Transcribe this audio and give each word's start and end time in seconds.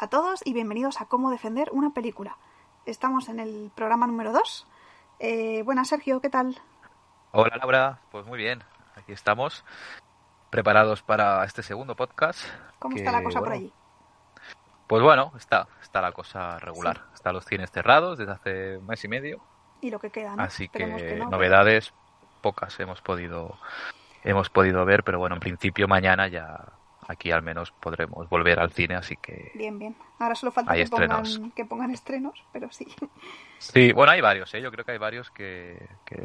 A 0.00 0.08
todos 0.08 0.40
y 0.46 0.54
bienvenidos 0.54 1.02
a 1.02 1.04
Cómo 1.04 1.30
defender 1.30 1.68
una 1.72 1.90
película. 1.90 2.38
Estamos 2.86 3.28
en 3.28 3.38
el 3.38 3.70
programa 3.74 4.06
número 4.06 4.32
2. 4.32 4.66
Eh, 5.18 5.62
buenas, 5.62 5.88
Sergio, 5.88 6.22
¿qué 6.22 6.30
tal? 6.30 6.56
Hola 7.32 7.58
Laura, 7.58 7.98
pues 8.10 8.24
muy 8.24 8.38
bien, 8.38 8.64
aquí 8.96 9.12
estamos 9.12 9.62
preparados 10.48 11.02
para 11.02 11.44
este 11.44 11.62
segundo 11.62 11.96
podcast. 11.96 12.46
¿Cómo 12.78 12.94
que, 12.94 13.02
está 13.02 13.12
la 13.12 13.22
cosa 13.22 13.40
por 13.40 13.48
bueno, 13.48 13.60
allí? 13.62 13.72
Pues 14.86 15.02
bueno, 15.02 15.32
está, 15.36 15.68
está 15.82 16.00
la 16.00 16.12
cosa 16.12 16.58
regular. 16.58 17.02
Están 17.12 17.34
los 17.34 17.44
cines 17.44 17.70
cerrados 17.70 18.16
desde 18.16 18.32
hace 18.32 18.78
un 18.78 18.86
mes 18.86 19.04
y 19.04 19.08
medio, 19.08 19.42
Y 19.82 19.90
lo 19.90 19.98
que 19.98 20.08
queda, 20.08 20.34
¿no? 20.34 20.42
así 20.42 20.70
que, 20.70 20.82
Esperemos 20.82 21.30
no, 21.30 21.36
novedades 21.36 21.92
pocas 22.40 22.80
hemos 22.80 23.02
podido 23.02 23.58
hemos 24.24 24.48
podido 24.48 24.82
ver, 24.86 25.04
pero 25.04 25.18
bueno, 25.18 25.34
en 25.36 25.40
principio 25.40 25.86
mañana 25.88 26.26
ya 26.26 26.79
aquí 27.10 27.30
al 27.30 27.42
menos 27.42 27.72
podremos 27.72 28.28
volver 28.28 28.58
al 28.60 28.70
cine, 28.72 28.94
así 28.96 29.16
que 29.16 29.52
Bien, 29.54 29.78
bien. 29.78 29.94
Ahora 30.18 30.34
solo 30.34 30.52
falta 30.52 30.74
que 30.74 30.86
pongan, 30.86 31.50
que 31.52 31.64
pongan 31.64 31.90
estrenos, 31.90 32.42
pero 32.52 32.70
sí. 32.70 32.86
sí, 33.58 33.92
bueno, 33.92 34.12
hay 34.12 34.20
varios, 34.20 34.52
¿eh? 34.54 34.60
yo 34.62 34.70
creo 34.70 34.84
que 34.84 34.92
hay 34.92 34.98
varios 34.98 35.30
que, 35.30 35.88
que 36.04 36.24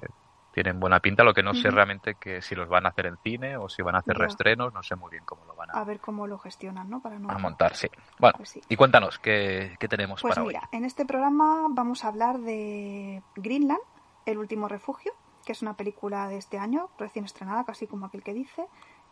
tienen 0.53 0.79
buena 0.79 1.01
pinta, 1.01 1.23
lo 1.23 1.33
que 1.33 1.43
no 1.43 1.53
sé 1.53 1.69
realmente 1.69 2.15
que 2.15 2.41
si 2.41 2.55
los 2.55 2.69
van 2.69 2.85
a 2.85 2.89
hacer 2.89 3.07
en 3.07 3.17
cine 3.17 3.57
o 3.57 3.67
si 3.67 3.81
van 3.81 3.95
a 3.95 3.99
hacer 3.99 4.17
reestrenos, 4.17 4.73
no 4.73 4.81
sé 4.83 4.95
muy 4.95 5.11
bien 5.11 5.23
cómo 5.25 5.43
lo 5.45 5.53
van 5.55 5.69
a, 5.71 5.73
A 5.73 5.83
ver 5.83 5.99
cómo 5.99 6.27
lo 6.27 6.37
gestionan, 6.37 6.89
¿no? 6.89 7.01
Para 7.01 7.19
no... 7.19 7.29
a 7.29 7.37
montar, 7.37 7.75
sí. 7.75 7.87
Bueno, 8.19 8.37
Pues 8.37 8.49
sí. 8.49 8.61
y 8.69 8.75
cuéntanos, 8.77 9.19
¿qué, 9.19 9.75
qué 9.79 9.87
tenemos 9.89 10.21
Pues 10.21 10.33
para 10.33 10.47
mira, 10.47 10.61
hoy? 10.71 10.77
en 10.77 10.85
este 10.85 11.05
programa 11.05 11.67
vamos 11.71 12.05
a 12.05 12.07
hablar 12.07 12.37
de 12.39 13.21
Greenland, 13.35 13.81
El 14.25 14.37
último 14.37 14.69
refugio, 14.69 15.11
que 15.45 15.51
es 15.51 15.61
una 15.61 15.73
película 15.75 16.29
de 16.29 16.37
este 16.37 16.57
año, 16.57 16.89
recién 16.97 17.25
estrenada, 17.25 17.65
casi 17.65 17.85
como 17.85 18.05
aquel 18.05 18.23
que 18.23 18.33
dice. 18.33 18.65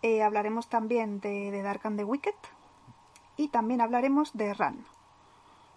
Eh, 0.03 0.21
hablaremos 0.21 0.67
también 0.67 1.19
de, 1.21 1.49
de 1.49 1.61
Dark 1.63 1.81
and 1.85 1.97
the 1.97 2.03
Wicked 2.03 2.35
y 3.37 3.47
también 3.47 3.81
hablaremos 3.81 4.33
de 4.37 4.53
Run, 4.53 4.85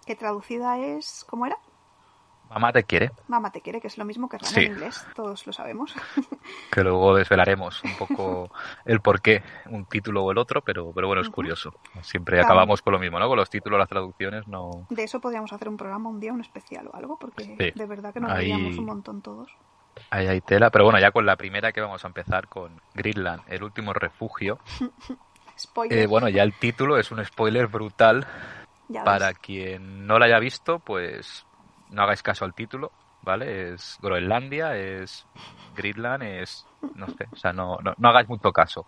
que 0.04 0.16
traducida 0.16 0.78
es, 0.78 1.24
¿cómo 1.30 1.46
era? 1.46 1.56
Mamá 2.50 2.72
te 2.72 2.84
quiere, 2.84 3.10
Mamá 3.26 3.50
te 3.50 3.60
quiere, 3.60 3.80
que 3.80 3.86
es 3.88 3.98
lo 3.98 4.04
mismo 4.04 4.28
que 4.28 4.38
Run 4.38 4.46
Sí. 4.48 4.60
en 4.64 4.72
inglés, 4.72 5.04
todos 5.16 5.46
lo 5.46 5.52
sabemos. 5.52 5.94
que 6.72 6.82
luego 6.82 7.14
desvelaremos 7.14 7.82
un 7.84 7.96
poco 7.96 8.50
el 8.84 9.00
por 9.00 9.20
qué 9.20 9.42
un 9.70 9.84
título 9.86 10.24
o 10.24 10.30
el 10.32 10.38
otro, 10.38 10.60
pero, 10.62 10.92
pero 10.92 11.06
bueno, 11.08 11.22
es 11.22 11.30
curioso. 11.30 11.72
Siempre 12.02 12.36
También. 12.36 12.44
acabamos 12.46 12.82
con 12.82 12.92
lo 12.92 12.98
mismo, 13.00 13.18
¿no? 13.18 13.28
Con 13.28 13.36
los 13.36 13.50
títulos, 13.50 13.78
las 13.78 13.88
traducciones, 13.88 14.46
no... 14.48 14.86
De 14.90 15.04
eso 15.04 15.20
podríamos 15.20 15.52
hacer 15.52 15.68
un 15.68 15.76
programa 15.76 16.08
un 16.08 16.20
día, 16.20 16.32
un 16.32 16.40
especial 16.40 16.88
o 16.88 16.94
algo, 16.96 17.16
porque 17.18 17.44
Sí. 17.44 17.72
de 17.78 17.86
verdad 17.86 18.12
que 18.12 18.20
nos 18.20 18.30
Ahí- 18.32 18.50
veíamos 18.52 18.76
un 18.78 18.84
montón 18.86 19.22
todos. 19.22 19.50
Ahí 20.10 20.26
hay 20.26 20.40
tela, 20.40 20.70
pero 20.70 20.84
bueno, 20.84 20.98
ya 21.00 21.10
con 21.10 21.26
la 21.26 21.36
primera 21.36 21.72
que 21.72 21.80
vamos 21.80 22.04
a 22.04 22.08
empezar 22.08 22.48
con 22.48 22.80
Greenland, 22.94 23.42
el 23.48 23.62
último 23.62 23.92
refugio. 23.92 24.58
Spoiler, 25.58 25.98
Eh, 26.00 26.06
bueno, 26.06 26.28
ya 26.28 26.42
el 26.42 26.52
título 26.58 26.98
es 26.98 27.10
un 27.10 27.24
spoiler 27.24 27.66
brutal. 27.66 28.26
ya 28.88 29.04
Para 29.04 29.28
ves. 29.28 29.38
quien 29.38 30.06
no 30.06 30.18
lo 30.18 30.24
haya 30.24 30.38
visto, 30.38 30.78
pues 30.80 31.46
no 31.90 32.02
hagáis 32.02 32.22
caso 32.22 32.44
al 32.44 32.52
título, 32.54 32.92
¿vale? 33.22 33.72
Es 33.74 33.96
Groenlandia, 34.02 34.76
es 34.76 35.24
Greenland, 35.74 36.22
es... 36.24 36.66
no 36.94 37.06
sé, 37.08 37.26
o 37.32 37.36
sea, 37.36 37.52
no, 37.52 37.78
no, 37.82 37.94
no 37.96 38.08
hagáis 38.08 38.28
mucho 38.28 38.52
caso. 38.52 38.86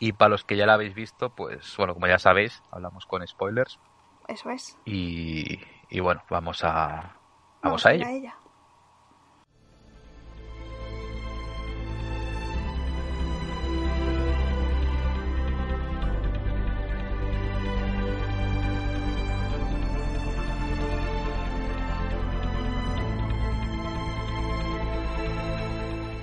Y 0.00 0.12
para 0.12 0.30
los 0.30 0.44
que 0.44 0.56
ya 0.56 0.66
la 0.66 0.74
habéis 0.74 0.94
visto, 0.94 1.30
pues 1.30 1.74
bueno, 1.76 1.92
como 1.94 2.06
ya 2.06 2.18
sabéis, 2.18 2.62
hablamos 2.72 3.04
con 3.06 3.26
spoilers 3.26 3.78
Eso 4.26 4.50
es. 4.50 4.76
y, 4.86 5.60
y 5.90 6.00
bueno, 6.00 6.22
vamos 6.30 6.64
a, 6.64 7.14
vamos 7.62 7.84
a 7.86 7.94
ir 7.94 8.02
ello. 8.02 8.10
ella. 8.10 8.34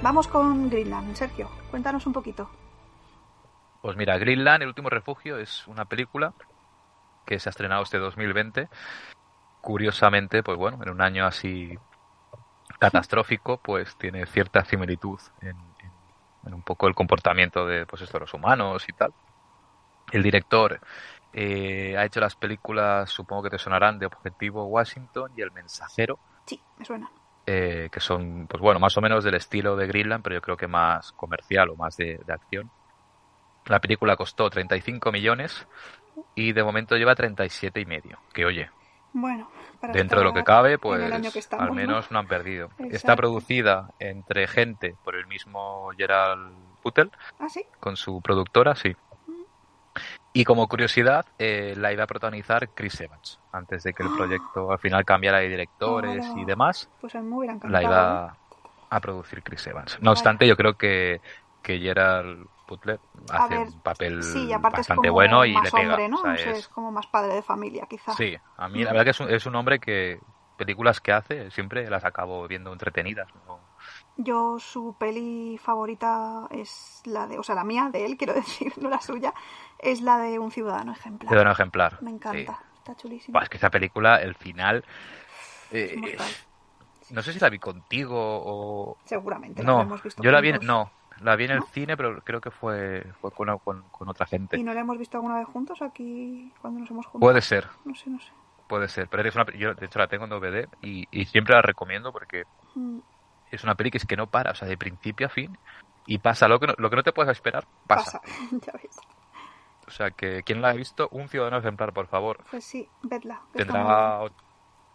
Vamos 0.01 0.27
con 0.27 0.69
Greenland, 0.69 1.15
Sergio. 1.15 1.49
Cuéntanos 1.69 2.05
un 2.07 2.13
poquito. 2.13 2.49
Pues 3.81 3.95
mira, 3.97 4.17
Greenland, 4.17 4.63
el 4.63 4.69
último 4.69 4.89
refugio, 4.89 5.37
es 5.37 5.67
una 5.67 5.85
película 5.85 6.33
que 7.25 7.39
se 7.39 7.49
ha 7.49 7.51
estrenado 7.51 7.83
este 7.83 7.97
2020. 7.97 8.69
Curiosamente, 9.61 10.41
pues 10.43 10.57
bueno, 10.57 10.79
en 10.81 10.89
un 10.89 11.01
año 11.01 11.25
así 11.25 11.77
catastrófico, 12.79 13.57
pues 13.57 13.95
tiene 13.97 14.25
cierta 14.25 14.65
similitud 14.65 15.19
en, 15.41 15.49
en- 15.79 15.91
en 16.47 16.53
un 16.55 16.63
poco 16.63 16.87
el 16.87 16.95
comportamiento 16.95 17.67
de, 17.67 17.85
pues 17.85 18.01
esto, 18.01 18.17
los 18.19 18.33
humanos 18.33 18.83
y 18.89 18.93
tal. 18.93 19.13
El 20.11 20.23
director 20.23 20.79
eh, 21.31 21.95
ha 21.97 22.05
hecho 22.05 22.19
las 22.19 22.35
películas, 22.35 23.09
supongo 23.11 23.43
que 23.43 23.51
te 23.51 23.59
sonarán, 23.59 23.99
de 23.99 24.07
Objetivo 24.07 24.65
Washington 24.65 25.31
y 25.37 25.41
El 25.41 25.51
Mensajero, 25.51 26.17
Sí, 26.47 26.59
me 26.77 26.85
suena. 26.85 27.09
Eh, 27.45 27.89
que 27.91 27.99
son, 27.99 28.47
pues 28.47 28.61
bueno, 28.61 28.79
más 28.79 28.97
o 28.97 29.01
menos 29.01 29.23
del 29.23 29.35
estilo 29.35 29.75
de 29.75 29.87
Greenland, 29.87 30.23
pero 30.23 30.35
yo 30.35 30.41
creo 30.41 30.57
que 30.57 30.67
más 30.67 31.11
comercial 31.13 31.69
o 31.69 31.75
más 31.75 31.97
de, 31.97 32.19
de 32.25 32.33
acción. 32.33 32.69
La 33.65 33.79
película 33.79 34.15
costó 34.15 34.49
35 34.49 35.11
millones 35.11 35.67
y 36.35 36.53
de 36.53 36.63
momento 36.63 36.95
lleva 36.97 37.15
37 37.15 37.79
y 37.79 37.85
medio. 37.85 38.19
Que 38.33 38.45
oye, 38.45 38.69
Bueno, 39.13 39.49
para 39.79 39.93
dentro 39.93 40.19
de 40.19 40.25
lo 40.25 40.33
que 40.33 40.43
cabe, 40.43 40.77
pues 40.77 41.01
que 41.33 41.39
estamos, 41.39 41.63
al 41.63 41.69
¿no? 41.69 41.75
menos 41.75 42.11
no 42.11 42.19
han 42.19 42.27
perdido. 42.27 42.69
Está 42.89 43.15
producida 43.15 43.89
entre 43.99 44.47
gente 44.47 44.95
por 45.03 45.15
el 45.15 45.27
mismo 45.27 45.91
Gerald 45.97 46.55
Buttel, 46.83 47.11
Ah, 47.39 47.49
sí. 47.49 47.63
con 47.79 47.95
su 47.97 48.21
productora, 48.21 48.75
sí. 48.75 48.95
Y 50.33 50.45
como 50.45 50.67
curiosidad, 50.67 51.25
eh, 51.37 51.73
la 51.77 51.91
iba 51.91 52.03
a 52.03 52.07
protagonizar 52.07 52.71
Chris 52.73 52.99
Evans, 53.01 53.41
antes 53.51 53.83
de 53.83 53.93
que 53.93 54.03
el 54.03 54.11
proyecto 54.11 54.71
al 54.71 54.79
final 54.79 55.03
cambiara 55.05 55.39
de 55.39 55.49
directores 55.49 56.35
y 56.35 56.45
demás 56.45 56.89
Pues 56.99 57.15
a 57.15 57.21
mí 57.21 57.27
me 57.29 57.37
hubiera 57.37 57.53
encantado. 57.55 57.73
la 57.73 57.83
iba 57.83 58.39
a 58.89 59.01
producir 59.01 59.43
Chris 59.43 59.67
Evans. 59.67 59.97
No 60.01 60.11
obstante, 60.11 60.47
yo 60.47 60.55
creo 60.57 60.75
que, 60.77 61.21
que 61.61 61.79
Gerald 61.79 62.49
Butler 62.67 63.01
hace 63.29 63.55
ver, 63.55 63.67
un 63.67 63.81
papel 63.81 64.21
Sí, 64.23 64.47
bastante 64.71 65.09
bueno 65.09 65.45
y 65.45 65.59
le 65.61 65.71
pega. 65.71 65.93
hombre, 65.93 66.07
¿no? 66.09 66.15
O 66.17 66.19
sea, 66.21 66.31
No 66.31 66.37
sé, 66.37 66.51
es- 66.51 66.59
es 66.59 66.67
como 66.69 66.91
más 66.91 67.07
padre 67.07 67.35
de 67.35 67.41
familia, 67.41 67.85
quizá. 67.89 68.13
Sí, 68.17 68.35
a 68.57 68.69
mí 68.69 68.83
la 68.83 68.91
verdad 68.91 69.05
que 69.05 69.11
es 69.11 69.19
un, 69.19 69.29
es 69.29 69.45
un 69.45 69.55
hombre 69.55 69.79
que 69.79 70.21
películas 70.55 70.99
que 71.01 71.11
hace 71.13 71.49
siempre 71.51 71.89
las 71.89 72.03
acabo 72.05 72.47
viendo 72.47 72.71
entretenidas. 72.73 73.29
¿no? 73.45 73.69
Yo 74.15 74.59
su 74.59 74.95
peli 74.99 75.57
favorita 75.57 76.47
es 76.51 77.01
la 77.05 77.27
de, 77.27 77.39
o 77.39 77.43
sea, 77.43 77.55
la 77.55 77.63
mía, 77.63 77.89
de 77.91 78.05
él, 78.05 78.17
quiero 78.17 78.33
decir, 78.35 78.73
no 78.77 78.89
la 78.89 79.01
suya, 79.01 79.33
es 79.81 80.01
la 80.01 80.17
de 80.19 80.39
Un 80.39 80.51
ciudadano 80.51 80.91
ejemplar. 80.93 81.37
Un 81.37 81.51
ejemplar. 81.51 81.97
Me 82.01 82.11
encanta, 82.11 82.59
Sí. 82.59 82.73
está 82.77 82.95
chulísimo. 82.95 83.39
Es 83.41 83.49
que 83.49 83.57
esa 83.57 83.69
película, 83.69 84.17
el 84.21 84.35
final... 84.35 84.83
eh, 85.71 86.15
Es 86.17 87.11
no 87.11 87.21
sé 87.21 87.33
si 87.33 87.39
la 87.39 87.49
vi 87.49 87.59
contigo 87.59 88.15
o... 88.17 88.97
Seguramente, 89.05 89.63
la 89.63 89.67
No, 89.67 89.81
hemos 89.81 90.01
visto 90.03 90.21
yo 90.23 90.31
la 90.31 90.39
vi 90.39 90.53
no, 90.61 90.91
la 91.19 91.35
vi 91.35 91.45
en 91.45 91.51
el 91.51 91.63
cine, 91.63 91.97
pero 91.97 92.21
creo 92.21 92.39
que 92.39 92.51
fue, 92.51 93.03
fue 93.19 93.31
con, 93.31 93.57
con- 93.59 93.89
con 93.89 94.07
otra 94.09 94.25
gente. 94.25 94.57
¿Y 94.57 94.63
no 94.63 94.73
la 94.73 94.81
hemos 94.81 94.97
visto 94.97 95.17
alguna 95.17 95.37
vez 95.37 95.47
juntos 95.47 95.81
aquí 95.81 96.53
cuando 96.61 96.79
nos 96.79 96.89
hemos 96.91 97.05
juntado? 97.07 97.29
Puede 97.31 97.41
ser, 97.41 97.67
No 97.83 97.95
sé, 97.95 98.09
no 98.09 98.19
sé. 98.19 98.31
puede 98.67 98.87
ser. 98.87 99.09
Pero 99.09 99.27
es 99.27 99.35
una, 99.35 99.45
pe- 99.45 99.57
yo 99.57 99.73
de 99.73 99.85
hecho 99.85 99.99
la 99.99 100.07
tengo 100.07 100.23
en 100.25 100.29
DVD 100.29 100.69
y, 100.81 101.05
y 101.11 101.25
siempre 101.25 101.55
la 101.55 101.61
recomiendo 101.61 102.11
porque 102.13 102.45
Mm, 102.75 102.99
es 103.51 103.63
una 103.65 103.75
peli 103.75 103.91
que 103.91 103.97
es 103.97 104.05
que 104.05 104.15
no 104.15 104.27
para, 104.27 104.51
o 104.51 104.55
sea, 104.55 104.67
de 104.67 104.77
principio 104.77 105.27
a 105.27 105.29
fin. 105.29 105.57
Y 106.05 106.19
pasa 106.19 106.47
lo 106.47 106.59
que 106.59 106.67
no, 106.67 106.73
lo 106.77 106.89
que 106.89 106.95
no 106.95 107.03
te 107.03 107.11
puedes 107.11 107.31
esperar, 107.31 107.65
pasa. 107.85 108.19
Pasa, 108.19 108.21
ya 108.65 108.71
ves. 108.73 108.97
O 109.91 109.93
sea 109.93 110.11
que, 110.11 110.41
¿quién 110.43 110.61
la 110.61 110.69
ha 110.69 110.73
visto? 110.73 111.09
Un 111.11 111.27
ciudadano 111.27 111.57
ejemplar, 111.57 111.91
por 111.91 112.07
favor. 112.07 112.37
Pues 112.49 112.63
sí, 112.63 112.87
vedla. 113.03 113.41
Tendrá 113.51 114.19
bien. 114.21 114.31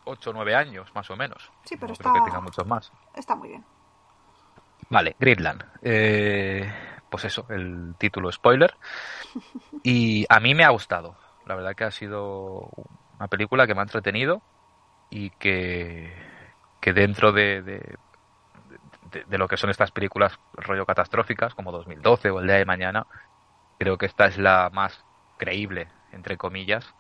8 0.07 0.31
o 0.31 0.33
9 0.33 0.55
años, 0.55 0.91
más 0.95 1.11
o 1.11 1.17
menos. 1.17 1.53
Sí, 1.65 1.77
pero 1.77 1.89
no 1.89 1.93
está- 1.93 2.11
creo 2.13 2.25
que 2.25 2.31
tenga 2.31 2.41
muchos 2.41 2.67
más. 2.67 2.91
Está 3.15 3.37
muy 3.37 3.49
bien. 3.51 3.65
Vale, 4.89 5.15
Greenland. 5.21 5.65
Eh, 5.83 6.73
pues 7.11 7.27
eso, 7.27 7.45
el 7.51 7.95
título 7.99 8.33
spoiler. 8.33 8.75
Y 9.83 10.25
a 10.31 10.41
mí 10.41 10.55
me 10.55 10.65
ha 10.65 10.71
gustado. 10.71 11.15
La 11.45 11.55
verdad 11.57 11.75
que 11.75 11.85
ha 11.85 11.91
sido 11.91 12.71
una 13.19 13.29
película 13.29 13.67
que 13.67 13.75
me 13.75 13.81
ha 13.81 13.85
entretenido 13.85 14.41
y 15.11 15.29
que, 15.31 16.11
que 16.81 16.95
dentro 16.95 17.33
de, 17.33 17.61
de, 17.61 17.97
de- 19.11 19.25
de 19.25 19.39
lo 19.39 19.47
que 19.47 19.59
son 19.59 19.69
estas 19.69 19.91
películas 19.91 20.39
rollo 20.55 20.87
catastróficas, 20.87 21.55
como 21.55 21.71
2012 21.71 22.31
o 22.31 22.41
El 22.41 22.47
Día 22.47 22.57
de 22.57 22.65
Mañana, 22.65 23.07
creo 23.79 23.99
que 23.99 24.07
esta 24.07 24.27
es 24.27 24.39
la 24.39 24.71
más 24.73 25.05
creíble, 25.37 25.89
entre 26.13 26.37
comillas, 26.37 26.95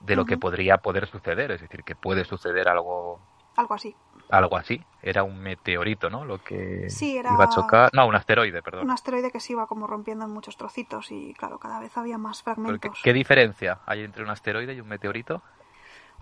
de 0.00 0.16
lo 0.16 0.24
que 0.24 0.38
podría 0.38 0.78
poder 0.78 1.06
suceder. 1.06 1.50
Es 1.50 1.60
decir, 1.60 1.82
que 1.84 1.94
puede 1.94 2.24
suceder 2.24 2.68
algo 2.68 3.20
Algo 3.56 3.74
así. 3.74 3.94
algo 4.30 4.56
así. 4.56 4.80
Era 5.02 5.22
un 5.22 5.38
meteorito, 5.40 6.10
¿no? 6.10 6.24
Lo 6.24 6.38
que 6.38 6.88
Sí, 6.90 7.16
era- 7.16 7.32
iba 7.34 7.44
a 7.44 7.48
chocar. 7.50 7.90
No, 7.92 8.06
un 8.06 8.14
asteroide, 8.14 8.62
perdón. 8.62 8.84
Un 8.84 8.90
asteroide 8.90 9.30
que 9.30 9.40
se 9.40 9.52
iba 9.52 9.66
como 9.66 9.86
rompiendo 9.86 10.24
en 10.24 10.30
muchos 10.30 10.56
trocitos 10.56 11.10
y 11.10 11.34
claro, 11.34 11.58
cada 11.58 11.80
vez 11.80 11.96
había 11.96 12.18
más 12.18 12.42
Pero 12.42 12.56
¿Qué, 12.56 12.62
fragmentos. 12.62 13.00
qué 13.02 13.12
diferencia 13.12 13.80
hay 13.86 14.02
entre 14.04 14.22
un 14.22 14.30
asteroide 14.30 14.74
y 14.74 14.80
un 14.80 14.88
meteorito? 14.88 15.42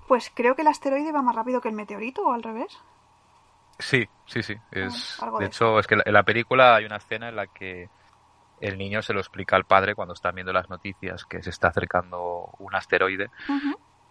Pues 0.08 0.30
creo 0.34 0.54
que 0.54 0.62
el 0.62 0.68
asteroide 0.68 1.12
va 1.12 1.22
más 1.22 1.34
rápido 1.34 1.60
que 1.60 1.68
el 1.68 1.74
meteorito 1.74 2.22
o 2.22 2.32
al 2.32 2.42
revés. 2.42 2.78
Sí, 3.78 4.06
sí, 4.26 4.42
sí. 4.42 4.54
Es, 4.70 5.20
algo 5.22 5.38
de 5.38 5.44
de 5.44 5.48
hecho, 5.48 5.78
es 5.78 5.86
que 5.86 5.96
en 6.04 6.12
la 6.12 6.22
película 6.22 6.76
hay 6.76 6.86
una 6.86 6.96
escena 6.96 7.28
en 7.28 7.36
la 7.36 7.46
que 7.46 7.88
el 8.60 8.78
niño 8.78 9.02
se 9.02 9.12
lo 9.12 9.20
explica 9.20 9.56
al 9.56 9.64
padre 9.64 9.94
cuando 9.94 10.14
están 10.14 10.34
viendo 10.34 10.52
las 10.52 10.68
noticias 10.70 11.24
que 11.24 11.42
se 11.42 11.50
está 11.50 11.68
acercando 11.68 12.50
un 12.58 12.74
asteroide 12.74 13.30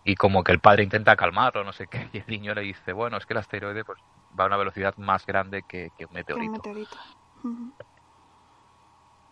y 0.03 0.15
como 0.15 0.43
que 0.43 0.51
el 0.51 0.59
padre 0.59 0.83
intenta 0.83 1.15
calmarlo, 1.15 1.63
no 1.63 1.73
sé 1.73 1.87
qué, 1.87 2.09
y 2.13 2.19
el 2.19 2.27
niño 2.27 2.53
le 2.53 2.61
dice, 2.61 2.93
bueno, 2.93 3.17
es 3.17 3.25
que 3.25 3.33
el 3.33 3.39
asteroide 3.39 3.83
pues 3.83 3.99
va 4.39 4.43
a 4.43 4.47
una 4.47 4.57
velocidad 4.57 4.95
más 4.97 5.25
grande 5.25 5.63
que, 5.67 5.89
que 5.97 6.05
un 6.05 6.13
meteorito. 6.13 6.61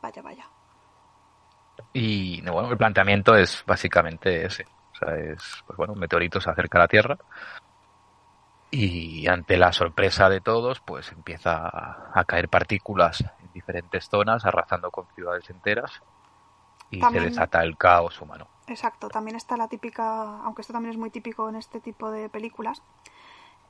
Vaya, 0.01 0.21
vaya. 0.21 0.45
Y 1.93 2.41
no, 2.43 2.53
bueno, 2.53 2.71
el 2.71 2.77
planteamiento 2.77 3.35
es 3.35 3.63
básicamente 3.65 4.45
ese. 4.45 4.65
O 4.93 4.95
sea, 4.95 5.15
es, 5.15 5.63
pues 5.65 5.77
bueno, 5.77 5.93
un 5.93 5.99
meteorito 5.99 6.41
se 6.41 6.49
acerca 6.49 6.77
a 6.77 6.81
la 6.81 6.87
Tierra 6.87 7.17
y 8.71 9.27
ante 9.27 9.57
la 9.57 9.71
sorpresa 9.71 10.29
de 10.29 10.41
todos, 10.41 10.79
pues 10.79 11.11
empieza 11.11 11.67
a, 11.67 12.11
a 12.13 12.25
caer 12.25 12.49
partículas 12.49 13.23
diferentes 13.53 14.09
zonas, 14.09 14.45
arrasando 14.45 14.91
con 14.91 15.05
ciudades 15.15 15.49
enteras 15.49 16.01
y 16.89 16.99
También- 16.99 17.23
se 17.25 17.29
desata 17.31 17.63
el 17.63 17.77
caos 17.77 18.19
humano. 18.21 18.47
Exacto, 18.67 19.09
también 19.09 19.35
está 19.35 19.57
la 19.57 19.67
típica, 19.67 20.39
aunque 20.43 20.61
esto 20.61 20.73
también 20.73 20.91
es 20.93 20.97
muy 20.99 21.09
típico 21.09 21.49
en 21.49 21.55
este 21.55 21.79
tipo 21.81 22.11
de 22.11 22.29
películas, 22.29 22.81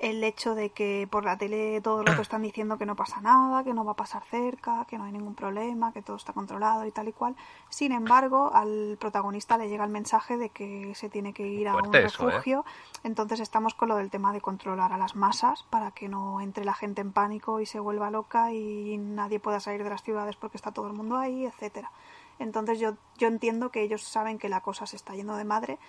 el 0.03 0.21
hecho 0.21 0.53
de 0.53 0.69
que 0.69 1.07
por 1.09 1.23
la 1.23 1.37
tele 1.37 1.79
todo 1.79 2.03
lo 2.03 2.13
que 2.13 2.21
están 2.21 2.41
diciendo 2.41 2.77
que 2.77 2.85
no 2.85 2.97
pasa 2.97 3.21
nada, 3.21 3.63
que 3.63 3.73
no 3.73 3.85
va 3.85 3.93
a 3.93 3.95
pasar 3.95 4.21
cerca, 4.29 4.85
que 4.85 4.97
no 4.97 5.05
hay 5.05 5.13
ningún 5.13 5.33
problema, 5.33 5.93
que 5.93 6.01
todo 6.01 6.17
está 6.17 6.33
controlado 6.33 6.85
y 6.85 6.91
tal 6.91 7.07
y 7.07 7.13
cual. 7.13 7.37
Sin 7.69 7.93
embargo, 7.93 8.51
al 8.53 8.97
protagonista 8.99 9.57
le 9.57 9.69
llega 9.69 9.85
el 9.85 9.91
mensaje 9.91 10.35
de 10.35 10.49
que 10.49 10.93
se 10.93 11.07
tiene 11.07 11.31
que 11.31 11.47
ir 11.47 11.69
a 11.69 11.77
un 11.77 11.95
¿eh? 11.95 12.01
refugio. 12.01 12.65
Entonces 13.05 13.39
estamos 13.39 13.75
con 13.75 13.87
lo 13.87 13.95
del 13.95 14.09
tema 14.09 14.33
de 14.33 14.41
controlar 14.41 14.91
a 14.91 14.97
las 14.97 15.15
masas 15.15 15.63
para 15.69 15.91
que 15.91 16.09
no 16.09 16.41
entre 16.41 16.65
la 16.65 16.73
gente 16.73 16.99
en 16.99 17.13
pánico 17.13 17.61
y 17.61 17.65
se 17.65 17.79
vuelva 17.79 18.11
loca 18.11 18.51
y 18.51 18.97
nadie 18.97 19.39
pueda 19.39 19.61
salir 19.61 19.85
de 19.85 19.89
las 19.89 20.03
ciudades 20.03 20.35
porque 20.35 20.57
está 20.57 20.73
todo 20.73 20.87
el 20.87 20.93
mundo 20.93 21.17
ahí, 21.17 21.45
etcétera. 21.45 21.91
Entonces 22.39 22.77
yo, 22.77 22.95
yo 23.17 23.29
entiendo 23.29 23.69
que 23.69 23.83
ellos 23.83 24.03
saben 24.03 24.37
que 24.37 24.49
la 24.49 24.59
cosa 24.59 24.85
se 24.85 24.97
está 24.97 25.15
yendo 25.15 25.37
de 25.37 25.45
madre, 25.45 25.79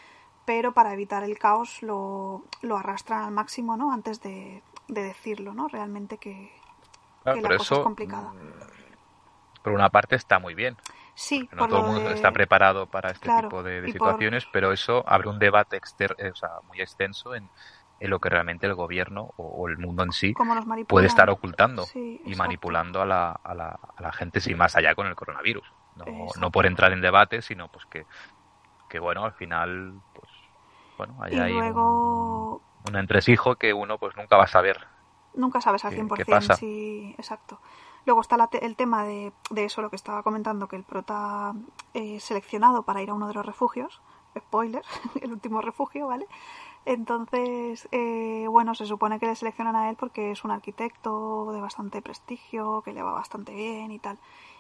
pero 0.45 0.73
para 0.73 0.93
evitar 0.93 1.25
el 1.25 1.39
caos 1.39 1.83
lo, 1.83 2.45
lo 2.63 2.77
arrastran 2.77 3.25
al 3.25 3.33
máximo, 3.33 3.77
¿no? 3.77 3.93
Antes 3.93 4.21
de, 4.21 4.63
de 4.89 5.03
decirlo, 5.03 5.55
¿no? 5.55 5.69
Realmente 5.69 6.19
que, 6.19 6.53
Claro, 7.23 7.37
que 7.37 7.43
la 7.43 7.49
cosa 7.57 7.63
eso, 7.65 7.81
es 7.81 7.85
complicada. 7.85 8.33
mm, 8.35 9.63
por 9.63 9.73
una 9.73 9.89
parte, 9.91 10.17
está 10.17 10.39
muy 10.39 10.55
bien. 10.55 10.77
Sí, 11.15 11.49
No 11.53 11.69
todo 11.69 11.81
el 11.81 11.87
mundo 11.87 12.09
de- 12.09 12.15
está 12.15 12.33
preparado 12.33 12.87
para 12.87 13.11
este 13.11 13.27
Claro, 13.27 13.49
tipo 13.49 13.63
de, 13.63 13.81
de 13.81 13.89
y 13.89 13.93
por- 13.93 13.93
situaciones, 13.93 14.47
pero 14.53 14.73
eso 14.73 15.05
abre 15.09 15.29
un 15.29 15.39
debate 15.39 15.77
exter- 15.77 16.15
eh, 16.19 16.31
o 16.31 16.35
sea, 16.35 16.51
muy 16.65 16.81
extenso 16.81 17.35
en, 17.35 17.51
en 18.01 18.11
lo 18.11 18.21
que 18.21 18.29
realmente 18.29 18.67
el 18.67 18.75
gobierno 18.75 19.31
o, 19.37 19.63
o 19.63 19.69
el 19.69 19.79
mundo 19.79 20.03
en 20.03 20.13
sí 20.13 20.35
puede 20.87 21.07
estar 21.07 21.31
ocultando 21.31 21.87
Sí, 21.87 22.21
y 22.27 22.35
manipulando 22.35 23.01
a 23.03 23.07
la, 23.07 23.33
a, 23.43 23.55
la, 23.55 23.69
a 23.97 24.03
la 24.03 24.13
gente 24.13 24.41
sin 24.41 24.59
más 24.59 24.77
allá 24.77 24.95
con 24.95 25.07
el 25.07 25.15
coronavirus. 25.15 25.67
No, 25.95 26.07
no 26.41 26.51
por 26.51 26.67
entrar 26.67 26.93
en 26.93 27.01
debate, 27.01 27.41
sino 27.41 27.69
pues 27.69 27.87
que, 27.87 28.07
que 28.89 28.99
bueno, 28.99 29.25
al 29.25 29.33
final, 29.35 30.03
bueno, 30.97 31.17
ahí 31.23 31.33
Y 31.33 31.37
hay 31.39 31.53
un, 31.61 31.61
luego 31.61 32.61
un 32.89 32.97
entresijo 32.97 33.57
que 33.57 33.73
uno 33.75 33.99
pues 33.99 34.17
nunca 34.17 34.37
va 34.37 34.45
a 34.45 34.49
saber. 34.49 34.87
nunca 35.35 35.61
sabes 35.61 35.85
al 35.85 35.91
¿Qué- 35.91 35.97
100% 35.97 36.17
qué 36.17 36.25
pasa? 36.25 36.55
si... 36.57 37.15
Exacto. 37.19 37.59
Luego 38.07 38.21
está 38.21 38.37
la 38.37 38.49
te- 38.49 38.65
el 38.67 38.77
tema 38.77 39.05
de, 39.05 39.33
de 39.51 39.65
eso, 39.65 39.81
lo 39.83 39.91
que 39.91 39.97
estaba 39.97 40.23
comentando, 40.23 40.69
que 40.69 40.77
el 40.77 40.85
prota 40.85 41.55
eh, 41.95 42.21
seleccionado 42.21 42.83
para 42.83 43.03
ir 43.03 43.11
a 43.11 43.15
uno 43.15 43.29
de 43.29 43.35
los 43.35 43.47
refugios, 43.47 44.01
spoiler, 44.39 44.83
el 45.23 45.33
último 45.33 45.61
refugio, 45.63 46.07
¿vale? 46.07 46.27
Entonces, 46.85 47.89
eh, 47.93 48.47
bueno, 48.49 48.75
se 48.75 48.87
supone 48.87 49.19
que 49.21 49.27
le 49.27 49.37
seleccionan 49.37 49.77
a 49.77 49.91
él 49.91 49.97
porque 49.97 50.33
es 50.33 50.45
un 50.45 50.51
arquitecto 50.51 51.53
de 51.53 51.61
bastante 51.61 52.03
prestigio, 52.03 52.83
que 52.83 52.93
le 52.93 53.03
va 53.03 53.13
bastante 53.13 53.55
bien 53.55 53.91
y 53.91 53.99
tal. 53.99 54.19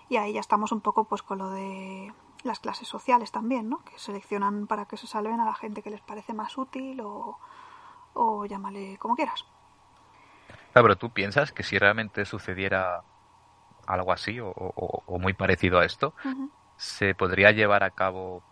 Y 0.09 0.17
ahí 0.17 0.33
ya 0.35 0.41
estamos 0.41 0.73
un 0.73 0.81
poco 0.81 1.05
pues 1.05 1.23
con 1.23 1.39
lo 1.39 1.51
de 1.51 2.13
las 2.45 2.61
clases 2.61 2.89
sociales 2.89 3.33
también, 3.33 3.69
¿no? 3.69 3.79
Que 3.85 3.99
seleccionan 3.99 4.67
para 4.67 4.87
que 4.87 4.97
se 4.97 5.07
salven 5.09 5.41
a 5.41 5.45
la 5.47 5.55
gente 5.55 5.83
que 5.83 5.91
les 5.91 6.03
parece 6.03 6.35
más 6.35 6.57
útil 6.59 7.01
o, 7.03 7.39
o 8.15 8.47
llámale 8.47 8.99
como 8.99 9.17
quieras. 9.17 9.45
Claro, 10.73 10.85
pero 10.89 10.97
tú 10.97 11.11
piensas 11.13 11.53
que 11.53 11.63
si 11.63 11.79
realmente 11.79 12.25
sucediera 12.25 13.03
algo 13.87 14.13
así 14.13 14.41
o, 14.41 14.49
o- 14.51 15.03
o 15.07 15.19
muy 15.21 15.35
parecido 15.35 15.79
a 15.81 15.85
esto, 15.87 16.15
se 16.77 17.15
podría 17.17 17.53
llevar 17.53 17.85
a 17.85 17.93
cabo 17.93 18.45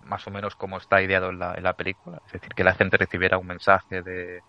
más 0.00 0.26
o 0.26 0.30
menos 0.30 0.56
como 0.56 0.78
está 0.78 1.02
ideado 1.02 1.30
en 1.30 1.38
la, 1.38 1.54
en 1.54 1.62
la 1.64 1.74
película. 1.74 2.20
Es 2.26 2.32
decir, 2.32 2.50
que 2.54 2.64
la 2.64 2.74
gente 2.74 2.96
recibiera 2.96 3.38
un 3.38 3.46
mensaje 3.46 4.02
de... 4.02 4.42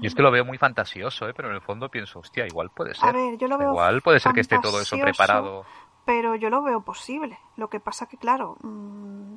Yo 0.00 0.06
es 0.08 0.14
que 0.14 0.22
lo 0.22 0.30
veo 0.30 0.44
muy 0.44 0.56
fantasioso, 0.58 1.28
¿eh? 1.28 1.34
pero 1.34 1.48
en 1.48 1.54
el 1.56 1.60
fondo 1.62 1.90
pienso, 1.90 2.20
hostia, 2.20 2.46
igual 2.46 2.70
puede 2.70 2.94
ser. 2.94 3.10
A 3.10 3.12
ver, 3.12 3.36
yo 3.38 3.48
lo 3.48 3.58
veo 3.58 3.72
igual 3.72 4.00
puede 4.02 4.20
ser 4.20 4.32
que 4.32 4.40
esté 4.40 4.58
todo 4.58 4.80
eso 4.80 4.98
preparado. 4.98 5.68
Pero 6.10 6.34
yo 6.34 6.50
lo 6.50 6.60
veo 6.60 6.80
posible. 6.80 7.38
Lo 7.54 7.70
que 7.70 7.78
pasa 7.78 8.06
que, 8.06 8.16
claro, 8.16 8.56
mm, 8.62 9.34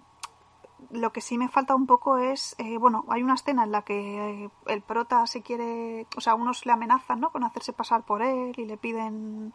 lo 0.90 1.14
que 1.14 1.22
sí 1.22 1.38
me 1.38 1.48
falta 1.48 1.76
un 1.76 1.86
poco 1.86 2.18
es, 2.18 2.56
eh, 2.58 2.80
bueno, 2.80 3.06
hay 3.10 3.22
una 3.22 3.36
escena 3.36 3.66
en 3.66 3.72
la 3.72 3.84
que 3.84 4.46
eh, 4.46 4.50
el 4.66 4.82
prota 4.82 5.28
se 5.28 5.44
quiere, 5.44 6.08
o 6.18 6.20
sea, 6.20 6.34
unos 6.34 6.66
le 6.66 6.72
amenazan, 6.72 7.20
¿no? 7.20 7.32
Con 7.32 7.44
hacerse 7.44 7.74
pasar 7.74 8.02
por 8.02 8.24
él 8.24 8.56
y 8.58 8.66
le 8.66 8.78
piden 8.78 9.54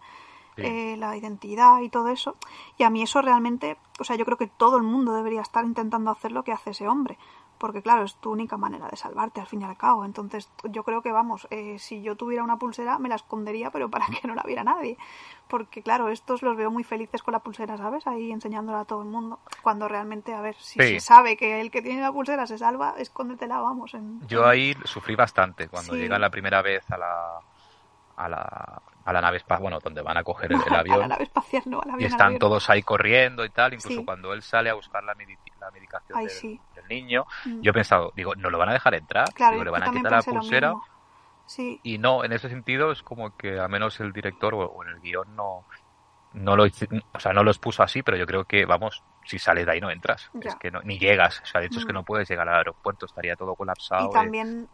eh, 0.58 0.96
la 0.96 1.16
identidad 1.16 1.80
y 1.80 1.88
todo 1.88 2.06
eso. 2.06 2.36
Y 2.76 2.84
a 2.84 2.90
mí 2.90 3.02
eso 3.02 3.20
realmente, 3.20 3.78
o 3.98 4.04
sea, 4.04 4.14
yo 4.14 4.24
creo 4.24 4.38
que 4.38 4.46
todo 4.46 4.76
el 4.76 4.84
mundo 4.84 5.12
debería 5.12 5.40
estar 5.40 5.64
intentando 5.64 6.12
hacer 6.12 6.30
lo 6.30 6.44
que 6.44 6.52
hace 6.52 6.70
ese 6.70 6.86
hombre. 6.86 7.18
Porque 7.58 7.82
claro, 7.82 8.04
es 8.04 8.14
tu 8.16 8.30
única 8.30 8.56
manera 8.56 8.86
de 8.88 8.96
salvarte 8.96 9.40
al 9.40 9.46
fin 9.48 9.62
y 9.62 9.64
al 9.64 9.76
cabo. 9.76 10.04
Entonces 10.04 10.48
yo 10.64 10.84
creo 10.84 11.02
que, 11.02 11.10
vamos, 11.12 11.46
eh, 11.50 11.78
si 11.78 12.02
yo 12.02 12.14
tuviera 12.16 12.44
una 12.44 12.56
pulsera 12.56 12.98
me 12.98 13.08
la 13.08 13.16
escondería, 13.16 13.70
pero 13.70 13.88
para 13.90 14.06
que 14.06 14.26
no 14.28 14.34
la 14.34 14.42
viera 14.44 14.62
nadie. 14.64 14.96
Porque 15.48 15.82
claro, 15.82 16.08
estos 16.08 16.42
los 16.42 16.56
veo 16.56 16.70
muy 16.70 16.84
felices 16.84 17.22
con 17.22 17.32
la 17.32 17.40
pulsera, 17.40 17.76
¿sabes? 17.76 18.06
Ahí 18.06 18.30
enseñándola 18.30 18.80
a 18.80 18.84
todo 18.84 19.02
el 19.02 19.08
mundo. 19.08 19.40
Cuando 19.62 19.88
realmente, 19.88 20.34
a 20.34 20.40
ver, 20.40 20.54
si 20.56 20.80
Sí. 20.80 20.88
se 20.94 21.00
sabe 21.00 21.36
que 21.36 21.60
el 21.60 21.70
que 21.70 21.82
tiene 21.82 22.00
la 22.02 22.12
pulsera 22.12 22.46
se 22.46 22.58
salva, 22.58 22.94
escóndetela, 22.98 23.58
vamos. 23.60 23.94
En, 23.94 24.20
Yo 24.28 24.46
ahí 24.46 24.76
sufrí 24.84 25.16
bastante 25.16 25.68
cuando 25.68 25.94
Sí. 25.94 26.00
llegan 26.00 26.20
la 26.20 26.30
primera 26.30 26.62
vez 26.62 26.88
a 26.90 26.98
la, 26.98 27.40
a 28.18 28.28
la, 28.28 28.82
a 29.04 29.12
la 29.12 29.20
nave 29.20 29.36
espacial, 29.38 29.62
bueno, 29.62 29.78
donde 29.82 30.02
van 30.02 30.16
a 30.16 30.24
coger 30.24 30.52
el, 30.52 30.58
el 30.60 30.62
a 30.68 30.72
la 30.72 30.78
avión. 30.80 31.08
nave 31.08 31.24
espacial, 31.24 31.62
no, 31.66 31.78
al 31.80 31.90
avión. 31.90 32.00
y 32.00 32.04
al 32.04 32.10
están 32.10 32.26
avión. 32.28 32.38
todos 32.40 32.68
ahí 32.70 32.82
corriendo 32.82 33.44
y 33.44 33.50
tal, 33.50 33.74
incluso 33.74 34.00
Sí. 34.00 34.04
cuando 34.04 34.32
él 34.32 34.42
sale 34.42 34.70
a 34.70 34.74
buscar 34.74 35.02
la, 35.04 35.14
la 35.14 35.70
medicación 35.70 36.18
Ay, 36.18 36.26
del, 36.26 36.34
sí. 36.34 36.60
del 36.74 36.86
niño, 36.88 37.24
Mm. 37.46 37.60
yo 37.62 37.70
he 37.70 37.74
pensado, 37.74 38.12
digo, 38.14 38.34
no 38.34 38.50
lo 38.50 38.58
van 38.58 38.68
a 38.70 38.72
dejar 38.72 38.94
entrar, 38.94 39.32
Claro, 39.32 39.52
digo, 39.54 39.64
le 39.64 39.70
van 39.70 39.82
a 39.84 39.90
quitar 39.92 40.12
la 40.12 40.22
pulsera. 40.22 40.74
Sí, 41.46 41.80
y 41.82 41.96
no, 41.96 42.24
en 42.24 42.32
ese 42.32 42.48
sentido 42.50 42.92
es 42.92 43.02
como 43.02 43.34
que 43.36 43.58
al 43.58 43.70
menos 43.70 43.98
el 44.00 44.12
director 44.12 44.52
o, 44.54 44.58
o 44.66 44.82
en 44.84 44.90
el 44.90 45.00
guion 45.00 45.34
no, 45.34 45.64
no 46.34 46.56
lo 46.56 46.64
o 46.64 47.18
sea, 47.20 47.32
no 47.32 47.42
lo 47.42 47.50
expuso 47.50 47.82
así, 47.82 48.02
pero 48.02 48.18
yo 48.18 48.26
creo 48.26 48.44
que, 48.44 48.66
vamos, 48.66 49.02
si 49.24 49.38
sales 49.38 49.64
de 49.64 49.72
ahí 49.72 49.80
no 49.80 49.90
entras, 49.90 50.28
Ya. 50.34 50.50
es 50.50 50.56
que 50.56 50.70
no, 50.70 50.82
ni 50.82 50.98
llegas, 50.98 51.40
o 51.40 51.46
sea, 51.46 51.60
de 51.62 51.68
hecho 51.68 51.78
es 51.78 51.86
que 51.86 51.92
Mm. 51.92 51.96
no 51.96 52.04
puedes 52.04 52.28
llegar 52.28 52.46
al 52.50 52.56
aeropuerto, 52.56 53.06
estaría 53.06 53.34
todo 53.34 53.54
colapsado. 53.54 54.10
Y 54.10 54.12
también 54.12 54.68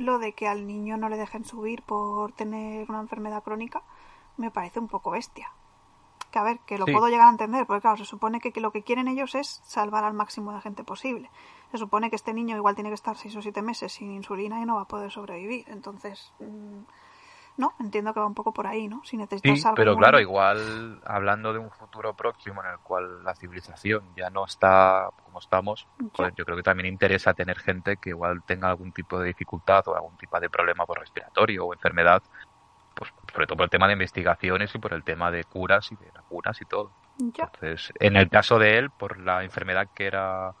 lo 0.00 0.18
de 0.18 0.32
que 0.32 0.48
al 0.48 0.66
niño 0.66 0.96
no 0.96 1.08
le 1.08 1.16
dejen 1.16 1.44
subir 1.44 1.82
por 1.82 2.32
tener 2.32 2.88
una 2.90 3.00
enfermedad 3.00 3.42
crónica 3.42 3.82
me 4.36 4.50
parece 4.50 4.78
un 4.80 4.88
poco 4.88 5.10
bestia. 5.10 5.50
Que 6.30 6.38
a 6.38 6.42
ver, 6.44 6.60
que 6.60 6.78
lo 6.78 6.86
Sí. 6.86 6.92
puedo 6.92 7.08
llegar 7.08 7.26
a 7.26 7.30
entender, 7.30 7.66
porque 7.66 7.80
claro, 7.82 7.96
se 7.96 8.04
supone 8.04 8.40
que, 8.40 8.52
que 8.52 8.60
lo 8.60 8.70
que 8.70 8.82
quieren 8.82 9.08
ellos 9.08 9.34
es 9.34 9.60
salvar 9.64 10.04
al 10.04 10.14
máximo 10.14 10.52
de 10.52 10.60
gente 10.60 10.84
posible. 10.84 11.28
Se 11.72 11.78
supone 11.78 12.08
que 12.08 12.16
este 12.16 12.32
niño 12.32 12.56
igual 12.56 12.74
tiene 12.76 12.90
que 12.90 12.94
estar 12.94 13.16
seis 13.16 13.34
o 13.36 13.42
siete 13.42 13.62
meses 13.62 13.92
sin 13.92 14.12
insulina 14.12 14.60
y 14.60 14.64
no 14.64 14.76
va 14.76 14.82
a 14.82 14.88
poder 14.88 15.10
sobrevivir. 15.10 15.64
Entonces, 15.68 16.32
mm, 16.38 16.82
¿no? 17.60 17.74
Entiendo 17.78 18.12
que 18.12 18.20
va 18.20 18.26
un 18.26 18.34
poco 18.34 18.52
por 18.52 18.66
ahí, 18.66 18.88
¿no? 18.88 19.02
Si 19.04 19.16
necesitas 19.16 19.56
Sí, 19.58 19.62
algo 19.64 19.76
pero 19.76 19.96
claro, 19.96 20.18
igual 20.20 21.00
hablando 21.04 21.52
de 21.52 21.58
un 21.58 21.70
futuro 21.70 22.14
próximo 22.14 22.62
en 22.64 22.70
el 22.70 22.78
cual 22.80 23.22
la 23.22 23.34
civilización 23.34 24.12
ya 24.16 24.30
no 24.30 24.44
está 24.46 25.08
como 25.22 25.38
estamos, 25.38 25.86
pues 26.12 26.32
yo 26.34 26.44
creo 26.44 26.56
que 26.56 26.62
también 26.62 26.92
interesa 26.92 27.34
tener 27.34 27.58
gente 27.58 27.96
que 27.98 28.10
igual 28.10 28.42
tenga 28.44 28.68
algún 28.70 28.92
tipo 28.92 29.18
de 29.20 29.28
dificultad 29.28 29.86
o 29.86 29.94
algún 29.94 30.16
tipo 30.16 30.40
de 30.40 30.50
problema 30.50 30.84
por 30.86 30.98
respiratorio 30.98 31.66
o 31.66 31.72
enfermedad, 31.74 32.22
pues 32.94 33.12
sobre 33.32 33.46
todo 33.46 33.56
por 33.56 33.64
el 33.64 33.70
tema 33.70 33.86
de 33.86 33.94
investigaciones 33.94 34.74
y 34.74 34.78
por 34.78 34.92
el 34.92 35.04
tema 35.04 35.30
de 35.30 35.44
curas 35.44 35.90
y 35.92 35.96
de 35.96 36.10
vacunas 36.12 36.60
y 36.60 36.64
todo. 36.66 36.92
Ya. 37.18 37.44
Entonces, 37.44 37.92
en 38.00 38.16
el 38.16 38.28
caso 38.28 38.58
de 38.58 38.78
él, 38.78 38.90
por 38.90 39.18
la 39.20 39.44
enfermedad 39.44 39.88
que 39.94 40.06
era 40.06 40.52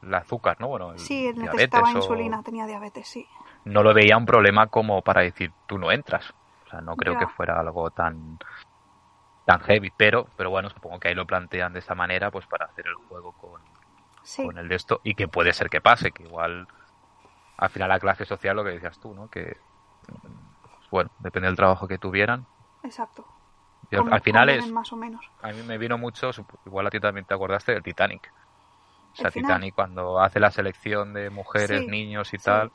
el 0.00 0.14
azúcar, 0.14 0.56
¿no? 0.60 0.68
Bueno, 0.68 0.92
el 0.92 0.98
Sí, 1.00 1.26
él 1.26 1.34
diabetes 1.34 1.62
necesitaba 1.62 1.92
o- 1.92 1.96
insulina, 1.96 2.42
tenía 2.42 2.66
diabetes, 2.66 3.08
sí. 3.08 3.28
No 3.68 3.82
lo 3.82 3.94
veía 3.94 4.16
un 4.16 4.26
problema 4.26 4.66
como 4.66 5.02
para 5.02 5.22
decir 5.22 5.52
tú 5.66 5.78
no 5.78 5.92
entras. 5.92 6.34
O 6.66 6.70
sea, 6.70 6.80
no 6.80 6.96
creo 6.96 7.18
que 7.18 7.26
fuera 7.26 7.58
algo 7.58 7.90
tan 7.90 8.38
tan 9.44 9.60
heavy, 9.60 9.90
pero 9.96 10.26
pero 10.36 10.50
bueno, 10.50 10.68
supongo 10.68 10.98
que 11.00 11.08
ahí 11.08 11.14
lo 11.14 11.26
plantean 11.26 11.72
de 11.72 11.78
esa 11.78 11.94
manera 11.94 12.30
pues 12.30 12.46
para 12.46 12.66
hacer 12.66 12.86
el 12.86 12.94
juego 12.94 13.32
con, 13.32 13.60
Sí, 14.22 14.44
con 14.44 14.58
el 14.58 14.68
de 14.68 14.74
esto 14.74 15.00
y 15.04 15.14
que 15.14 15.28
puede 15.28 15.52
ser 15.52 15.70
que 15.70 15.80
pase, 15.80 16.10
que 16.10 16.24
igual 16.24 16.66
al 17.56 17.70
final 17.70 17.88
la 17.88 17.98
clase 17.98 18.24
social 18.24 18.56
lo 18.56 18.64
que 18.64 18.70
decías 18.70 18.98
tú, 19.00 19.14
¿no? 19.14 19.28
Que 19.28 19.56
mm, 20.08 20.90
bueno, 20.90 21.10
depende 21.18 21.48
del 21.48 21.56
trabajo 21.56 21.88
que 21.88 21.98
tuvieran. 21.98 22.46
exacto. 22.82 23.26
Y 23.90 23.96
al, 23.96 24.20
final 24.20 24.50
es 24.50 24.70
más 24.70 24.92
o 24.92 24.96
menos. 24.96 25.24
a 25.40 25.48
mí 25.48 25.62
me 25.62 25.78
vino 25.78 25.96
mucho, 25.96 26.30
igual 26.66 26.86
a 26.86 26.90
ti 26.90 27.00
también 27.00 27.24
te 27.24 27.32
acordaste 27.32 27.72
del 27.72 27.82
Titanic. 27.82 28.30
O 29.12 29.16
sea. 29.16 29.30
Titanic 29.30 29.74
cuando 29.74 30.20
hace 30.20 30.40
la 30.40 30.50
selección 30.50 31.14
de 31.14 31.30
mujeres, 31.30 31.80
Sí, 31.80 31.86
niños 31.86 32.34
y 32.34 32.38
sí. 32.38 32.44
tal, 32.44 32.70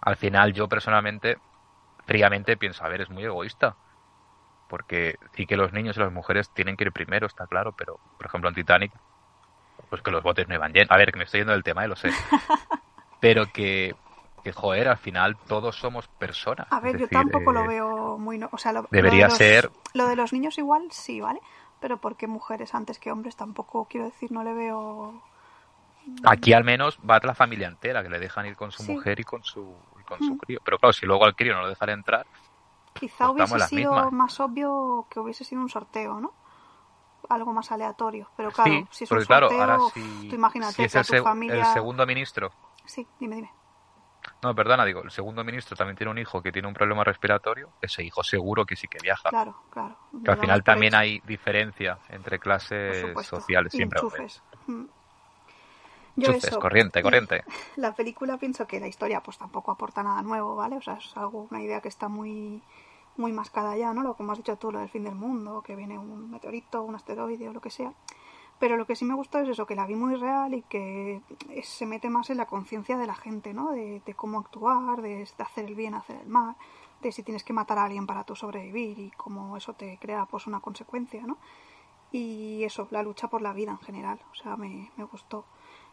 al 0.00 0.16
final 0.16 0.52
yo 0.52 0.68
personalmente, 0.68 1.38
fríamente 2.06 2.56
pienso, 2.56 2.84
a 2.84 2.88
ver, 2.88 3.02
es 3.02 3.10
muy 3.10 3.24
egoísta. 3.24 3.76
Porque 4.68 5.18
sí 5.34 5.46
que 5.46 5.56
los 5.56 5.72
niños 5.72 5.96
y 5.96 6.00
las 6.00 6.12
mujeres 6.12 6.50
tienen 6.52 6.76
que 6.76 6.84
ir 6.84 6.92
primero, 6.92 7.26
está 7.26 7.46
claro, 7.46 7.72
pero 7.72 8.00
por 8.16 8.26
ejemplo 8.26 8.48
en 8.50 8.54
Titanic, 8.54 8.94
pues 9.88 10.02
que 10.02 10.10
los 10.12 10.22
botes 10.22 10.48
no 10.48 10.54
iban 10.56 10.72
llenos. 10.72 10.90
A 10.90 10.98
ver, 10.98 11.12
que 11.12 11.18
me 11.18 11.24
estoy 11.24 11.40
yendo 11.40 11.52
del 11.54 11.62
tema, 11.64 11.84
eh, 11.84 11.88
lo 11.88 11.96
sé. 11.96 12.16
pero 13.18 13.50
que, 13.50 13.94
que, 14.42 14.52
joder, 14.52 14.88
al 14.88 14.98
final 14.98 15.38
todos 15.46 15.76
somos 15.76 16.08
personas. 16.18 16.68
A 16.70 16.80
Es 16.82 16.82
ver, 16.84 16.96
yo 16.96 17.08
decir, 17.08 17.18
tampoco 17.18 17.52
eh, 17.52 17.52
lo 17.52 17.66
veo 17.66 18.18
muy... 18.18 18.38
No, 18.38 18.48
o 18.52 18.58
sea, 18.58 18.72
lo, 18.72 18.82
lo 18.82 18.88
debería 18.90 19.26
de 19.26 19.28
los- 19.28 19.38
ser- 19.38 19.70
Lo 19.92 20.06
de 20.06 20.16
los 20.16 20.32
niños 20.32 20.56
igual 20.58 20.88
sí, 20.92 21.20
¿vale? 21.20 21.40
Pero 21.80 22.00
porque 22.00 22.26
mujeres 22.26 22.74
antes 22.74 22.98
que 22.98 23.10
hombres 23.10 23.36
tampoco, 23.36 23.86
quiero 23.86 24.06
decir, 24.06 24.30
no 24.32 24.44
le 24.44 24.54
veo... 24.54 25.22
Aquí 26.24 26.52
al 26.52 26.64
menos 26.64 26.98
va 26.98 27.18
la 27.22 27.34
familia 27.34 27.68
entera, 27.68 28.02
que 28.02 28.10
le 28.10 28.18
dejan 28.18 28.46
ir 28.46 28.56
con 28.56 28.70
su 28.72 28.82
Sí. 28.82 28.92
mujer 28.92 29.20
y 29.20 29.24
con 29.24 29.42
su, 29.42 29.82
y 29.98 30.04
con 30.04 30.20
Mm. 30.20 30.26
su 30.26 30.36
crío. 30.36 30.58
Pero 30.64 30.78
claro, 30.78 30.92
si 30.92 31.06
luego 31.06 31.24
al 31.24 31.34
crío 31.34 31.54
no 31.54 31.62
lo 31.62 31.68
dejan 31.68 31.90
entrar, 31.90 32.26
Quizá 32.94 33.30
Pues 33.32 33.50
hubiese 33.50 33.68
sido 33.68 33.92
mismas. 33.92 34.12
más 34.12 34.40
obvio 34.40 35.06
que 35.08 35.20
hubiese 35.20 35.44
sido 35.44 35.62
un 35.62 35.68
sorteo, 35.68 36.20
¿no? 36.20 36.34
Algo 37.28 37.52
más 37.52 37.70
aleatorio. 37.72 38.28
Pero 38.36 38.50
claro, 38.50 38.72
sí, 38.72 38.88
si 38.90 39.04
es 39.04 39.12
un 39.12 39.20
claro, 39.24 39.48
sorteo, 39.48 39.60
ahora 39.62 39.78
si, 39.94 40.28
tú 40.28 40.34
imagínate 40.34 40.72
si 40.74 40.82
es 40.84 40.92
que 40.92 40.98
a 40.98 41.00
el, 41.00 41.06
tu 41.06 41.12
seg- 41.14 41.22
familia... 41.22 41.54
el 41.54 41.64
segundo 41.66 42.06
ministro, 42.06 42.50
Sí, 42.84 43.08
dime, 43.18 43.36
dime. 43.36 43.52
no, 44.42 44.54
perdona, 44.54 44.84
digo, 44.84 45.02
el 45.02 45.10
segundo 45.10 45.44
ministro 45.44 45.76
también 45.76 45.96
tiene 45.96 46.10
un 46.10 46.18
hijo 46.18 46.42
que 46.42 46.52
tiene 46.52 46.68
un 46.68 46.74
problema 46.74 47.04
respiratorio, 47.04 47.72
ese 47.80 48.02
hijo 48.04 48.22
seguro 48.22 48.64
que 48.66 48.76
sí 48.76 48.88
que 48.88 48.98
viaja. 49.00 49.30
Claro, 49.30 49.56
claro. 49.70 49.96
que 50.24 50.30
al 50.30 50.38
final 50.38 50.62
también 50.62 50.94
hay 50.94 51.20
diferencia 51.20 51.98
entre 52.08 52.38
clases 52.38 53.06
sociales, 53.26 53.72
siempre. 53.72 54.00
enchufes. 54.00 54.42
Mm. 54.66 54.84
Yo 56.16 56.32
eso, 56.32 56.58
corriente, 56.58 57.02
corriente. 57.02 57.44
La 57.76 57.94
película 57.94 58.36
pienso 58.36 58.66
que 58.66 58.80
la 58.80 58.88
historia 58.88 59.22
pues 59.22 59.38
tampoco 59.38 59.70
aporta 59.70 60.02
nada 60.02 60.22
nuevo, 60.22 60.56
¿vale? 60.56 60.76
O 60.76 60.82
sea, 60.82 60.94
es 60.94 61.16
algo, 61.16 61.46
una 61.50 61.62
idea 61.62 61.80
que 61.80 61.88
está 61.88 62.08
muy 62.08 62.62
muy 63.16 63.32
mascada 63.32 63.76
ya, 63.76 63.92
¿no? 63.92 64.02
Lo 64.02 64.14
como 64.14 64.32
has 64.32 64.38
dicho 64.38 64.56
tú, 64.56 64.72
lo 64.72 64.78
del 64.78 64.88
fin 64.88 65.04
del 65.04 65.14
mundo, 65.14 65.62
que 65.62 65.76
viene 65.76 65.98
un 65.98 66.30
meteorito, 66.30 66.82
un 66.82 66.94
asteroide 66.94 67.48
o 67.48 67.52
lo 67.52 67.60
que 67.60 67.70
sea. 67.70 67.92
Pero 68.58 68.76
lo 68.76 68.86
que 68.86 68.94
sí 68.96 69.04
me 69.04 69.14
gustó 69.14 69.38
es 69.38 69.48
eso, 69.48 69.66
que 69.66 69.74
la 69.74 69.86
vi 69.86 69.94
muy 69.94 70.16
real 70.16 70.52
y 70.54 70.62
que 70.62 71.22
se 71.62 71.86
mete 71.86 72.10
más 72.10 72.28
en 72.30 72.36
la 72.36 72.46
conciencia 72.46 72.98
de 72.98 73.06
la 73.06 73.14
gente, 73.14 73.54
¿no? 73.54 73.70
De, 73.70 74.02
de 74.04 74.14
cómo 74.14 74.38
actuar, 74.38 75.00
de, 75.00 75.16
de 75.16 75.42
hacer 75.42 75.64
el 75.64 75.74
bien, 75.74 75.94
hacer 75.94 76.16
el 76.20 76.28
mal, 76.28 76.56
de 77.00 77.12
si 77.12 77.22
tienes 77.22 77.42
que 77.44 77.52
matar 77.52 77.78
a 77.78 77.84
alguien 77.84 78.06
para 78.06 78.24
tú 78.24 78.36
sobrevivir 78.36 78.98
y 78.98 79.10
cómo 79.12 79.56
eso 79.56 79.72
te 79.74 79.98
crea 79.98 80.26
pues 80.26 80.46
una 80.46 80.60
consecuencia, 80.60 81.22
¿no? 81.22 81.38
Y 82.12 82.64
eso, 82.64 82.88
la 82.90 83.02
lucha 83.02 83.28
por 83.28 83.40
la 83.40 83.52
vida 83.52 83.70
en 83.70 83.78
general, 83.78 84.20
o 84.32 84.34
sea, 84.34 84.56
me, 84.56 84.90
me 84.96 85.04
gustó. 85.04 85.44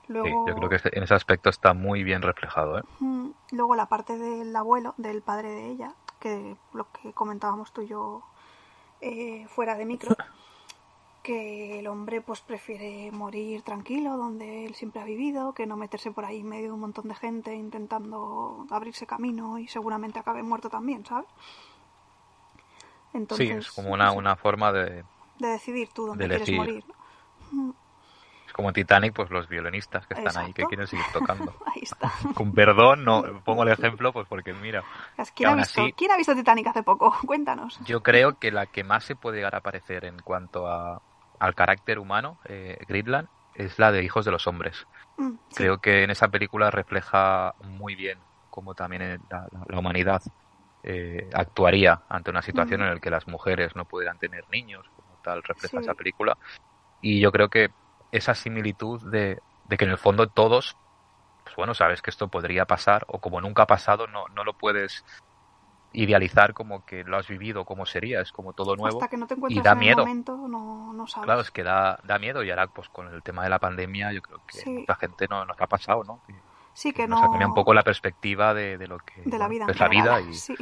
Sí, 0.08 0.32
yo 0.48 0.56
creo 0.56 0.70
que 0.70 0.76
ese- 0.78 0.98
en 0.98 1.04
ese 1.04 1.14
aspecto 1.14 1.50
está 1.50 1.74
muy 1.74 2.04
bien 2.04 2.22
reflejado. 2.22 2.80
¿eh? 2.80 2.84
Mm, 3.00 3.30
Luego 3.52 3.76
la 3.76 3.88
parte 3.88 4.18
del 4.18 4.56
abuelo, 4.56 4.94
del 4.98 5.22
padre 5.22 5.50
de 5.52 5.68
ella, 5.70 5.94
que 6.20 6.56
lo 6.74 6.88
que 6.92 7.14
comentábamos 7.14 7.72
tú 7.72 7.82
y 7.82 7.88
yo 7.88 8.24
eh, 9.02 9.46
fuera 9.50 9.76
de 9.76 9.86
micro, 9.86 10.16
que 11.24 11.80
el 11.80 11.88
hombre 11.88 12.22
pues 12.22 12.40
prefiere 12.42 13.12
morir 13.12 13.62
tranquilo 13.62 14.16
donde 14.18 14.66
él 14.66 14.76
siempre 14.76 15.02
ha 15.02 15.06
vivido, 15.06 15.52
que 15.54 15.66
no 15.66 15.76
meterse 15.76 16.12
por 16.12 16.24
ahí 16.26 16.40
en 16.40 16.48
medio 16.48 16.68
de 16.68 16.72
un 16.74 16.80
montón 16.80 17.08
de 17.10 17.16
gente 17.16 17.54
intentando 17.54 18.66
abrirse 18.70 19.06
camino 19.06 19.60
y 19.60 19.68
seguramente 19.68 20.20
acabe 20.20 20.42
muerto 20.42 20.70
también, 20.70 21.06
¿sabes? 21.06 21.28
Entonces, 23.14 23.48
sí, 23.48 23.54
es 23.54 23.72
como 23.72 23.94
una, 23.94 24.36
forma 24.36 24.72
de... 24.72 25.04
de 25.40 25.48
decidir 25.48 25.90
tú 25.90 26.08
dónde 26.08 26.28
de 26.28 26.36
quieres 26.38 26.56
morir. 26.56 26.84
¿no? 27.52 27.76
Como 28.58 28.74
Titanic, 28.74 29.14
pues 29.14 29.30
los 29.30 29.48
violinistas 29.48 30.06
que 30.08 30.16
están 30.16 30.36
ahí, 30.44 30.52
que 30.52 30.66
quieren 30.66 30.88
seguir 30.88 31.06
tocando. 31.14 31.54
Ahí 31.68 31.84
está. 31.84 32.12
Con 32.34 32.52
perdón, 32.54 33.06
no 33.06 33.24
pongo 33.46 33.62
el 33.64 33.70
ejemplo, 33.70 34.12
pues 34.12 34.28
porque 34.28 34.52
mira, 34.54 34.84
¿Quién 35.36 35.50
ha, 35.52 35.56
visto, 35.56 35.82
así- 35.84 35.94
¿Quién 35.94 36.12
ha 36.12 36.18
visto 36.18 36.34
Titanic 36.36 36.68
hace 36.68 36.82
poco? 36.84 37.16
Cuéntanos. 37.26 37.80
yo 37.86 38.02
creo 38.04 38.38
que 38.40 38.52
la 38.52 38.66
que 38.66 38.84
más 38.84 39.04
se 39.06 39.16
puede 39.16 39.38
llegar 39.38 39.56
a 39.56 39.62
parecer 39.62 40.04
en 40.06 40.20
cuanto 40.20 40.68
a, 40.68 41.02
al 41.40 41.54
carácter 41.56 42.00
humano, 42.00 42.40
eh, 42.46 42.78
Greenland, 42.88 43.28
es 43.54 43.78
la 43.80 43.92
de 43.92 44.04
Hijos 44.04 44.26
de 44.26 44.32
los 44.32 44.48
Hombres. 44.48 44.88
Mm, 45.18 45.34
sí. 45.50 45.56
Creo 45.56 45.78
que 45.78 46.04
en 46.04 46.10
esa 46.10 46.28
película 46.30 46.70
refleja 46.72 47.54
muy 47.64 47.94
bien 47.96 48.20
cómo 48.50 48.74
también 48.74 49.02
eh, 49.04 49.20
la, 49.30 49.48
la- 49.52 49.66
la 49.68 49.80
humanidad 49.80 50.22
eh, 50.84 51.30
actuaría 51.34 52.02
ante 52.10 52.32
una 52.32 52.42
situación 52.42 52.82
Mm. 52.82 52.84
en 52.86 52.94
la 52.96 53.00
que 53.00 53.10
las 53.12 53.28
mujeres 53.28 53.76
no 53.76 53.86
pudieran 53.86 54.18
tener 54.18 54.50
niños, 54.50 54.84
como 54.96 55.16
tal 55.24 55.44
refleja 55.44 55.78
Sí. 55.78 55.84
esa 55.84 55.94
película. 55.94 56.36
Y 57.02 57.20
yo 57.20 57.32
creo 57.32 57.50
que 57.50 57.70
esa 58.12 58.36
similitud 58.36 59.10
de, 59.12 59.42
de 59.66 59.78
que 59.78 59.86
en 59.86 59.92
el 59.92 59.98
fondo 59.98 60.28
todos, 60.28 60.76
pues 61.44 61.56
bueno, 61.56 61.74
sabes 61.74 62.02
que 62.02 62.10
esto 62.10 62.28
podría 62.28 62.66
pasar, 62.66 63.06
o 63.08 63.20
como 63.20 63.42
nunca 63.42 63.64
ha 63.64 63.68
pasado, 63.68 64.08
no, 64.08 64.26
no 64.30 64.44
lo 64.44 64.54
puedes 64.54 65.04
idealizar 65.94 66.54
como 66.54 66.84
que 66.84 67.04
lo 67.04 67.18
has 67.18 67.28
vivido, 67.28 67.66
como 67.66 67.86
sería, 67.86 68.22
es 68.22 68.32
como 68.32 68.54
todo 68.54 68.76
nuevo. 68.76 68.98
Hasta 69.02 69.10
que 69.10 69.18
no 69.18 69.26
te 69.26 69.36
y 69.50 69.62
da 69.62 69.72
en 69.72 69.80
miedo. 69.80 70.02
el 70.02 70.08
momento, 70.08 70.38
no, 70.48 70.94
no 70.94 71.08
sabes. 71.08 71.26
Claro, 71.26 71.42
es 71.42 71.52
que 71.52 71.64
da, 71.64 71.98
da 72.04 72.20
miedo 72.20 72.44
y 72.44 72.50
ahora 72.50 72.68
pues 72.68 72.90
con 72.90 73.08
el 73.14 73.24
tema 73.24 73.44
de 73.44 73.50
la 73.50 73.60
pandemia 73.60 74.12
yo 74.12 74.22
creo 74.22 74.40
que 74.46 74.60
Sí. 74.60 74.70
mucha 74.70 74.96
gente 74.96 75.28
no 75.30 75.46
nos 75.46 75.60
ha 75.60 75.68
pasado, 75.68 76.04
¿no? 76.04 76.22
Que 76.28 76.36
sí, 76.74 76.92
que 76.92 77.08
nos 77.08 77.20
no. 77.20 77.26
ha 77.26 77.30
cambiado 77.30 77.50
un 77.50 77.56
poco 77.56 77.74
la 77.74 77.84
perspectiva 77.84 78.54
de, 78.54 78.78
de 78.78 78.88
lo 78.88 79.00
que 79.00 79.22
de 79.24 79.40
la 79.40 79.48
vida. 79.48 79.66
es 79.68 79.80
la 79.80 79.88
vida 79.88 80.22
y, 80.22 80.34
Sí, 80.34 80.56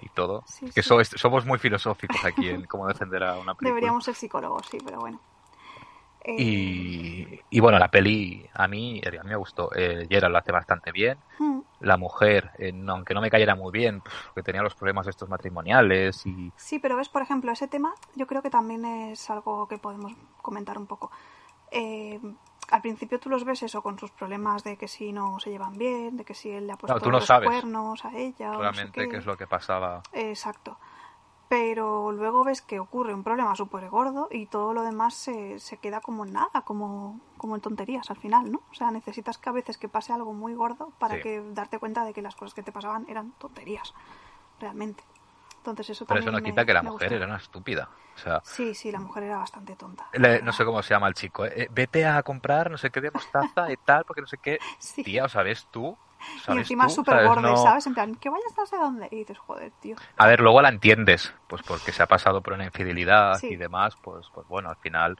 y 0.00 0.08
todo. 0.08 0.42
Sí, 0.46 0.70
que 0.74 0.82
so- 0.82 1.04
somos 1.04 1.44
muy 1.44 1.58
filosóficos 1.58 2.24
aquí 2.24 2.48
en 2.48 2.64
cómo 2.66 2.88
defender 2.88 3.22
a 3.22 3.34
una 3.38 3.54
película. 3.54 3.68
deberíamos 3.70 4.04
ser 4.04 4.14
psicólogos, 4.14 4.66
sí, 4.70 4.78
pero 4.84 4.98
bueno. 5.00 5.20
Y, 6.26 7.40
y 7.50 7.60
bueno, 7.60 7.78
la 7.78 7.88
peli 7.88 8.48
a 8.54 8.66
mí, 8.66 9.00
a 9.06 9.10
mí 9.10 9.28
me 9.30 9.36
gustó. 9.36 9.70
Eh, 9.74 10.06
Gerald 10.08 10.32
lo 10.32 10.38
hace 10.38 10.52
bastante 10.52 10.90
bien. 10.92 11.18
mm, 11.38 11.60
La 11.80 11.96
mujer, 11.96 12.50
eh, 12.58 12.72
aunque 12.88 13.12
no 13.14 13.20
me 13.20 13.30
cayera 13.30 13.54
muy 13.54 13.70
bien, 13.72 14.02
que 14.34 14.42
tenía 14.42 14.62
los 14.62 14.74
problemas 14.74 15.06
estos 15.06 15.28
matrimoniales 15.28 16.24
y 16.26 16.50
Sí, 16.56 16.78
pero 16.78 16.96
ves, 16.96 17.08
por 17.08 17.22
ejemplo, 17.22 17.52
ese 17.52 17.68
tema 17.68 17.92
yo 18.14 18.26
creo 18.26 18.40
que 18.42 18.50
también 18.50 18.84
es 18.84 19.28
algo 19.30 19.68
que 19.68 19.78
podemos 19.78 20.12
comentar 20.40 20.78
un 20.78 20.86
poco. 20.86 21.10
Eh, 21.70 22.18
al 22.70 22.80
principio 22.80 23.20
tú 23.20 23.28
los 23.28 23.44
ves 23.44 23.62
eso 23.62 23.82
con 23.82 23.98
sus 23.98 24.10
problemas 24.10 24.64
de 24.64 24.78
que 24.78 24.88
si 24.88 25.12
no 25.12 25.38
se 25.40 25.50
llevan 25.50 25.76
bien, 25.76 26.16
de 26.16 26.24
que 26.24 26.32
si 26.32 26.50
él 26.50 26.66
le 26.66 26.72
ha 26.72 26.76
puesto 26.76 26.94
Claro, 26.94 27.00
tú 27.04 27.10
no 27.10 27.18
los 27.18 27.26
sabes 27.26 27.50
cuernos 27.50 28.02
a 28.06 28.16
ella 28.16 28.50
o 28.52 28.52
no 28.52 28.58
sé 28.58 28.62
realmente 28.62 29.02
qué. 29.02 29.08
qué 29.10 29.16
es 29.18 29.26
lo 29.26 29.36
que 29.36 29.46
pasaba. 29.46 30.02
Exacto. 30.14 30.78
Pero 31.48 32.10
luego 32.10 32.42
ves 32.42 32.62
que 32.62 32.80
ocurre 32.80 33.12
un 33.14 33.22
problema 33.22 33.54
súper 33.54 33.88
gordo 33.90 34.28
y 34.30 34.46
todo 34.46 34.72
lo 34.72 34.82
demás 34.82 35.14
se, 35.14 35.58
se 35.60 35.76
queda 35.76 36.00
como 36.00 36.24
en 36.24 36.32
nada, 36.32 36.62
como, 36.64 37.20
como 37.36 37.54
en 37.54 37.60
tonterías 37.60 38.10
al 38.10 38.16
final, 38.16 38.50
¿no? 38.50 38.62
O 38.70 38.74
sea, 38.74 38.90
necesitas 38.90 39.38
que 39.38 39.50
a 39.50 39.52
veces 39.52 39.76
que 39.78 39.88
pase 39.88 40.12
algo 40.12 40.32
muy 40.32 40.54
gordo 40.54 40.92
para 40.98 41.16
Sí. 41.16 41.20
que 41.22 41.40
darte 41.52 41.78
cuenta 41.78 42.04
de 42.04 42.12
que 42.14 42.22
las 42.22 42.34
cosas 42.34 42.54
que 42.54 42.62
te 42.62 42.72
pasaban 42.72 43.04
eran 43.08 43.32
tonterías, 43.32 43.92
realmente. 44.58 45.04
Entonces 45.58 45.90
eso 45.90 46.04
Pero 46.06 46.20
eso 46.20 46.30
no 46.30 46.38
me- 46.38 46.44
quita 46.50 46.64
que 46.64 46.74
la 46.74 46.82
mujer 46.82 47.08
gustó. 47.08 47.14
era 47.14 47.26
una 47.26 47.36
estúpida. 47.36 47.88
O 48.14 48.18
sea, 48.18 48.40
Sí, 48.44 48.74
sí, 48.74 48.90
la 48.92 49.00
mujer 49.00 49.24
era 49.24 49.38
bastante 49.38 49.76
tonta. 49.76 50.08
le- 50.12 50.40
no 50.42 50.52
sé 50.52 50.64
cómo 50.64 50.82
se 50.82 50.94
llama 50.94 51.08
el 51.08 51.14
chico. 51.14 51.44
eh, 51.46 51.68
vete 51.70 52.06
a 52.06 52.22
comprar 52.22 52.70
no 52.70 52.78
sé 52.78 52.90
qué 52.90 53.00
de 53.00 53.10
mostaza 53.10 53.70
y 53.72 53.76
tal, 53.76 54.04
porque 54.04 54.20
no 54.20 54.26
sé 54.26 54.38
qué. 54.38 54.58
Sí. 54.78 55.02
Tía, 55.02 55.24
o 55.24 55.28
sabes 55.28 55.66
tú. 55.70 55.96
Y 56.36 56.40
¿Sabes 56.40 56.60
encima 56.62 56.86
tú? 56.88 56.94
súper 56.94 57.14
¿Sabes? 57.14 57.28
borde, 57.28 57.42
No- 57.50 57.56
¿sabes? 57.56 57.86
En 57.86 57.94
plan, 57.94 58.14
que 58.14 58.28
vayas 58.30 58.54
no 58.56 58.66
sé 58.66 58.76
dónde. 58.76 59.08
Y 59.10 59.16
dices, 59.16 59.38
joder, 59.38 59.72
tío. 59.80 59.96
A 60.16 60.26
ver, 60.26 60.40
luego 60.40 60.62
la 60.62 60.68
entiendes, 60.68 61.32
pues 61.46 61.62
porque 61.62 61.92
se 61.92 62.02
ha 62.02 62.06
pasado 62.06 62.42
por 62.42 62.52
una 62.54 62.64
infidelidad 62.64 63.38
Sí. 63.38 63.48
y 63.48 63.56
demás, 63.56 63.96
pues, 64.02 64.28
pues 64.32 64.46
bueno, 64.48 64.70
al 64.70 64.76
final 64.76 65.16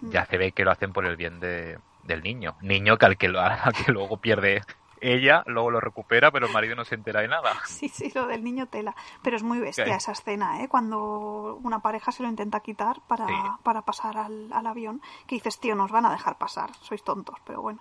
Mm. 0.00 0.10
ya 0.10 0.24
se 0.26 0.38
ve 0.38 0.52
que 0.52 0.64
lo 0.64 0.70
hacen 0.72 0.92
por 0.92 1.06
el 1.06 1.16
bien 1.16 1.40
de, 1.40 1.78
del 2.02 2.22
niño. 2.22 2.56
Niño 2.60 2.96
que 2.98 3.06
al 3.06 3.16
que, 3.16 3.28
lo- 3.28 3.40
al 3.68 3.72
que 3.74 3.92
luego 3.92 4.16
pierde 4.18 4.62
ella 5.00 5.42
luego 5.46 5.70
lo 5.70 5.80
recupera, 5.80 6.30
pero 6.30 6.46
el 6.46 6.52
marido 6.52 6.74
no 6.76 6.84
se 6.84 6.94
entera 6.94 7.20
de 7.20 7.28
nada. 7.28 7.52
Sí, 7.66 7.88
sí, 7.90 8.10
lo 8.14 8.26
del 8.26 8.42
niño 8.42 8.66
tela. 8.66 8.94
Pero 9.22 9.36
es 9.36 9.42
muy 9.42 9.58
bestia 9.60 9.96
esa 9.96 10.12
escena, 10.12 10.62
¿eh? 10.62 10.68
Cuando 10.68 11.56
una 11.62 11.80
pareja 11.80 12.10
se 12.10 12.22
lo 12.22 12.28
intenta 12.28 12.60
quitar 12.60 13.00
para, 13.06 13.58
para 13.62 13.82
pasar 13.82 14.16
al, 14.16 14.50
al 14.52 14.66
avión, 14.66 15.02
que 15.26 15.34
dices, 15.36 15.58
tío, 15.60 15.74
nos 15.74 15.90
van 15.90 16.06
a 16.06 16.10
dejar 16.12 16.38
pasar, 16.38 16.70
sois 16.80 17.02
tontos, 17.04 17.36
pero 17.44 17.60
bueno. 17.60 17.80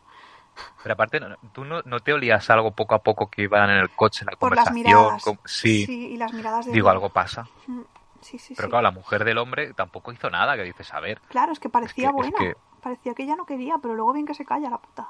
Pero 0.83 0.93
aparte, 0.93 1.19
¿tú 1.51 1.65
no, 1.65 1.81
no, 1.85 1.99
te 1.99 2.13
olías 2.13 2.49
algo 2.49 2.71
poco 2.71 2.95
a 2.95 2.99
poco 2.99 3.29
que 3.29 3.43
iban 3.43 3.69
en 3.69 3.77
el 3.77 3.89
coche, 3.91 4.19
en 4.23 4.27
la 4.27 4.31
Por 4.37 4.49
conversación? 4.49 4.83
Las 4.83 5.23
miradas. 5.23 5.23
Sí. 5.45 5.85
sí. 5.85 6.07
y 6.13 6.17
las 6.17 6.33
miradas 6.33 6.65
de 6.65 6.71
Digo, 6.71 6.89
algo 6.89 7.09
pasa. 7.09 7.45
Mm, 7.67 7.81
Sí, 8.21 8.37
sí, 8.39 8.53
Pero 8.55 8.69
claro, 8.69 8.83
la 8.83 8.91
mujer 8.91 9.25
del 9.25 9.37
hombre 9.37 9.73
tampoco 9.73 10.13
hizo 10.13 10.29
nada, 10.29 10.55
que 10.55 10.63
dices, 10.63 10.93
a 10.93 11.01
ver. 11.01 11.19
Claro, 11.27 11.51
es 11.51 11.59
que 11.59 11.67
parecía 11.67 12.05
Es 12.05 12.11
que- 12.11 12.15
buena. 12.15 12.29
es 12.29 12.35
que- 12.55 12.55
Parecía 12.81 13.13
que 13.13 13.23
ella 13.23 13.35
no 13.35 13.45
quería, 13.45 13.75
pero 13.81 13.95
luego 13.95 14.13
bien 14.13 14.25
que 14.25 14.33
se 14.33 14.45
calla 14.45 14.69
la 14.69 14.77
puta. 14.77 15.09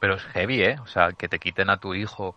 Pero 0.00 0.14
es 0.14 0.24
heavy, 0.24 0.62
¿eh? 0.62 0.78
O 0.80 0.86
sea, 0.86 1.12
que 1.12 1.28
te 1.28 1.38
quiten 1.38 1.70
a 1.70 1.76
tu 1.78 1.94
hijo. 1.94 2.34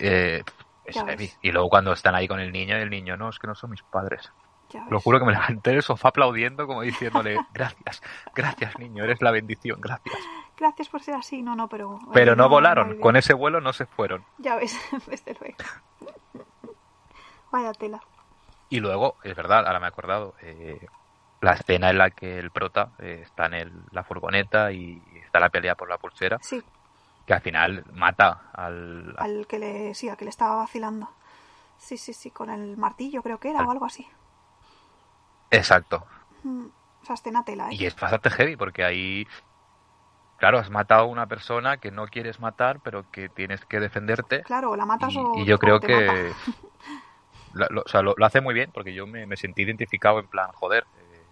eh, 0.00 0.42
es 0.84 0.94
Ya 0.96 1.04
heavy. 1.04 1.26
ves. 1.26 1.38
Y 1.42 1.52
luego 1.52 1.68
cuando 1.68 1.92
están 1.92 2.14
ahí 2.16 2.26
con 2.28 2.40
el 2.40 2.50
niño, 2.52 2.76
y 2.78 2.82
el 2.82 2.90
niño, 2.90 3.16
no, 3.16 3.28
es 3.28 3.38
que 3.38 3.46
no 3.46 3.54
son 3.54 3.70
mis 3.70 3.82
padres. 3.82 4.32
Ya 4.70 4.84
Lo 4.90 5.00
juro 5.00 5.18
que 5.18 5.24
me 5.24 5.32
levanté 5.32 5.70
del 5.70 5.82
sofá 5.82 6.08
aplaudiendo, 6.08 6.66
como 6.66 6.82
diciéndole, 6.82 7.38
gracias, 7.54 8.02
gracias 8.34 8.78
niño, 8.78 9.04
eres 9.04 9.20
la 9.22 9.30
bendición, 9.30 9.80
gracias. 9.80 10.16
Gracias 10.58 10.88
por 10.88 11.02
ser 11.02 11.14
así. 11.14 11.40
No, 11.42 11.54
no, 11.54 11.68
pero... 11.68 11.98
Pero 12.12 12.34
no 12.34 12.48
volaron, 12.48 12.98
con 12.98 13.16
ese 13.16 13.32
vuelo 13.32 13.60
no 13.60 13.72
se 13.72 13.86
fueron. 13.86 14.24
Ya 14.38 14.56
ves, 14.56 14.76
desde 15.06 15.36
luego. 15.40 15.56
Vaya 17.50 17.72
tela. 17.72 18.00
Y 18.68 18.80
luego, 18.80 19.16
es 19.22 19.34
verdad, 19.34 19.66
ahora 19.66 19.80
me 19.80 19.86
he 19.86 19.88
acordado, 19.88 20.34
eh, 20.42 20.86
la 21.40 21.52
escena 21.52 21.88
en 21.90 21.98
la 21.98 22.10
que 22.10 22.38
el 22.38 22.50
prota 22.50 22.90
eh, 22.98 23.20
está 23.22 23.46
en 23.46 23.54
el- 23.54 23.82
la 23.92 24.04
furgoneta 24.04 24.72
y 24.72 25.00
está 25.24 25.40
la 25.40 25.48
pelea 25.48 25.74
por 25.74 25.88
la 25.88 25.96
pulsera, 25.96 26.38
Sí, 26.42 26.62
que 27.24 27.32
al 27.34 27.40
final 27.40 27.84
mata 27.92 28.50
al... 28.52 29.14
al 29.18 29.46
que 29.46 29.58
le, 29.58 29.94
sí, 29.94 30.08
al 30.08 30.16
que 30.18 30.24
le 30.24 30.30
estaba 30.30 30.56
vacilando. 30.56 31.08
Sí, 31.78 31.96
sí, 31.96 32.12
sí, 32.12 32.30
con 32.30 32.50
el 32.50 32.76
martillo 32.76 33.22
creo 33.22 33.38
que 33.38 33.50
era 33.50 33.64
o 33.64 33.70
algo 33.70 33.86
así. 33.86 34.06
Exacto. 35.50 36.04
Mm, 36.42 36.66
Esa 37.02 37.14
escena 37.14 37.44
tela, 37.44 37.70
¿eh? 37.70 37.74
Y 37.74 37.86
es 37.86 37.94
bastante 37.98 38.28
heavy 38.30 38.56
porque 38.56 38.84
ahí, 38.84 39.26
claro, 40.38 40.58
has 40.58 40.70
matado 40.70 41.02
a 41.02 41.06
una 41.06 41.26
persona 41.26 41.76
que 41.76 41.90
no 41.90 42.06
quieres 42.06 42.40
matar, 42.40 42.80
pero 42.80 43.04
que 43.10 43.28
tienes 43.28 43.64
que 43.66 43.80
defenderte. 43.80 44.42
Claro, 44.42 44.74
la 44.76 44.86
matas 44.86 45.14
Y, 45.14 45.18
o 45.18 45.32
y 45.42 45.44
yo 45.44 45.56
o 45.56 45.58
creo 45.58 45.80
te 45.80 45.88
que 45.88 45.96
mata. 45.96 46.40
lo, 47.52 47.82
o 47.84 47.88
sea, 47.88 48.02
lo, 48.02 48.14
lo 48.16 48.26
hace 48.26 48.40
muy 48.40 48.54
bien 48.54 48.70
porque 48.72 48.94
yo 48.94 49.06
me, 49.06 49.26
me 49.26 49.36
sentí 49.36 49.62
identificado 49.62 50.20
en 50.20 50.28
plan, 50.28 50.50
joder, 50.54 50.86
eh, 50.94 51.28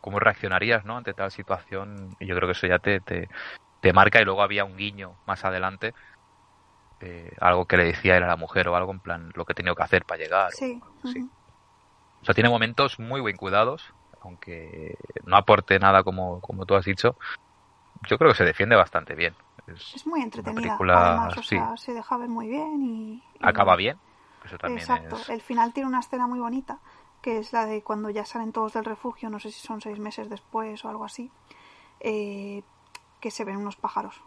¿cómo 0.00 0.18
reaccionarías 0.18 0.84
no 0.84 0.96
ante 0.96 1.14
tal 1.14 1.30
situación? 1.30 2.14
Y 2.18 2.26
yo 2.26 2.34
creo 2.36 2.48
que 2.48 2.52
eso 2.52 2.66
ya 2.66 2.78
te, 2.78 3.00
te, 3.00 3.28
te 3.80 3.92
marca 3.92 4.20
y 4.20 4.24
luego 4.24 4.42
había 4.42 4.64
un 4.64 4.76
guiño 4.76 5.16
más 5.26 5.44
adelante, 5.44 5.92
eh, 7.00 7.32
algo 7.40 7.66
que 7.66 7.76
le 7.76 7.84
decía 7.84 8.16
él 8.16 8.24
a 8.24 8.28
la 8.28 8.36
mujer 8.36 8.68
o 8.68 8.76
algo 8.76 8.92
en 8.92 9.00
plan, 9.00 9.30
lo 9.34 9.44
que 9.44 9.52
he 9.52 9.54
tenido 9.56 9.74
que 9.74 9.82
hacer 9.82 10.04
para 10.04 10.22
llegar. 10.22 10.52
o 10.52 10.56
Sí. 10.56 10.80
ujú. 11.04 11.30
O 12.22 12.24
sea, 12.24 12.34
tiene 12.34 12.50
momentos 12.50 12.98
muy 12.98 13.22
bien 13.22 13.36
cuidados, 13.36 13.94
aunque 14.20 14.94
no 15.24 15.36
aporte 15.36 15.78
nada 15.78 16.02
como, 16.02 16.40
como 16.40 16.66
tú 16.66 16.74
has 16.74 16.84
dicho. 16.84 17.16
Yo 18.08 18.18
creo 18.18 18.30
que 18.30 18.36
se 18.36 18.44
defiende 18.44 18.76
bastante 18.76 19.14
bien. 19.14 19.34
Es- 19.66 19.94
Es 19.94 20.06
muy 20.06 20.20
entretenida. 20.22 20.62
película, 20.62 21.00
Además, 21.00 21.38
o 21.38 21.42
sí. 21.42 21.56
sea, 21.56 21.76
se 21.76 21.92
deja 21.92 22.16
ver 22.16 22.28
muy 22.28 22.48
bien 22.48 22.82
y... 22.82 23.14
y- 23.14 23.22
acaba 23.42 23.76
bien. 23.76 23.98
Eso 24.44 24.56
también 24.58 24.80
Exacto. 24.80 25.16
es. 25.16 25.28
El 25.28 25.40
final 25.40 25.72
tiene 25.72 25.88
una 25.88 26.00
escena 26.00 26.26
muy 26.26 26.38
bonita, 26.38 26.78
que 27.22 27.38
es 27.38 27.52
la 27.52 27.66
de 27.66 27.82
cuando 27.82 28.08
ya 28.10 28.24
salen 28.24 28.52
todos 28.52 28.72
del 28.72 28.84
refugio, 28.84 29.28
no 29.28 29.38
sé 29.38 29.50
si 29.50 29.60
son 29.60 29.80
seis 29.80 29.98
meses 29.98 30.30
después 30.30 30.84
o 30.84 30.88
algo 30.88 31.04
así, 31.04 31.30
eh, 32.00 32.62
que 33.20 33.30
se 33.30 33.44
ven 33.44 33.56
unos 33.58 33.76
pájaros. 33.76 34.20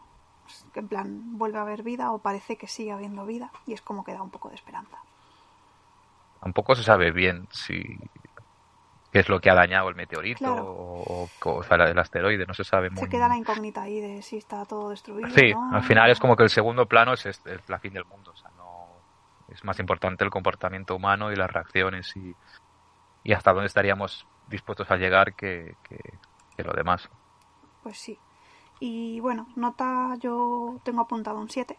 En 0.75 0.87
plan, 0.87 1.37
vuelve 1.37 1.57
a 1.57 1.61
haber 1.61 1.83
vida 1.83 2.11
o 2.11 2.19
parece 2.19 2.57
que 2.57 2.67
sigue 2.67 2.91
habiendo 2.91 3.25
vida 3.25 3.51
y 3.65 3.73
es 3.73 3.81
como 3.81 4.03
que 4.03 4.13
da 4.13 4.21
un 4.21 4.29
poco 4.29 4.49
de 4.49 4.55
esperanza. 4.55 4.97
Tampoco 6.41 6.75
se 6.75 6.83
sabe 6.83 7.11
bien 7.11 7.47
si 7.51 7.81
qué 9.13 9.20
es 9.20 9.29
lo 9.29 9.39
que 9.39 9.50
ha 9.50 9.53
dañado 9.53 9.88
el 9.89 9.96
meteorito 9.96 10.39
Claro. 10.39 10.65
o, 10.65 11.29
o- 11.46 11.63
sea, 11.63 11.77
el 11.77 11.98
asteroide. 12.00 12.46
No 12.48 12.53
se 12.55 12.63
sabe 12.63 12.89
muy 12.89 13.00
Se 13.00 13.08
queda 13.10 13.27
la 13.29 13.38
incógnita 13.38 13.84
ahí 13.84 14.01
de 14.01 14.22
si 14.24 14.38
está 14.38 14.65
todo 14.65 14.89
destruido. 14.89 15.29
Sí, 15.29 15.53
¿no? 15.53 15.74
al 15.75 15.84
final 15.84 16.10
es 16.10 16.20
como 16.20 16.36
que 16.36 16.43
el 16.43 16.50
segundo 16.50 16.88
plano 16.88 17.13
es, 17.13 17.25
este- 17.27 17.53
es 17.55 17.70
la 17.70 17.77
fin 17.79 17.93
del 17.93 18.06
mundo. 18.06 18.32
O 18.32 18.36
sea, 18.36 18.49
no 18.58 18.88
es 19.49 19.63
más 19.63 19.80
importante 19.80 20.23
el 20.23 20.32
comportamiento 20.32 20.95
humano 20.95 21.32
y 21.32 21.36
las 21.36 21.52
reacciones 21.52 22.13
y, 22.17 22.36
y 23.23 23.34
hasta 23.34 23.54
dónde 23.54 23.67
estaríamos 23.67 24.26
dispuestos 24.47 24.89
a 24.89 24.97
llegar 24.97 25.36
que, 25.36 25.76
que- 25.88 26.17
que 26.58 26.63
lo 26.63 26.73
demás. 26.73 27.08
Pues 27.84 27.97
sí. 27.99 28.17
Y 28.80 29.19
bueno, 29.19 29.47
nota 29.56 30.15
yo 30.19 30.80
tengo 30.84 31.02
apuntado 31.02 31.38
un 31.39 31.49
7. 31.49 31.78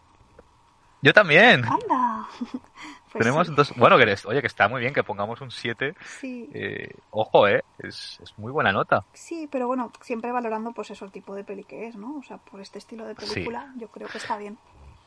Yo 1.01 1.13
también. 1.13 1.63
¡Anda! 1.65 2.27
Pues 3.15 3.23
Tenemos 3.23 3.47
sí. 3.47 3.53
dos. 3.55 3.73
Bueno, 3.77 3.95
que 3.95 4.03
eres- 4.03 4.25
oye, 4.25 4.41
que 4.41 4.47
está 4.47 4.67
muy 4.67 4.81
bien 4.81 4.93
que 4.93 5.01
pongamos 5.01 5.39
un 5.39 5.49
7. 5.49 5.95
Sí, 6.19 6.49
Eh, 6.53 6.89
ojo, 7.11 7.47
eh. 7.47 7.63
Es, 7.79 8.19
es 8.21 8.37
muy 8.37 8.51
buena 8.51 8.73
nota. 8.73 9.05
sí, 9.13 9.47
pero 9.49 9.67
bueno, 9.67 9.89
siempre 10.01 10.33
valorando 10.33 10.73
pues 10.73 10.91
eso, 10.91 11.05
el 11.05 11.11
tipo 11.13 11.33
de 11.33 11.45
peli 11.45 11.63
que 11.63 11.87
es, 11.87 11.95
¿no? 11.95 12.17
O 12.17 12.23
sea, 12.23 12.37
por 12.39 12.59
este 12.59 12.77
estilo 12.77 13.05
de 13.05 13.15
Sí. 13.15 13.25
película, 13.33 13.71
yo 13.77 13.87
creo 13.87 14.09
que 14.09 14.17
está 14.17 14.37
bien. 14.37 14.57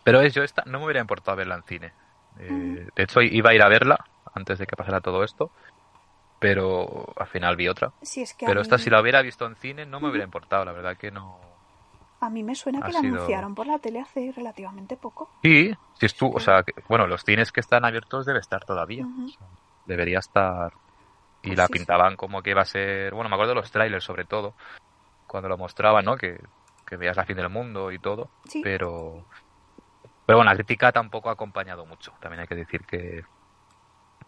Pero 0.04 0.22
es, 0.22 0.32
yo 0.32 0.42
esta, 0.42 0.62
no 0.64 0.78
me 0.78 0.86
hubiera 0.86 1.00
importado 1.02 1.36
verla 1.36 1.56
en 1.56 1.62
cine. 1.64 1.92
Eh, 2.40 2.88
De 2.96 3.02
hecho, 3.02 3.20
iba 3.20 3.50
a 3.50 3.54
ir 3.54 3.60
a 3.62 3.68
verla 3.68 4.02
antes 4.34 4.58
de 4.58 4.66
que 4.66 4.74
pasara 4.74 5.02
todo 5.02 5.22
esto. 5.22 5.50
Pero 6.38 7.12
al 7.16 7.26
final 7.26 7.56
vi 7.56 7.68
otra. 7.68 7.92
Sí, 8.00 8.22
es 8.22 8.32
que 8.32 8.46
Pero 8.46 8.60
esta, 8.60 8.78
si 8.78 8.88
la 8.90 9.00
hubiera 9.02 9.20
visto 9.22 9.44
en 9.44 9.56
cine, 9.56 9.84
no 9.86 10.00
me 10.00 10.08
hubiera 10.08 10.24
importado. 10.24 10.64
La 10.64 10.72
verdad 10.72 10.96
que 10.96 11.10
no. 11.10 11.38
A 12.20 12.30
mí 12.30 12.42
me 12.42 12.54
suena 12.54 12.80
ha 12.80 12.86
que 12.86 12.92
la 12.92 12.98
anunciaron 13.00 13.54
por 13.54 13.66
la 13.66 13.78
tele 13.78 14.00
hace 14.00 14.32
relativamente 14.34 14.96
poco. 14.96 15.30
Sí, 15.42 15.72
si 15.98 16.06
estuvo. 16.06 16.36
O 16.36 16.40
sea, 16.40 16.62
que- 16.62 16.74
bueno, 16.88 17.06
los 17.06 17.22
cines 17.24 17.52
que 17.52 17.60
están 17.60 17.84
abiertos 17.84 18.26
debe 18.26 18.40
estar 18.40 18.64
todavía. 18.64 19.06
Debería 19.86 20.18
estar. 20.18 20.72
Y 21.42 21.48
Pues 21.48 21.58
la 21.58 21.66
sí, 21.66 21.72
sí. 21.72 21.78
pintaban 21.78 22.16
como 22.16 22.42
que 22.42 22.50
iba 22.50 22.62
a 22.62 22.66
ser. 22.66 23.14
Bueno, 23.14 23.28
me 23.30 23.36
acuerdo 23.36 23.50
de 23.54 23.60
los 23.60 23.70
trailers, 23.70 24.04
sobre 24.04 24.24
todo. 24.24 24.54
Cuando 25.26 25.48
lo 25.48 25.56
mostraban, 25.56 26.04
¿no? 26.04 26.16
Que, 26.16 26.40
que 26.86 26.96
veías 26.96 27.16
la 27.16 27.24
fin 27.24 27.36
del 27.36 27.48
mundo 27.48 27.92
y 27.92 27.98
todo. 27.98 28.28
Sí. 28.48 28.60
Pero. 28.62 29.24
Pero 30.26 30.38
bueno, 30.38 30.50
la 30.50 30.56
crítica 30.56 30.90
tampoco 30.92 31.28
ha 31.30 31.32
acompañado 31.32 31.86
mucho. 31.86 32.12
También 32.20 32.40
hay 32.40 32.46
que 32.48 32.54
decir 32.56 32.84
que. 32.84 33.24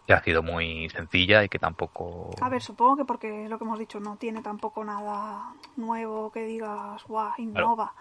Que 0.07 0.13
ha 0.13 0.23
sido 0.23 0.41
muy 0.43 0.89
sencilla 0.89 1.43
y 1.43 1.49
que 1.49 1.59
tampoco. 1.59 2.31
A 2.41 2.49
ver, 2.49 2.61
supongo 2.61 2.97
que 2.97 3.05
porque 3.05 3.47
lo 3.47 3.57
que 3.57 3.63
hemos 3.63 3.79
dicho 3.79 3.99
no 3.99 4.15
tiene 4.17 4.41
tampoco 4.41 4.83
nada 4.83 5.53
nuevo 5.77 6.31
que 6.31 6.43
digas, 6.45 7.03
guau, 7.05 7.31
innova. 7.37 7.93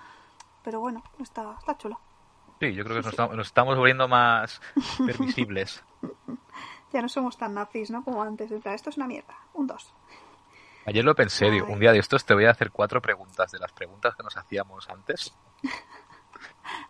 Pero 0.65 0.81
bueno, 0.81 1.03
está, 1.21 1.55
está 1.59 1.77
chulo. 1.79 1.99
Sí, 2.61 2.75
yo 2.75 2.85
creo 2.85 2.97
que 2.97 3.03
nos, 3.03 3.13
estamos- 3.13 3.37
nos 3.37 3.47
estamos 3.47 3.77
volviendo 3.77 4.09
más 4.09 4.61
permisibles. 5.07 5.85
Ya 6.93 7.01
no 7.01 7.09
somos 7.09 7.39
tan 7.39 7.55
nazis, 7.55 7.89
¿no? 7.93 8.03
Como 8.03 8.21
antes. 8.21 8.51
En 8.51 8.61
plan, 8.61 8.75
esto 8.75 8.91
es 8.91 8.97
una 8.97 9.07
mierda. 9.07 9.37
Un 9.55 9.69
2. 9.69 9.95
Ayer 10.87 11.05
lo 11.05 11.15
pensé, 11.15 11.49
digo, 11.49 11.69
un 11.69 11.79
día 11.79 11.93
de 11.93 12.01
estos 12.01 12.25
te 12.25 12.35
voy 12.35 12.47
a 12.47 12.51
hacer 12.51 12.73
cuatro 12.73 13.01
preguntas 13.01 13.53
de 13.53 13.61
las 13.61 13.71
preguntas 13.71 14.17
que 14.17 14.25
nos 14.25 14.37
hacíamos 14.37 14.89
antes. 14.91 15.33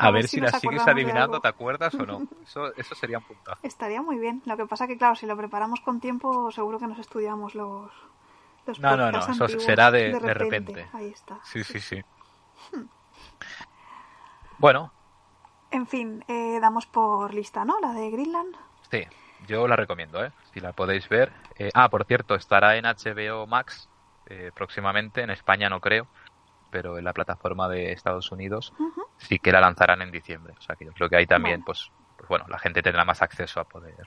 A, 0.00 0.06
A 0.06 0.10
ver, 0.12 0.28
si, 0.28 0.40
nos 0.40 0.50
sigues 0.52 0.86
adivinando. 0.88 1.40
¿te 1.40 1.48
acuerdas 1.48 1.94
o 1.94 2.06
no? 2.06 2.22
Eso, 2.42 2.74
eso 2.74 2.94
sería 2.94 3.18
un 3.18 3.24
puntazo. 3.24 3.60
Estaría 3.62 4.00
muy 4.00 4.18
bien. 4.18 4.42
Lo 4.46 4.56
que 4.56 4.64
pasa 4.66 4.86
que, 4.86 4.96
claro, 4.96 5.14
si 5.14 5.26
lo 5.26 5.36
preparamos 5.36 5.80
con 5.80 6.00
tiempo, 6.00 6.50
seguro 6.50 6.78
que 6.78 6.86
nos 6.86 6.98
estudiamos 6.98 7.54
los. 7.54 7.92
los 8.66 8.80
No, 8.80 8.96
no, 8.96 9.12
no, 9.12 9.18
eso 9.18 9.48
será 9.60 9.90
de- 9.90 10.12
de 10.18 10.34
repente. 10.34 10.88
Ahí 10.94 11.08
está. 11.08 11.38
Sí, 11.44 11.62
sí, 11.64 11.80
sí. 11.80 12.02
Bueno, 14.58 14.92
En 15.70 15.86
fin, 15.86 16.24
eh, 16.28 16.58
damos 16.60 16.86
por 16.86 17.32
lista, 17.32 17.64
¿no? 17.64 17.78
La 17.80 17.92
de 17.92 18.10
Greenland. 18.10 18.56
sí, 18.90 19.04
yo 19.46 19.68
la 19.68 19.76
recomiendo, 19.76 20.24
¿eh? 20.24 20.32
Si 20.52 20.60
la 20.60 20.72
podéis 20.72 21.08
ver. 21.08 21.32
Eh, 21.56 21.70
ah, 21.74 21.88
por 21.88 22.04
cierto, 22.06 22.34
estará 22.34 22.76
en 22.76 22.84
HBO 22.86 23.46
Max 23.46 23.88
eh, 24.26 24.50
próximamente, 24.54 25.22
en 25.22 25.30
España 25.30 25.68
no 25.68 25.80
creo, 25.80 26.06
pero 26.70 26.98
en 26.98 27.04
la 27.04 27.12
plataforma 27.12 27.68
de 27.68 27.92
Estados 27.92 28.30
Unidos 28.32 28.72
sí 29.18 29.38
que 29.38 29.52
la 29.52 29.60
lanzarán 29.60 30.02
en 30.02 30.10
diciembre. 30.10 30.54
O 30.58 30.60
sea 30.62 30.76
que 30.76 30.84
yo 30.84 30.92
creo 30.92 31.08
que 31.08 31.16
ahí 31.16 31.26
también, 31.26 31.62
pues, 31.62 31.90
pues 32.16 32.28
bueno, 32.28 32.44
la 32.48 32.58
gente 32.58 32.82
tendrá 32.82 33.04
más 33.04 33.22
acceso 33.22 33.60
a 33.60 33.64
poder, 33.64 34.06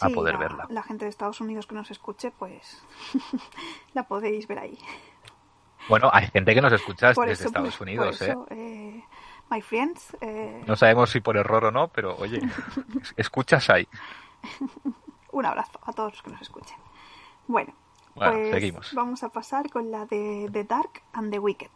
a 0.00 0.08
poder 0.10 0.34
la, 0.34 0.40
verla. 0.40 0.66
la 0.70 0.82
gente 0.82 1.04
de 1.04 1.10
Estados 1.10 1.40
Unidos 1.40 1.66
que 1.66 1.74
nos 1.74 1.90
escuche, 1.90 2.30
pues 2.30 2.82
la 3.94 4.04
podéis 4.04 4.46
ver 4.46 4.58
ahí. 4.60 4.78
Bueno, 5.88 6.10
hay 6.12 6.26
gente 6.28 6.54
que 6.54 6.60
nos 6.60 6.72
escucha 6.72 7.12
Por 7.14 7.26
desde 7.28 7.44
eso, 7.44 7.48
Estados 7.48 7.76
por- 7.76 7.86
Unidos, 7.86 8.18
por 8.18 8.26
¿eh? 8.28 8.30
eso, 8.30 8.46
eh, 8.50 9.04
my 9.50 9.62
friends, 9.62 10.16
eh, 10.20 10.62
No 10.66 10.76
sabemos 10.76 11.08
si 11.10 11.20
por 11.20 11.36
error 11.36 11.64
o 11.66 11.70
no, 11.70 11.88
pero 11.88 12.14
oye, 12.16 12.40
escuchas 13.16 13.70
ahí. 13.70 13.88
un 15.32 15.46
abrazo 15.46 15.78
a 15.82 15.92
todos 15.92 16.12
los 16.12 16.22
que 16.22 16.30
nos 16.30 16.42
escuchen. 16.42 16.76
Bueno, 17.46 17.72
Bueno, 18.14 18.32
pues 18.32 18.50
seguimos. 18.50 18.92
vamos 18.94 19.22
a 19.22 19.30
pasar 19.30 19.70
con 19.70 19.90
la 19.90 20.04
de 20.04 20.48
The 20.52 20.64
Dark 20.64 21.02
and 21.14 21.30
the 21.30 21.38
Wicked. 21.38 21.70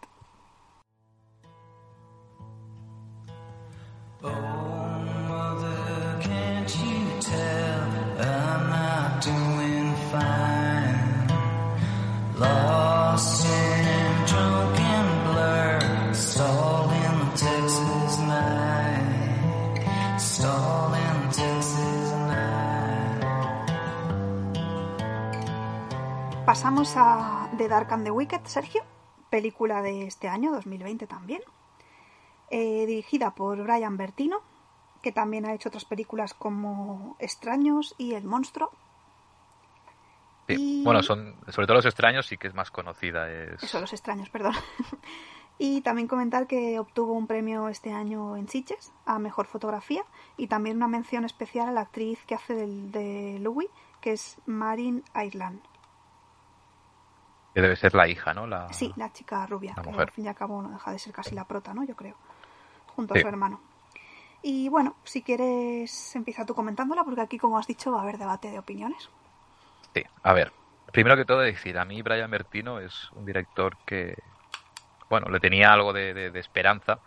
Pasamos 26.46 26.92
a 26.96 27.48
The 27.56 27.68
Dark 27.68 27.92
and 27.92 28.04
the 28.04 28.10
Wicked, 28.10 28.42
Sergio, 28.44 28.82
película 29.30 29.80
de 29.82 30.06
este 30.06 30.28
año 30.28 30.52
2020 30.52 31.06
también 31.06 31.40
eh, 32.52 32.86
dirigida 32.86 33.34
por 33.34 33.60
Brian 33.62 33.96
Bertino, 33.96 34.38
que 35.02 35.10
también 35.10 35.44
ha 35.46 35.54
hecho 35.54 35.68
otras 35.68 35.84
películas 35.84 36.34
como 36.34 37.16
Extraños 37.18 37.94
y 37.98 38.14
El 38.14 38.24
Monstruo. 38.24 38.70
Sí. 40.46 40.54
Y- 40.80 40.84
Bueno, 40.84 41.02
son 41.02 41.34
sobre 41.48 41.66
todo 41.66 41.76
los 41.78 41.86
extraños 41.86 42.26
sí 42.26 42.36
que 42.36 42.46
es 42.48 42.54
más 42.54 42.70
conocida. 42.70 43.28
Es... 43.30 43.62
Eso, 43.62 43.80
Los 43.80 43.92
Extraños, 43.92 44.28
perdón. 44.30 44.52
y 45.58 45.80
también 45.80 46.08
comentar 46.08 46.46
que 46.46 46.78
obtuvo 46.78 47.12
un 47.14 47.26
premio 47.26 47.68
este 47.68 47.92
año 47.92 48.36
en 48.36 48.48
Sitges 48.48 48.92
a 49.06 49.18
Mejor 49.18 49.46
Fotografía 49.46 50.04
y 50.36 50.46
también 50.48 50.76
una 50.76 50.88
mención 50.88 51.24
especial 51.24 51.68
a 51.68 51.72
la 51.72 51.80
actriz 51.82 52.18
que 52.26 52.34
hace 52.34 52.54
del- 52.54 52.90
de 52.92 53.38
Louis, 53.40 53.68
que 54.00 54.12
es 54.12 54.36
Marin 54.46 55.02
Ireland. 55.14 55.60
que 57.54 57.60
debe 57.60 57.76
ser 57.76 57.94
la 57.94 58.08
hija, 58.08 58.32
¿no? 58.32 58.46
La... 58.46 58.72
Sí, 58.72 58.92
la 58.96 59.12
chica 59.12 59.44
rubia, 59.46 59.74
La 59.76 59.82
que 59.82 59.90
mujer. 59.90 60.08
al 60.08 60.10
fin 60.10 60.24
y 60.24 60.28
al 60.28 60.34
cabo 60.34 60.62
no 60.62 60.70
deja 60.70 60.90
de 60.90 60.98
ser 60.98 61.12
casi 61.12 61.34
la 61.34 61.44
prota, 61.46 61.74
¿no? 61.74 61.84
Yo 61.84 61.94
creo. 61.94 62.16
Junto 62.96 63.14
Sí. 63.14 63.20
a 63.20 63.22
su 63.22 63.28
hermano. 63.28 63.60
Y 64.42 64.68
bueno, 64.68 64.96
si 65.04 65.22
quieres, 65.22 66.14
empieza 66.16 66.44
tú 66.44 66.54
comentándola, 66.54 67.04
porque 67.04 67.20
aquí, 67.20 67.38
como 67.38 67.58
has 67.58 67.66
dicho, 67.66 67.92
va 67.92 68.00
a 68.00 68.02
haber 68.02 68.18
debate 68.18 68.50
de 68.50 68.58
opiniones. 68.58 69.08
Sí, 69.94 70.02
a 70.22 70.32
ver. 70.32 70.52
Primero 70.92 71.16
que 71.16 71.24
todo 71.24 71.38
decir, 71.40 71.78
a 71.78 71.84
mí 71.84 72.02
Brian 72.02 72.30
Bertino 72.30 72.80
es 72.80 73.08
un 73.12 73.24
director 73.24 73.76
que, 73.86 74.14
bueno, 75.08 75.28
le 75.30 75.38
tenía 75.40 75.72
algo 75.72 75.92
de, 75.92 76.12
de- 76.12 76.30
de 76.30 76.40
esperanza 76.40 76.98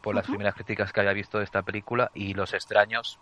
por 0.00 0.14
las 0.14 0.24
Ujú. 0.24 0.32
primeras 0.32 0.54
críticas 0.54 0.92
que 0.92 1.00
había 1.00 1.12
visto 1.12 1.38
de 1.38 1.44
esta 1.44 1.62
película 1.62 2.10
y 2.14 2.34
Los 2.34 2.54
extraños, 2.54 3.18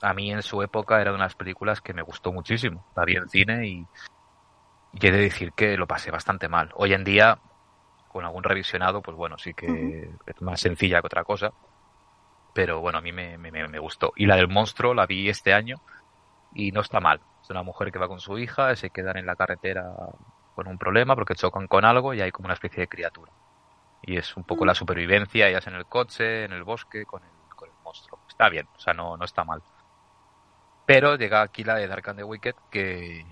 a 0.00 0.14
mí 0.14 0.30
en 0.30 0.42
su 0.42 0.62
época 0.62 1.00
era 1.00 1.10
de 1.10 1.16
unas 1.16 1.34
películas 1.34 1.80
que 1.80 1.92
me 1.92 2.02
gustó 2.02 2.32
muchísimo. 2.32 2.84
La 2.94 3.04
vi 3.04 3.16
en 3.16 3.28
cine 3.28 3.66
y, 3.66 3.86
y 4.92 5.06
he 5.06 5.10
de 5.10 5.18
decir 5.18 5.52
que 5.52 5.76
lo 5.76 5.86
pasé 5.86 6.10
bastante 6.10 6.48
mal. 6.48 6.70
Hoy 6.76 6.94
en 6.94 7.04
día, 7.04 7.38
con 8.14 8.24
algún 8.26 8.44
revisionado, 8.44 9.02
pues 9.02 9.16
bueno, 9.18 9.38
sí 9.38 9.54
que 9.54 10.16
es 10.26 10.42
más 10.42 10.60
sencilla 10.62 11.02
que 11.02 11.08
otra 11.08 11.24
cosa. 11.24 11.52
Pero 12.52 12.80
bueno, 12.80 12.98
a 12.98 13.00
mí 13.02 13.12
me, 13.12 13.36
me- 13.38 13.50
me- 13.68 13.78
gustó. 13.78 14.12
Y 14.16 14.26
la 14.26 14.36
del 14.36 14.48
monstruo 14.48 14.94
la 14.94 15.06
vi 15.06 15.28
este 15.28 15.52
año 15.52 15.76
y 16.50 16.72
no 16.72 16.82
está 16.82 17.00
mal. 17.00 17.22
Es 17.42 17.50
una 17.50 17.62
mujer 17.64 17.92
que 17.92 17.98
va 17.98 18.08
con 18.08 18.20
su 18.20 18.38
hija, 18.38 18.76
se 18.76 18.90
quedan 18.90 19.18
en 19.18 19.26
la 19.26 19.36
carretera 19.36 19.84
con 20.54 20.68
un 20.68 20.78
problema 20.78 21.16
porque 21.16 21.34
chocan 21.36 21.68
con 21.68 21.84
algo 21.86 22.14
y 22.14 22.20
hay 22.22 22.32
como 22.32 22.46
una 22.46 22.54
especie 22.54 22.82
de 22.82 22.88
criatura. 22.88 23.32
Y 24.02 24.18
es 24.18 24.36
un 24.36 24.44
poco 24.44 24.64
Mm. 24.64 24.68
la 24.68 24.74
supervivencia, 24.74 25.48
ellas 25.48 25.66
en 25.68 25.74
el 25.76 25.86
coche, 25.86 26.44
en 26.44 26.52
el 26.52 26.64
bosque, 26.64 27.06
con 27.06 27.24
el, 27.24 27.32
con 27.56 27.70
el 27.70 27.76
monstruo. 27.84 28.22
Está 28.28 28.48
bien, 28.50 28.68
o 28.76 28.80
sea, 28.80 28.94
no, 28.94 29.16
no 29.16 29.24
está 29.26 29.44
mal. 29.44 29.62
Pero 30.84 31.16
llega 31.16 31.42
aquí 31.42 31.64
la 31.64 31.76
de 31.76 31.86
Dark 31.88 32.08
and 32.10 32.18
the 32.18 32.24
Wicked, 32.24 32.54
que 32.70 33.24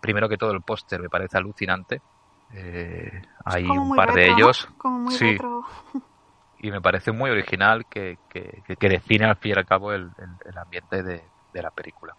primero 0.00 0.28
que 0.28 0.36
todo 0.38 0.52
el 0.52 0.62
póster 0.62 1.00
me 1.00 1.08
parece 1.08 1.36
alucinante. 1.38 2.02
Eh, 2.50 3.22
hay 3.44 3.64
un 3.64 3.94
par 3.96 4.14
de 4.14 4.30
ellos 4.30 4.68
Como 4.78 4.98
muy 5.00 5.14
Sí. 5.14 5.32
retro. 5.32 5.62
y 6.58 6.70
me 6.70 6.80
parece 6.80 7.12
muy 7.12 7.30
original 7.30 7.86
que, 7.86 8.18
que, 8.28 8.62
que- 8.78 8.88
define 8.88 9.26
al 9.26 9.36
fin 9.36 9.52
y 9.54 9.58
al 9.58 9.66
cabo 9.66 9.92
el, 9.92 10.10
el- 10.16 10.38
el 10.44 10.58
ambiente 10.58 11.02
de, 11.02 11.30
de 11.52 11.62
la 11.62 11.70
película. 11.70 12.14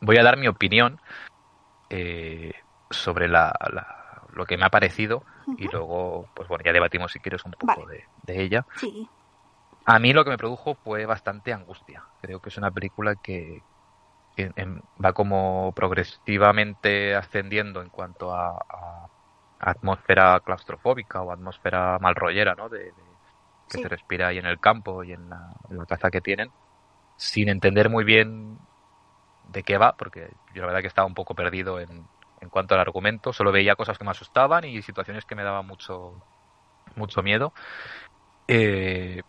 Voy 0.00 0.16
a 0.16 0.22
dar 0.22 0.36
mi 0.36 0.48
opinión 0.48 0.98
eh, 1.90 2.52
sobre 2.90 3.28
la, 3.28 3.52
la- 3.72 4.22
lo 4.32 4.46
que 4.46 4.56
me 4.56 4.64
ha 4.64 4.70
parecido 4.70 5.22
y 5.58 5.68
luego, 5.68 6.26
pues 6.34 6.48
bueno, 6.48 6.64
ya 6.64 6.72
debatimos 6.72 7.12
si 7.12 7.20
quieres 7.20 7.44
un 7.44 7.52
poco 7.52 7.84
Vale. 7.86 8.08
de, 8.24 8.32
de 8.34 8.42
ella. 8.42 8.66
Sí. 8.76 9.08
A 9.84 9.98
mí 9.98 10.12
lo 10.12 10.24
que 10.24 10.30
me 10.30 10.38
produjo 10.38 10.76
fue 10.82 11.06
bastante 11.06 11.52
angustia. 11.52 12.02
Creo 12.20 12.40
que 12.40 12.48
es 12.48 12.56
una 12.56 12.70
película 12.70 13.16
que, 13.16 13.64
que, 14.36 14.50
va 15.04 15.12
como 15.12 15.72
progresivamente 15.74 17.14
ascendiendo 17.14 17.82
en 17.82 17.90
cuanto 17.90 18.32
a, 18.32 18.48
a 18.50 19.06
atmósfera 19.62 20.40
claustrofóbica 20.40 21.22
o 21.22 21.32
atmósfera 21.32 21.98
malrollera, 22.00 22.54
¿no? 22.56 22.68
De, 22.70 22.92
de- 22.92 23.18
que 23.68 23.78
Sí. 23.78 23.82
se 23.82 23.88
respira 23.88 24.28
ahí 24.28 24.38
en 24.38 24.46
el 24.46 24.60
campo 24.60 25.04
y 25.04 25.12
en 25.12 25.30
la, 25.30 25.52
en 25.70 25.78
la 25.78 25.86
caza 25.86 26.10
que 26.10 26.20
tienen, 26.20 26.52
sin 27.16 27.48
entender 27.50 27.90
muy 27.90 28.04
bien 28.04 28.58
de 29.44 29.62
qué 29.64 29.78
va, 29.78 29.96
porque 29.96 30.30
yo 30.54 30.62
la 30.62 30.68
verdad 30.68 30.82
que 30.82 30.88
estaba 30.88 31.06
un 31.06 31.14
poco 31.14 31.34
perdido 31.34 31.80
en, 31.80 32.08
en 32.40 32.50
cuanto 32.50 32.74
al 32.74 32.80
argumento, 32.80 33.32
solo 33.32 33.52
veía 33.52 33.76
cosas 33.76 33.98
que 33.98 34.04
me 34.04 34.10
asustaban 34.12 34.64
y 34.64 34.82
situaciones 34.82 35.24
que 35.26 35.34
me 35.36 35.44
daban 35.44 35.66
mucho, 35.66 36.22
mucho 36.96 37.22
miedo. 37.22 37.54
Eh, 38.48 39.22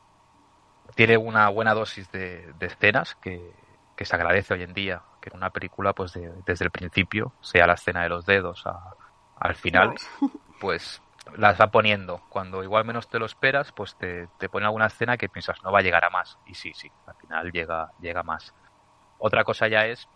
tiene 0.96 1.18
una 1.18 1.50
buena 1.50 1.74
dosis 1.74 2.10
de, 2.12 2.54
de 2.54 2.66
escenas 2.68 3.16
que, 3.16 3.56
que 3.96 4.06
se 4.06 4.16
agradece 4.16 4.54
hoy 4.54 4.64
en 4.64 4.74
día, 4.74 5.04
que 5.22 5.30
en 5.30 5.38
una 5.38 5.50
película, 5.50 5.94
pues 5.94 6.14
de- 6.14 6.32
desde 6.46 6.66
el 6.66 6.72
principio, 6.72 7.34
sea 7.42 7.68
la 7.68 7.74
escena 7.74 8.04
de 8.04 8.10
los 8.10 8.26
dedos 8.26 8.64
a- 8.66 8.96
al 9.44 9.56
final, 9.56 9.94
pues 10.60 11.02
las 11.38 11.60
va 11.60 11.72
poniendo. 11.72 12.26
Cuando 12.30 12.64
igual 12.64 12.86
menos 12.86 13.10
te 13.10 13.20
lo 13.20 13.26
esperas, 13.26 13.72
pues 13.74 13.96
te, 13.98 14.30
te 14.38 14.50
pone 14.50 14.66
alguna 14.66 14.88
escena 14.88 15.18
que 15.18 15.30
piensas 15.30 15.58
no 15.64 15.72
va 15.72 15.80
a 15.80 15.82
llegar 15.84 16.06
a 16.06 16.10
más. 16.10 16.40
Y 16.46 16.56
sí, 16.56 16.74
sí, 16.74 16.92
al 17.06 17.16
final 17.16 17.52
llega, 17.52 17.90
llega 17.98 18.24
más. 18.24 18.54
Otra 19.18 19.44
cosa 19.46 19.68
ya 19.70 19.88
es 19.88 20.10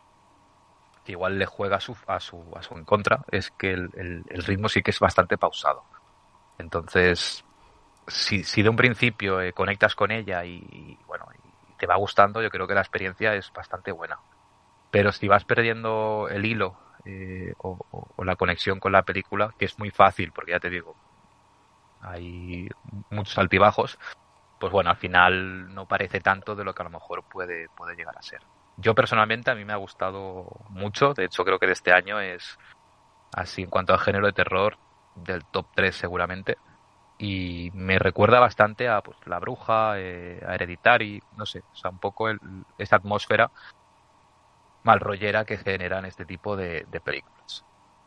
que 1.03 1.13
igual 1.13 1.39
le 1.39 1.45
juega 1.45 1.77
a 1.77 1.79
su, 1.79 1.95
a 2.07 2.19
su, 2.19 2.51
a 2.55 2.61
su 2.63 2.75
en 2.75 2.85
contra, 2.85 3.21
es 3.31 3.51
que 3.51 3.71
el, 3.73 3.89
el- 3.95 4.25
el 4.29 4.43
ritmo 4.43 4.69
sí 4.69 4.81
que 4.81 4.91
es 4.91 4.99
bastante 4.99 5.37
pausado. 5.37 5.87
Entonces, 6.57 7.45
si, 8.07 8.43
si 8.43 8.63
de 8.63 8.69
un 8.69 8.77
principio 8.77 9.41
eh, 9.41 9.53
conectas 9.53 9.95
con 9.95 10.11
ella 10.11 10.45
y, 10.45 10.59
y, 10.71 11.03
bueno, 11.05 11.27
y 11.43 11.75
te 11.75 11.87
va 11.87 11.97
gustando, 11.97 12.41
yo 12.43 12.51
creo 12.51 12.67
que 12.67 12.75
la 12.75 12.81
experiencia 12.81 13.35
es 13.35 13.51
bastante 13.53 13.91
buena. 13.91 14.19
Pero 14.91 15.11
si 15.13 15.27
vas 15.27 15.45
perdiendo 15.45 16.27
el 16.31 16.45
hilo 16.45 16.79
eh, 17.10 17.54
o, 17.60 17.78
la 18.26 18.36
conexión 18.36 18.82
con 18.82 18.91
la 18.91 19.04
película, 19.04 19.54
que 19.58 19.63
es 19.63 19.80
muy 19.80 19.91
fácil, 19.91 20.34
porque 20.34 20.52
ya 20.52 20.60
te 20.60 20.70
digo, 20.70 20.93
hay 22.02 22.67
muchos 23.10 23.38
altibajos, 23.38 23.98
pues 24.60 24.74
bueno, 24.74 24.89
al 24.89 24.98
final 24.98 25.74
no 25.74 25.88
parece 25.88 26.20
tanto 26.20 26.54
de 26.54 26.65
lo 26.65 26.76
que 26.76 26.82
a 26.82 26.86
lo 26.86 26.89
mejor 26.89 27.24
puede, 27.24 27.70
llegar 27.96 28.17
a 28.17 28.22
ser. 28.22 28.41
Yo 28.76 28.93
personalmente 28.93 29.50
a 29.50 29.56
mí 29.56 29.63
me 29.63 29.72
ha 29.72 29.78
gustado 29.78 30.50
mucho, 30.70 31.13
de 31.13 31.26
hecho 31.26 31.46
creo 31.46 31.60
que 31.60 31.67
de 31.67 31.74
este 31.74 31.93
año 31.93 32.20
es 32.20 32.60
así 33.34 33.62
en 33.62 33.70
cuanto 33.70 33.93
al 33.93 34.00
género 34.00 34.26
de 34.26 34.34
terror 34.34 34.78
del 35.15 35.46
top 35.46 35.67
3 35.76 35.96
seguramente 35.96 36.58
y 37.17 37.72
me 37.74 38.00
recuerda 38.00 38.39
bastante 38.41 38.89
a 38.89 39.02
pues 39.02 39.17
La 39.26 39.39
Bruja, 39.39 39.98
eh, 39.98 40.43
a 40.46 40.56
Hereditary, 40.56 41.22
no 41.38 41.46
sé, 41.46 41.60
o 41.72 41.76
sea, 41.76 41.89
un 41.89 42.00
poco 42.00 42.28
el, 42.28 42.39
esta 42.78 42.98
atmósfera 42.98 43.50
malrollera 44.88 45.45
que 45.45 45.58
generan 45.58 46.06
este 46.06 46.26
tipo 46.26 46.56
de, 46.58 46.86
de 46.88 47.02
películas. 47.02 47.65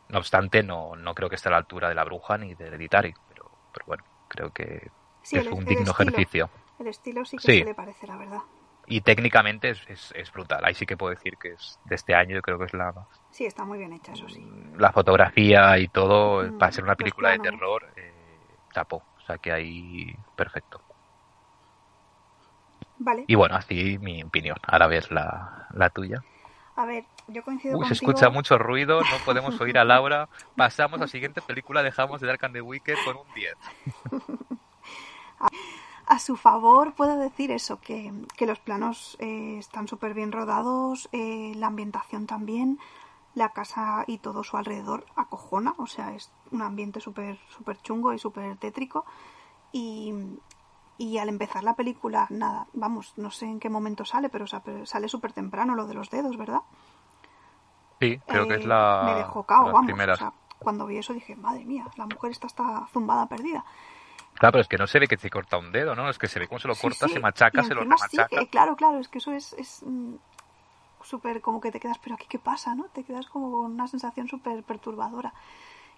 No 0.08 0.18
obstante, 0.18 0.62
no, 0.64 0.96
no 0.96 1.14
creo 1.14 1.28
que 1.30 1.36
esté 1.36 1.48
a 1.48 1.52
la 1.52 1.58
altura 1.58 1.88
de 1.88 1.94
La 1.94 2.04
Bruja 2.04 2.38
ni 2.38 2.54
de 2.54 2.66
Hereditary, 2.66 3.14
pero, 3.28 3.50
pero 3.72 3.86
bueno, 3.86 4.04
creo 4.28 4.50
que 4.52 4.90
Sí, 5.22 5.36
es 5.36 5.46
el- 5.46 5.52
un 5.52 5.60
el 5.60 5.68
digno 5.68 5.92
estilo. 5.92 6.12
ejercicio. 6.12 6.50
El 6.78 6.86
estilo 6.88 7.24
sí 7.24 7.38
que 7.38 7.52
Sí. 7.52 7.58
se 7.60 7.64
le 7.64 7.74
parece, 7.74 8.06
la 8.06 8.16
verdad. 8.16 8.42
Y 8.86 9.02
técnicamente 9.02 9.70
es, 9.70 9.82
es, 9.88 10.12
es 10.16 10.32
brutal. 10.32 10.64
Ahí 10.64 10.74
sí 10.74 10.84
que 10.86 10.96
puedo 10.96 11.10
decir 11.14 11.38
que 11.38 11.52
es 11.52 11.78
de 11.84 11.94
este 11.94 12.14
año, 12.14 12.34
yo 12.34 12.42
creo 12.42 12.58
que 12.58 12.64
es 12.66 12.74
la, 12.74 12.92
Sí, 13.30 13.44
está 13.46 13.64
muy 13.64 13.78
bien 13.78 13.92
hecha, 13.92 14.12
eso 14.12 14.28
sí. 14.28 14.46
la 14.78 14.92
fotografía 14.92 15.78
y 15.78 15.88
todo, 15.88 16.42
Mm, 16.44 16.58
para 16.58 16.72
ser 16.72 16.84
una 16.84 16.96
película 16.96 17.30
de 17.30 17.38
terror, 17.38 17.92
eh, 17.96 18.58
tapó. 18.72 18.96
O 19.16 19.20
sea 19.26 19.38
que 19.38 19.52
ahí 19.52 20.14
perfecto. 20.34 20.82
Vale. 22.98 23.24
Y 23.26 23.34
bueno, 23.34 23.56
así 23.56 23.98
mi 23.98 24.22
opinión. 24.22 24.56
Ahora 24.62 24.86
ves 24.86 25.10
la, 25.10 25.66
la 25.72 25.90
tuya. 25.90 26.22
A 26.80 26.86
ver, 26.86 27.04
yo 27.28 27.44
coincido 27.44 27.76
Uy, 27.76 27.84
se 27.84 27.90
contigo. 27.90 28.12
escucha 28.12 28.30
mucho 28.30 28.56
ruido, 28.56 29.02
no 29.02 29.24
podemos 29.26 29.60
oír 29.60 29.76
a 29.76 29.84
Laura. 29.84 30.30
Pasamos 30.56 30.98
a 30.98 31.02
la 31.02 31.08
siguiente 31.08 31.42
película, 31.42 31.82
dejamos 31.82 32.22
de 32.22 32.26
Dark 32.26 32.42
and 32.46 32.54
the 32.54 32.62
Wicked 32.62 32.94
con 33.04 33.18
un 33.18 33.34
10. 33.34 33.54
A 36.06 36.18
su 36.18 36.36
favor 36.36 36.94
puedo 36.94 37.18
decir 37.18 37.50
eso, 37.50 37.80
que, 37.82 38.12
que 38.34 38.46
los 38.46 38.58
planos 38.60 39.18
eh, 39.20 39.56
están 39.58 39.88
súper 39.88 40.14
bien 40.14 40.32
rodados, 40.32 41.10
eh, 41.12 41.52
la 41.54 41.66
ambientación 41.66 42.26
también, 42.26 42.78
la 43.34 43.50
casa 43.50 44.04
y 44.06 44.16
todo 44.16 44.42
su 44.42 44.56
alrededor 44.56 45.04
acojona, 45.16 45.74
o 45.76 45.86
sea, 45.86 46.14
es 46.14 46.32
un 46.50 46.62
ambiente 46.62 47.00
súper 47.00 47.38
súper 47.50 47.76
chungo 47.82 48.14
y 48.14 48.18
súper 48.18 48.56
tétrico. 48.56 49.04
Y, 49.70 50.14
y 51.00 51.16
al 51.16 51.30
empezar 51.30 51.64
la 51.64 51.74
película, 51.76 52.26
nada, 52.28 52.66
vamos, 52.74 53.14
no 53.16 53.30
sé 53.30 53.46
en 53.46 53.58
qué 53.58 53.70
momento 53.70 54.04
sale, 54.04 54.28
pero, 54.28 54.46
sale 54.46 55.08
súper 55.08 55.32
temprano 55.32 55.74
lo 55.74 55.86
de 55.86 55.94
los 55.94 56.10
dedos, 56.10 56.36
¿verdad? 56.36 56.60
Sí, 57.98 58.18
creo 58.26 58.46
que 58.46 58.56
es 58.56 58.64
Eh, 58.64 58.68
la, 58.68 59.02
Me 59.06 59.14
dejó 59.14 59.44
cao, 59.44 59.72
vamos. 59.72 59.90
o 59.90 60.16
sea, 60.16 60.32
cuando 60.58 60.84
vi 60.84 60.98
eso 60.98 61.14
dije, 61.14 61.34
madre 61.36 61.64
mía, 61.64 61.86
la 61.96 62.04
mujer 62.04 62.32
está 62.32 62.48
zumbada 62.92 63.26
perdida. 63.26 63.64
Claro, 64.34 64.52
pero 64.52 64.60
es 64.60 64.68
que 64.68 64.76
no 64.76 64.86
se 64.86 64.98
ve 64.98 65.08
que 65.08 65.16
se 65.16 65.30
corta 65.30 65.56
un 65.56 65.72
dedo, 65.72 65.94
¿no? 65.94 66.10
Es 66.10 66.18
que 66.18 66.28
se 66.28 66.38
ve 66.38 66.46
cómo 66.46 66.58
se 66.58 66.68
lo 66.68 66.74
Sí, 66.74 66.82
corta, 66.82 67.08
sí, 67.08 67.14
se 67.14 67.20
machaca, 67.20 67.62
y 67.62 67.64
se 67.64 67.74
lo 67.74 67.80
remachaca. 67.80 68.28
sigue, 68.28 68.46
claro, 68.48 68.76
claro, 68.76 68.98
es 68.98 69.08
que 69.08 69.18
eso 69.18 69.32
es, 69.32 69.54
es 69.54 69.82
mm, 69.86 70.16
súper 71.02 71.40
como 71.40 71.62
que 71.62 71.72
te 71.72 71.80
quedas, 71.80 71.98
pero 71.98 72.14
aquí 72.16 72.26
qué 72.28 72.38
pasa, 72.38 72.74
¿no? 72.74 72.84
Te 72.92 73.04
quedas 73.04 73.26
como 73.26 73.50
con 73.50 73.72
una 73.72 73.88
sensación 73.88 74.28
súper 74.28 74.62
perturbadora. 74.64 75.32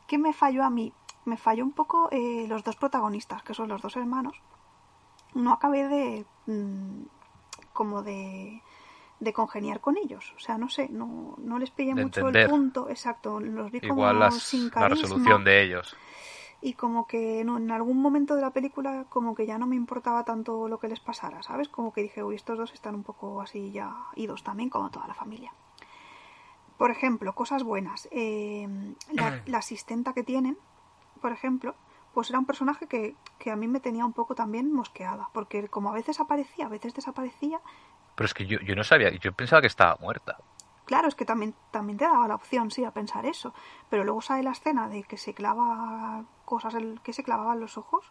¿Qué 0.07 0.17
me 0.17 0.33
falló 0.33 0.63
a 0.63 0.71
mí? 0.71 0.93
Me 1.25 1.37
falló 1.37 1.65
un 1.65 1.73
poco 1.73 2.09
eh, 2.13 2.47
los 2.49 2.63
dos 2.63 2.77
protagonistas, 2.77 3.43
que 3.43 3.55
son 3.55 3.69
los 3.69 3.83
dos 3.83 3.97
hermanos. 3.97 4.41
No 5.35 5.53
acabé 5.53 5.89
de... 5.89 6.25
mm, 6.47 7.03
como 7.73 8.03
de 8.03 8.63
de 9.21 9.33
congeniar 9.33 9.81
con 9.81 9.97
ellos. 9.97 10.33
O 10.37 10.41
sea, 10.41 10.59
no 10.59 10.69
sé, 10.69 10.89
no, 10.89 11.37
no 11.39 11.61
les 11.61 11.71
pillé 11.71 11.95
De 11.95 12.03
mucho 12.03 12.23
entender. 12.23 12.47
el 12.47 12.51
punto. 12.51 12.89
Exacto, 12.89 13.39
los 13.39 13.71
vi 13.71 13.81
como 13.81 13.93
Igual 13.93 14.19
las- 14.19 14.43
sin 14.43 14.65
la 14.65 14.71
carisma. 14.71 14.89
resolución 15.05 15.45
de 15.45 15.63
ellos. 15.63 15.97
Y 16.61 16.73
como 16.75 17.07
que 17.07 17.45
no, 17.45 17.57
en 17.59 17.71
algún 17.71 18.03
momento 18.03 18.35
de 18.35 18.43
la 18.43 18.51
película 18.51 19.07
como 19.09 19.37
que 19.37 19.47
ya 19.47 19.59
no 19.59 19.67
me 19.69 19.77
importaba 19.77 20.25
tanto 20.25 20.67
lo 20.69 20.79
que 20.81 20.89
les 20.89 20.99
pasara, 20.99 21.41
¿sabes? 21.45 21.69
Como 21.69 21.93
que 21.93 22.03
dije, 22.03 22.25
uy, 22.25 22.35
estos 22.35 22.59
dos 22.59 22.73
están 22.73 22.97
un 22.97 23.05
poco 23.05 23.41
así 23.41 23.71
ya 23.71 23.95
idos 24.17 24.43
también, 24.43 24.71
como 24.71 24.91
toda 24.91 25.07
la 25.07 25.15
familia. 25.15 25.53
Por 26.77 26.91
ejemplo, 26.91 27.33
cosas 27.35 27.63
buenas. 27.63 28.09
eh, 28.11 28.69
la, 29.13 29.41
la 29.47 29.59
asistenta 29.59 30.13
que 30.15 30.25
tienen, 30.25 30.59
por 31.21 31.31
ejemplo, 31.31 31.77
pues 32.15 32.31
era 32.31 32.39
un 32.39 32.47
personaje 32.47 32.87
que, 32.87 33.17
que 33.39 33.51
a 33.51 33.57
mí 33.57 33.67
me 33.69 33.81
tenía 33.81 34.05
un 34.05 34.13
poco 34.13 34.35
también 34.35 34.73
mosqueada, 34.73 35.29
porque 35.33 35.69
como 35.69 35.91
a 35.91 35.95
veces 35.95 36.21
aparecía, 36.21 36.67
a 36.67 36.69
veces 36.69 36.95
desaparecía, 36.95 37.61
Pero 38.15 38.27
es 38.27 38.35
que 38.35 38.47
yo, 38.47 38.59
yo 38.61 38.75
no 38.77 38.85
sabía, 38.85 39.11
yo 39.11 39.33
pensaba 39.33 39.61
que 39.63 39.67
estaba 39.69 39.97
muerta. 40.01 40.37
Claro, 40.85 41.09
es 41.09 41.15
que 41.15 41.25
también, 41.25 41.55
también 41.71 41.97
te 41.97 42.05
daba 42.05 42.27
la 42.29 42.35
opción, 42.35 42.71
sí, 42.71 42.85
a 42.85 42.91
pensar 42.91 43.25
eso. 43.25 43.55
Pero 43.89 44.05
luego 44.05 44.21
sale 44.21 44.43
la 44.43 44.51
escena 44.51 44.89
de 44.89 45.05
que 45.05 45.17
se 45.17 45.33
clava 45.33 46.25
cosas, 46.45 46.75
el, 46.75 47.01
que 47.03 47.13
se 47.13 47.23
clavaban 47.23 47.61
los 47.61 47.79
ojos. 47.79 48.05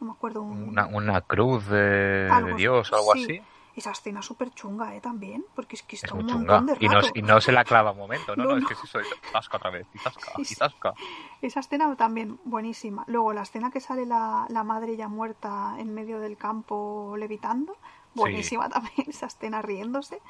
No 0.00 0.06
me 0.06 0.12
acuerdo. 0.12 0.42
Un, 0.42 0.68
Una, 0.70 0.86
una 0.86 1.20
cruz 1.22 1.66
de, 1.66 2.28
algo 2.32 2.46
de 2.48 2.52
así. 2.54 2.62
Dios 2.62 2.92
o 2.92 2.96
algo 2.96 3.12
Sí. 3.14 3.24
así. 3.24 3.42
Esa 3.74 3.92
escena 3.92 4.22
súper 4.22 4.50
chunga, 4.50 4.94
¿eh? 4.96 5.00
También, 5.00 5.44
porque 5.54 5.76
es 5.76 5.82
que 5.82 5.96
está 5.96 6.08
Es 6.08 6.12
un 6.14 6.20
muy 6.20 6.26
montón 6.26 6.66
chunga. 6.66 6.66
de 6.66 6.74
Y 6.78 6.88
no, 6.88 6.98
rato. 6.98 7.06
es- 7.06 7.12
y 7.14 7.22
no 7.22 7.40
se 7.40 7.52
la 7.52 7.64
clava 7.64 7.92
un 7.92 7.98
momento, 7.98 8.36
no, 8.36 8.44
No, 8.44 8.46
no, 8.46 8.56
es 8.56 8.64
que 8.64 8.74
sí 8.74 8.86
soy 8.86 9.04
tasca 9.30 9.56
otra 9.56 9.70
vez, 9.70 9.88
y 9.92 9.98
tasca, 9.98 10.32
y 10.48 10.56
tasca. 10.56 10.94
Esa 11.40 11.60
escena 11.60 11.94
también 11.96 12.38
buenísima. 12.44 13.04
Luego 13.08 13.32
la 13.32 13.42
escena 13.42 13.70
que 13.70 13.80
sale 13.80 14.06
la, 14.06 14.46
la 14.48 14.64
madre 14.64 14.96
ya 14.96 15.08
muerta 15.08 15.74
en 15.78 15.92
medio 15.92 16.20
del 16.20 16.36
campo 16.36 17.16
levitando. 17.18 17.76
Buenísima 18.14 18.68
también 18.68 18.94
esa 19.08 19.26
escena 19.26 19.62
riéndose. 19.62 20.22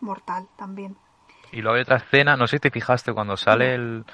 Mortal 0.00 0.48
también. 0.56 0.98
Y 1.50 1.62
luego 1.62 1.76
hay 1.76 1.82
otra 1.82 1.96
escena, 1.96 2.36
no 2.36 2.46
sé 2.46 2.56
si 2.56 2.60
te 2.60 2.70
fijaste 2.70 3.12
cuando 3.12 3.36
sale 3.36 3.74
el... 3.74 4.04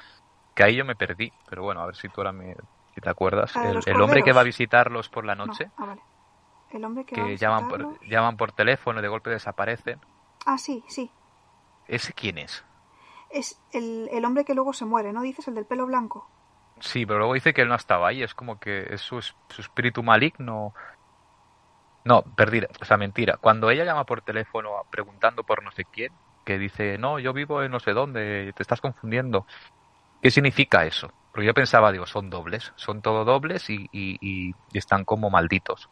Que 0.53 0.63
ahí 0.63 0.75
yo 0.75 0.85
me 0.85 0.95
perdí, 0.95 1.33
pero 1.45 1.63
bueno, 1.63 1.81
a 1.81 1.85
ver 1.87 1.95
si 1.95 2.09
tú 2.09 2.21
ahora 2.21 2.31
me... 2.31 2.55
Si 2.93 3.01
te 3.01 3.09
acuerdas. 3.09 3.59
De 3.61 3.81
El, 3.85 4.01
hombre 4.01 4.23
que 4.23 4.31
va 4.33 4.41
a 4.41 4.43
visitarlos 4.45 5.09
por 5.09 5.25
la 5.25 5.35
No, 5.43 5.53
noche, 5.53 5.71
ah, 5.77 5.85
vale. 5.85 6.01
El 6.75 6.85
hombre 6.85 7.05
que, 7.05 7.37
llaman 7.37 7.67
por, 7.67 7.87
llaman 8.07 8.37
por 8.37 8.51
teléfono 8.51 8.99
y 8.99 9.01
de 9.01 9.07
golpe 9.07 9.29
desaparecen. 9.29 9.99
Ah, 10.45 10.57
sí, 10.57 10.83
sí. 10.87 11.11
¿Ese 11.87 12.13
quién 12.13 12.37
es? 12.37 12.63
Es 13.29 13.59
el, 13.71 14.09
el 14.11 14.25
hombre 14.25 14.45
que 14.45 14.55
luego 14.55 14.73
se 14.73 14.85
muere, 14.85 15.13
¿no? 15.13 15.21
Dices 15.21 15.47
el 15.47 15.55
del 15.55 15.65
pelo 15.65 15.85
blanco. 15.85 16.29
Sí, 16.81 17.05
pero 17.05 17.19
luego 17.19 17.33
dice 17.33 17.53
que 17.53 17.61
él 17.61 17.69
no 17.69 17.75
estaba 17.75 18.09
ahí, 18.09 18.21
es 18.21 18.33
como 18.33 18.59
que 18.59 18.87
es 18.93 19.01
su, 19.01 19.21
su 19.21 19.61
espíritu 19.61 20.03
maligno. 20.03 20.73
No, 22.03 22.23
perdida, 22.35 22.67
o 22.79 22.85
sea, 22.85 22.97
mentira. 22.97 23.37
Cuando 23.37 23.69
ella 23.71 23.83
llama 23.83 24.05
por 24.05 24.21
teléfono 24.21 24.85
preguntando 24.91 25.43
por 25.43 25.63
no 25.63 25.71
sé 25.71 25.85
quién, 25.85 26.19
que 26.43 26.59
dice, 26.59 26.97
no, 26.99 27.17
yo 27.19 27.33
vivo 27.33 27.63
en 27.63 27.71
no 27.71 27.79
sé 27.79 27.93
dónde, 27.93 28.53
te 28.55 28.61
estás 28.61 28.79
confundiendo. 28.81 29.45
¿Qué 30.21 30.31
significa 30.31 30.85
eso? 30.85 31.11
Porque 31.31 31.47
yo 31.47 31.53
pensaba, 31.53 31.91
digo, 31.91 32.07
son 32.07 32.29
dobles, 32.29 32.73
son 32.77 33.01
todo 33.01 33.25
dobles 33.25 33.69
y- 33.69 33.89
y 33.91 34.53
están 34.73 35.05
como 35.05 35.29
malditos. 35.31 35.89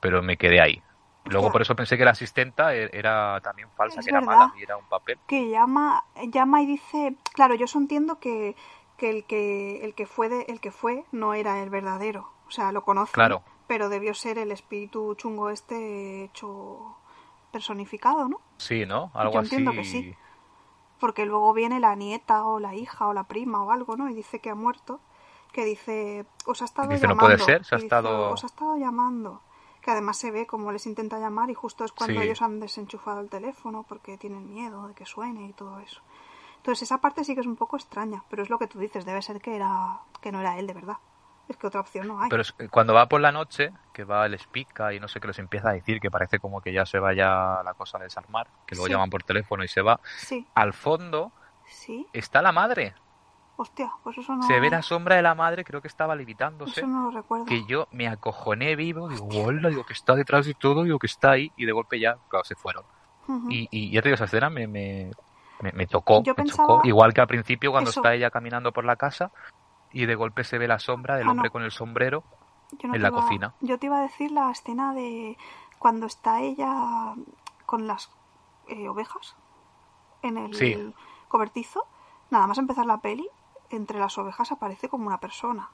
Pero 0.00 0.22
me 0.22 0.36
quedé 0.36 0.60
ahí. 0.60 0.82
Luego 1.24 1.50
por 1.50 1.60
eso 1.62 1.74
pensé 1.74 1.98
que 1.98 2.04
la 2.04 2.12
asistenta 2.12 2.72
e- 2.74 2.88
era 2.92 3.40
también 3.42 3.68
falsa, 3.76 3.98
Es 3.98 4.06
que 4.06 4.10
era 4.10 4.20
mala 4.20 4.52
y 4.56 4.62
era 4.62 4.76
un 4.76 4.86
papel. 4.88 5.18
Que 5.26 5.50
llama, 5.50 6.04
llama 6.28 6.62
y 6.62 6.66
dice, 6.66 7.16
claro, 7.34 7.54
yo 7.56 7.64
eso 7.64 7.78
entiendo 7.78 8.20
que, 8.20 8.54
que 8.96 9.10
el 9.10 9.24
que 9.24 9.84
el 9.84 9.94
que 9.94 10.06
fue 10.06 10.28
de- 10.28 10.42
el 10.48 10.60
que 10.60 10.70
fue 10.70 11.04
no 11.10 11.34
era 11.34 11.60
el 11.62 11.68
verdadero, 11.70 12.30
o 12.46 12.50
sea, 12.52 12.70
lo 12.70 12.84
conoce, 12.84 13.12
Claro. 13.12 13.42
pero 13.66 13.88
debió 13.88 14.14
ser 14.14 14.38
el 14.38 14.52
espíritu 14.52 15.16
chungo 15.16 15.50
este 15.50 16.22
hecho 16.24 16.96
personificado, 17.50 18.28
¿no? 18.28 18.40
Sí, 18.58 18.86
¿no? 18.86 19.10
Algo 19.14 19.34
Yo 19.34 19.40
así. 19.40 19.46
entiendo 19.56 19.72
que 19.72 19.84
sí. 19.84 20.14
Porque 21.00 21.26
luego 21.26 21.52
viene 21.52 21.80
la 21.80 21.94
nieta 21.96 22.44
o 22.44 22.58
la 22.60 22.74
hija 22.74 23.06
o 23.08 23.12
la 23.12 23.24
prima 23.24 23.62
o 23.64 23.70
algo, 23.72 23.96
¿no? 23.96 24.08
Y 24.08 24.14
dice 24.14 24.38
que 24.40 24.50
ha 24.50 24.54
muerto, 24.54 25.00
que 25.52 25.64
dice, 25.64 26.24
os 26.46 26.62
ha 26.62 26.66
estado 26.66 26.88
Dice, 26.88 27.06
"No 27.06 27.14
llamando. 27.14 27.26
puede 27.36 27.38
ser, 27.38 27.64
se 27.64 27.74
ha 27.74 27.78
y 27.78 27.82
dice, 27.82 27.86
estado- 27.96 28.30
os 28.30 28.44
ha 28.44 28.46
estado 28.46 28.76
llamando. 28.76 29.42
Que 29.86 29.92
además 29.92 30.18
se 30.18 30.32
ve 30.32 30.48
como 30.48 30.72
les 30.72 30.84
intenta 30.86 31.20
llamar 31.20 31.48
y 31.48 31.54
justo 31.54 31.84
es 31.84 31.92
cuando 31.92 32.20
Sí. 32.20 32.26
ellos 32.26 32.42
han 32.42 32.58
desenchufado 32.58 33.20
el 33.20 33.30
teléfono 33.30 33.84
porque 33.88 34.18
tienen 34.18 34.52
miedo 34.52 34.88
de 34.88 34.94
que 34.94 35.06
suene 35.06 35.46
y 35.46 35.52
todo 35.52 35.78
eso. 35.78 36.02
Entonces 36.56 36.82
esa 36.82 36.98
parte 37.00 37.22
sí 37.22 37.34
que 37.34 37.40
es 37.42 37.46
un 37.46 37.54
poco 37.54 37.76
extraña, 37.76 38.24
pero 38.28 38.42
es 38.42 38.50
lo 38.50 38.58
que 38.58 38.66
tú 38.66 38.80
dices, 38.80 39.04
debe 39.06 39.22
ser 39.22 39.40
que 39.40 39.54
era 39.54 40.00
que 40.20 40.32
no 40.32 40.40
era 40.40 40.58
él 40.58 40.66
de 40.66 40.74
verdad. 40.74 40.96
Es 41.48 41.56
que 41.56 41.68
otra 41.68 41.80
opción 41.82 42.08
no 42.08 42.20
hay. 42.20 42.28
Pero 42.28 42.42
es 42.42 42.50
que 42.50 42.68
cuando 42.68 42.92
va 42.94 43.06
por 43.06 43.20
la 43.20 43.30
noche, 43.30 43.70
que 43.92 44.02
va, 44.02 44.26
les 44.26 44.44
pica 44.48 44.92
y 44.92 44.98
no 44.98 45.06
sé 45.06 45.20
qué 45.20 45.28
les 45.28 45.38
empieza 45.38 45.70
a 45.70 45.74
decir, 45.74 46.00
que 46.00 46.10
parece 46.10 46.40
como 46.40 46.60
que 46.60 46.72
ya 46.72 46.84
se 46.84 46.98
vaya 46.98 47.62
la 47.62 47.74
cosa 47.74 47.98
a 47.98 48.02
desarmar, 48.02 48.48
que 48.66 48.74
luego 48.74 48.86
Sí. 48.88 48.92
llaman 48.92 49.10
por 49.10 49.22
teléfono 49.22 49.62
y 49.62 49.68
se 49.68 49.82
va. 49.82 50.00
Sí, 50.18 50.48
Al 50.56 50.72
fondo 50.72 51.30
sí. 51.64 52.08
está 52.12 52.42
la 52.42 52.50
madre. 52.50 52.96
Hostia, 53.58 53.90
pues 54.04 54.18
eso 54.18 54.34
no 54.36 54.42
Se 54.42 54.60
ve 54.60 54.68
la 54.68 54.82
sombra 54.82 55.16
de 55.16 55.22
la 55.22 55.34
madre, 55.34 55.64
creo 55.64 55.80
que 55.80 55.88
estaba 55.88 56.14
levitándose. 56.14 56.80
Eso 56.80 56.86
no 56.86 57.04
lo 57.04 57.10
recuerdo. 57.10 57.46
Que 57.46 57.64
yo 57.64 57.88
me 57.90 58.06
acojoné 58.06 58.76
vivo, 58.76 59.08
digo, 59.08 59.26
hola, 59.44 59.68
digo 59.70 59.84
que 59.86 59.94
está 59.94 60.14
detrás 60.14 60.44
de 60.46 60.54
todo, 60.54 60.82
digo 60.84 60.98
que 60.98 61.06
está 61.06 61.30
ahí, 61.32 61.50
y 61.56 61.64
de 61.64 61.72
golpe 61.72 61.98
ya, 61.98 62.18
claro, 62.28 62.44
se 62.44 62.54
fueron. 62.54 62.84
Y, 63.48 63.66
y 63.70 63.90
ya 63.90 64.02
te 64.02 64.08
digo, 64.10 64.14
esa 64.16 64.26
escena 64.26 64.50
me, 64.50 64.66
me, 64.68 65.10
me, 65.60 65.72
me 65.72 65.86
tocó, 65.86 66.22
Yo 66.22 66.32
me 66.32 66.44
pensaba- 66.44 66.68
chocó. 66.68 66.86
Igual 66.86 67.12
que 67.14 67.22
al 67.22 67.26
principio 67.26 67.72
cuando 67.72 67.90
Eso. 67.90 68.00
está 68.00 68.14
ella 68.14 68.30
caminando 68.30 68.72
por 68.72 68.84
la 68.84 68.96
casa 68.96 69.32
y 69.90 70.04
de 70.06 70.14
golpe 70.14 70.44
se 70.44 70.58
ve 70.58 70.68
la 70.68 70.78
sombra 70.78 71.16
del 71.16 71.26
Ah, 71.26 71.30
hombre 71.32 71.48
no. 71.48 71.52
con 71.52 71.62
el 71.62 71.70
sombrero. 71.72 72.22
No 72.84 72.94
en 72.94 73.02
la 73.02 73.08
iba- 73.08 73.20
cocina. 73.22 73.54
Yo 73.62 73.78
te 73.78 73.86
iba 73.86 73.98
a 73.98 74.02
decir 74.02 74.30
la 74.32 74.50
escena 74.50 74.92
de 74.92 75.36
cuando 75.78 76.06
está 76.06 76.40
ella 76.40 77.14
con 77.64 77.86
las 77.86 78.10
eh, 78.68 78.88
ovejas 78.88 79.34
en 80.22 80.36
el 80.36 80.54
Sí. 80.54 80.92
cobertizo. 81.28 81.84
Nada 82.30 82.46
más 82.48 82.58
empezar 82.58 82.86
la 82.86 82.98
peli, 82.98 83.28
entre 83.70 83.98
las 83.98 84.16
ovejas 84.18 84.52
aparece 84.52 84.88
como 84.88 85.06
una 85.06 85.18
persona. 85.18 85.70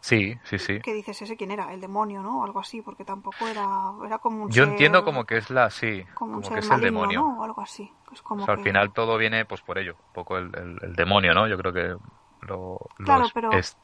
Sí, 0.00 0.38
sí, 0.44 0.58
sí. 0.58 0.80
Que 0.80 0.94
dices, 0.94 1.20
¿ese 1.22 1.36
quién 1.36 1.50
era? 1.50 1.72
El 1.72 1.80
demonio, 1.80 2.22
¿no? 2.22 2.40
O 2.40 2.44
algo 2.44 2.60
así, 2.60 2.80
porque 2.80 3.04
tampoco 3.04 3.48
era, 3.48 3.92
era 4.04 4.18
como 4.18 4.44
un 4.44 4.50
Yo 4.50 4.62
ser- 4.64 4.72
entiendo 4.72 5.04
como 5.04 5.24
que 5.24 5.38
es 5.38 5.50
la, 5.50 5.68
sí, 5.70 6.04
como 6.14 6.40
que 6.40 6.60
es 6.60 6.70
el 6.70 6.80
demonio. 6.80 7.20
¿no? 7.20 7.40
O 7.40 7.44
algo 7.44 7.60
así. 7.60 7.92
Es 8.12 8.22
como 8.22 8.42
O 8.42 8.44
sea, 8.44 8.54
al 8.54 8.60
final 8.60 8.92
todo 8.92 9.16
viene 9.18 9.44
pues 9.44 9.62
por 9.62 9.78
ello, 9.78 9.94
un 9.98 10.12
poco 10.12 10.38
el, 10.38 10.54
el- 10.56 10.78
el 10.82 10.92
demonio, 10.94 11.34
¿no? 11.34 11.48
Yo 11.48 11.56
creo 11.58 11.72
que 11.72 11.88
lo, 12.46 12.78
lo 12.98 13.04
Claro, 13.04 13.24
es- 13.24 13.32
pero- 13.32 13.52
es- 13.52 13.76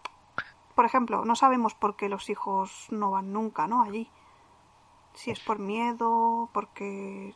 Por 0.77 0.85
ejemplo, 0.85 1.25
no 1.25 1.35
sabemos 1.35 1.75
por 1.75 1.97
qué 1.97 2.09
los 2.09 2.31
hijos 2.31 2.87
no 2.91 3.11
van 3.11 3.33
nunca, 3.33 3.67
¿no? 3.67 3.83
Allí. 3.83 4.09
Si 5.15 5.31
es 5.31 5.41
por 5.41 5.59
miedo, 5.59 6.49
porque... 6.55 7.35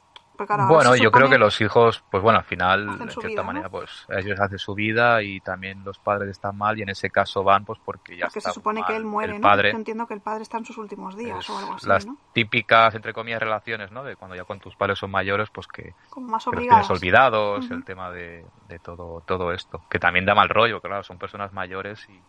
Bueno, 0.69 0.97
yo 0.97 1.11
creo 1.11 1.29
que 1.29 1.39
los 1.39 1.61
hijos, 1.61 2.03
pues 2.11 2.23
bueno, 2.23 2.39
al 2.39 2.45
final, 2.45 2.89
en 2.89 3.11
cierta 3.11 3.29
vida, 3.29 3.43
¿no? 3.43 3.47
manera, 3.47 3.69
pues 3.69 4.07
ellos 4.09 4.39
hacen 4.41 4.59
su 4.59 4.75
vida 4.75 5.23
y 5.23 5.41
también 5.41 5.83
los 5.85 5.99
padres 5.99 6.31
están 6.31 6.57
mal 6.57 6.79
y 6.79 6.83
en 6.83 6.89
ese 6.89 7.11
caso 7.11 7.43
van 7.43 7.65
pues 7.65 7.79
porque 7.85 8.17
ya 8.17 8.27
Porque 8.27 8.39
está 8.41 8.51
se 8.51 8.55
supone 8.55 8.81
mal 8.81 8.89
que 8.89 8.97
él 8.97 9.05
muere, 9.05 9.35
el 9.35 9.41
¿no? 9.41 9.49
padre. 9.49 9.73
Yo 9.73 9.79
entiendo 9.79 10.07
que 10.07 10.15
el 10.15 10.21
padre 10.21 10.43
está 10.43 10.59
en 10.59 10.65
sus 10.65 10.79
últimos 10.79 11.17
días 11.17 11.49
o 11.51 11.59
algo 11.59 11.75
así, 11.75 11.87
las 11.87 12.07
¿no? 12.07 12.17
típicas, 12.33 12.95
entre 12.95 13.13
comillas, 13.13 13.41
relaciones, 13.41 13.91
¿no? 13.93 14.05
De 14.05 14.17
cuando 14.17 14.37
ya 14.37 14.45
con 14.45 14.61
tus 14.61 14.77
padres 14.77 14.99
son 14.99 15.11
mayores, 15.11 15.49
pues 15.51 15.67
que, 15.67 15.95
Como 16.11 16.29
más 16.29 16.45
que 16.45 16.51
los 16.51 16.61
tienes 16.61 16.91
olvidados, 16.91 17.71
el 17.71 17.85
tema 17.85 18.11
de, 18.11 18.45
de 18.69 18.79
todo, 18.79 19.23
todo 19.23 19.53
esto. 19.53 19.83
Que 19.89 19.99
también 19.99 20.25
da 20.27 20.35
mal 20.35 20.49
rollo, 20.49 20.81
claro, 20.81 21.03
son 21.03 21.19
personas 21.19 21.53
mayores 21.53 22.07
y, 22.09 22.21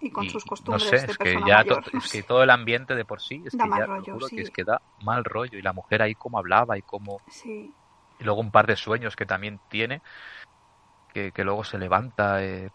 Y 0.00 0.10
con 0.10 0.24
y 0.24 0.30
sus 0.30 0.44
no 0.44 0.50
costumbres 0.50 0.90
sé, 0.90 0.96
de 0.96 1.02
es 1.02 1.18
que 1.18 1.24
persona 1.24 1.46
ya 1.48 1.56
mayor. 1.58 1.92
no 1.92 1.98
es 2.00 2.12
que 2.12 2.22
todo 2.22 2.42
el 2.42 2.50
ambiente 2.50 2.94
de 2.94 3.04
por 3.04 3.20
sí 3.20 3.42
es 3.46 3.54
Da 3.56 3.64
que 3.64 3.70
mal 3.70 3.80
ya 3.80 3.86
rollo, 3.86 4.12
juro 4.14 4.28
sí. 4.28 4.36
que 4.36 4.42
es 4.42 4.50
que 4.50 4.64
da 4.64 4.80
mal 5.02 5.24
rollo 5.24 5.58
y 5.58 5.62
la 5.62 5.72
mujer 5.72 6.02
ahí 6.02 6.14
como 6.14 6.38
hablaba 6.38 6.78
y 6.78 6.82
como 6.82 7.20
Sí, 7.28 7.74
y 8.18 8.24
luego 8.24 8.40
un 8.40 8.50
par 8.50 8.66
de 8.66 8.76
sueños 8.76 9.16
que 9.16 9.26
también 9.26 9.60
tiene 9.68 10.02
que, 11.12 11.32
que 11.32 11.44
luego 11.44 11.64
se 11.64 11.78
levanta 11.78 12.42
eh, 12.44 12.70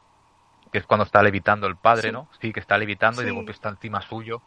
que 0.71 0.79
es 0.79 0.85
cuando 0.85 1.05
está 1.05 1.21
levitando 1.23 1.67
el 1.67 1.77
padre, 1.77 2.09
Sí. 2.09 2.13
¿no? 2.13 2.27
Sí, 2.41 2.51
que 2.51 2.59
está 2.59 2.77
levitando 2.77 3.21
y 3.21 3.25
de 3.25 3.31
golpe 3.31 3.51
está 3.51 3.69
encima 3.69 4.01
suyo 4.01 4.41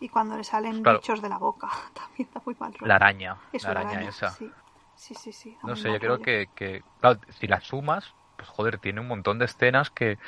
y 0.00 0.08
cuando 0.08 0.36
le 0.36 0.44
salen 0.44 0.82
Claro. 0.82 0.98
bichos 0.98 1.22
de 1.22 1.28
la 1.28 1.38
boca, 1.38 1.68
también 1.94 2.28
da 2.34 2.42
muy 2.44 2.54
mal 2.58 2.72
rollo. 2.74 2.86
la 2.86 2.96
araña, 2.96 3.38
la 3.62 3.70
araña 3.70 4.08
esa. 4.08 4.30
Sí, 4.96 5.14
sí, 5.14 5.32
sí. 5.32 5.56
No 5.62 5.76
sé, 5.76 5.92
yo 5.92 5.98
creo 5.98 6.18
que, 6.18 6.48
que 6.54 6.82
claro, 7.00 7.20
si 7.30 7.46
las 7.46 7.64
sumas, 7.64 8.12
pues 8.36 8.48
joder, 8.48 8.78
tiene 8.78 9.00
un 9.00 9.08
montón 9.08 9.38
de 9.38 9.46
escenas 9.46 9.90
que, 9.90 10.18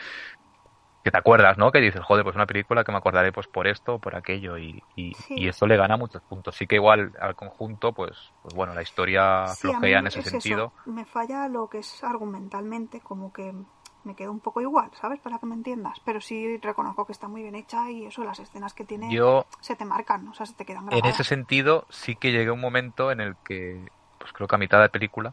que 1.06 1.12
te 1.12 1.18
acuerdas, 1.18 1.56
¿no? 1.56 1.70
Que 1.70 1.80
dices, 1.80 2.02
joder, 2.02 2.24
pues 2.24 2.34
una 2.34 2.46
película 2.46 2.82
que 2.82 2.90
me 2.90 2.98
acordaré 2.98 3.30
pues 3.32 3.46
por 3.46 3.68
esto 3.68 4.00
por 4.00 4.16
aquello 4.16 4.58
y, 4.58 4.82
y, 4.96 5.14
Sí. 5.14 5.34
y 5.38 5.48
eso 5.48 5.66
le 5.66 5.76
gana 5.76 5.96
muchos 5.96 6.20
puntos. 6.22 6.56
Sí 6.56 6.66
que 6.66 6.74
igual 6.74 7.12
al 7.20 7.36
conjunto, 7.36 7.92
pues, 7.92 8.32
pues 8.42 8.54
bueno, 8.54 8.74
la 8.74 8.82
historia 8.82 9.46
Sí, 9.46 9.68
flojea 9.68 10.00
en 10.00 10.08
ese 10.08 10.18
es 10.18 10.26
eso, 10.26 10.40
sentido. 10.40 10.72
Me 10.84 11.04
falla 11.04 11.46
lo 11.48 11.68
que 11.68 11.78
es 11.78 12.02
argumentalmente, 12.02 13.00
como 13.00 13.32
que 13.32 13.54
me 14.02 14.14
quedo 14.16 14.32
un 14.32 14.40
poco 14.40 14.60
igual, 14.60 14.90
¿sabes? 15.00 15.20
Para 15.20 15.38
que 15.38 15.46
me 15.46 15.54
entiendas. 15.54 16.00
Pero 16.04 16.20
sí 16.20 16.58
reconozco 16.58 17.06
que 17.06 17.12
está 17.12 17.28
muy 17.28 17.42
bien 17.42 17.54
hecha 17.54 17.88
y 17.90 18.06
eso, 18.06 18.24
las 18.24 18.38
escenas 18.40 18.74
que 18.74 18.84
tiene, 18.84 19.12
Yo, 19.12 19.46
se 19.60 19.76
te 19.76 19.84
marcan, 19.84 20.26
o 20.28 20.34
sea, 20.34 20.46
se 20.46 20.54
te 20.54 20.64
quedan 20.64 20.82
en 20.84 20.88
grabadas. 20.90 21.14
ese 21.20 21.24
sentido, 21.24 21.86
sí 21.88 22.16
que 22.16 22.32
llegué 22.32 22.50
a 22.50 22.52
un 22.52 22.60
momento 22.60 23.10
en 23.12 23.20
el 23.20 23.36
que, 23.44 23.86
pues 24.18 24.32
creo 24.32 24.48
que 24.48 24.54
a 24.54 24.58
mitad 24.58 24.80
de 24.80 24.88
película, 24.88 25.32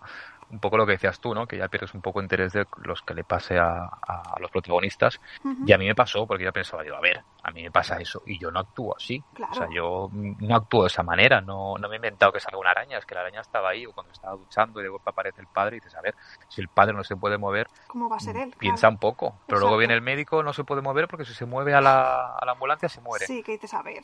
un 0.53 0.59
poco 0.59 0.77
lo 0.77 0.85
que 0.85 0.93
decías 0.93 1.19
tú, 1.19 1.33
¿no? 1.33 1.47
Que 1.47 1.57
ya 1.57 1.67
pierdes 1.67 1.93
un 1.95 2.01
poco 2.01 2.21
interés 2.21 2.53
de 2.53 2.65
los 2.83 3.01
que 3.01 3.13
le 3.13 3.23
pase 3.23 3.57
a, 3.57 3.85
a 3.85 4.39
los 4.39 4.51
protagonistas. 4.51 5.19
Y 5.65 5.73
a 5.73 5.77
mí 5.77 5.85
me 5.87 5.95
pasó, 5.95 6.25
porque 6.27 6.43
yo 6.43 6.53
pensaba, 6.53 6.83
digo, 6.83 6.95
a 6.95 7.01
ver, 7.01 7.21
a 7.43 7.51
mí 7.51 7.63
me 7.63 7.71
pasa 7.71 7.97
eso 7.97 8.21
y 8.25 8.37
yo 8.39 8.51
no 8.51 8.59
actúo 8.59 8.95
así. 8.95 9.21
Claro. 9.33 9.51
O 9.51 9.55
sea, 9.55 9.67
yo 9.73 10.09
no 10.13 10.55
actúo 10.55 10.83
de 10.83 10.87
esa 10.87 11.01
manera, 11.03 11.41
no, 11.41 11.75
no 11.77 11.89
me 11.89 11.95
he 11.95 11.97
inventado 11.97 12.31
que 12.31 12.39
salga 12.39 12.57
una 12.59 12.69
araña, 12.71 12.97
es 12.99 13.05
que 13.05 13.15
la 13.15 13.21
araña 13.21 13.41
estaba 13.41 13.69
ahí 13.69 13.85
o 13.85 13.91
cuando 13.93 14.13
estaba 14.13 14.35
duchando 14.35 14.79
y 14.79 14.83
de 14.83 14.89
golpe 14.89 15.09
aparece 15.09 15.41
el 15.41 15.47
padre 15.47 15.77
y 15.77 15.79
dices, 15.79 15.95
a 15.95 16.01
ver, 16.01 16.15
si 16.47 16.61
el 16.61 16.67
padre 16.67 16.93
no 16.93 17.03
se 17.03 17.15
puede 17.15 17.37
mover, 17.37 17.67
¿Cómo 17.87 18.07
va 18.07 18.17
a 18.17 18.19
ser 18.19 18.37
él? 18.37 18.53
piensa 18.59 18.81
Claro. 18.81 18.93
un 18.93 18.99
poco. 18.99 19.35
Pero 19.47 19.59
luego 19.59 19.77
viene 19.77 19.95
el 19.95 20.01
médico, 20.01 20.43
no 20.43 20.53
se 20.53 20.63
puede 20.63 20.81
mover 20.81 21.07
porque 21.07 21.25
si 21.25 21.33
se 21.33 21.45
mueve 21.45 21.73
a 21.73 21.81
la, 21.81 22.35
a 22.35 22.45
la 22.45 22.51
ambulancia 22.51 22.87
se 22.89 23.01
muere. 23.01 23.25
Sí, 23.25 23.41
que 23.41 23.53
dices, 23.53 23.73
a 23.73 23.81
ver. 23.81 24.03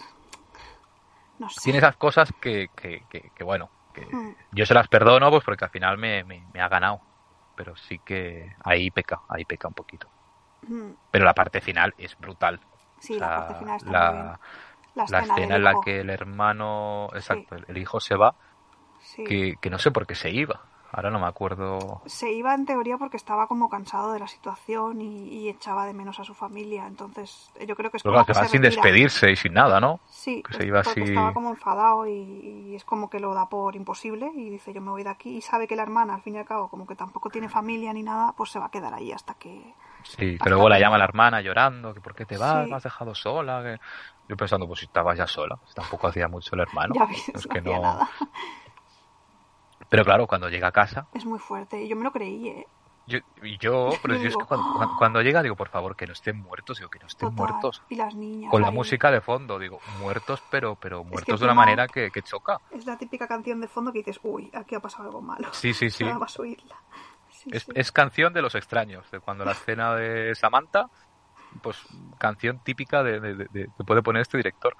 No 1.37 1.49
sé. 1.49 1.61
Tiene 1.63 1.77
esas 1.79 1.95
cosas 1.95 2.33
que, 2.41 2.69
que, 2.75 3.03
que, 3.09 3.29
que, 3.33 3.43
bueno, 3.43 3.69
que 3.99 4.15
Mm. 4.15 4.35
yo 4.51 4.65
se 4.65 4.73
las 4.73 4.87
perdono 4.87 5.29
pues 5.31 5.43
porque 5.43 5.65
al 5.65 5.71
final 5.71 5.97
me, 5.97 6.23
me, 6.23 6.47
me 6.53 6.61
ha 6.61 6.69
ganado. 6.69 7.03
Pero 7.55 7.75
sí 7.75 7.99
que 7.99 8.55
ahí 8.63 8.91
peca, 8.91 9.21
ahí 9.29 9.45
peca 9.45 9.67
un 9.67 9.73
poquito. 9.73 10.11
Mm, 10.69 10.95
Pero 11.11 11.25
la 11.25 11.33
parte 11.33 11.61
final 11.61 11.93
es 11.97 12.17
brutal. 12.17 12.61
Sí, 12.99 13.15
O 13.15 13.17
la 13.19 13.27
sea, 13.27 13.33
parte 13.33 13.55
final 13.55 13.75
está 13.77 13.91
la- 13.91 13.99
muy 14.03 14.11
bien. 14.11 14.39
La 14.95 15.05
la 15.05 15.19
escena, 15.21 15.55
en 15.57 15.63
la 15.63 15.79
que 15.79 16.01
el 16.01 16.09
hermano, 16.11 17.09
exacto, 17.13 17.55
el 17.67 17.77
hijo 17.77 17.99
se 17.99 18.15
va, 18.15 18.37
Sí. 18.99 19.23
que, 19.23 19.57
que 19.61 19.69
no 19.71 19.79
sé 19.79 19.91
por 19.91 20.07
qué 20.07 20.15
se 20.15 20.31
iba. 20.31 20.69
Ahora 20.91 21.11
no 21.11 21.19
me 21.19 21.27
acuerdo. 21.27 22.01
Se 22.07 22.31
iba 22.31 22.53
en 22.55 22.65
teoría 22.65 22.97
porque 22.97 23.17
estaba 23.17 23.45
como 23.47 23.69
cansado 23.69 24.11
de 24.11 24.19
la 24.19 24.27
situación 24.27 25.01
y, 25.01 25.27
y 25.27 25.47
echaba 25.49 25.85
de 25.85 25.93
menos 25.93 26.19
a 26.19 26.23
su 26.23 26.33
familia. 26.33 26.87
Entonces, 26.87 27.51
yo 27.67 27.75
creo 27.75 27.91
que 27.91 27.97
es 27.97 28.03
Pero 28.03 28.13
como 28.15 28.25
claro, 28.25 28.25
que 28.25 28.33
que 28.33 28.39
va 28.39 28.45
se 28.45 28.51
sin 28.51 28.63
retira. 28.63 28.81
despedirse 28.81 29.31
y 29.31 29.35
sin 29.35 29.53
nada, 29.53 29.79
¿no? 29.79 29.99
Sí, 30.09 30.41
que 30.41 30.53
se 30.57 30.65
iba 30.65 30.81
porque 30.81 31.01
así- 31.01 31.11
estaba 31.11 31.31
como 31.33 31.51
enfadado 31.51 32.07
y, 32.07 32.11
y 32.71 32.75
es 32.75 32.83
como 32.85 33.07
que 33.09 33.19
lo 33.19 33.35
da 33.35 33.47
por 33.49 33.75
imposible 33.75 34.31
y 34.35 34.49
dice 34.49 34.73
yo 34.73 34.81
me 34.81 34.89
voy 34.89 35.03
de 35.03 35.09
aquí 35.11 35.37
y 35.37 35.41
sabe 35.41 35.67
que 35.67 35.75
la 35.75 35.83
hermana 35.83 36.15
al 36.15 36.21
fin 36.21 36.35
y 36.35 36.39
al 36.39 36.45
cabo 36.45 36.69
como 36.69 36.87
que 36.87 36.95
tampoco 36.95 37.29
tiene 37.29 37.49
familia 37.49 37.93
ni 37.93 38.01
nada, 38.01 38.33
pues 38.35 38.49
se 38.49 38.57
va 38.57 38.65
a 38.65 38.71
quedar 38.71 38.93
ahí 38.95 39.11
hasta 39.11 39.35
que... 39.35 39.73
Sí, 40.03 40.37
que 40.41 40.49
luego 40.49 40.69
la 40.69 40.79
llama 40.79 40.97
la 40.97 41.03
hermana 41.03 41.41
llorando, 41.41 41.93
que 41.93 42.01
por 42.01 42.15
qué 42.15 42.25
te 42.25 42.37
vas, 42.37 42.63
Sí. 42.63 42.69
me 42.71 42.75
has 42.77 42.83
dejado 42.83 43.13
sola. 43.13 43.61
que- 43.61 43.79
Yo 44.27 44.37
pensando, 44.37 44.65
pues 44.65 44.79
si 44.79 44.85
estabas 44.85 45.17
ya 45.17 45.27
sola, 45.27 45.59
si 45.67 45.73
tampoco 45.75 46.07
hacía 46.07 46.27
mucho 46.27 46.55
el 46.55 46.61
hermano. 46.61 46.95
ya 46.95 47.05
ves, 47.05 47.29
es 47.29 47.45
no 47.45 47.51
que 47.53 47.59
hacía 47.59 47.75
no. 47.75 47.81
nada. 47.83 48.09
Pero 49.89 50.05
claro, 50.05 50.27
cuando 50.27 50.49
llega 50.49 50.67
a 50.67 50.71
casa, 50.71 51.07
Es 51.13 51.25
muy 51.25 51.39
fuerte 51.39 51.81
y 51.83 51.87
yo 51.87 51.95
me 51.95 52.03
lo 52.03 52.11
creí, 52.11 52.47
¿eh? 52.49 52.67
yo, 53.07 53.17
y 53.41 53.57
yo 53.57 53.89
pero 54.03 54.15
yo 54.17 54.27
es 54.29 54.37
que 54.37 54.45
cuando, 54.45 54.71
cuando- 54.75 54.95
cuando 54.97 55.21
llega 55.23 55.41
digo, 55.41 55.55
por 55.55 55.69
favor, 55.69 55.95
que 55.95 56.05
no 56.05 56.13
estén 56.13 56.37
muertos, 56.37 56.77
digo, 56.77 56.91
que 56.91 56.99
no 56.99 57.07
estén 57.07 57.29
Total. 57.29 57.37
muertos. 57.51 57.81
Y 57.89 57.95
las 57.95 58.13
niñas... 58.13 58.51
Con 58.51 58.61
la 58.61 58.67
ahí. 58.67 58.73
música 58.75 59.09
de 59.09 59.19
fondo, 59.21 59.57
digo, 59.57 59.79
muertos, 59.99 60.43
pero, 60.51 60.75
pero 60.75 61.03
muertos 61.03 61.39
de 61.39 61.45
una 61.45 61.55
manera 61.55 61.87
que, 61.87 62.11
que 62.11 62.21
choca. 62.21 62.59
Es 62.69 62.85
la 62.85 62.97
típica 62.99 63.27
canción 63.27 63.59
de 63.61 63.67
fondo 63.67 63.91
que 63.91 63.99
dices, 63.99 64.19
uy, 64.21 64.51
aquí 64.53 64.75
ha 64.75 64.79
pasado 64.79 65.05
algo 65.05 65.21
malo. 65.21 65.47
Sí, 65.53 65.73
sí, 65.73 65.89
sí. 65.89 66.03
Nada 66.05 66.19
más 66.19 66.39
oírla. 66.39 66.75
Sí, 67.31 67.49
Es, 67.51 67.63
sí. 67.63 67.71
es 67.73 67.91
canción 67.91 68.31
de 68.33 68.43
los 68.43 68.53
extraños, 68.53 69.09
de 69.09 69.19
cuando 69.21 69.43
la 69.43 69.53
escena 69.53 69.95
de 69.95 70.35
Samantha, 70.35 70.85
pues 71.63 71.77
canción 72.19 72.59
típica 72.63 73.01
de, 73.01 73.19
de- 73.19 73.33
de- 73.35 73.47
de- 73.49 73.67
que 73.75 73.83
puede 73.85 74.03
poner 74.03 74.21
este 74.21 74.37
director. 74.37 74.75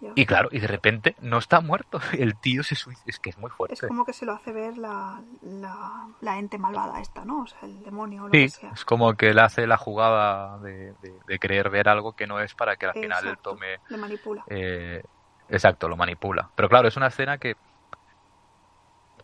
Ya 0.00 0.12
Y 0.14 0.26
claro, 0.26 0.48
y 0.52 0.60
de 0.60 0.66
repente 0.66 1.14
no 1.20 1.38
está 1.38 1.60
muerto, 1.60 2.00
el 2.18 2.38
tío 2.38 2.62
se 2.62 2.74
suicida, 2.74 3.04
es 3.10 3.18
que 3.18 3.30
es 3.30 3.38
muy 3.38 3.50
Es 3.50 3.56
fuerte. 3.56 3.86
como 3.88 4.04
que 4.04 4.12
se 4.12 4.24
lo 4.26 4.32
hace 4.32 4.52
ver 4.52 4.78
la, 4.78 5.22
la, 5.40 6.08
la 6.20 6.38
ente 6.38 6.58
malvada 6.58 7.00
esta, 7.00 7.24
¿no? 7.24 7.42
O 7.42 7.46
sea, 7.46 7.60
el 7.62 7.82
demonio 7.82 8.24
o 8.24 8.28
lo 8.28 8.34
Sí, 8.34 8.44
que 8.44 8.48
sea. 8.50 8.72
es 8.74 8.84
como 8.84 9.14
que 9.14 9.30
él 9.30 9.38
hace 9.38 9.66
la 9.66 9.76
jugada 9.78 10.58
de, 10.58 10.94
de- 10.94 11.20
de 11.24 11.38
querer 11.38 11.70
ver 11.70 11.88
algo 11.88 12.12
que 12.12 12.26
no 12.26 12.40
es 12.40 12.54
para 12.54 12.76
que 12.76 12.86
al 12.86 12.94
final 12.94 13.26
él 13.26 13.34
Exacto, 13.34 13.54
tome... 13.54 13.80
Le 13.88 13.96
manipula. 13.98 14.44
eh, 14.46 15.02
exacto, 15.48 15.88
lo 15.88 15.96
manipula. 15.96 16.50
Pero 16.54 16.68
claro, 16.68 16.88
es 16.88 16.96
una 16.96 17.06
escena 17.08 17.38
que 17.38 17.56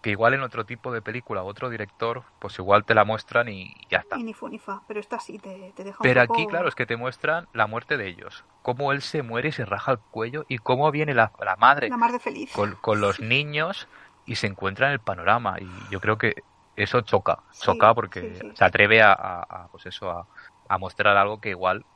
que 0.05 0.13
igual 0.13 0.35
en 0.35 0.43
otro 0.43 0.67
tipo 0.67 0.93
de 0.93 1.03
película, 1.03 1.43
otro 1.45 1.71
director, 1.71 2.25
pues 2.39 2.59
igual 2.61 2.85
te 2.87 2.95
la 2.95 3.05
muestran 3.07 3.49
y 3.51 3.75
ya 3.91 3.99
está. 4.01 4.19
Y 4.19 4.23
ni 4.25 4.33
fu 4.39 4.49
ni 4.49 4.59
fa, 4.59 4.77
pero 4.87 4.99
esta 5.01 5.19
sí 5.21 5.39
te, 5.39 5.73
te 5.75 5.85
deja 5.85 6.01
Pero 6.01 6.21
un 6.21 6.23
poco... 6.23 6.23
aquí, 6.23 6.47
claro, 6.47 6.69
es 6.69 6.75
que 6.75 6.87
te 6.87 6.97
muestran 6.97 7.49
la 7.53 7.67
muerte 7.67 7.97
de 7.97 8.09
ellos. 8.09 8.45
Cómo 8.63 8.93
él 8.93 9.01
se 9.03 9.23
muere 9.23 9.49
y 9.49 9.53
se 9.53 9.65
raja 9.65 9.93
el 9.93 9.99
cuello 10.11 10.45
y 10.49 10.59
cómo 10.59 10.91
viene 10.91 11.15
la, 11.15 11.33
la 11.39 11.57
madre 11.57 11.95
La 11.95 12.19
feliz. 12.19 12.51
con, 12.51 12.77
con 12.77 13.01
los 13.01 13.21
niños 13.21 13.89
y 14.25 14.37
se 14.37 14.47
encuentra 14.49 14.89
en 14.89 14.95
el 14.95 15.01
panorama. 15.03 15.57
Y 15.61 15.89
yo 15.89 16.01
creo 16.01 16.19
que 16.19 16.35
eso 16.77 17.01
choca, 17.03 17.45
Sí, 17.61 17.71
choca 17.71 17.95
porque 17.95 18.41
sí. 18.41 18.55
se 18.55 18.65
atreve 18.65 19.03
a, 19.03 19.13
a- 19.13 19.43
a, 19.65 19.69
pues 19.71 19.87
eso, 19.87 20.11
a, 20.11 20.29
a 20.69 20.79
mostrar 20.79 21.17
algo 21.17 21.41
que 21.41 21.51
igual 21.51 21.87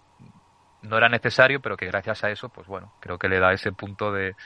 no 0.80 0.96
era 0.98 1.08
necesario, 1.08 1.60
pero 1.60 1.76
que 1.76 1.86
gracias 1.86 2.24
a 2.24 2.30
eso, 2.30 2.50
pues 2.50 2.66
bueno, 2.68 2.94
creo 3.00 3.18
que 3.18 3.28
le 3.28 3.38
da 3.40 3.52
ese 3.52 3.72
punto 3.72 4.12
de, 4.12 4.36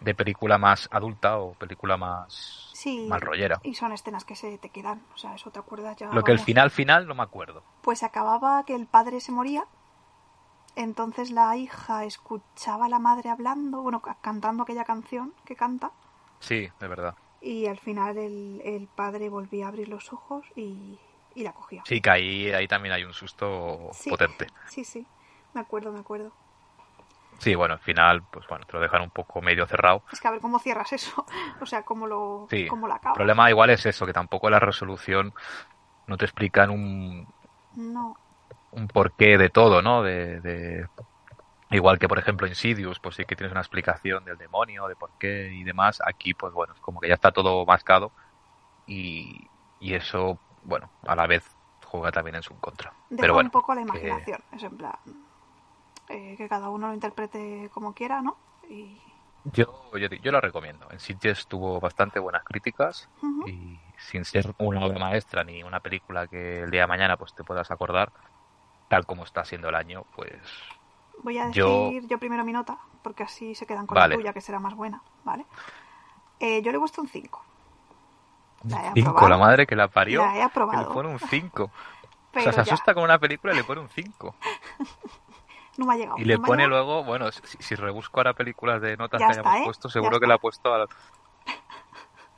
de 0.00 0.14
película 0.14 0.58
más 0.58 0.88
adulta 0.90 1.38
o 1.38 1.54
película 1.54 1.96
más 1.96 2.72
Sí, 2.72 3.08
mal 3.08 3.20
rollera. 3.20 3.60
y 3.62 3.74
son 3.74 3.92
escenas 3.92 4.24
que 4.24 4.36
se 4.36 4.58
te 4.58 4.70
quedan. 4.70 5.02
O 5.14 5.18
sea, 5.18 5.34
eso 5.34 5.50
te 5.50 5.58
acuerdas 5.58 5.96
ya. 5.96 6.10
Lo 6.12 6.22
que 6.22 6.32
el 6.32 6.38
final 6.38 6.70
final 6.70 7.06
no 7.06 7.14
me 7.14 7.22
acuerdo. 7.22 7.62
Pues 7.82 8.02
acababa 8.02 8.64
que 8.66 8.74
el 8.74 8.86
padre 8.86 9.20
se 9.20 9.32
moría. 9.32 9.64
Entonces 10.76 11.32
la 11.32 11.56
hija 11.56 12.04
escuchaba 12.04 12.86
a 12.86 12.88
la 12.88 13.00
madre 13.00 13.30
hablando, 13.30 13.82
bueno, 13.82 14.00
ca- 14.00 14.16
cantando 14.20 14.62
aquella 14.62 14.84
canción 14.84 15.34
que 15.44 15.56
canta. 15.56 15.90
Sí, 16.40 16.68
de 16.80 16.88
verdad. 16.88 17.14
Y 17.40 17.66
al 17.66 17.78
final 17.78 18.18
el, 18.18 18.60
el 18.64 18.88
padre 18.88 19.28
volvía 19.30 19.66
a 19.66 19.68
abrir 19.68 19.88
los 19.88 20.12
ojos 20.12 20.44
y, 20.54 21.00
y 21.34 21.42
la 21.44 21.52
cogía. 21.52 21.82
Sí, 21.86 22.00
que 22.00 22.10
ahí, 22.10 22.50
ahí 22.50 22.66
también 22.68 22.92
hay 22.94 23.04
un 23.04 23.12
susto 23.14 23.90
Sí, 23.92 24.10
potente. 24.10 24.48
Sí, 24.68 24.84
sí. 24.84 25.06
Me 25.54 25.60
acuerdo, 25.60 25.92
me 25.92 26.00
acuerdo. 26.00 26.32
Sí, 27.40 27.54
bueno, 27.54 27.74
al 27.74 27.80
final, 27.80 28.22
pues 28.30 28.46
bueno, 28.48 28.64
te 28.66 28.72
lo 28.74 28.80
dejan 28.80 29.02
un 29.02 29.10
poco 29.10 29.40
medio 29.42 29.66
cerrado. 29.66 30.02
Es 30.12 30.20
que 30.20 30.28
a 30.28 30.30
ver 30.30 30.40
cómo 30.40 30.58
cierras 30.58 30.92
eso. 30.92 31.24
O 31.60 31.66
sea, 31.66 31.82
cómo 31.82 32.06
lo, 32.06 32.46
Sí, 32.50 32.66
cómo 32.66 32.86
lo 32.86 32.92
el 32.92 32.98
acabas. 32.98 33.16
problema 33.16 33.50
igual 33.50 33.70
es 33.70 33.86
eso, 33.86 34.06
que 34.06 34.12
tampoco 34.12 34.50
la 34.50 34.58
resolución 34.60 35.32
no 36.06 36.16
te 36.16 36.24
explican 36.24 36.70
un, 36.70 37.26
No. 37.76 38.14
un 38.70 38.88
porqué 38.88 39.38
de 39.38 39.48
todo, 39.50 39.82
¿no? 39.82 40.02
De, 40.02 40.40
de- 40.40 40.86
Igual 41.70 41.98
que, 41.98 42.06
por 42.08 42.18
ejemplo, 42.18 42.46
Insidious, 42.46 43.00
pues 43.00 43.16
sí 43.16 43.24
que 43.24 43.34
tienes 43.34 43.50
una 43.52 43.60
explicación 43.60 44.24
del 44.24 44.38
demonio, 44.38 44.86
de 44.86 44.94
por 44.96 45.10
qué 45.18 45.50
y 45.52 45.64
demás. 45.64 46.00
Aquí, 46.06 46.32
pues 46.32 46.52
bueno, 46.52 46.74
es 46.74 46.80
como 46.80 47.00
que 47.00 47.08
ya 47.08 47.14
está 47.14 47.32
todo 47.32 47.66
mascado 47.66 48.12
y, 48.86 49.50
y 49.80 49.94
eso, 49.94 50.38
bueno, 50.62 50.90
a 51.06 51.16
la 51.16 51.26
vez 51.26 51.44
juega 51.84 52.12
también 52.12 52.36
en 52.36 52.42
su 52.44 52.58
contra. 52.60 52.92
Deja 53.10 53.22
Pero 53.22 53.34
bueno, 53.34 53.48
un 53.48 53.52
poco 53.52 53.74
la 53.74 53.80
que- 53.82 53.88
imaginación. 53.88 54.40
Es 54.52 54.62
en 54.62 54.76
plan. 54.76 54.94
Eh, 56.08 56.34
que 56.36 56.48
cada 56.48 56.68
uno 56.70 56.88
lo 56.88 56.94
interprete 56.94 57.70
como 57.72 57.92
quiera, 57.94 58.22
¿no? 58.22 58.36
Y. 58.68 59.00
Yo, 59.52 59.96
yo, 59.96 60.08
yo 60.08 60.32
lo 60.32 60.40
recomiendo. 60.40 60.88
En 60.90 60.98
Sitges 60.98 61.46
tuvo 61.46 61.78
bastante 61.78 62.18
buenas 62.18 62.42
críticas 62.42 63.08
Ujú. 63.22 63.46
y 63.48 63.78
sin 63.96 64.24
ser 64.24 64.52
una 64.58 64.84
obra 64.84 64.98
maestra 64.98 65.44
ni 65.44 65.62
una 65.62 65.78
película 65.80 66.26
que 66.26 66.62
el 66.64 66.70
día 66.72 66.80
de 66.82 66.86
mañana 66.88 67.16
pues 67.16 67.32
te 67.32 67.44
puedas 67.44 67.70
acordar, 67.70 68.10
tal 68.88 69.06
como 69.06 69.22
está 69.22 69.44
siendo 69.44 69.68
el 69.68 69.76
año, 69.76 70.04
pues 70.16 70.32
Voy 71.22 71.38
a 71.38 71.50
Yo- 71.50 71.90
decir 71.90 72.08
yo, 72.08 72.18
primero 72.18 72.44
mi 72.44 72.52
nota, 72.52 72.76
porque 73.02 73.22
así 73.22 73.54
se 73.54 73.66
quedan 73.66 73.86
con 73.86 73.94
Vale. 73.94 74.14
la 74.16 74.20
tuya, 74.20 74.32
que 74.32 74.40
será 74.40 74.58
más 74.58 74.74
buena, 74.74 75.00
¿vale? 75.24 75.46
Eh, 76.40 76.60
yo 76.62 76.70
le 76.72 76.76
he 76.76 76.80
puesto 76.80 77.00
un 77.00 77.08
5. 77.08 77.42
La 78.64 78.88
he 78.88 78.92
5, 78.94 79.10
aprobado. 79.10 79.28
la 79.28 79.38
madre 79.38 79.66
que 79.66 79.76
la 79.76 79.86
parió, 79.88 80.22
La 80.22 80.30
he 80.30 80.32
que 80.32 80.38
le 80.38 80.44
aprobado. 80.44 80.92
pone 80.92 81.08
un 81.08 81.18
5. 81.20 81.70
O 82.34 82.40
sea, 82.40 82.52
se 82.52 82.56
ya, 82.64 82.74
asusta 82.74 82.92
con 82.94 83.04
una 83.04 83.18
película 83.18 83.54
y 83.54 83.56
le 83.56 83.64
pone 83.64 83.80
un 83.80 83.88
5. 83.88 84.34
no 85.78 85.86
me 85.86 85.94
ha 85.94 85.96
llegado. 85.96 86.18
Y 86.18 86.24
le 86.24 86.36
no 86.36 86.42
pone 86.42 86.66
luego, 86.66 87.04
bueno, 87.04 87.30
si, 87.32 87.40
si 87.58 87.74
rebusco 87.74 88.20
ahora 88.20 88.34
películas 88.34 88.80
de 88.80 88.96
notas 88.96 89.20
Ya 89.20 89.26
que 89.26 89.32
está, 89.32 89.42
hayamos 89.42 89.60
¿eh? 89.62 89.64
puesto, 89.64 89.88
seguro 89.88 90.20
que 90.20 90.26
la 90.26 90.34
ha 90.34 90.38
puesto 90.38 90.72
a 90.72 90.78
la... 90.78 90.86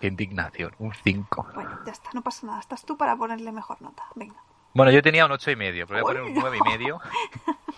Qué 0.01 0.07
indignación, 0.07 0.75
un 0.79 0.93
5. 0.93 1.49
Bueno, 1.55 1.79
ya 1.85 1.93
está, 1.93 2.11
no 2.13 2.23
pasa 2.23 2.47
nada. 2.47 2.61
Estás 2.61 2.85
tú 2.85 2.97
para 2.97 3.17
ponerle 3.17 3.53
mejor 3.53 3.81
nota. 3.83 4.05
Venga. 4.15 4.37
Bueno, 4.75 4.93
yo 4.93 5.03
tenía 5.03 5.27
un 5.27 5.33
ocho 5.33 5.51
y 5.51 5.57
medio, 5.57 5.87
pero 5.87 6.03
voy 6.03 6.11
a 6.11 6.15
poner 6.15 6.23
un 6.23 6.35
no. 6.35 6.41
nueve 6.41 6.59
y 6.59 6.69
medio 6.69 7.01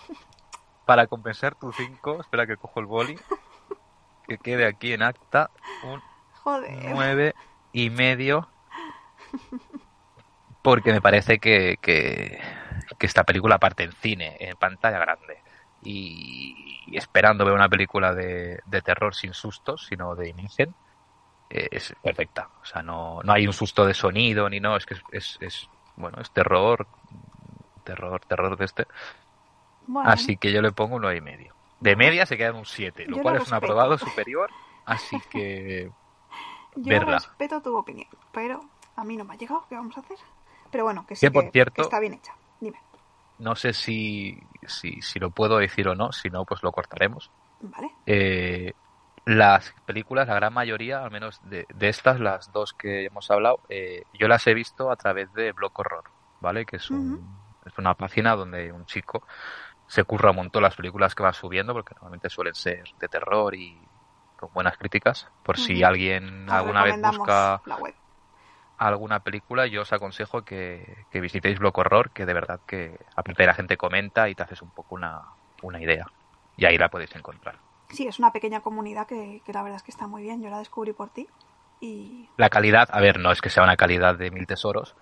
para 0.85 1.07
compensar 1.07 1.55
tu 1.55 1.71
5. 1.71 2.21
Espera 2.21 2.45
que 2.45 2.57
cojo 2.57 2.79
el 2.79 2.85
boli. 2.85 3.17
Que 4.27 4.37
quede 4.37 4.65
aquí 4.65 4.93
en 4.93 5.03
acta 5.03 5.49
un 5.83 6.01
Joder. 6.43 6.93
nueve 6.93 7.35
y 7.73 7.89
medio 7.89 8.47
porque 10.61 10.91
me 10.91 11.01
parece 11.01 11.39
que, 11.39 11.77
que, 11.81 12.39
que 12.97 13.05
esta 13.05 13.23
película 13.23 13.57
parte 13.59 13.83
en 13.83 13.91
cine, 13.93 14.37
en 14.39 14.55
pantalla 14.57 14.99
grande 14.99 15.40
y, 15.83 16.79
y 16.87 16.97
esperando 16.97 17.45
ver 17.45 17.53
una 17.53 17.69
película 17.69 18.13
de, 18.13 18.59
de 18.65 18.81
terror 18.81 19.15
sin 19.15 19.33
sustos, 19.33 19.85
sino 19.87 20.15
de 20.15 20.29
imagen, 20.29 20.73
eh, 21.49 21.67
es 21.71 21.93
perfecta. 22.01 22.49
O 22.61 22.65
sea, 22.65 22.81
no, 22.81 23.21
no 23.23 23.33
hay 23.33 23.47
un 23.47 23.53
susto 23.53 23.85
de 23.85 23.93
sonido 23.93 24.49
ni 24.49 24.59
no, 24.59 24.75
es 24.77 24.85
que 24.85 24.93
es, 24.95 25.01
es, 25.11 25.37
es, 25.41 25.69
bueno, 25.95 26.19
es 26.21 26.31
terror, 26.31 26.87
terror, 27.83 28.21
terror 28.27 28.57
de 28.57 28.65
este. 28.65 28.87
Bueno, 29.87 30.09
Así 30.09 30.37
que 30.37 30.51
yo 30.51 30.61
le 30.61 30.71
pongo 30.71 30.95
un 30.95 31.01
nueve 31.01 31.17
y 31.17 31.21
medio. 31.21 31.55
De 31.79 31.95
media 31.95 32.25
se 32.25 32.37
queda 32.37 32.49
en 32.49 32.57
un 32.57 32.65
7, 32.65 33.05
lo 33.07 33.17
Yo 33.17 33.23
cual 33.23 33.35
lo 33.35 33.41
es 33.41 33.47
un 33.47 33.55
aprobado 33.55 33.97
superior. 33.97 34.49
Así 34.85 35.19
que 35.31 35.89
yo 36.75 36.89
verla. 36.89 37.17
respeto 37.17 37.61
tu 37.61 37.75
opinión, 37.75 38.07
pero 38.31 38.63
a 38.95 39.03
mí 39.03 39.17
no 39.17 39.25
me 39.25 39.33
ha 39.33 39.37
llegado. 39.37 39.65
¿Qué 39.67 39.75
vamos 39.75 39.97
a 39.97 40.01
hacer? 40.01 40.17
Pero 40.69 40.83
bueno, 40.83 41.05
que 41.07 41.15
sí 41.15 41.25
Que, 41.25 41.31
por 41.31 41.49
cierto- 41.51 41.73
que 41.73 41.81
está 41.81 41.99
bien 41.99 42.13
hecha. 42.13 42.33
Dime. 42.59 42.79
No 43.41 43.55
sé 43.55 43.73
si, 43.73 44.39
si, 44.67 45.01
si 45.01 45.19
lo 45.19 45.31
puedo 45.31 45.57
decir 45.57 45.87
o 45.87 45.95
no, 45.95 46.11
si 46.11 46.29
no, 46.29 46.45
pues 46.45 46.63
lo 46.63 46.71
cortaremos. 46.71 47.29
Vale. 47.61 47.91
Eh, 48.05 48.73
las 49.25 49.73
películas, 49.85 50.27
la 50.27 50.35
gran 50.35 50.53
mayoría, 50.53 51.03
al 51.03 51.11
menos 51.11 51.39
de, 51.43 51.65
de 51.73 51.89
estas, 51.89 52.19
las 52.19 52.51
dos 52.51 52.73
que 52.73 53.05
hemos 53.05 53.29
hablado, 53.29 53.59
eh, 53.69 54.03
yo 54.13 54.27
las 54.27 54.45
he 54.47 54.53
visto 54.53 54.89
a 54.91 54.95
través 54.95 55.31
de 55.33 55.51
Block 55.51 55.77
Horror, 55.77 56.03
¿vale? 56.39 56.65
Que 56.65 56.77
es, 56.77 56.89
un- 56.89 57.19
es 57.65 57.77
una 57.77 57.93
página 57.93 58.35
donde 58.35 58.71
un 58.71 58.85
chico 58.85 59.23
se 59.87 60.03
curra 60.03 60.31
un 60.31 60.37
montón 60.37 60.63
las 60.63 60.75
películas 60.75 61.13
que 61.13 61.23
va 61.23 61.33
subiendo, 61.33 61.73
porque 61.73 61.93
normalmente 61.95 62.29
suelen 62.29 62.55
ser 62.55 62.83
de 62.99 63.07
terror 63.07 63.53
y 63.53 63.77
con 64.37 64.49
buenas 64.53 64.77
críticas. 64.77 65.27
Por 65.43 65.57
si 65.57 65.83
alguien 65.83 66.47
alguna 66.49 66.83
vez 66.83 66.95
busca 67.19 67.61
la 67.65 67.75
web. 67.75 67.93
Alguna 68.87 69.19
película, 69.19 69.67
yo 69.67 69.81
os 69.81 69.93
aconsejo 69.93 70.43
que, 70.43 71.05
que 71.11 71.21
visitéis 71.21 71.59
Block 71.59 71.77
Horror, 71.77 72.11
que 72.11 72.25
de 72.25 72.33
verdad 72.33 72.59
que 72.65 72.99
aparte 73.15 73.45
la 73.45 73.53
gente 73.53 73.77
comenta 73.77 74.27
y 74.29 74.35
te 74.35 74.43
haces 74.43 74.61
un 74.61 74.71
poco 74.71 74.95
una, 74.95 75.21
una 75.61 75.79
idea. 75.81 76.05
Y 76.57 76.65
ahí 76.65 76.77
la 76.77 76.89
podéis 76.89 77.15
encontrar. 77.15 77.57
Sí, 77.89 78.07
es 78.07 78.19
una 78.19 78.31
pequeña 78.31 78.61
comunidad 78.61 79.05
que, 79.07 79.41
que 79.45 79.53
la 79.53 79.61
verdad 79.63 79.77
es 79.77 79.83
que 79.83 79.91
está 79.91 80.07
muy 80.07 80.23
bien. 80.23 80.41
Yo 80.41 80.49
la 80.49 80.59
descubrí 80.59 80.93
por 80.93 81.09
ti. 81.09 81.27
Y 81.79 82.29
La 82.37 82.49
calidad, 82.49 82.87
a 82.91 82.99
ver, 83.01 83.19
no 83.19 83.31
es 83.31 83.41
que 83.41 83.49
sea 83.49 83.63
una 83.63 83.75
calidad 83.77 84.15
de 84.15 84.29
mil 84.31 84.45
tesoros. 84.47 84.95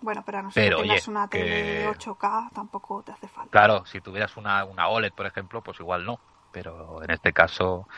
bueno, 0.00 0.22
pero 0.26 0.38
a 0.38 0.42
no 0.42 0.50
ser 0.50 0.74
que 0.74 0.82
tengas 0.82 1.08
una 1.08 1.28
tele 1.28 1.44
que- 1.46 1.88
8K, 1.88 2.50
tampoco 2.52 3.02
te 3.02 3.12
hace 3.12 3.28
falta. 3.28 3.50
Claro, 3.50 3.86
si 3.86 4.00
tuvieras 4.00 4.36
una, 4.36 4.64
una 4.64 4.88
OLED, 4.88 5.12
por 5.12 5.26
ejemplo, 5.26 5.62
pues 5.62 5.78
igual 5.80 6.04
no. 6.04 6.18
Pero 6.52 7.02
en 7.02 7.10
este 7.10 7.32
caso 7.32 7.88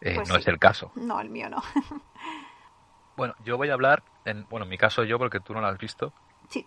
eh, 0.00 0.14
Pues 0.16 0.28
no 0.28 0.34
sí. 0.34 0.40
es 0.42 0.48
el 0.48 0.58
caso. 0.58 0.90
No, 0.96 1.20
el 1.20 1.30
mío 1.30 1.48
no. 1.48 1.62
Bueno, 3.16 3.34
yo 3.44 3.56
voy 3.56 3.68
a 3.70 3.74
hablar, 3.74 4.02
en, 4.24 4.46
bueno, 4.48 4.64
en 4.64 4.70
mi 4.70 4.78
caso 4.78 5.04
yo, 5.04 5.18
porque 5.18 5.40
tú 5.40 5.52
no 5.54 5.60
la 5.60 5.68
has 5.68 5.78
visto, 5.78 6.12
sí, 6.48 6.66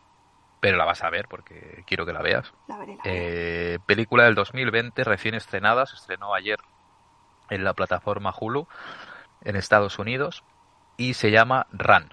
pero 0.60 0.78
la 0.78 0.86
vas 0.86 1.04
a 1.04 1.10
ver 1.10 1.28
porque 1.28 1.84
quiero 1.86 2.06
que 2.06 2.14
la 2.14 2.22
veas. 2.22 2.54
la 2.68 2.78
veré. 2.78 2.96
La 2.96 3.04
veré. 3.04 3.74
Eh, 3.74 3.80
película 3.86 4.24
del 4.24 4.36
2020, 4.36 5.04
recién 5.04 5.36
estrenada, 5.36 5.86
se 5.86 5.96
estrenó 5.96 6.34
ayer 6.34 6.60
en 7.50 7.64
la 7.64 7.74
plataforma 7.74 8.34
Hulu 8.40 8.68
en 9.42 9.56
Estados 9.56 10.00
Unidos 10.00 10.44
y 10.98 11.14
se 11.14 11.32
llama 11.32 11.68
Run. 11.72 12.12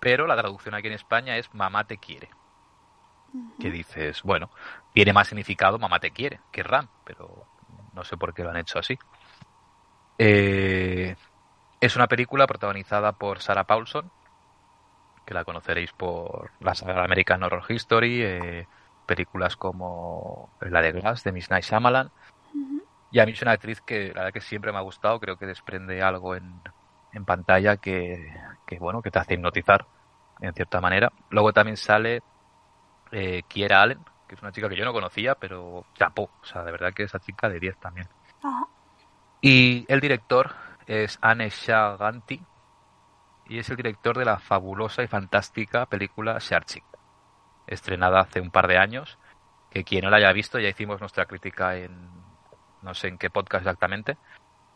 Pero 0.00 0.26
la 0.26 0.36
traducción 0.36 0.74
aquí 0.74 0.86
en 0.86 0.94
España 0.94 1.36
es 1.36 1.52
Mamá 1.54 1.84
te 1.84 1.98
quiere. 1.98 2.30
Que 3.60 3.70
dices, 3.70 4.22
bueno, 4.22 4.50
tiene 4.94 5.12
más 5.12 5.28
significado 5.28 5.78
Mamá 5.78 6.00
te 6.00 6.10
quiere 6.10 6.40
que 6.50 6.62
Run, 6.62 6.88
pero 7.04 7.44
no 7.92 8.04
sé 8.04 8.16
por 8.16 8.32
qué 8.32 8.42
lo 8.42 8.50
han 8.50 8.56
hecho 8.56 8.78
así. 8.78 8.98
Eh, 10.18 11.14
es 11.80 11.96
una 11.96 12.06
película 12.06 12.46
protagonizada 12.46 13.12
por 13.12 13.40
Sarah 13.40 13.64
Paulson, 13.64 14.10
que 15.24 15.34
la 15.34 15.44
conoceréis 15.44 15.92
por 15.92 16.50
la 16.60 16.74
saga 16.74 17.04
American 17.04 17.42
Horror 17.42 17.64
History, 17.68 18.22
eh, 18.22 18.66
películas 19.06 19.56
como 19.56 20.50
la 20.60 20.82
de 20.82 20.92
Glass 20.92 21.24
de 21.24 21.32
Miss 21.32 21.50
Night 21.50 21.64
Shyamalan. 21.64 22.10
Y 23.12 23.18
a 23.18 23.26
mí 23.26 23.32
es 23.32 23.42
una 23.42 23.52
actriz 23.52 23.80
que 23.80 24.08
la 24.08 24.22
verdad 24.22 24.32
que 24.32 24.40
siempre 24.40 24.70
me 24.70 24.78
ha 24.78 24.82
gustado, 24.82 25.18
creo 25.18 25.36
que 25.36 25.46
desprende 25.46 26.00
algo 26.02 26.36
en, 26.36 26.60
en 27.12 27.24
pantalla 27.24 27.78
que, 27.78 28.32
que, 28.66 28.78
bueno, 28.78 29.02
que 29.02 29.10
te 29.10 29.18
hace 29.18 29.34
hipnotizar 29.34 29.86
en 30.40 30.54
cierta 30.54 30.80
manera. 30.80 31.10
Luego 31.30 31.52
también 31.52 31.76
sale 31.76 32.22
eh, 33.10 33.42
Kiera 33.48 33.82
Allen, 33.82 33.98
que 34.28 34.36
es 34.36 34.42
una 34.42 34.52
chica 34.52 34.68
que 34.68 34.76
yo 34.76 34.84
no 34.84 34.92
conocía, 34.92 35.34
pero 35.34 35.86
chapó, 35.94 36.30
o 36.40 36.44
sea, 36.44 36.62
de 36.62 36.70
verdad 36.70 36.92
que 36.92 37.02
esa 37.02 37.18
chica 37.18 37.48
de 37.48 37.58
10 37.58 37.76
también. 37.78 38.08
Ajá. 38.42 38.66
Y 39.40 39.86
el 39.88 40.00
director 40.00 40.54
es 40.90 41.18
Anne 41.22 41.50
Ganti 41.98 42.42
y 43.46 43.58
es 43.58 43.70
el 43.70 43.76
director 43.76 44.18
de 44.18 44.24
la 44.24 44.38
fabulosa 44.38 45.02
y 45.02 45.06
fantástica 45.08 45.86
película 45.86 46.40
Searching, 46.40 46.84
estrenada 47.66 48.20
hace 48.20 48.40
un 48.40 48.50
par 48.50 48.66
de 48.68 48.78
años, 48.78 49.18
que 49.70 49.84
quien 49.84 50.04
no 50.04 50.10
la 50.10 50.16
haya 50.18 50.32
visto 50.32 50.58
ya 50.58 50.68
hicimos 50.68 51.00
nuestra 51.00 51.26
crítica 51.26 51.76
en 51.76 52.10
no 52.82 52.94
sé 52.94 53.08
en 53.08 53.18
qué 53.18 53.30
podcast 53.30 53.62
exactamente, 53.66 54.16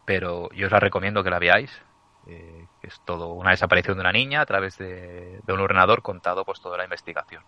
pero 0.04 0.50
yo 0.52 0.66
os 0.66 0.72
la 0.72 0.80
recomiendo 0.80 1.24
que 1.24 1.30
la 1.30 1.38
veáis. 1.38 1.82
eh, 2.26 2.66
que 2.80 2.88
es 2.88 3.00
todo 3.04 3.32
una 3.34 3.50
desaparición 3.50 3.96
de 3.96 4.02
una 4.02 4.12
niña 4.12 4.40
a 4.42 4.46
través 4.46 4.78
de, 4.78 5.40
de 5.44 5.52
un 5.52 5.60
ordenador 5.60 6.02
contado 6.02 6.44
pues 6.44 6.60
toda 6.60 6.78
la 6.78 6.84
investigación 6.84 7.44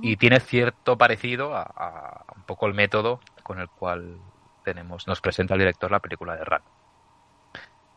y 0.00 0.16
tiene 0.16 0.40
cierto 0.40 0.96
parecido 0.98 1.54
a, 1.56 1.62
a 1.62 2.24
un 2.36 2.44
poco 2.44 2.66
el 2.66 2.74
método 2.74 3.20
con 3.42 3.58
el 3.60 3.68
cual 3.68 4.20
tenemos 4.64 5.06
nos 5.08 5.20
presenta 5.20 5.54
el 5.54 5.60
director 5.60 5.90
la 5.90 6.00
película 6.00 6.36
de 6.36 6.44
Ran. 6.44 6.62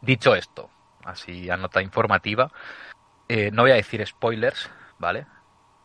Dicho 0.02 0.36
esto, 0.36 0.70
así 1.04 1.50
a 1.50 1.58
nota 1.58 1.82
informativa, 1.82 2.52
eh, 3.28 3.50
no 3.52 3.64
voy 3.64 3.72
a 3.72 3.76
decir 3.76 4.06
spoilers, 4.06 4.70
¿vale? 5.00 5.26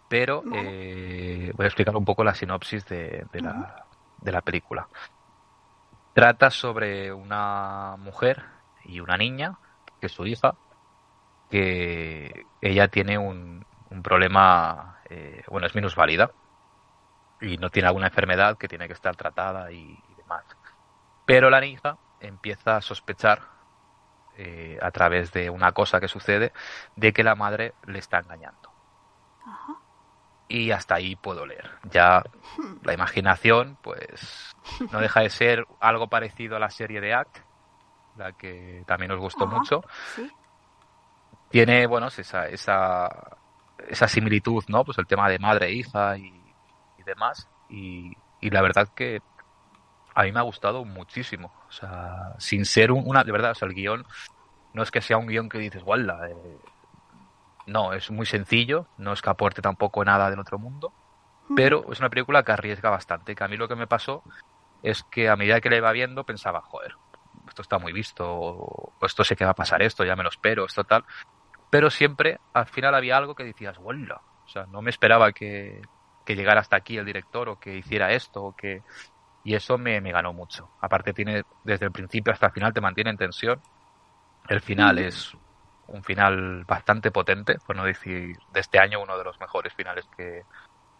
Pero 0.08 0.42
eh, 0.52 1.52
voy 1.54 1.64
a 1.64 1.68
explicar 1.68 1.96
un 1.96 2.04
poco 2.04 2.24
la 2.24 2.34
sinopsis 2.34 2.84
de, 2.86 3.26
de 3.32 3.40
la, 3.40 3.86
de 4.18 4.32
la 4.32 4.40
película. 4.40 4.88
Trata 6.12 6.50
sobre 6.50 7.12
una 7.12 7.96
mujer 7.98 8.44
y 8.84 9.00
una 9.00 9.16
niña, 9.16 9.56
que 10.00 10.06
es 10.06 10.12
su 10.12 10.26
hija, 10.26 10.54
que 11.48 12.46
ella 12.60 12.88
tiene 12.88 13.18
un, 13.18 13.64
un 13.90 14.02
problema, 14.02 14.98
eh, 15.08 15.42
bueno, 15.48 15.66
es 15.66 15.74
minusválida 15.74 16.32
y 17.40 17.56
no 17.56 17.70
tiene 17.70 17.88
alguna 17.88 18.08
enfermedad 18.08 18.58
que 18.58 18.68
tiene 18.68 18.86
que 18.86 18.94
estar 18.94 19.16
tratada 19.16 19.70
y, 19.72 19.76
y 19.78 20.14
demás. 20.16 20.44
Pero 21.24 21.48
la 21.48 21.64
hija 21.64 21.96
empieza 22.20 22.76
a 22.76 22.82
sospechar 22.82 23.40
eh, 24.42 24.78
a 24.80 24.90
través 24.90 25.32
de 25.32 25.50
una 25.50 25.72
cosa 25.72 26.00
que 26.00 26.08
sucede 26.08 26.50
de 26.96 27.12
que 27.12 27.22
la 27.22 27.34
madre 27.34 27.74
le 27.84 27.98
está 27.98 28.20
engañando. 28.20 28.72
Ajá. 29.44 29.74
Y 30.48 30.70
hasta 30.70 30.94
ahí 30.94 31.14
puedo 31.14 31.44
leer. 31.44 31.70
Ya 31.90 32.22
la 32.82 32.94
imaginación, 32.94 33.76
pues, 33.82 34.56
no 34.90 34.98
deja 34.98 35.20
de 35.20 35.28
ser 35.28 35.66
algo 35.78 36.08
parecido 36.08 36.56
a 36.56 36.58
la 36.58 36.70
serie 36.70 37.02
de 37.02 37.12
Act, 37.12 37.40
la 38.16 38.32
que 38.32 38.82
también 38.86 39.12
os 39.12 39.20
gustó 39.20 39.44
Ajá. 39.44 39.56
mucho. 39.58 39.82
Sí. 40.14 40.30
Tiene, 41.50 41.86
bueno, 41.86 42.06
esa, 42.06 42.46
esa, 42.46 43.36
esa 43.88 44.08
similitud, 44.08 44.64
¿no? 44.68 44.84
Pues 44.84 44.96
el 44.96 45.06
tema 45.06 45.28
de 45.28 45.38
madre 45.38 45.66
e 45.66 45.72
hija 45.72 46.16
y, 46.16 46.32
y 46.96 47.02
demás. 47.04 47.46
Y, 47.68 48.16
y 48.40 48.48
la 48.48 48.62
verdad 48.62 48.88
que 48.94 49.20
a 50.14 50.22
mí 50.22 50.32
me 50.32 50.40
ha 50.40 50.44
gustado 50.44 50.86
muchísimo. 50.86 51.52
O 51.70 51.72
sea, 51.72 52.34
sin 52.38 52.64
ser 52.66 52.92
un- 52.92 53.04
una, 53.06 53.24
de 53.24 53.32
verdad, 53.32 53.52
o 53.52 53.54
sea, 53.54 53.68
el 53.68 53.74
guion 53.74 54.04
no 54.74 54.82
es 54.82 54.90
que 54.90 55.00
sea 55.02 55.18
un 55.18 55.28
guion 55.28 55.48
que 55.48 55.58
dices, 55.58 55.82
guala, 55.84 56.28
eh, 56.30 56.60
no, 57.66 57.92
es 57.92 58.10
muy 58.10 58.26
sencillo, 58.26 58.88
no 58.96 59.12
es 59.12 59.22
que 59.22 59.30
aporte 59.30 59.62
tampoco 59.62 60.04
nada 60.04 60.30
del 60.30 60.40
otro 60.40 60.58
mundo, 60.58 60.92
pero 61.54 61.92
es 61.92 62.00
una 62.00 62.10
película 62.10 62.42
que 62.42 62.52
arriesga 62.52 62.90
bastante. 62.90 63.34
Que 63.34 63.44
a 63.44 63.48
mí 63.48 63.56
lo 63.56 63.68
que 63.68 63.76
me 63.76 63.86
pasó 63.86 64.24
es 64.82 65.04
que 65.04 65.28
a 65.28 65.36
medida 65.36 65.60
que 65.60 65.70
la 65.70 65.76
iba 65.76 65.92
viendo 65.92 66.24
pensaba, 66.24 66.62
joder, 66.62 66.94
esto 67.48 67.62
está 67.62 67.78
muy 67.78 67.92
visto, 67.92 68.24
o 68.28 68.94
esto 69.02 69.24
sé 69.24 69.36
que 69.36 69.44
va 69.44 69.52
a 69.52 69.54
pasar 69.54 69.82
esto, 69.82 70.04
ya 70.04 70.16
me 70.16 70.22
lo 70.24 70.30
espero, 70.30 70.66
esto 70.66 70.84
tal. 70.84 71.04
Pero 71.70 71.90
siempre 71.90 72.40
al 72.52 72.66
final 72.68 72.94
había 72.94 73.16
algo 73.16 73.34
que 73.34 73.44
decías, 73.44 73.78
guala, 73.78 74.22
o 74.44 74.48
sea, 74.48 74.66
no 74.66 74.82
me 74.82 74.90
esperaba 74.90 75.32
que, 75.32 75.82
que 76.24 76.36
llegara 76.36 76.60
hasta 76.60 76.76
aquí 76.76 76.98
el 76.98 77.06
director 77.06 77.48
o 77.48 77.56
que 77.58 77.76
hiciera 77.78 78.12
esto 78.12 78.42
o 78.44 78.52
que 78.54 78.82
y 79.44 79.54
eso 79.54 79.78
me, 79.78 80.00
me 80.00 80.12
ganó 80.12 80.32
mucho. 80.32 80.70
Aparte 80.80 81.12
tiene 81.12 81.42
desde 81.64 81.86
el 81.86 81.92
principio 81.92 82.32
hasta 82.32 82.46
el 82.46 82.52
final 82.52 82.72
te 82.72 82.80
mantiene 82.80 83.10
en 83.10 83.16
tensión. 83.16 83.60
El 84.48 84.60
final 84.60 84.98
es 84.98 85.36
un 85.86 86.02
final 86.02 86.64
bastante 86.64 87.10
potente, 87.10 87.58
por 87.66 87.76
no 87.76 87.84
decir 87.84 88.36
de 88.52 88.60
este 88.60 88.78
año 88.78 89.02
uno 89.02 89.18
de 89.18 89.24
los 89.24 89.38
mejores 89.40 89.74
finales 89.74 90.08
que, 90.16 90.44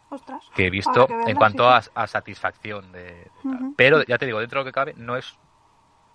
Ostras. 0.09 0.45
que 0.55 0.67
he 0.67 0.71
visto 0.71 1.07
que 1.07 1.31
en 1.31 1.37
cuanto 1.37 1.69
a, 1.69 1.81
a 1.95 2.07
satisfacción 2.07 2.91
de, 2.93 3.31
pero 3.77 4.03
ya 4.03 4.19
te 4.19 4.27
digo 4.27 4.41
dentro 4.41 4.59
de 4.59 4.65
lo 4.65 4.69
que 4.69 4.75
cabe 4.75 4.95
no 4.97 5.17
es 5.17 5.39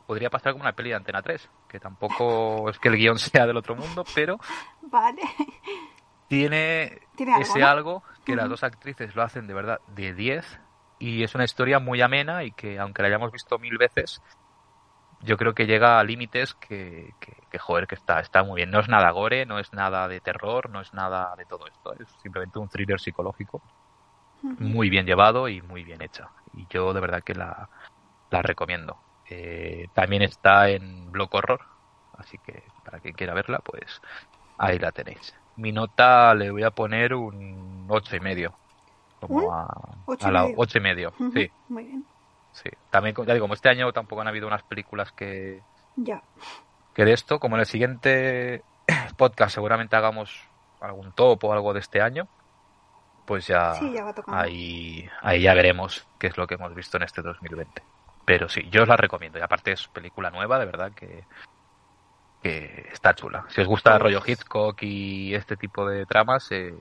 podría 0.05 0.29
pasar 0.29 0.51
como 0.51 0.63
una 0.63 0.73
peli 0.73 0.89
de 0.89 0.95
Antena 0.95 1.21
3 1.21 1.49
que 1.69 1.79
tampoco 1.79 2.69
es 2.69 2.77
que 2.79 2.89
el 2.89 2.97
guion 2.97 3.17
sea 3.17 3.47
del 3.47 3.57
otro 3.57 3.75
mundo 3.75 4.03
pero. 4.13 4.37
Vale. 4.81 5.21
tiene, 6.27 6.99
Tiene 7.15 7.33
algo, 7.33 7.43
ese 7.43 7.59
¿no? 7.59 7.67
algo 7.67 8.03
que 8.25 8.35
las 8.35 8.49
dos 8.49 8.63
actrices 8.63 9.15
lo 9.15 9.23
hacen 9.23 9.47
de 9.47 9.53
verdad 9.53 9.79
de 9.87 10.13
10 10.13 10.59
y 10.99 11.23
es 11.23 11.35
una 11.35 11.43
historia 11.43 11.79
muy 11.79 12.01
amena 12.01 12.43
y 12.43 12.51
que 12.51 12.79
aunque 12.79 13.01
la 13.01 13.09
hayamos 13.09 13.31
visto 13.31 13.59
mil 13.59 13.77
veces 13.77 14.21
yo 15.21 15.37
creo 15.37 15.53
que 15.53 15.65
llega 15.65 15.99
a 15.99 16.03
límites 16.03 16.53
que, 16.55 17.13
que, 17.19 17.33
que, 17.49 17.57
joder 17.57 17.87
que 17.87 17.95
está 17.95 18.19
está 18.19 18.43
muy 18.43 18.57
bien. 18.57 18.71
No 18.71 18.79
es 18.79 18.87
nada 18.87 19.11
gore 19.11 19.45
no 19.45 19.59
es 19.59 19.73
nada 19.73 20.07
de 20.07 20.19
terror 20.19 20.69
no 20.69 20.81
es 20.81 20.93
nada 20.93 21.35
de 21.35 21.45
todo 21.45 21.67
esto 21.67 21.93
es 21.93 22.07
simplemente 22.21 22.59
un 22.59 22.69
thriller 22.69 22.99
psicológico 22.99 23.61
muy 24.41 24.89
bien 24.89 25.07
llevado 25.07 25.47
y 25.49 25.61
muy 25.61 25.83
bien 25.83 26.01
hecha. 26.01 26.29
Y 26.53 26.67
yo 26.69 26.93
de 26.93 26.99
verdad 26.99 27.23
que 27.23 27.33
la, 27.33 27.67
la 28.29 28.41
recomiendo. 28.43 28.97
Eh, 29.27 29.87
también 29.93 30.21
está 30.21 30.69
en 30.69 31.11
Block 31.11 31.33
Horror 31.33 31.61
así 32.17 32.37
que 32.37 32.63
para 32.83 32.99
quien 32.99 33.15
quiera 33.15 33.33
verla 33.33 33.59
pues 33.59 34.01
ahí 34.57 34.77
la 34.79 34.91
tenéis. 34.91 35.35
Mi 35.57 35.71
nota 35.71 36.33
le 36.35 36.51
voy 36.51 36.63
a 36.63 36.71
poner 36.71 37.13
un 37.15 37.87
ocho 37.89 38.15
y 38.15 38.19
medio 38.19 38.55
como 39.27 39.53
a, 39.53 39.67
Ocho 40.05 40.27
a 40.27 40.29
y 40.29 40.33
la 40.33 40.41
medio. 40.43 40.55
ocho 40.57 40.77
y 40.77 40.81
medio 40.81 41.13
sí 41.33 41.51
Muy 41.69 41.83
bien. 41.85 42.05
sí 42.51 42.69
también 42.89 43.15
ya 43.25 43.33
digo 43.33 43.43
como 43.45 43.53
este 43.53 43.69
año 43.69 43.91
tampoco 43.93 44.21
han 44.21 44.27
habido 44.27 44.47
unas 44.47 44.63
películas 44.63 45.11
que 45.11 45.61
Ya. 45.95 46.21
que 46.93 47.05
de 47.05 47.13
esto 47.13 47.39
como 47.39 47.55
en 47.55 47.61
el 47.61 47.65
siguiente 47.65 48.63
podcast 49.17 49.53
seguramente 49.55 49.95
hagamos 49.95 50.39
algún 50.81 51.11
top 51.13 51.43
o 51.45 51.53
algo 51.53 51.73
de 51.73 51.79
este 51.79 52.01
año 52.01 52.27
pues 53.25 53.47
ya 53.47 53.73
Sí, 53.73 53.91
ya 53.91 54.03
va 54.03 54.13
tocando. 54.13 54.39
ahí 54.39 55.09
ahí 55.23 55.41
ya 55.41 55.53
veremos 55.55 56.07
qué 56.19 56.27
es 56.27 56.37
lo 56.37 56.45
que 56.45 56.55
hemos 56.55 56.73
visto 56.75 56.97
en 56.97 57.03
este 57.03 57.21
2020 57.23 57.81
Pero 58.25 58.49
sí, 58.49 58.67
yo 58.71 58.81
os 58.83 58.87
la 58.87 58.97
recomiendo. 58.97 59.37
Y 59.37 59.41
aparte 59.43 59.71
es 59.71 59.87
película 59.87 60.29
nueva, 60.31 60.57
de 60.59 60.65
verdad 60.65 60.91
que, 60.93 61.23
que 62.41 62.87
está 62.91 63.13
chula. 63.13 63.45
Si 63.49 63.61
os 63.61 63.67
gusta 63.67 63.91
el 63.95 63.99
Pues- 64.01 64.13
rollo 64.13 64.23
Hitchcock 64.25 64.77
y 64.81 65.33
este 65.35 65.55
tipo 65.57 65.87
de 65.87 66.05
tramas, 66.07 66.51
eh, 66.51 66.73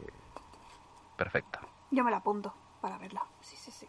perfecta. 1.16 1.61
Yo 1.95 2.05
me 2.05 2.11
la 2.11 2.18
apunto 2.18 2.53
para 2.80 2.99
verla. 2.99 3.22
Sí, 3.40 3.57
sí, 3.57 3.70
sí. 3.70 3.88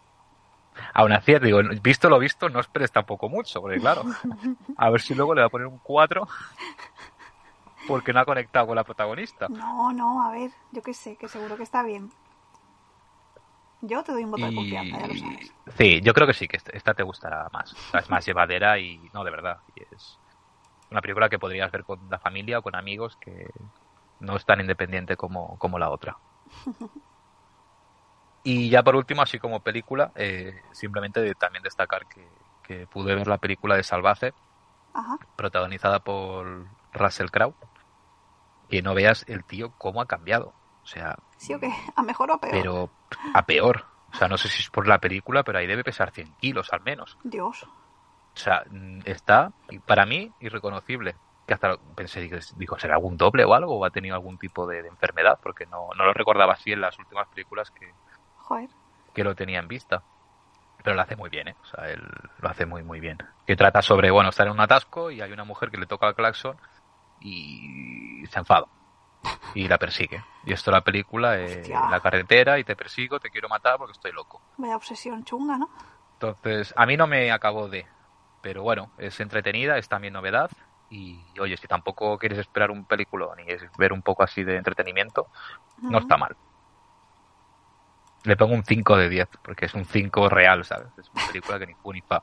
Aún 0.94 1.12
así, 1.12 1.34
digo, 1.38 1.60
visto 1.82 2.08
lo 2.08 2.18
visto, 2.18 2.48
no 2.48 2.60
esperes 2.60 2.92
tampoco 2.92 3.28
mucho, 3.28 3.60
porque 3.60 3.80
claro, 3.80 4.02
a 4.76 4.90
ver 4.90 5.00
si 5.00 5.14
luego 5.14 5.34
le 5.34 5.40
va 5.40 5.46
a 5.46 5.50
poner 5.50 5.66
un 5.66 5.78
4 5.80 6.26
porque 7.86 8.12
no 8.12 8.20
ha 8.20 8.24
conectado 8.24 8.66
con 8.68 8.76
la 8.76 8.84
protagonista. 8.84 9.48
No, 9.48 9.92
no, 9.92 10.22
a 10.22 10.30
ver, 10.30 10.50
yo 10.72 10.82
qué 10.82 10.92
sé, 10.94 11.16
que 11.16 11.28
seguro 11.28 11.56
que 11.56 11.62
está 11.62 11.82
bien. 11.82 12.10
Yo 13.80 14.02
te 14.02 14.12
doy 14.12 14.24
un 14.24 14.30
voto 14.30 14.44
de 14.46 14.52
Y- 14.52 14.56
confianza, 14.56 15.00
ya 15.00 15.06
lo 15.06 15.14
sabes. 15.16 15.54
Sí, 15.78 16.00
yo 16.02 16.14
creo 16.14 16.26
que 16.26 16.34
sí, 16.34 16.48
que 16.48 16.56
esta- 16.56 16.72
esta 16.72 16.94
te 16.94 17.02
gustará 17.02 17.48
más. 17.52 17.72
O 17.72 17.90
sea, 17.90 18.00
es 18.00 18.10
más 18.10 18.24
llevadera 18.26 18.78
y 18.78 19.08
no, 19.12 19.24
de 19.24 19.30
verdad. 19.30 19.58
Y 19.74 19.82
es 19.94 20.20
una 20.90 21.00
película 21.00 21.28
que 21.28 21.38
podrías 21.38 21.70
ver 21.70 21.84
con 21.84 22.00
la 22.08 22.18
familia 22.18 22.58
o 22.58 22.62
con 22.62 22.74
amigos 22.74 23.16
que 23.20 23.48
no 24.20 24.36
es 24.36 24.44
tan 24.44 24.60
independiente 24.60 25.16
como, 25.16 25.58
como 25.58 25.78
la 25.78 25.90
otra. 25.90 26.16
Y 28.48 28.70
ya 28.70 28.82
por 28.84 28.94
último, 28.94 29.22
así 29.22 29.40
como 29.40 29.58
película, 29.60 30.12
eh, 30.14 30.62
simplemente 30.72 31.20
de- 31.20 31.34
también 31.34 31.64
destacar 31.64 32.06
que, 32.06 32.30
que 32.62 32.86
pude 32.86 33.14
ver 33.16 33.26
la 33.26 33.38
película 33.38 33.74
de 33.76 33.82
Salvaje, 33.82 34.34
Ajá. 34.94 35.18
protagonizada 35.34 35.98
por 35.98 36.68
Russell 36.92 37.30
Crowe, 37.30 37.56
que 38.68 38.82
no 38.82 38.94
veas 38.94 39.24
el 39.26 39.44
tío 39.44 39.72
cómo 39.78 40.00
ha 40.00 40.06
cambiado. 40.06 40.54
O 40.82 40.86
sea, 40.86 41.16
¿Sí 41.36 41.54
o 41.54 41.58
qué? 41.60 41.70
¿A 41.96 42.02
mejor 42.02 42.30
o 42.30 42.34
a 42.34 42.40
peor? 42.40 42.52
pero 42.52 42.90
a 43.34 43.44
peor. 43.44 43.84
O 44.12 44.16
sea, 44.16 44.28
no 44.28 44.38
sé 44.38 44.46
si 44.48 44.62
es 44.62 44.70
por 44.70 44.86
la 44.86 44.98
película, 45.00 45.42
pero 45.42 45.58
ahí 45.58 45.66
debe 45.66 45.82
pesar 45.82 46.12
100 46.12 46.32
kilos 46.36 46.72
al 46.72 46.82
menos. 46.82 47.18
Dios. 47.24 47.64
O 47.64 48.38
sea, 48.38 48.62
mm, 48.70 49.00
está, 49.06 49.50
para 49.84 50.06
mí, 50.06 50.32
irreconocible. 50.38 51.16
Que 51.46 51.54
hasta 51.54 51.76
pensé, 51.96 52.28
digo, 52.56 52.78
¿será 52.78 52.94
algún 52.94 53.16
doble 53.16 53.44
o 53.44 53.54
algo? 53.54 53.78
¿O 53.78 53.84
ha 53.84 53.90
tenido 53.90 54.14
algún 54.14 54.36
tipo 54.38 54.66
de, 54.66 54.82
de 54.82 54.88
enfermedad? 54.88 55.38
Porque 55.42 55.66
no, 55.66 55.88
no 55.96 56.04
lo 56.04 56.12
recordaba 56.12 56.54
así 56.54 56.72
en 56.72 56.80
las 56.80 56.98
últimas 56.98 57.28
películas 57.28 57.70
que, 57.70 57.94
Joder. 58.46 58.70
que 59.14 59.24
lo 59.24 59.34
tenía 59.34 59.58
en 59.58 59.68
vista. 59.68 60.02
Pero 60.84 60.94
lo 60.94 61.02
hace 61.02 61.16
muy 61.16 61.30
bien, 61.30 61.48
¿eh? 61.48 61.56
O 61.62 61.64
sea, 61.66 61.88
él 61.90 62.00
lo 62.38 62.48
hace 62.48 62.64
muy, 62.64 62.82
muy 62.84 63.00
bien. 63.00 63.18
Que 63.46 63.56
trata 63.56 63.82
sobre, 63.82 64.10
bueno, 64.10 64.28
estar 64.30 64.46
en 64.46 64.52
un 64.52 64.60
atasco 64.60 65.10
y 65.10 65.20
hay 65.20 65.32
una 65.32 65.42
mujer 65.44 65.70
que 65.70 65.78
le 65.78 65.86
toca 65.86 66.06
el 66.08 66.14
claxon 66.14 66.56
y 67.20 68.24
se 68.30 68.38
enfada. 68.38 68.66
Y 69.54 69.66
la 69.66 69.78
persigue. 69.78 70.22
Y 70.44 70.52
esto 70.52 70.70
la 70.70 70.82
película, 70.82 71.38
eh, 71.38 71.60
Hostia. 71.60 71.80
en 71.84 71.90
la 71.90 72.00
carretera 72.00 72.58
y 72.58 72.64
te 72.64 72.76
persigo, 72.76 73.18
te 73.18 73.30
quiero 73.30 73.48
matar 73.48 73.78
porque 73.78 73.92
estoy 73.92 74.12
loco. 74.12 74.40
Vaya 74.58 74.76
obsesión 74.76 75.24
chunga, 75.24 75.58
¿no? 75.58 75.68
Entonces, 76.12 76.72
a 76.76 76.86
mí 76.86 76.96
no 76.96 77.06
me 77.06 77.32
acabó 77.32 77.68
de. 77.68 77.86
Pero 78.42 78.62
bueno, 78.62 78.92
es 78.98 79.18
entretenida, 79.18 79.78
es 79.78 79.88
también 79.88 80.12
novedad. 80.12 80.50
Y 80.88 81.18
oye, 81.40 81.56
si 81.56 81.66
tampoco 81.66 82.16
quieres 82.16 82.38
esperar 82.38 82.70
un 82.70 82.84
peliculón 82.84 83.40
y 83.40 83.50
es 83.50 83.62
ver 83.76 83.92
un 83.92 84.02
poco 84.02 84.22
así 84.22 84.44
de 84.44 84.56
entretenimiento, 84.56 85.26
no 85.82 85.98
está 85.98 86.16
mal. 86.16 86.36
Le 88.26 88.36
pongo 88.36 88.54
un 88.54 88.64
5 88.64 88.96
de 88.96 89.08
10, 89.08 89.28
porque 89.42 89.66
es 89.66 89.74
un 89.74 89.84
5 89.84 90.28
real, 90.28 90.64
¿sabes? 90.64 90.88
Es 90.98 91.08
una 91.14 91.26
película 91.28 91.58
que 91.58 91.66
ni 91.66 91.74
fu 91.74 91.92
ni 91.92 92.00
fa. 92.00 92.22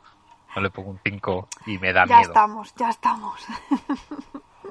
No 0.56 0.62
le 0.62 0.70
pongo 0.70 0.90
un 0.92 1.00
5 1.04 1.48
y 1.66 1.78
me 1.80 1.94
da 1.94 2.06
Ya 2.06 2.18
miedo. 2.18 2.30
estamos, 2.30 2.74
ya 2.76 2.90
estamos. 2.90 3.42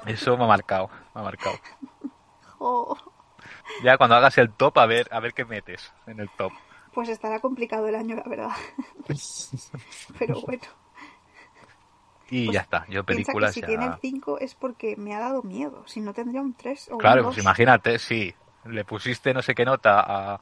Eso 0.06 0.36
me 0.36 0.44
ha 0.44 0.46
marcado, 0.46 0.90
me 1.14 1.20
ha 1.20 1.24
marcado. 1.24 1.56
Oh, 2.64 2.96
Ya 3.82 3.96
cuando 3.98 4.14
hagas 4.14 4.38
el 4.38 4.52
top, 4.52 4.78
a 4.78 4.86
ver, 4.86 5.08
a 5.10 5.18
ver 5.18 5.34
qué 5.34 5.44
metes 5.44 5.92
en 6.06 6.20
el 6.20 6.30
top. 6.30 6.52
pues 6.94 7.08
estará 7.08 7.40
complicado 7.40 7.88
el 7.88 7.96
año, 7.96 8.14
la 8.14 8.22
verdad. 8.22 8.50
Pero 10.18 10.40
bueno. 10.42 10.62
Y 12.30 12.44
Pues 12.46 12.54
ya 12.54 12.60
está, 12.60 12.86
yo 12.88 13.02
que 13.04 13.14
películas 13.14 13.52
si 13.52 13.60
ya... 13.62 13.66
tiene 13.66 13.86
el 13.86 13.94
5 14.00 14.38
es 14.38 14.54
porque 14.54 14.94
me 14.96 15.12
ha 15.14 15.18
dado 15.18 15.42
miedo. 15.42 15.82
Si 15.88 16.00
no 16.00 16.14
tendría 16.14 16.40
un 16.40 16.54
3 16.54 16.90
o 16.92 16.98
Claro, 16.98 17.22
un 17.22 17.26
pues 17.26 17.36
2. 17.38 17.44
imagínate, 17.44 17.98
sí. 17.98 18.32
Le 18.64 18.84
pusiste 18.84 19.34
no 19.34 19.42
sé 19.42 19.54
qué 19.56 19.64
nota 19.64 20.00
a, 20.34 20.40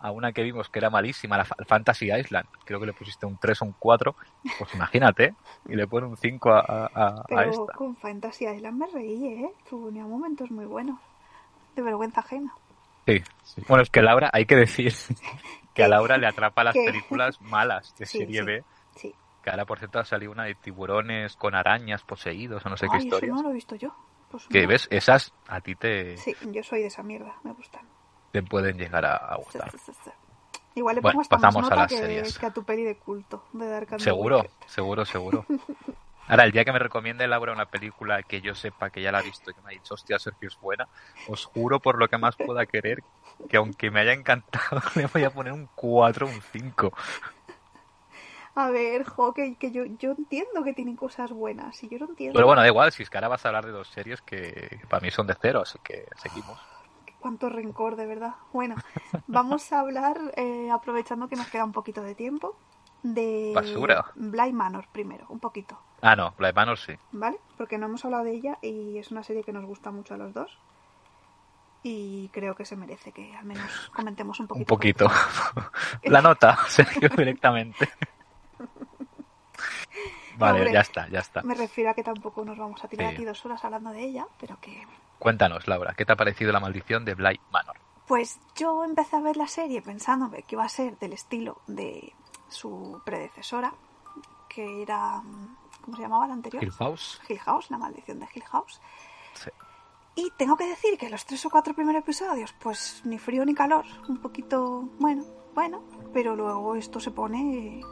a 0.00 0.10
una 0.12 0.32
que 0.32 0.42
vimos 0.42 0.68
que 0.68 0.78
era 0.78 0.90
malísima, 0.90 1.36
la 1.36 1.44
Fa- 1.44 1.56
Fantasy 1.66 2.12
Island. 2.12 2.46
Creo 2.64 2.78
que 2.80 2.86
le 2.86 2.92
pusiste 2.92 3.26
un 3.26 3.36
3 3.38 3.60
o 3.62 3.64
un 3.66 3.74
4. 3.78 4.14
Pues 4.58 4.74
imagínate. 4.74 5.34
Y 5.68 5.74
le 5.76 5.86
pone 5.86 6.06
un 6.06 6.16
5 6.16 6.50
a, 6.52 6.60
a- 6.94 7.24
Pero 7.28 7.50
esta. 7.50 7.72
con 7.74 7.96
Fantasy 7.96 8.46
Island 8.46 8.78
me 8.78 8.86
reí, 8.86 9.26
¿eh? 9.44 9.50
Tenía 9.68 10.04
momentos 10.06 10.50
muy 10.50 10.66
buenos. 10.66 10.98
De 11.74 11.82
vergüenza 11.82 12.20
ajena. 12.20 12.52
Sí. 13.06 13.22
Bueno, 13.68 13.82
es 13.82 13.90
que 13.90 14.02
Laura, 14.02 14.30
hay 14.32 14.44
que 14.46 14.56
decir 14.56 14.92
que 15.74 15.82
a 15.84 15.88
Laura 15.88 16.16
le 16.18 16.26
atrapa 16.26 16.62
las 16.64 16.74
¿Qué? 16.74 16.84
películas 16.84 17.40
malas 17.40 17.94
de 17.96 18.06
Sí, 18.06 18.18
serie 18.18 18.40
sí. 18.40 18.46
B. 18.46 18.64
Sí. 18.96 19.14
Que 19.42 19.50
ahora, 19.50 19.64
por 19.64 19.78
cierto, 19.78 19.98
ha 19.98 20.04
salido 20.04 20.32
una 20.32 20.44
de 20.44 20.54
tiburones 20.56 21.34
con 21.36 21.54
arañas 21.54 22.02
poseídos 22.02 22.64
o 22.66 22.68
no 22.68 22.76
sé 22.76 22.86
qué 22.86 22.96
Ay, 22.96 23.06
eso 23.06 23.16
historias. 23.16 23.36
no 23.36 23.42
lo 23.42 23.50
he 23.50 23.54
visto 23.54 23.74
yo. 23.76 23.94
Pues 24.30 24.46
Que 24.48 24.66
ves, 24.66 24.88
esas 24.90 25.32
a 25.48 25.60
ti 25.60 25.74
te, 25.74 26.16
Sí, 26.18 26.36
yo 26.52 26.62
soy 26.62 26.80
de 26.82 26.88
esa 26.88 27.02
mierda. 27.02 27.34
Me 27.44 27.52
gustan. 27.52 27.82
Te 28.32 28.42
pueden 28.42 28.78
llegar 28.78 29.04
a, 29.04 29.16
a 29.16 29.36
gustar. 29.36 29.70
sí, 29.70 29.78
sí, 29.78 29.92
sí. 30.04 30.10
Igual 30.74 30.96
le 30.96 31.02
Bueno, 31.02 31.18
pongo 31.18 31.22
hasta 31.22 31.36
más 31.36 31.50
pasamos 31.50 31.70
a 31.70 31.76
las 31.76 31.88
que, 31.88 31.96
series. 32.00 32.38
que 32.38 32.46
a 32.46 32.52
tu 32.52 32.62
peli 32.62 32.84
de 32.84 32.98
culto 32.98 33.42
de 33.52 33.68
Dark 33.68 33.88
Seguro, 33.96 34.38
Wicked. 34.38 34.50
seguro, 34.66 35.04
seguro. 35.04 35.44
Ahora, 36.28 36.44
el 36.44 36.52
día 36.52 36.64
que 36.64 36.72
me 36.72 36.78
recomiende 36.78 37.26
Laura 37.26 37.52
una 37.52 37.66
película 37.66 38.22
que 38.22 38.40
yo 38.42 38.54
sepa 38.54 38.90
que 38.90 39.02
ya 39.02 39.10
la 39.12 39.18
ha 39.18 39.22
visto 39.22 39.50
y 39.50 39.54
que 39.54 39.62
me 39.62 39.70
ha 39.70 39.72
dicho, 39.72 39.94
hostia, 39.94 40.18
Sergio 40.18 40.48
es 40.48 40.58
buena, 40.58 40.88
os 41.24 41.44
juro 41.46 41.80
por 41.80 41.98
lo 41.98 42.08
que 42.08 42.18
más 42.18 42.36
pueda 42.36 42.66
querer 42.66 43.04
que 43.48 43.56
aunque 43.56 43.90
me 43.90 44.00
haya 44.00 44.12
encantado, 44.12 44.82
le 44.94 45.06
voy 45.06 45.24
a 45.24 45.30
poner 45.30 45.52
un 45.54 45.70
4 45.74 46.28
un 46.28 46.42
5. 46.42 46.92
A 48.54 48.70
ver, 48.70 49.04
jo, 49.04 49.32
que, 49.32 49.56
que 49.56 49.70
yo, 49.72 49.84
yo 49.86 50.10
entiendo 50.12 50.62
que 50.64 50.74
tienen 50.74 50.96
cosas 50.96 51.32
buenas. 51.32 51.82
Y 51.82 51.88
yo 51.88 51.98
no 51.98 52.06
entiendo 52.10 52.34
Pero 52.34 52.46
bueno, 52.46 52.62
da 52.62 52.68
igual, 52.68 52.92
si 52.92 53.02
es 53.02 53.10
que 53.10 53.16
ahora 53.18 53.28
vas 53.28 53.44
a 53.44 53.48
hablar 53.48 53.66
de 53.66 53.72
dos 53.72 53.88
series 53.88 54.22
que, 54.22 54.78
que 54.80 54.86
para 54.88 55.00
mí 55.00 55.10
son 55.10 55.26
de 55.26 55.36
cero, 55.40 55.60
así 55.62 55.78
que 55.82 56.06
seguimos. 56.16 56.68
Cuánto 57.20 57.48
rencor, 57.48 57.96
de 57.96 58.06
verdad. 58.06 58.34
Bueno, 58.52 58.76
vamos 59.26 59.72
a 59.72 59.80
hablar, 59.80 60.18
eh, 60.36 60.70
aprovechando 60.70 61.28
que 61.28 61.36
nos 61.36 61.48
queda 61.48 61.64
un 61.64 61.72
poquito 61.72 62.02
de 62.02 62.14
tiempo, 62.14 62.56
de 63.02 63.52
Basura. 63.54 64.06
Bly 64.14 64.52
Manor 64.52 64.86
primero, 64.92 65.26
un 65.28 65.38
poquito, 65.40 65.78
Ah, 66.00 66.14
no, 66.14 66.32
Black 66.38 66.54
Manor 66.54 66.78
sí. 66.78 66.92
¿vale? 67.12 67.38
Porque 67.56 67.76
no 67.78 67.86
hemos 67.86 68.04
hablado 68.04 68.24
de 68.24 68.32
ella 68.32 68.58
y 68.62 68.98
es 68.98 69.10
una 69.10 69.22
serie 69.24 69.42
que 69.42 69.52
nos 69.52 69.64
gusta 69.64 69.90
mucho 69.90 70.14
a 70.14 70.16
los 70.16 70.32
dos. 70.32 70.56
Y 71.82 72.28
creo 72.32 72.54
que 72.56 72.64
se 72.64 72.76
merece 72.76 73.12
que 73.12 73.34
al 73.36 73.44
menos 73.44 73.90
comentemos 73.94 74.38
un 74.40 74.46
poquito. 74.48 74.62
Un 74.62 74.66
poquito. 74.66 75.10
La 76.04 76.20
nota, 76.22 76.56
Sergio, 76.68 77.08
directamente. 77.08 77.88
Vale, 80.36 80.58
Hombre, 80.58 80.72
ya 80.72 80.80
está, 80.80 81.08
ya 81.08 81.18
está. 81.20 81.42
Me 81.42 81.54
refiero 81.54 81.90
a 81.90 81.94
que 81.94 82.04
tampoco 82.04 82.44
nos 82.44 82.56
vamos 82.58 82.82
a 82.84 82.88
tirar 82.88 83.08
Sí. 83.10 83.14
aquí 83.14 83.24
dos 83.24 83.44
horas 83.44 83.64
hablando 83.64 83.90
de 83.90 84.02
ella, 84.04 84.26
pero 84.40 84.56
que 84.60 84.86
Cuéntanos, 85.18 85.66
Laura, 85.66 85.94
¿qué 85.96 86.04
te 86.04 86.12
ha 86.12 86.16
parecido 86.16 86.52
la 86.52 86.60
maldición 86.60 87.04
de 87.04 87.14
Bly 87.14 87.40
Manor? 87.50 87.76
Pues 88.06 88.38
yo 88.56 88.84
empecé 88.84 89.16
a 89.16 89.20
ver 89.20 89.36
la 89.36 89.48
serie 89.48 89.82
pensando 89.82 90.30
que 90.30 90.44
iba 90.48 90.64
a 90.64 90.68
ser 90.68 90.98
del 90.98 91.12
estilo 91.12 91.60
de 91.66 92.14
su 92.48 93.02
predecesora, 93.04 93.74
que 94.48 94.82
era. 94.82 95.22
¿Cómo 95.82 95.96
se 95.96 96.02
llamaba 96.02 96.26
la 96.26 96.34
anterior? 96.34 96.62
Hill 96.62 96.72
House. 96.72 97.20
Hill 97.28 97.38
House, 97.40 97.70
la 97.70 97.78
maldición 97.78 98.20
de 98.20 98.28
Hill 98.32 98.44
House. 98.44 98.80
Sí. 99.34 99.50
Y 100.14 100.30
tengo 100.36 100.56
que 100.56 100.66
decir 100.66 100.98
que 100.98 101.10
los 101.10 101.24
tres 101.26 101.44
o 101.46 101.50
cuatro 101.50 101.74
primeros 101.74 102.02
episodios, 102.02 102.52
pues 102.54 103.02
ni 103.04 103.18
frío 103.18 103.44
ni 103.44 103.54
calor, 103.54 103.84
un 104.08 104.18
poquito, 104.18 104.88
bueno, 104.98 105.24
bueno, 105.54 105.82
pero 106.12 106.34
luego 106.34 106.74
esto 106.76 107.00
se 107.00 107.10
pone 107.10 107.82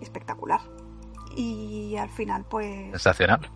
espectacular. 0.00 0.60
Y 1.36 1.96
al 1.96 2.10
final, 2.10 2.44
pues. 2.44 2.90
Sensacional. 2.90 3.50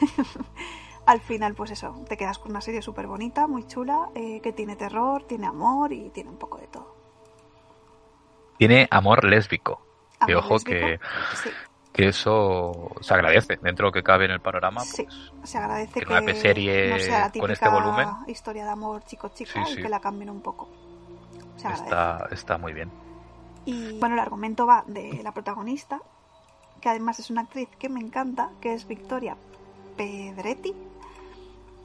Al 1.06 1.20
final, 1.20 1.54
pues 1.54 1.70
eso, 1.70 1.94
te 2.08 2.16
quedas 2.16 2.38
con 2.38 2.50
una 2.52 2.60
serie 2.62 2.80
súper 2.80 3.06
bonita, 3.06 3.46
muy 3.46 3.66
chula, 3.66 4.08
eh, 4.14 4.40
que 4.40 4.52
tiene 4.52 4.74
terror, 4.76 5.24
tiene 5.24 5.46
amor 5.46 5.92
y 5.92 6.08
tiene 6.10 6.30
un 6.30 6.38
poco 6.38 6.58
de 6.58 6.66
todo. 6.68 6.94
Tiene 8.58 8.88
amor 8.90 9.24
lésbico. 9.24 9.80
Que 10.26 10.32
Amor 10.32 10.44
ojo 10.44 10.54
lésbico, 10.54 10.70
que, 10.70 11.00
Sí, 11.42 11.50
que 11.92 12.08
eso 12.08 12.90
se 13.00 13.12
agradece 13.14 13.56
dentro 13.60 13.84
de 13.86 13.88
lo 13.88 13.92
que 13.92 14.02
cabe 14.02 14.24
en 14.24 14.30
el 14.30 14.40
panorama. 14.40 14.80
sí. 14.80 15.04
Pues, 15.04 15.50
Se 15.50 15.58
agradece 15.58 16.00
que 16.00 16.06
que, 16.06 16.12
una 16.12 16.34
serie 16.34 16.90
no 16.90 16.98
sea 16.98 17.30
la 17.34 17.40
con 17.40 17.50
este 17.50 17.68
volumen. 17.68 18.08
historia 18.28 18.64
de 18.64 18.70
amor 18.70 19.04
chico-chica 19.04 19.64
Sí, 19.66 19.72
y 19.72 19.74
sí. 19.76 19.82
que 19.82 19.88
la 19.88 20.00
cambien 20.00 20.30
un 20.30 20.40
poco. 20.40 20.68
Se 21.56 21.68
está, 21.68 22.28
está 22.30 22.56
muy 22.58 22.72
bien. 22.72 22.90
Y 23.66 23.98
bueno, 23.98 24.14
el 24.14 24.20
argumento 24.20 24.66
va 24.66 24.84
de 24.86 25.20
la 25.22 25.32
protagonista, 25.32 26.00
que 26.80 26.88
además 26.88 27.18
es 27.18 27.30
una 27.30 27.42
actriz 27.42 27.68
que 27.78 27.88
me 27.88 28.00
encanta, 28.00 28.50
que 28.60 28.72
es 28.74 28.86
Victoria 28.86 29.36
Pedretti. 29.96 30.74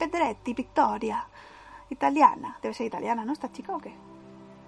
Pedretti, 0.00 0.54
Victoria. 0.54 1.24
Italiana. 1.90 2.56
Debe 2.62 2.72
ser 2.74 2.86
italiana, 2.86 3.24
¿no? 3.24 3.32
¿Esta 3.32 3.50
chica 3.52 3.72
o 3.74 3.78
qué? 3.78 3.92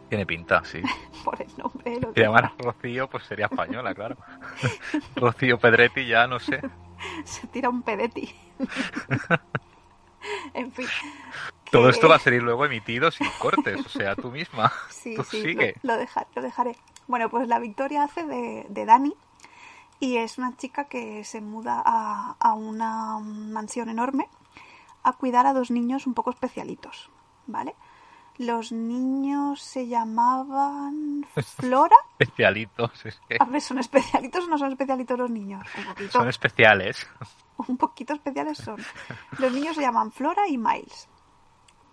Tiene 0.09 0.27
pinta, 0.27 0.63
sí. 0.65 0.83
Por 1.25 1.41
el 1.41 1.49
nombre. 1.57 1.99
Lo 2.01 2.13
Si 2.13 2.21
llamara 2.21 2.53
Rocío, 2.59 3.09
pues 3.09 3.25
sería 3.25 3.47
española, 3.47 3.95
claro. 3.95 4.17
Rocío 5.17 5.59
Pedretti 5.59 6.07
ya 6.07 6.27
no 6.27 6.39
sé. 6.39 6.61
Se 7.25 7.47
tira 7.49 7.69
un 7.71 7.83
pedetti. 7.83 8.33
en 10.55 10.71
fin. 10.73 10.87
Todo 11.71 11.85
que- 11.85 11.91
esto 11.91 12.09
va 12.09 12.17
a 12.17 12.19
salir 12.19 12.43
luego 12.43 12.65
emitido 12.67 13.11
sin 13.11 13.27
cortes, 13.39 13.85
o 13.87 13.89
sea, 13.89 14.15
tú 14.15 14.31
misma. 14.31 14.71
Sí, 14.91 15.15
tú 15.17 15.25
sí, 15.25 15.43
sigue. 15.43 15.75
Lo, 15.83 15.95
lo 15.95 16.01
dejar- 16.01 16.27
lo 16.35 16.43
dejaré. 16.43 16.77
Bueno, 17.09 17.29
pues 17.31 17.49
la 17.49 17.59
Victoria 17.59 18.05
hace 18.05 18.25
de, 18.25 18.67
de 18.69 18.85
Dani 18.85 19.13
Y 19.99 20.17
es 20.19 20.39
una 20.39 20.57
chica 20.57 20.85
que 20.85 21.25
se 21.25 21.41
muda 21.41 21.83
a, 21.85 22.37
a 22.39 22.53
una 22.55 23.19
mansión 23.19 23.89
enorme 23.89 24.29
a 25.03 25.13
cuidar 25.15 25.47
a 25.47 25.53
dos 25.53 25.71
niños 25.71 26.07
un 26.07 26.15
poco 26.15 26.31
especialitos, 26.31 27.11
¿vale? 27.47 27.75
Los 28.39 28.73
niños 28.73 29.61
se 29.61 29.87
llamaban 29.89 31.25
Flora. 31.57 31.97
Especialitos, 32.19 33.05
es 33.07 33.21
que 33.29 33.37
A 33.39 33.45
ver, 33.45 33.61
¿son 33.61 33.79
especialitos 33.79 34.45
o 34.45 34.49
no 34.49 34.57
son 34.59 34.71
especialitos 34.73 35.19
los 35.19 35.31
niños? 35.31 35.63
Un 35.77 35.85
poquito. 35.85 36.11
son 36.13 36.29
especiales. 36.29 37.07
un 37.69 37.77
poquito 37.77 38.15
especiales 38.15 38.59
son. 38.59 38.77
Los 39.39 39.53
niños 39.53 39.77
se 39.77 39.83
llaman 39.83 40.11
Flora 40.13 40.49
y 40.49 40.57
Miles. 40.57 41.09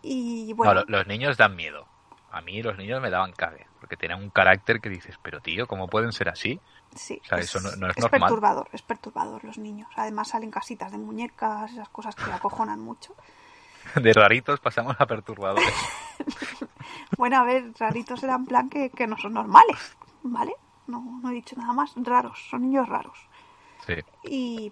Y 0.01 0.47
No, 0.51 0.55
bueno, 0.55 0.73
lo- 0.75 0.85
los 0.87 1.07
niños 1.07 1.35
dan 1.37 1.55
miedo. 1.55 1.85
A 2.31 2.41
mí 2.41 2.61
los 2.61 2.77
niños 2.77 3.01
me 3.01 3.09
daban 3.09 3.33
cague, 3.33 3.65
porque 3.79 3.97
tenían 3.97 4.21
un 4.21 4.29
carácter 4.29 4.79
que 4.81 4.89
dices, 4.89 5.17
pero 5.21 5.41
tío, 5.41 5.65
¿cómo 5.67 5.87
pueden 5.87 6.11
ser 6.11 6.29
así? 6.29 6.59
Sí, 6.95 7.21
o 7.23 7.27
sea, 7.27 7.37
eso 7.39 7.59
no- 7.59 7.75
no 7.75 7.89
es 7.89 7.97
normal. 7.97 8.19
perturbador, 8.21 8.69
es 8.73 8.81
perturbador 8.81 9.43
los 9.43 9.57
niños. 9.57 9.89
Además 9.95 10.29
salen 10.29 10.51
casitas 10.51 10.91
de 10.91 10.97
muñecas, 10.97 11.71
esas 11.71 11.89
cosas 11.89 12.15
que 12.15 12.31
acojonan 12.31 12.79
mucho. 12.79 13.15
De 13.95 14.13
raritos 14.13 14.59
pasamos 14.59 14.95
a 14.99 15.05
perturbadores. 15.05 15.73
Bueno, 17.17 17.37
a 17.37 17.43
ver, 17.43 17.73
raritos 17.77 18.23
eran 18.23 18.45
plan 18.45 18.69
que, 18.69 18.91
que 18.91 19.07
no 19.07 19.17
son 19.17 19.33
normales, 19.33 19.95
¿vale? 20.21 20.53
No, 20.87 21.19
no 21.21 21.29
he 21.31 21.33
dicho 21.33 21.55
nada 21.57 21.73
más, 21.73 21.93
raros, 21.97 22.47
son 22.49 22.61
niños 22.61 22.87
raros. 22.87 23.17
Sí. 23.85 23.95
Y, 24.23 24.71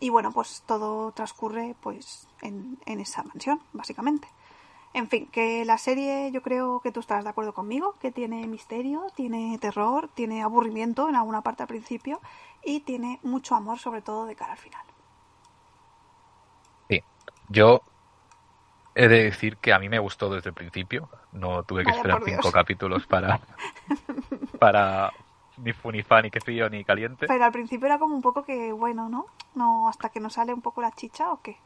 y 0.00 0.08
bueno, 0.10 0.30
pues 0.32 0.62
todo 0.66 1.12
transcurre 1.12 1.74
pues 1.80 2.28
en, 2.42 2.78
en 2.86 3.00
esa 3.00 3.22
mansión, 3.24 3.60
básicamente. 3.72 4.28
En 4.94 5.08
fin, 5.08 5.26
que 5.26 5.64
la 5.64 5.76
serie 5.76 6.30
yo 6.30 6.40
creo 6.40 6.78
que 6.78 6.92
tú 6.92 7.00
estarás 7.00 7.24
de 7.24 7.30
acuerdo 7.30 7.52
conmigo, 7.52 7.96
que 8.00 8.12
tiene 8.12 8.46
misterio, 8.46 9.06
tiene 9.16 9.58
terror, 9.58 10.08
tiene 10.14 10.40
aburrimiento 10.42 11.08
en 11.08 11.16
alguna 11.16 11.42
parte 11.42 11.64
al 11.64 11.68
principio 11.68 12.20
y 12.62 12.80
tiene 12.80 13.18
mucho 13.24 13.56
amor 13.56 13.80
sobre 13.80 14.02
todo 14.02 14.24
de 14.24 14.36
cara 14.36 14.52
al 14.52 14.58
final. 14.58 14.84
Sí. 16.88 17.02
Yo 17.48 17.82
he 18.94 19.08
de 19.08 19.24
decir 19.24 19.56
que 19.56 19.72
a 19.72 19.80
mí 19.80 19.88
me 19.88 19.98
gustó 19.98 20.30
desde 20.30 20.50
el 20.50 20.54
principio. 20.54 21.08
No 21.32 21.64
tuve 21.64 21.82
que 21.82 21.90
Vaya 21.90 21.96
esperar 21.96 22.22
cinco 22.24 22.52
capítulos 22.52 23.04
para, 23.08 23.40
para 24.60 25.12
ni 25.56 25.72
fu 25.72 25.90
ni 25.90 26.04
fa, 26.04 26.22
ni 26.22 26.30
que 26.30 26.40
frío, 26.40 26.70
ni 26.70 26.84
caliente. 26.84 27.26
Pero 27.26 27.44
al 27.44 27.50
principio 27.50 27.86
era 27.86 27.98
como 27.98 28.14
un 28.14 28.22
poco 28.22 28.44
que, 28.44 28.70
bueno, 28.70 29.08
¿no? 29.08 29.26
No, 29.56 29.88
hasta 29.88 30.08
que 30.10 30.20
nos 30.20 30.34
sale 30.34 30.54
un 30.54 30.62
poco 30.62 30.82
la 30.82 30.92
chicha 30.92 31.32
o 31.32 31.42
qué. 31.42 31.58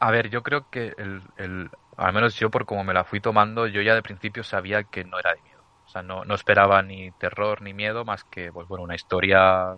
A 0.00 0.10
ver, 0.12 0.30
yo 0.30 0.42
creo 0.42 0.68
que 0.68 0.94
el, 0.96 1.22
el, 1.36 1.70
al 1.96 2.12
menos 2.12 2.36
yo 2.36 2.50
por 2.50 2.66
como 2.66 2.84
me 2.84 2.94
la 2.94 3.04
fui 3.04 3.20
tomando, 3.20 3.66
yo 3.66 3.82
ya 3.82 3.94
de 3.94 4.02
principio 4.02 4.44
sabía 4.44 4.84
que 4.84 5.04
no 5.04 5.18
era 5.18 5.34
de 5.34 5.42
miedo. 5.42 5.62
O 5.84 5.88
sea, 5.88 6.02
no, 6.02 6.24
no 6.24 6.34
esperaba 6.34 6.82
ni 6.82 7.10
terror 7.12 7.62
ni 7.62 7.74
miedo, 7.74 8.04
más 8.04 8.22
que, 8.24 8.52
pues 8.52 8.68
bueno, 8.68 8.84
una 8.84 8.94
historia, 8.94 9.76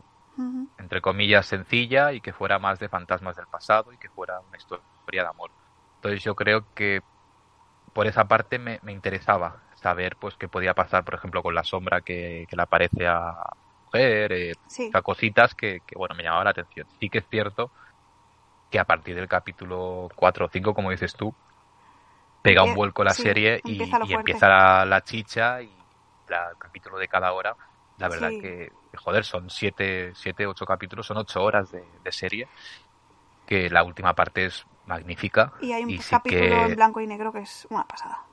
entre 0.78 1.00
comillas, 1.02 1.46
sencilla 1.46 2.12
y 2.12 2.20
que 2.22 2.32
fuera 2.34 2.58
más 2.58 2.78
de 2.80 2.88
fantasmas 2.90 3.36
del 3.36 3.46
pasado 3.48 3.92
y 3.92 3.98
que 3.98 4.10
fuera 4.10 4.40
una 4.40 4.56
historia 4.58 4.84
de 5.10 5.20
amor. 5.28 5.52
Entonces 5.96 6.22
yo 6.24 6.34
creo 6.36 6.66
que 6.74 7.02
por 7.92 8.06
esa 8.06 8.28
parte 8.28 8.58
me, 8.58 8.78
me 8.82 8.92
interesaba 8.92 9.64
saber 9.74 10.16
pues 10.18 10.36
qué 10.36 10.48
podía 10.48 10.74
pasar, 10.74 11.04
por 11.04 11.14
ejemplo, 11.14 11.42
con 11.42 11.54
la 11.54 11.64
sombra 11.64 12.02
que, 12.02 12.46
que 12.48 12.56
le 12.56 12.62
aparece 12.62 13.06
a 13.06 13.34
mujer, 13.86 14.32
eh, 14.32 14.52
Sí, 14.68 14.88
o 14.88 14.90
sea, 14.92 15.02
cositas 15.02 15.54
que, 15.54 15.80
que, 15.86 15.96
bueno, 15.96 16.14
me 16.14 16.22
llamaban 16.22 16.44
la 16.44 16.50
atención. 16.52 16.86
Sí 17.00 17.10
que 17.10 17.18
es 17.18 17.28
cierto 17.28 17.72
que 18.70 18.78
a 18.78 18.84
partir 18.86 19.16
del 19.16 19.28
capítulo 19.28 20.08
4 20.16 20.46
o 20.46 20.48
5, 20.50 20.74
como 20.74 20.90
dices 20.90 21.14
tú, 21.14 21.34
pega 22.42 22.64
un 22.64 22.74
vuelco 22.74 23.04
la 23.04 23.14
sí, 23.14 23.22
serie 23.22 23.60
y, 23.64 23.72
empieza 23.72 23.98
y 24.02 24.12
empieza 24.14 24.48
la, 24.48 24.84
la 24.84 25.02
chicha 25.02 25.62
y 25.62 25.86
la- 26.26 26.50
el 26.50 26.56
capítulo 26.58 26.98
de 26.98 27.08
cada 27.08 27.32
hora. 27.32 27.56
La 27.96 28.08
verdad 28.08 28.30
Sí. 28.30 28.40
que, 28.40 28.72
joder, 28.96 29.24
son 29.24 29.50
7, 29.50 30.12
siete, 30.14 30.46
8 30.46 30.64
capítulos, 30.64 31.06
son 31.06 31.18
8 31.18 31.42
horas 31.42 31.70
de, 31.70 31.98
de 32.00 32.12
serie, 32.12 32.48
que 33.46 33.70
la 33.70 33.84
última 33.84 34.14
parte 34.14 34.46
es 34.46 34.64
magnífica. 34.84 35.52
y 35.60 35.72
hay 35.72 35.84
un 35.84 35.96
sí 35.98 36.18
capítulo 36.18 36.56
que- 36.56 36.66
en 36.66 36.74
blanco 36.74 37.00
y 37.00 37.06
negro 37.06 37.32
que 37.32 37.40
es 37.40 37.66
una 37.70 37.86
pasada. 37.86 38.26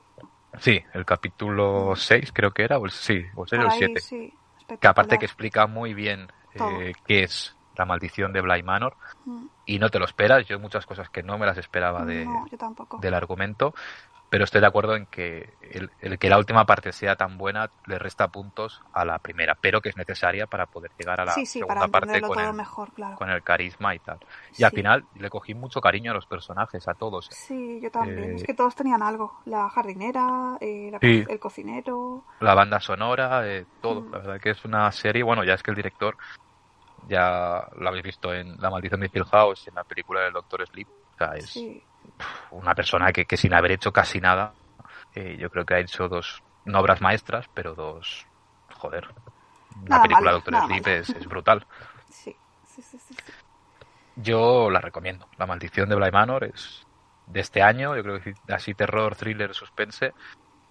Sí, 0.60 0.80
el 0.94 1.04
capítulo 1.04 1.94
6 1.96 2.32
creo 2.32 2.50
que 2.52 2.62
era, 2.64 2.78
o 2.78 2.86
el, 2.86 2.90
sí, 2.90 3.24
o 3.34 3.42
el 3.44 3.48
6 3.48 3.60
o 3.62 3.64
Por 3.64 3.66
el 3.66 3.70
ahí, 3.70 3.78
7. 3.78 4.00
sí, 4.00 4.38
que 4.80 4.88
aparte 4.88 5.18
que 5.20 5.26
explica 5.26 5.68
muy 5.68 5.94
bien 5.94 6.28
eh, 6.54 6.94
qué 7.06 7.24
es 7.24 7.57
la 7.78 7.84
maldición 7.86 8.32
de 8.32 8.40
Bly 8.42 8.62
Manor 8.62 8.96
Mm, 9.24 9.46
y 9.66 9.78
no 9.78 9.88
te 9.88 9.98
lo 9.98 10.04
esperas. 10.04 10.46
Yo 10.46 10.58
muchas 10.58 10.86
cosas 10.86 11.08
que 11.10 11.22
no 11.22 11.38
me 11.38 11.46
las 11.46 11.58
esperaba 11.58 12.04
de, 12.04 12.24
No, 12.24 12.46
del 13.00 13.14
argumento, 13.14 13.74
pero 14.30 14.44
estoy 14.44 14.60
de 14.60 14.66
acuerdo 14.66 14.94
en 14.94 15.06
que 15.06 15.54
el, 15.70 15.90
el 16.00 16.18
que 16.18 16.28
la 16.28 16.38
última 16.38 16.66
parte 16.66 16.92
sea 16.92 17.16
tan 17.16 17.38
buena 17.38 17.70
le 17.86 17.98
resta 17.98 18.28
puntos 18.28 18.82
a 18.92 19.04
la 19.04 19.18
primera, 19.18 19.56
pero 19.60 19.80
que 19.80 19.88
es 19.88 19.96
necesaria 19.96 20.46
para 20.46 20.66
poder 20.66 20.90
llegar 20.98 21.20
a 21.20 21.24
la 21.24 21.32
sí, 21.32 21.46
segunda 21.46 21.88
parte 21.88 22.20
con 22.20 22.38
el, 22.38 22.52
mejor, 22.52 22.92
claro. 22.92 23.16
con 23.16 23.30
el 23.30 23.42
carisma 23.42 23.94
y 23.94 23.98
tal. 24.00 24.18
Y 24.56 24.64
al 24.64 24.70
final 24.72 25.04
le 25.14 25.30
cogí 25.30 25.54
mucho 25.54 25.80
cariño 25.80 26.10
a 26.10 26.14
los 26.14 26.26
personajes, 26.26 26.86
a 26.88 26.94
todos. 26.94 27.28
Sí, 27.30 27.80
yo 27.82 27.90
también. 27.90 28.32
Eh, 28.32 28.34
Es 28.36 28.44
que 28.44 28.54
todos 28.54 28.74
tenían 28.74 29.02
algo. 29.02 29.40
La 29.46 29.68
jardinera, 29.70 30.58
eh, 30.60 30.90
la 30.92 30.98
el 31.00 31.38
cocinero. 31.38 32.24
la 32.40 32.54
banda 32.54 32.80
sonora, 32.80 33.48
eh, 33.48 33.64
todo. 33.80 34.02
Mm. 34.02 34.12
La 34.12 34.18
verdad 34.18 34.40
que 34.40 34.50
es 34.50 34.64
una 34.64 34.90
serie, 34.92 35.22
bueno, 35.22 35.44
ya 35.44 35.54
es 35.54 35.62
que 35.62 35.70
el 35.70 35.76
director 35.76 36.16
ya 37.08 37.68
lo 37.76 37.88
habéis 37.88 38.04
visto 38.04 38.32
en 38.32 38.56
La 38.60 38.70
maldición 38.70 39.00
de 39.00 39.10
Hill 39.12 39.24
House, 39.24 39.66
en 39.68 39.74
la 39.74 39.84
película 39.84 40.20
del 40.20 40.32
Doctor 40.32 40.66
Sleep. 40.66 40.88
O 40.88 41.16
sea, 41.18 41.34
es 41.36 41.46
Sí, 41.46 41.82
una 42.50 42.74
persona 42.74 43.12
que, 43.12 43.24
que 43.24 43.36
sin 43.36 43.54
haber 43.54 43.72
hecho 43.72 43.92
casi 43.92 44.20
nada, 44.20 44.52
eh, 45.14 45.36
yo 45.38 45.50
creo 45.50 45.64
que 45.64 45.74
ha 45.74 45.80
hecho 45.80 46.08
dos, 46.08 46.42
no 46.64 46.80
obras 46.80 47.00
maestras, 47.00 47.46
pero 47.54 47.74
dos, 47.74 48.26
joder. 48.74 49.08
La 49.86 50.02
película 50.02 50.32
malo, 50.32 50.40
Doctor 50.42 50.66
Sleep 50.66 50.86
es, 50.88 51.10
es 51.10 51.26
brutal. 51.26 51.66
sí, 52.10 52.36
sí, 52.64 52.82
sí. 52.82 53.14
Yo 54.16 54.68
la 54.70 54.80
recomiendo. 54.80 55.28
La 55.38 55.46
maldición 55.46 55.88
de 55.88 55.94
Bly 55.94 56.10
Manor 56.10 56.44
es 56.44 56.84
de 57.26 57.40
este 57.40 57.62
año, 57.62 57.94
yo 57.96 58.02
creo 58.02 58.20
que 58.20 58.34
así 58.52 58.74
terror, 58.74 59.14
thriller, 59.14 59.54
suspense, 59.54 60.12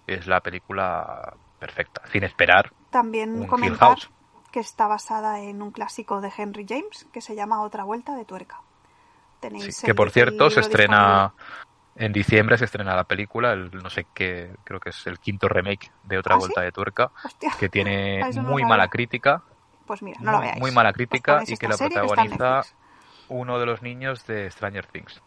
es 0.06 0.26
la 0.26 0.40
película 0.40 1.34
perfecta, 1.58 2.02
sin 2.06 2.24
esperar 2.24 2.72
También 2.90 3.30
un 3.34 3.46
comentar 3.46 3.90
House. 3.90 4.10
Que 4.50 4.60
está 4.60 4.86
basada 4.86 5.40
en 5.40 5.62
un 5.62 5.70
clásico 5.70 6.20
de 6.20 6.32
Henry 6.36 6.66
James 6.68 7.06
que 7.12 7.20
se 7.20 7.34
llama 7.34 7.62
Otra 7.62 7.84
Vuelta 7.84 8.14
de 8.14 8.24
Tuerca. 8.24 8.60
Tenéis 9.40 9.64
Sí, 9.76 9.82
el- 9.82 9.86
que 9.86 9.94
por 9.94 10.10
cierto 10.10 10.50
se 10.50 10.60
estrena 10.60 11.32
en 11.94 12.12
diciembre 12.12 12.56
se 12.56 12.64
estrena 12.64 12.94
la 12.94 13.04
película, 13.04 13.52
el 13.52 13.70
no 13.70 13.90
sé 13.90 14.06
qué, 14.14 14.54
creo 14.64 14.78
que 14.78 14.90
es 14.90 15.06
el 15.06 15.18
quinto 15.18 15.48
remake 15.48 15.90
de 16.04 16.18
Otra 16.18 16.36
¿Ah, 16.36 16.38
Vuelta 16.38 16.60
sí? 16.60 16.64
de 16.66 16.72
Tuerca, 16.72 17.10
Hostia, 17.24 17.50
que 17.58 17.68
tiene 17.68 18.20
no 18.36 18.42
muy 18.42 18.64
mala 18.64 18.88
crítica, 18.88 19.42
Pues 19.86 20.02
mira, 20.02 20.18
no 20.20 20.30
lo 20.32 20.38
muy- 20.38 20.46
veáis. 20.46 20.60
muy 20.60 20.70
mala 20.72 20.92
crítica 20.92 21.42
y 21.46 21.56
que 21.56 21.66
la 21.68 21.76
protagoniza 21.76 22.62
uno 23.28 23.58
de 23.58 23.66
los 23.66 23.82
niños 23.82 24.26
de 24.26 24.50
Stranger 24.50 24.86
Things. 24.86 25.20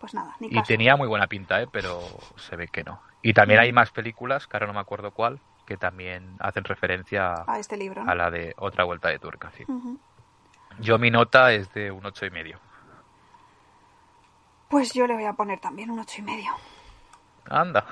Pues 0.00 0.14
nada, 0.14 0.34
ni 0.40 0.48
Y 0.48 0.54
caso. 0.54 0.66
tenía 0.66 0.96
muy 0.96 1.08
buena 1.08 1.26
pinta, 1.26 1.62
¿eh? 1.62 1.68
pero 1.70 2.00
se 2.36 2.56
ve 2.56 2.68
que 2.68 2.84
no. 2.84 3.00
Y 3.22 3.32
también 3.32 3.60
hay 3.60 3.72
más 3.72 3.90
películas, 3.90 4.46
que 4.46 4.56
ahora 4.56 4.66
no 4.66 4.72
me 4.74 4.80
acuerdo 4.80 5.10
cuál, 5.12 5.40
que 5.68 5.76
también 5.76 6.34
hacen 6.40 6.64
referencia 6.64 7.44
a, 7.46 7.58
este 7.58 7.76
libro. 7.76 8.02
¿no? 8.02 8.10
a 8.10 8.14
la 8.14 8.30
de 8.30 8.54
Otra 8.56 8.84
Vuelta 8.84 9.10
de. 9.10 9.20
Sí. 9.54 9.64
Ujú. 9.68 9.98
Yo 10.78 10.98
mi 10.98 11.10
nota 11.10 11.52
es 11.52 11.70
de 11.74 11.90
un 11.90 12.06
ocho 12.06 12.24
y 12.24 12.30
medio. 12.30 12.58
Pues 14.70 14.94
yo 14.94 15.06
le 15.06 15.12
voy 15.12 15.26
a 15.26 15.34
poner 15.34 15.60
también 15.60 15.90
un 15.90 15.98
ocho 15.98 16.22
y 16.22 16.22
medio. 16.22 16.52
Anda, 17.50 17.84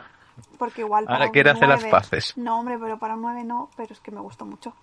Porque 0.59 0.81
igual 0.81 1.05
para 1.05 1.17
Ahora 1.17 1.27
un 1.27 1.33
quiere 1.33 1.51
hacer 1.51 1.69
las 1.69 1.81
9 1.81 1.91
paces. 1.91 2.35
No, 2.39 2.61
hombre, 2.61 2.79
pero 2.79 2.99
para 2.99 3.15
un 3.15 3.21
9 3.21 3.45
no, 3.45 3.69
pero 3.77 3.93
es 3.93 4.01
que 4.01 4.11
me 4.11 4.21
gustó 4.21 4.47
mucho. 4.47 4.75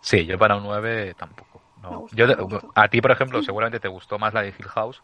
Sí, 0.00 0.26
yo 0.26 0.36
para 0.36 0.56
un 0.56 0.64
9 0.64 1.14
tampoco. 1.14 1.62
No. 1.80 2.08
Yo, 2.10 2.26
gustó. 2.44 2.72
a 2.74 2.88
ti, 2.88 3.00
por 3.00 3.12
ejemplo, 3.12 3.40
seguramente 3.40 3.78
te 3.78 3.88
gustó 3.88 4.18
más 4.18 4.34
la 4.34 4.42
de 4.42 4.48
Hill 4.48 4.66
House. 4.68 5.00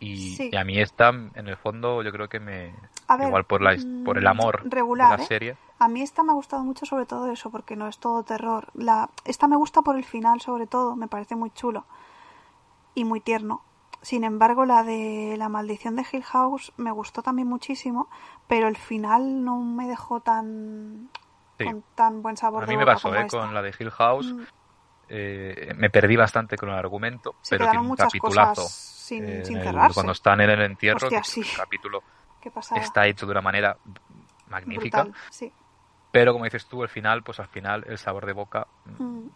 Y, 0.00 0.34
Sí. 0.34 0.48
y 0.52 0.56
a 0.56 0.64
mí 0.64 0.80
esta, 0.80 1.10
en 1.10 1.46
el 1.46 1.56
fondo, 1.56 2.02
yo 2.02 2.10
creo 2.10 2.28
que 2.28 2.40
me... 2.40 2.74
Ver, 3.18 3.28
igual 3.28 3.44
por, 3.44 3.60
la, 3.60 3.76
mm, 3.76 4.04
por 4.04 4.16
el 4.18 4.26
amor 4.26 4.62
regular, 4.64 5.10
de 5.12 5.16
la 5.18 5.22
¿eh? 5.24 5.26
serie. 5.26 5.56
A 5.78 5.88
mí 5.88 6.00
esta 6.00 6.22
me 6.22 6.32
ha 6.32 6.34
gustado 6.34 6.62
mucho 6.64 6.86
sobre 6.86 7.04
todo 7.06 7.30
eso, 7.30 7.50
porque 7.50 7.76
no 7.76 7.86
es 7.86 7.98
todo 7.98 8.22
terror. 8.22 8.68
La, 8.74 9.10
esta 9.24 9.46
me 9.46 9.56
gusta 9.56 9.82
por 9.82 9.96
el 9.96 10.04
final 10.04 10.40
sobre 10.40 10.66
todo, 10.66 10.96
me 10.96 11.06
parece 11.08 11.36
muy 11.36 11.50
chulo 11.50 11.84
y 12.94 13.04
muy 13.04 13.20
tierno. 13.20 13.62
Sin 14.02 14.24
embargo, 14.24 14.64
la 14.64 14.82
de 14.82 15.34
La 15.36 15.48
maldición 15.50 15.96
de 15.96 16.06
Hill 16.10 16.22
House 16.24 16.72
me 16.78 16.90
gustó 16.90 17.22
también 17.22 17.48
muchísimo, 17.48 18.08
pero 18.46 18.68
el 18.68 18.76
final 18.76 19.44
no 19.44 19.58
me 19.60 19.86
dejó 19.86 20.20
tan 20.20 21.10
Sí. 21.58 21.66
con 21.66 21.84
tan 21.94 22.22
buen 22.22 22.38
sabor 22.38 22.62
A 22.62 22.66
de 22.66 22.72
mí 22.72 22.78
me 22.78 22.84
boca 22.84 22.94
pasó, 22.94 23.14
¿eh? 23.14 23.26
Con 23.28 23.52
la 23.52 23.60
de 23.60 23.74
Hill 23.78 23.90
House. 23.90 24.32
Mm, 24.32 24.42
eh, 25.10 25.72
me 25.76 25.90
perdí 25.90 26.16
bastante 26.16 26.56
con 26.56 26.70
el 26.70 26.74
argumento, 26.76 27.34
Se 27.42 27.58
pero 27.58 27.70
tiene 27.70 27.86
un 27.86 27.96
capitulazo. 27.96 28.62
cosas 28.62 28.99
sin, 29.10 29.28
eh, 29.28 29.44
sin 29.44 29.56
en 29.56 29.62
el- 29.62 29.68
cerrarse. 29.68 29.94
cuando 29.94 30.12
están 30.12 30.40
en 30.40 30.50
el 30.50 30.62
entierro, 30.62 30.96
Hostia, 31.08 31.20
que 31.20 31.26
sí. 31.28 31.40
el 31.40 31.56
capítulo 31.56 32.02
está 32.76 33.06
hecho 33.08 33.26
de 33.26 33.32
una 33.32 33.40
manera 33.42 33.76
magnífica. 34.46 35.02
Brutal, 35.02 35.20
sí. 35.30 35.52
Pero 36.12 36.32
como 36.32 36.44
dices 36.44 36.66
tú, 36.66 36.82
el 36.82 36.88
final, 36.88 37.22
pues 37.22 37.40
al 37.40 37.48
final 37.48 37.84
el 37.88 37.98
sabor 37.98 38.26
de 38.26 38.32
boca 38.32 38.66
mm, 38.84 39.28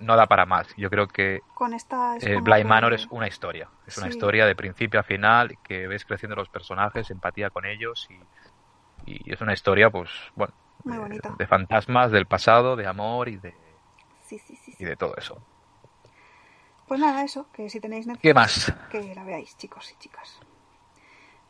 no 0.00 0.16
da 0.16 0.26
para 0.26 0.46
más. 0.46 0.66
Yo 0.76 0.88
creo 0.90 1.06
que 1.08 1.40
Con 1.54 1.74
esta 1.74 2.16
es 2.16 2.24
eh, 2.24 2.40
que- 2.44 2.64
Manor 2.64 2.94
es 2.94 3.06
una 3.10 3.28
historia. 3.28 3.68
Es 3.86 3.98
una 3.98 4.08
historia 4.08 4.46
de 4.46 4.54
principio 4.56 5.00
a 5.00 5.02
final 5.02 5.56
que 5.62 5.86
ves 5.86 6.04
creciendo 6.04 6.36
los 6.36 6.48
personajes, 6.48 7.10
empatía 7.10 7.50
con 7.50 7.66
ellos 7.66 8.06
y, 8.10 9.10
y 9.10 9.32
es 9.32 9.40
una 9.40 9.52
historia, 9.52 9.90
pues, 9.90 10.10
bueno, 10.34 10.52
Muy 10.84 10.96
de, 11.10 11.20
de 11.38 11.46
fantasmas, 11.46 12.12
del 12.12 12.26
pasado, 12.26 12.76
de 12.76 12.86
amor 12.86 13.28
y 13.28 13.36
de, 13.36 13.54
sí, 14.26 14.38
sí. 14.38 14.74
y 14.78 14.84
de 14.84 14.96
todo 14.96 15.14
eso. 15.16 15.40
Pues 16.88 17.00
nada, 17.00 17.22
eso, 17.22 17.46
que 17.52 17.68
si 17.68 17.80
tenéis 17.80 18.06
Netflix, 18.06 18.22
¿Qué 18.22 18.34
más? 18.34 18.72
que 18.90 19.14
la 19.14 19.22
veáis, 19.24 19.56
chicos 19.58 19.92
y 19.92 19.98
chicas. 19.98 20.38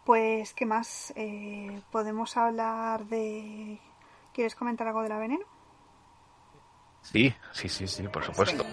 Pues, 0.04 0.52
¿qué 0.54 0.66
más? 0.66 1.12
Eh, 1.16 1.80
Podemos 1.92 2.36
hablar 2.36 3.04
de... 3.06 3.78
¿Quieres 4.34 4.54
comentar 4.54 4.86
algo 4.88 5.02
de 5.02 5.08
la 5.08 5.18
veneno? 5.18 5.44
Sí, 7.02 7.34
sí, 7.52 7.68
sí, 7.68 7.86
sí, 7.86 8.02
por 8.08 8.24
supuesto. 8.24 8.64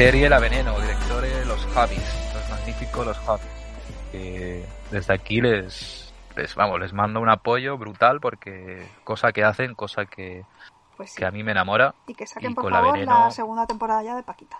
Serie 0.00 0.30
La 0.30 0.38
Veneno, 0.38 0.80
directores 0.80 1.46
Los 1.46 1.66
Javis, 1.74 2.32
los 2.32 2.48
magníficos 2.48 3.04
Los 3.06 3.18
Javis. 3.18 3.46
Que 4.10 4.64
desde 4.90 5.12
aquí 5.12 5.42
les, 5.42 6.14
les, 6.36 6.54
vamos, 6.54 6.80
les 6.80 6.94
mando 6.94 7.20
un 7.20 7.28
apoyo 7.28 7.76
brutal 7.76 8.18
porque 8.18 8.88
cosa 9.04 9.30
que 9.30 9.44
hacen, 9.44 9.74
cosa 9.74 10.06
que, 10.06 10.46
Pues 10.96 11.10
sí. 11.10 11.18
que 11.18 11.26
a 11.26 11.30
mí 11.30 11.42
me 11.42 11.52
enamora. 11.52 11.94
Y 12.06 12.14
que 12.14 12.26
saquen, 12.26 12.52
y 12.52 12.54
por 12.54 12.72
La 12.72 12.78
favor, 12.80 12.94
Veneno- 12.98 13.24
la 13.26 13.30
segunda 13.30 13.66
temporada 13.66 14.02
ya 14.02 14.16
de 14.16 14.22
Paquita. 14.22 14.56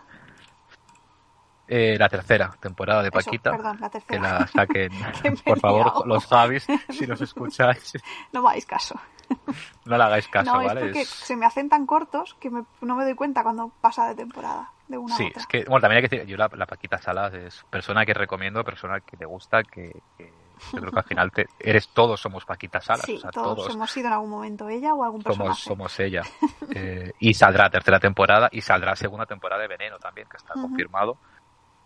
Eh, 1.68 1.96
la 1.98 2.10
tercera 2.10 2.52
temporada 2.60 3.00
de 3.00 3.08
Eso, 3.08 3.14
Paquita. 3.24 3.50
perdón, 3.52 3.78
la 3.80 3.88
que 3.88 4.18
la 4.18 4.46
saquen, 4.46 4.92
por 5.46 5.58
favor, 5.58 6.06
los 6.06 6.26
Javis, 6.26 6.66
si 6.90 7.06
nos 7.06 7.18
escucháis, 7.22 7.94
No 8.32 8.42
me 8.42 8.48
hagáis 8.50 8.66
caso. 8.66 8.94
no 9.84 9.96
le 9.96 10.04
hagáis 10.04 10.28
caso, 10.28 10.52
no, 10.52 10.62
¿vale? 10.62 10.80
es 10.80 10.86
porque 10.86 11.00
Es- 11.00 11.08
se 11.08 11.36
me 11.36 11.46
hacen 11.46 11.68
tan 11.68 11.86
cortos 11.86 12.34
que 12.40 12.50
me- 12.50 12.64
no 12.82 12.96
me 12.96 13.04
doy 13.04 13.14
cuenta 13.14 13.42
cuando 13.42 13.70
pasa 13.80 14.08
de 14.08 14.14
temporada, 14.14 14.70
de 14.88 14.98
una 14.98 15.14
a 15.14 15.18
Sí, 15.18 15.24
otra. 15.26 15.40
es 15.40 15.46
que, 15.46 15.64
bueno, 15.64 15.80
también 15.80 16.02
hay 16.02 16.08
que 16.08 16.16
decir, 16.16 16.28
yo 16.28 16.36
la, 16.36 16.50
la 16.54 16.66
Paquita 16.66 16.98
Salas 16.98 17.32
es 17.34 17.64
persona 17.70 18.04
que 18.04 18.14
recomiendo, 18.14 18.64
persona 18.64 19.00
que 19.00 19.16
te 19.16 19.24
gusta, 19.24 19.62
que, 19.62 20.02
que 20.16 20.32
yo 20.72 20.80
creo 20.80 20.92
que 20.92 20.98
al 20.98 21.04
final 21.04 21.30
te, 21.32 21.46
eres 21.58 21.88
todos 21.92 22.20
somos 22.20 22.44
Paquita 22.44 22.80
Salas, 22.80 23.06
Sí, 23.06 23.16
o 23.16 23.20
sea, 23.20 23.30
todos, 23.30 23.56
todos, 23.56 23.74
hemos 23.74 23.90
sido 23.90 24.08
en 24.08 24.12
algún 24.14 24.30
momento 24.30 24.68
ella 24.68 24.94
o 24.94 25.04
algún 25.04 25.22
personaje. 25.22 25.62
somos, 25.64 25.64
somos 25.64 26.00
ella. 26.00 26.22
Eh, 26.72 27.12
y 27.18 27.34
saldrá 27.34 27.68
tercera 27.68 27.98
temporada 27.98 28.48
y 28.52 28.60
saldrá 28.60 28.94
segunda 28.94 29.26
temporada 29.26 29.60
de 29.62 29.66
Veneno 29.66 29.98
también, 29.98 30.28
que 30.28 30.36
está 30.36 30.54
confirmado, 30.54 31.18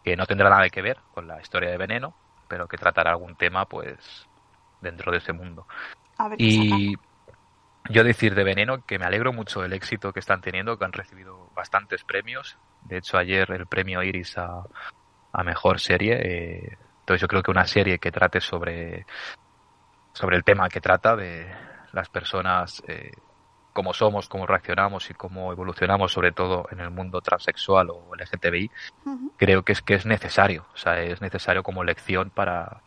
que 0.02 0.14
no 0.14 0.26
tendrá 0.26 0.50
nada 0.50 0.68
que 0.68 0.82
ver 0.82 0.98
con 1.10 1.26
la 1.26 1.40
historia 1.40 1.70
de 1.70 1.78
Veneno, 1.78 2.14
pero 2.46 2.68
que 2.68 2.76
tratará 2.76 3.12
algún 3.12 3.34
tema, 3.34 3.64
pues, 3.64 4.28
dentro 4.82 5.10
de 5.10 5.18
ese 5.18 5.32
mundo. 5.32 5.66
A 6.18 6.28
ver 6.28 6.38
qué. 6.38 6.44
Y 6.44 6.96
yo 7.90 8.04
decir 8.04 8.34
de 8.34 8.44
Veneno 8.44 8.82
que 8.82 8.98
me 8.98 9.04
alegro 9.04 9.32
mucho 9.32 9.60
del 9.60 9.72
éxito 9.72 10.12
que 10.12 10.20
están 10.20 10.40
teniendo, 10.40 10.78
que 10.78 10.84
han 10.84 10.92
recibido 10.92 11.50
bastantes 11.54 12.04
premios. 12.04 12.56
De 12.82 12.98
hecho, 12.98 13.18
ayer 13.18 13.50
el 13.50 13.66
premio 13.66 14.02
Iris 14.02 14.38
a, 14.38 14.64
a 15.32 15.44
mejor 15.44 15.80
serie. 15.80 16.14
eh, 16.14 16.78
entonces 17.00 17.20
yo 17.20 17.28
creo 17.28 17.42
que 17.42 17.50
una 17.50 17.66
serie 17.66 17.98
que 17.98 18.10
trate 18.10 18.40
sobre, 18.40 19.04
sobre 20.14 20.36
el 20.36 20.44
tema 20.44 20.70
que 20.70 20.80
trata 20.80 21.14
de 21.16 21.52
las 21.92 22.08
personas, 22.08 22.82
eh, 22.88 23.12
cómo 23.74 23.92
somos, 23.92 24.28
cómo 24.28 24.46
reaccionamos 24.46 25.10
y 25.10 25.14
cómo 25.14 25.52
evolucionamos, 25.52 26.12
sobre 26.12 26.32
todo 26.32 26.66
en 26.70 26.80
el 26.80 26.90
mundo 26.90 27.20
transexual 27.20 27.90
o 27.90 28.14
LGTBI, 28.14 28.70
Ujú. 29.04 29.32
creo 29.36 29.62
que 29.64 29.72
es 29.72 29.82
que 29.82 29.94
es 29.94 30.06
necesario. 30.06 30.66
O 30.72 30.76
sea, 30.78 31.02
es 31.02 31.20
necesario 31.20 31.62
como 31.62 31.84
lección 31.84 32.30
para, 32.30 32.83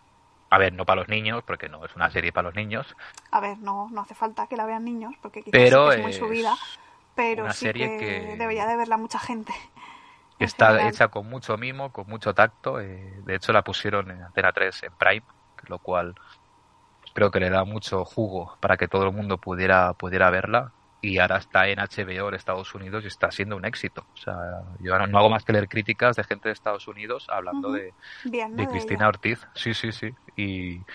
a 0.49 0.57
ver, 0.57 0.73
no 0.73 0.85
para 0.85 1.01
los 1.01 1.09
niños, 1.09 1.43
porque 1.45 1.69
no 1.69 1.85
es 1.85 1.95
una 1.95 2.09
serie 2.11 2.31
para 2.33 2.47
los 2.49 2.55
niños, 2.55 2.95
A 3.31 3.39
ver, 3.39 3.57
no, 3.59 3.89
no 3.91 4.01
hace 4.01 4.15
falta 4.15 4.47
que 4.47 4.57
la 4.57 4.65
vean 4.65 4.83
niños, 4.85 5.15
porque 5.21 5.43
quizás 5.43 5.71
pero 5.71 5.91
es 5.91 5.97
muy 5.97 6.13
subida, 6.13 6.59
pero 7.15 7.43
una 7.43 7.51
sí 7.51 7.69
serie 7.69 7.91
que, 7.95 7.95
que- 7.95 8.35
debería 8.37 8.65
de 8.67 8.77
verla 8.77 8.97
mucha 8.97 9.19
gente. 9.19 9.53
que 10.37 10.45
está 10.45 10.81
general. 10.81 10.83
hecha 10.83 11.09
con 11.09 11.27
mucho 11.27 11.57
mimo, 11.57 11.91
con 11.91 12.07
mucho 12.07 12.33
tacto. 12.33 12.79
eh, 12.79 13.21
de 13.23 13.35
hecho, 13.35 13.53
la 13.53 13.63
pusieron 13.63 14.11
en 14.11 14.21
Antena 14.23 14.51
3 14.53 14.81
en 14.83 14.95
Prime, 14.95 15.25
lo 15.67 15.79
cual 15.79 16.15
creo 17.13 17.31
que 17.31 17.41
le 17.41 17.49
da 17.51 17.65
mucho 17.65 18.05
jugo 18.05 18.57
para 18.61 18.77
que 18.77 18.89
todo 18.89 19.05
el 19.05 19.13
mundo 19.13 19.39
pudiera, 19.39 19.93
pudiera 19.95 20.31
verla. 20.31 20.75
Y 21.01 21.19
ahora 21.19 21.37
está 21.37 21.67
en 21.69 21.79
HBO 21.79 22.29
en 22.29 22.35
Estados 22.35 22.73
Unidos 22.75 23.03
y 23.03 23.07
está 23.07 23.31
siendo 23.31 23.55
un 23.55 23.65
éxito. 23.65 24.01
O 24.01 24.17
sea, 24.17 24.33
yo 24.79 24.97
no, 24.97 25.07
no 25.07 25.19
hago 25.19 25.29
más 25.29 25.43
que 25.45 25.53
leer 25.53 25.67
críticas 25.69 26.15
de 26.15 26.23
gente 26.23 26.49
de 26.49 26.53
Estados 26.53 26.87
Unidos 26.87 27.25
hablando 27.29 27.71
de, 27.71 27.95
de 28.53 28.67
Cristina 28.67 29.05
ella. 29.05 29.09
Ortiz. 29.09 29.41
Sí, 29.55 29.73
sí, 29.73 29.91
sí. 29.91 30.11
Y, 30.35 30.85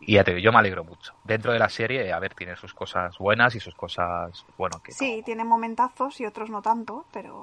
y 0.00 0.14
ya 0.14 0.24
te 0.24 0.32
digo, 0.34 0.44
yo 0.44 0.52
me 0.52 0.58
alegro 0.58 0.84
mucho. 0.84 1.12
Dentro 1.24 1.52
de 1.52 1.58
la 1.58 1.68
serie, 1.68 2.12
a 2.12 2.18
ver, 2.20 2.34
tiene 2.34 2.56
sus 2.56 2.74
cosas 2.74 3.16
buenas 3.18 3.54
y 3.54 3.60
sus 3.60 3.74
cosas, 3.74 4.44
bueno, 4.56 4.80
que 4.80 4.92
Sí, 4.92 5.06
no- 5.18 5.24
tiene 5.24 5.44
momentazos 5.44 6.20
y 6.20 6.26
otros 6.26 6.50
no 6.50 6.62
tanto, 6.62 7.06
pero 7.12 7.42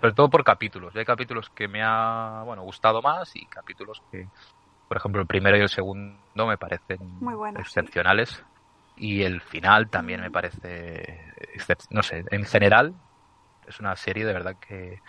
sobre 0.00 0.12
todo 0.14 0.30
por 0.30 0.44
capítulos. 0.44 0.94
Hay 0.96 1.04
capítulos 1.04 1.50
que 1.50 1.68
me 1.68 1.82
ha 1.82 2.42
bueno 2.44 2.62
gustado 2.62 3.02
más 3.02 3.34
y 3.34 3.46
capítulos 3.46 4.02
que, 4.10 4.30
por 4.88 4.96
ejemplo, 4.98 5.20
el 5.22 5.26
primero 5.26 5.56
y 5.56 5.60
el 5.62 5.68
segundo 5.68 6.46
me 6.46 6.58
parecen 6.58 6.98
Muy 7.20 7.34
buenos, 7.34 7.66
excepcionales. 7.66 8.44
Y 9.02 9.22
el 9.24 9.40
final 9.40 9.90
también 9.90 10.20
me 10.20 10.30
parece, 10.30 11.34
no 11.90 12.04
sé, 12.04 12.24
en 12.30 12.44
general 12.44 12.94
es 13.66 13.80
una 13.80 13.96
serie 13.96 14.24
de 14.24 14.32
verdad 14.32 14.56
que, 14.60 15.00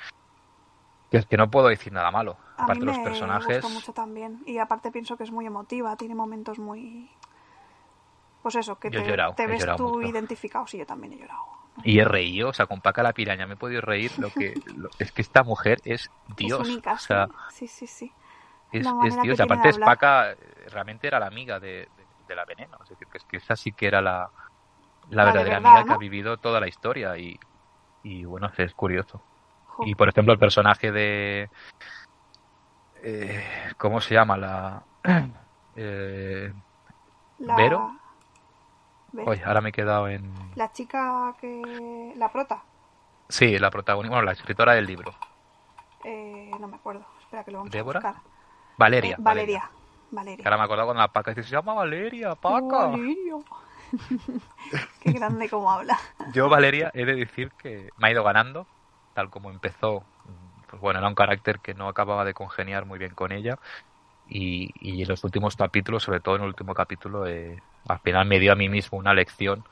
que, 1.12 1.22
que 1.24 1.38
no 1.38 1.52
puedo 1.52 1.68
decir 1.68 1.94
nada 1.94 2.10
malo. 2.10 2.36
a 2.58 2.64
Aparte 2.64 2.86
mí 2.86 2.88
los 2.88 2.98
me 2.98 3.04
personajes, 3.04 3.46
gustó 3.46 3.70
mucho 3.70 3.94
también. 3.94 4.41
Y 4.48 4.58
aparte 4.58 4.91
pienso 4.91 5.16
que 5.16 5.24
es 5.26 5.32
muy 5.32 5.46
emotiva, 5.46 5.96
tiene 5.96 6.16
momentos 6.16 6.58
muy... 6.58 7.08
Pues 8.41 8.56
eso, 8.56 8.78
que 8.80 8.89
Yo 8.91 9.00
te, 9.00 9.04
llorado, 9.10 9.36
te 9.36 9.44
he 9.44 9.48
ves 9.48 9.66
tú 9.78 10.02
mucho. 10.02 10.08
identificado, 10.10 10.68
sí, 10.68 10.78
yo 10.78 10.86
también 10.86 11.14
he 11.14 11.18
llorado. 11.18 11.41
y 11.84 12.00
he 12.00 12.06
reído, 12.06 12.50
o 12.50 12.54
sea, 12.54 12.66
con 12.66 12.82
Paca 12.82 13.04
la 13.04 13.14
piraña 13.14 13.46
me 13.48 13.54
he 13.54 13.58
podido 13.58 13.82
reír. 13.82 14.12
Lo 14.20 14.32
que 14.32 14.56
lo- 14.76 14.89
es 15.00 15.12
que 15.12 15.22
esta 15.22 15.44
mujer 15.44 15.80
es 15.86 16.10
Dios, 16.38 16.62
es 16.62 16.76
única, 16.76 16.94
o 16.94 17.00
sea, 17.00 17.28
sí, 17.52 17.68
sí, 17.68 17.88
sí. 17.88 18.12
es, 18.72 18.88
Dios. 19.22 19.39
Y 19.39 19.41
aparte. 19.41 19.72
Spaca 19.74 20.32
eh, 20.32 20.38
realmente 20.72 21.08
era 21.08 21.20
la 21.20 21.28
amiga 21.28 21.60
de, 21.60 21.88
de, 21.96 22.03
de 22.28 22.36
la 22.36 22.45
veneno. 22.45 22.78
Es 22.84 22.89
decir, 22.89 23.07
que, 23.07 23.17
es 23.17 23.24
que 23.26 23.38
esa 23.38 23.55
sí 23.55 23.71
que 23.71 23.88
era 23.88 24.01
la, 24.01 24.30
la 25.09 25.24
La 25.24 25.26
de 25.26 25.32
verdadera 25.32 25.55
verdad, 25.59 25.71
amiga 25.71 25.86
que 25.86 25.93
ha 25.93 25.97
vivido 25.97 26.38
toda 26.38 26.59
la 26.59 26.67
historia. 26.67 27.17
Y, 27.17 27.39
y 28.03 28.26
bueno, 28.26 28.49
es 28.57 28.74
curioso. 28.74 29.21
Y 29.86 29.95
por 29.95 30.07
ejemplo, 30.09 30.34
el 30.34 30.39
personaje 30.39 30.91
de. 30.91 31.49
eh, 33.01 33.43
¿Cómo 33.78 33.99
se 34.01 34.13
llama? 34.13 34.38
La. 34.38 34.84
eh, 35.76 36.53
la... 37.39 37.55
¿Vero? 37.55 37.91
¿Ves? 39.11 39.28
uy, 39.28 39.41
ahora 39.45 39.61
me 39.61 39.69
he 39.69 39.71
quedado 39.71 40.07
en. 40.07 40.34
La 40.55 40.71
chica 40.71 41.36
que... 41.39 42.13
La 42.15 42.32
prota. 42.32 42.63
Sí, 43.30 43.57
la 43.59 43.69
protagonista, 43.69 44.15
bueno, 44.15 44.26
la 44.26 44.32
escritora 44.34 44.74
del 44.74 44.86
libro. 44.86 45.13
Eh, 46.03 46.51
no 46.59 46.67
me 46.67 46.76
acuerdo. 46.76 47.05
Espera 47.21 47.43
que 47.43 47.51
lo 47.51 47.59
vamos 47.59 47.71
¿Débora? 47.71 47.99
a 47.99 48.03
buscar. 48.03 48.24
Valeria. 48.78 49.11
Eh, 49.13 49.15
Valeria. 49.19 49.59
Valeria. 49.59 49.82
Que 50.22 50.43
ahora 50.43 50.57
me 50.57 50.64
acordado 50.64 50.88
cuando 50.88 51.01
la 51.01 51.11
Paca 51.11 51.32
dice: 51.32 51.43
Se 51.43 51.51
llama 51.51 51.74
Valeria, 51.74 52.36
Paca. 52.36 52.88
Valeria. 52.88 53.36
Qué 55.01 55.11
grande 55.11 55.49
como 55.49 55.72
habla. 55.72 55.97
Yo, 56.34 56.49
Valeria, 56.49 56.91
he 56.93 57.05
de 57.05 57.16
decir 57.16 57.51
que 57.51 57.89
me 57.97 58.07
ha 58.07 58.11
ido 58.11 58.24
ganando, 58.24 58.68
tal 59.14 59.30
como 59.30 59.49
empezó. 59.49 60.03
Pues 60.70 60.82
bueno, 60.82 60.99
era 60.99 61.07
un 61.07 61.16
carácter 61.16 61.59
que 61.59 61.74
no 61.74 61.88
acababa 61.88 62.26
de 62.26 62.34
congeniar 62.34 62.86
muy 62.86 62.99
bien 62.99 63.14
con 63.14 63.32
ella. 63.32 63.59
Y, 64.28 64.72
y 64.80 65.01
en 65.01 65.07
los 65.07 65.24
últimos 65.24 65.55
capítulos, 65.55 66.03
sobre 66.03 66.20
todo 66.20 66.36
en 66.36 66.41
el 66.41 66.47
último 66.47 66.74
capítulo, 66.74 67.28
eh, 67.28 67.61
al 67.88 67.99
final 67.99 68.26
me 68.26 68.39
dio 68.39 68.53
a 68.53 68.55
mí 68.55 68.70
mismo 68.70 68.97
una 68.97 69.14
lección 69.14 69.64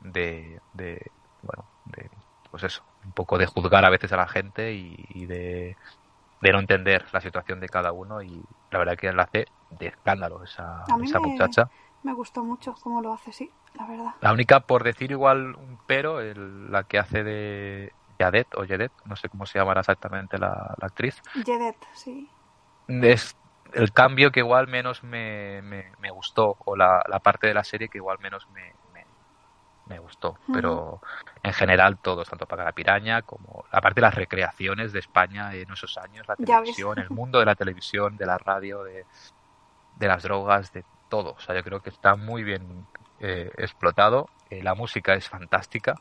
de, 0.00 0.60
de, 0.72 1.10
bueno, 1.42 1.64
de, 1.86 2.08
pues 2.50 2.62
eso, 2.62 2.82
un 3.04 3.12
poco 3.12 3.36
de 3.36 3.46
juzgar 3.46 3.84
a 3.84 3.90
veces 3.90 4.12
a 4.12 4.16
la 4.16 4.28
gente 4.28 4.72
y, 4.72 5.04
y 5.10 5.26
de, 5.26 5.76
de 6.40 6.52
no 6.52 6.60
entender 6.60 7.04
la 7.12 7.20
situación 7.20 7.60
de 7.60 7.68
cada 7.68 7.92
uno. 7.92 8.22
Y 8.22 8.42
la 8.70 8.78
verdad 8.78 8.96
que 8.96 9.12
la 9.12 9.24
hace 9.24 9.46
de 9.70 9.86
escándalo 9.88 10.42
esa, 10.44 10.84
A 10.84 10.96
mí 10.96 11.06
esa 11.06 11.20
me- 11.20 11.28
muchacha. 11.28 11.68
Me 12.02 12.14
gustó 12.14 12.42
mucho 12.44 12.74
cómo 12.80 13.02
lo 13.02 13.12
hace, 13.12 13.32
sí, 13.32 13.52
la 13.74 13.86
verdad. 13.86 14.14
La 14.22 14.32
única, 14.32 14.60
por 14.60 14.84
decir 14.84 15.10
igual 15.10 15.54
un 15.56 15.78
pero, 15.86 16.20
el- 16.20 16.70
la 16.70 16.84
que 16.84 16.98
hace 16.98 17.22
de 17.22 17.92
Yadet 18.18 18.54
o 18.54 18.64
Yedet, 18.64 18.92
no 19.04 19.16
sé 19.16 19.28
cómo 19.28 19.46
se 19.46 19.58
llamará 19.58 19.80
exactamente 19.80 20.38
la, 20.38 20.74
la 20.78 20.86
actriz, 20.86 21.20
Jedet, 21.44 21.76
sí. 21.94 22.30
es 22.88 23.36
el 23.72 23.92
cambio 23.92 24.32
que 24.32 24.40
igual 24.40 24.66
menos 24.66 25.02
me, 25.04 25.60
me, 25.62 25.92
me 25.98 26.10
gustó, 26.10 26.56
o 26.64 26.76
la, 26.76 27.02
la 27.08 27.20
parte 27.20 27.46
de 27.46 27.54
la 27.54 27.64
serie 27.64 27.88
que 27.88 27.98
igual 27.98 28.18
menos 28.18 28.48
me, 28.50 28.74
me, 29.86 29.98
gustó. 29.98 30.36
Pero 30.52 31.00
en 31.42 31.52
general 31.52 31.98
todos, 31.98 32.28
tanto 32.28 32.46
para 32.46 32.64
la 32.64 32.72
piraña 32.72 33.22
como 33.22 33.64
aparte 33.70 34.00
las 34.00 34.14
recreaciones 34.14 34.92
de 34.92 34.98
España 35.00 35.54
en 35.54 35.70
esos 35.70 35.96
años, 35.98 36.26
la 36.28 36.36
televisión, 36.36 36.98
el 36.98 37.10
mundo 37.10 37.38
de 37.38 37.46
la 37.46 37.54
televisión, 37.54 38.16
de 38.16 38.26
la 38.26 38.38
radio, 38.38 38.82
de, 38.84 39.06
de 40.00 40.08
las 40.08 40.22
drogas, 40.22 40.72
de 40.72 40.84
todo. 41.08 41.34
O 41.34 41.40
sea, 41.40 41.54
yo 41.54 41.62
creo 41.62 41.80
que 41.80 41.90
está 41.90 42.16
muy 42.16 42.42
bien 42.42 42.86
eh, 43.20 43.50
explotado. 43.58 44.28
Eh, 44.48 44.62
la 44.62 44.74
música 44.74 45.14
es 45.14 45.28
fantástica. 45.28 45.94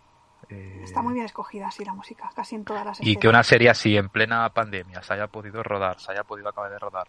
Eh, 0.48 0.82
Está 0.84 1.02
muy 1.02 1.14
bien 1.14 1.26
escogida, 1.26 1.70
sí, 1.70 1.84
la 1.84 1.94
música, 1.94 2.32
casi 2.36 2.56
en 2.56 2.64
todas 2.66 2.86
las 2.86 3.02
y 3.02 3.18
que 3.18 3.28
una 3.28 3.44
serie 3.44 3.70
así 3.70 3.98
en 3.98 4.10
plena 4.10 4.50
pandemia 4.50 5.04
se 5.04 5.14
haya 5.14 5.28
podido 5.28 5.62
rodar, 5.64 6.00
se 6.00 6.12
haya 6.14 6.24
podido 6.24 6.48
acabar 6.50 6.72
de 6.72 6.80
rodar 6.80 7.08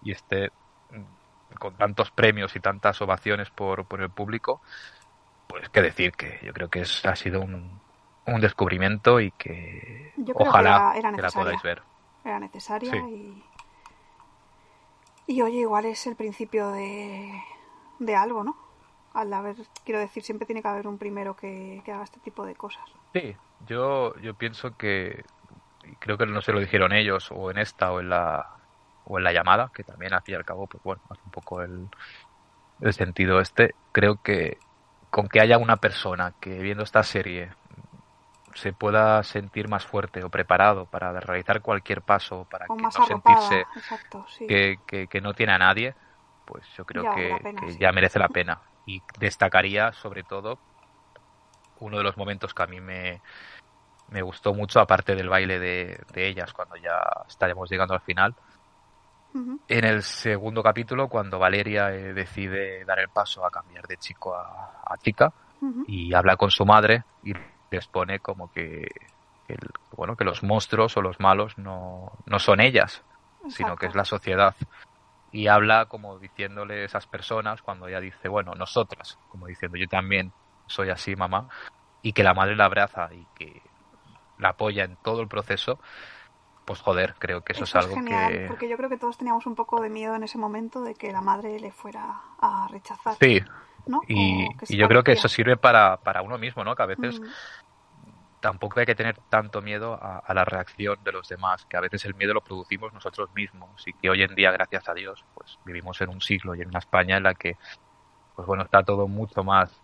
y 0.00 0.12
esté 0.12 0.50
mm, 0.90 1.56
con 1.58 1.76
tantos 1.76 2.10
premios 2.12 2.54
y 2.54 2.60
tantas 2.60 3.02
ovaciones 3.02 3.50
por, 3.50 3.84
por 3.86 4.00
el 4.00 4.10
público, 4.10 4.60
pues 5.48 5.68
qué 5.70 5.82
decir 5.82 6.12
que 6.12 6.38
yo 6.42 6.52
creo 6.52 6.68
que 6.68 6.80
es, 6.82 7.04
ha 7.04 7.16
sido 7.16 7.40
un, 7.40 7.80
un 8.26 8.40
descubrimiento 8.40 9.20
y 9.20 9.32
que 9.32 10.12
Yo 10.18 10.34
creo 10.34 10.36
que 10.36 10.48
ojalá 10.48 10.92
era- 10.94 10.98
era 10.98 11.12
que 11.16 11.22
la 11.22 11.30
podáis 11.30 11.62
ver. 11.62 11.82
era 12.24 12.38
necesaria 12.38 12.92
Sí. 12.92 12.98
y... 13.10 13.47
Y 15.28 15.42
oye, 15.42 15.58
igual 15.58 15.84
es 15.84 16.06
el 16.06 16.16
principio 16.16 16.70
de, 16.70 17.30
de 17.98 18.16
algo, 18.16 18.42
¿no? 18.42 18.56
Al 19.12 19.30
haber, 19.32 19.56
quiero 19.84 20.00
decir, 20.00 20.22
siempre 20.22 20.46
tiene 20.46 20.62
que 20.62 20.68
haber 20.68 20.88
un 20.88 20.96
primero 20.96 21.36
que, 21.36 21.82
que 21.84 21.92
haga 21.92 22.04
este 22.04 22.18
tipo 22.20 22.46
de 22.46 22.54
cosas. 22.54 22.82
Sí, 23.12 23.36
yo, 23.66 24.16
yo 24.20 24.32
pienso 24.32 24.76
que, 24.78 25.22
creo 25.98 26.16
que 26.16 26.24
no 26.24 26.40
se 26.40 26.52
lo 26.52 26.60
dijeron 26.60 26.94
ellos, 26.94 27.30
o 27.30 27.50
en 27.50 27.58
esta, 27.58 27.92
o 27.92 28.00
en 28.00 28.08
la, 28.08 28.56
o 29.04 29.18
en 29.18 29.24
la 29.24 29.32
llamada, 29.34 29.70
que 29.74 29.84
también 29.84 30.14
al 30.14 30.22
fin 30.22 30.32
y 30.32 30.36
al 30.36 30.46
cabo, 30.46 30.66
pues 30.66 30.82
bueno, 30.82 31.02
hace 31.10 31.20
un 31.22 31.30
poco 31.30 31.60
el, 31.60 31.88
el 32.80 32.94
sentido 32.94 33.38
este. 33.38 33.74
Creo 33.92 34.22
que 34.22 34.56
con 35.10 35.28
que 35.28 35.42
haya 35.42 35.58
una 35.58 35.76
persona 35.76 36.32
que 36.40 36.58
viendo 36.60 36.84
esta 36.84 37.02
serie 37.02 37.50
se 38.60 38.72
pueda 38.72 39.22
sentir 39.22 39.68
más 39.68 39.84
fuerte 39.86 40.24
o 40.24 40.30
preparado 40.30 40.86
para 40.86 41.12
realizar 41.20 41.62
cualquier 41.62 42.02
paso, 42.02 42.44
para 42.46 42.66
O 42.68 42.74
que 42.76 42.82
no 42.82 42.88
arropada. 42.88 43.06
sentirse 43.08 43.66
Exacto, 43.76 44.24
sí. 44.28 44.46
que, 44.48 44.80
que- 44.86 45.08
que 45.08 45.20
no 45.20 45.34
tiene 45.34 45.52
a 45.52 45.58
nadie, 45.58 45.94
pues 46.44 46.66
yo 46.76 46.84
creo 46.84 47.04
Ya 47.04 47.10
que, 47.14 47.28
la 47.30 47.38
pena, 47.38 47.60
que 47.60 47.72
sí. 47.72 47.78
ya 47.80 47.92
merece 47.92 48.18
la 48.18 48.28
pena. 48.38 48.62
Y 48.86 49.02
destacaría 49.18 49.92
sobre 49.92 50.24
todo 50.24 50.58
uno 51.76 51.98
de 51.98 52.04
los 52.04 52.16
momentos 52.16 52.54
que 52.54 52.62
a 52.62 52.66
mí 52.66 52.80
me, 52.80 53.22
me 54.08 54.22
gustó 54.22 54.54
mucho, 54.54 54.80
aparte 54.80 55.14
del 55.16 55.28
baile 55.28 55.58
de, 55.58 56.00
de 56.12 56.28
ellas 56.28 56.52
cuando 56.52 56.76
ya 56.76 57.00
estaremos 57.28 57.70
llegando 57.70 57.94
al 57.94 58.00
final. 58.02 58.34
En 59.68 59.84
el 59.84 60.02
segundo 60.02 60.62
capítulo, 60.62 61.08
cuando 61.08 61.38
Valeria 61.38 61.92
eh, 61.94 62.14
decide 62.14 62.84
dar 62.86 62.98
el 63.00 63.10
paso 63.10 63.44
a 63.44 63.50
cambiar 63.50 63.86
de 63.86 63.98
chico 63.98 64.34
a, 64.34 64.80
a 64.86 64.96
chica 64.98 65.32
y 65.86 66.14
habla 66.14 66.36
con 66.36 66.50
su 66.50 66.64
madre 66.64 67.04
y 67.22 67.34
les 67.70 67.88
pone 67.88 68.20
como 68.20 68.50
que, 68.50 68.86
que 69.44 69.54
el- 69.54 69.70
bueno 69.90 70.16
que 70.16 70.24
los 70.24 70.42
monstruos 70.42 70.96
o 70.96 71.02
los 71.02 71.20
malos 71.20 71.58
no, 71.58 72.12
no 72.26 72.38
son 72.38 72.60
ellas, 72.60 73.04
sino 73.46 73.76
que 73.76 73.86
es 73.86 73.94
la 73.94 74.04
sociedad. 74.04 74.54
Y 75.30 75.48
habla 75.48 75.86
como 75.86 76.18
diciéndole 76.18 76.82
a 76.82 76.84
esas 76.86 77.06
personas 77.06 77.62
cuando 77.62 77.88
ella 77.88 78.00
dice, 78.00 78.28
bueno, 78.28 78.52
nosotras, 78.54 79.18
como 79.28 79.46
diciendo, 79.46 79.76
yo 79.78 79.88
también 79.88 80.34
soy 80.66 80.90
así, 80.90 81.16
mamá, 81.16 81.48
y 82.02 82.12
que 82.14 82.22
la 82.24 82.34
madre 82.34 82.56
la 82.56 82.66
abraza 82.66 83.10
y 83.14 83.28
que 83.34 83.70
la 84.36 84.50
apoya 84.50 84.84
en 84.84 84.96
todo 84.98 85.22
el 85.22 85.28
proceso, 85.28 85.80
pues 86.64 86.80
joder, 86.80 87.16
creo 87.18 87.42
que 87.42 87.54
eso, 87.54 87.64
es 87.64 87.76
algo 87.76 87.94
genial, 87.94 88.32
que... 88.32 88.48
porque 88.48 88.68
yo 88.68 88.76
creo 88.76 88.88
que 88.88 88.96
todos 88.98 89.18
teníamos 89.18 89.46
un 89.46 89.54
poco 89.54 89.80
de 89.80 89.90
miedo 89.90 90.14
en 90.14 90.22
ese 90.22 90.38
momento 90.38 90.82
de 90.82 90.94
que 90.94 91.12
la 91.12 91.20
madre 91.20 91.58
le 91.60 91.72
fuera 91.72 92.22
a 92.38 92.68
rechazar. 92.70 93.18
Sí, 93.20 93.40
¿no? 93.88 94.02
y, 94.06 94.46
yo 94.68 94.86
creo 94.86 95.02
que 95.02 95.12
eso 95.12 95.28
sirve 95.28 95.56
para, 95.56 95.96
para 95.98 96.22
uno 96.22 96.38
mismo, 96.38 96.62
¿no? 96.62 96.76
Que 96.76 96.82
a 96.82 96.86
veces 96.86 97.20
Mm, 97.20 98.40
tampoco 98.40 98.80
hay 98.80 98.86
que 98.86 98.94
tener 98.94 99.18
tanto 99.28 99.60
miedo 99.62 99.94
a, 99.94 100.18
a 100.18 100.34
la 100.34 100.44
reacción 100.44 101.02
de 101.02 101.12
los 101.12 101.28
demás, 101.28 101.66
que 101.66 101.76
a 101.76 101.80
veces 101.80 102.04
el 102.04 102.14
miedo 102.14 102.34
lo 102.34 102.42
producimos 102.42 102.92
nosotros 102.92 103.30
mismos 103.34 103.86
y 103.86 103.92
que 103.92 104.10
hoy 104.10 104.22
en 104.22 104.34
día, 104.34 104.52
gracias 104.52 104.88
a 104.88 104.94
Dios, 104.94 105.24
pues 105.34 105.58
vivimos 105.64 106.00
en 106.00 106.10
un 106.10 106.20
siglo 106.20 106.54
y 106.54 106.62
en 106.62 106.68
una 106.68 106.78
España 106.78 107.16
en 107.16 107.24
la 107.24 107.34
que, 107.34 107.56
pues 108.36 108.46
bueno, 108.46 108.64
está 108.64 108.82
todo 108.82 109.08
mucho 109.08 109.42
más 109.42 109.82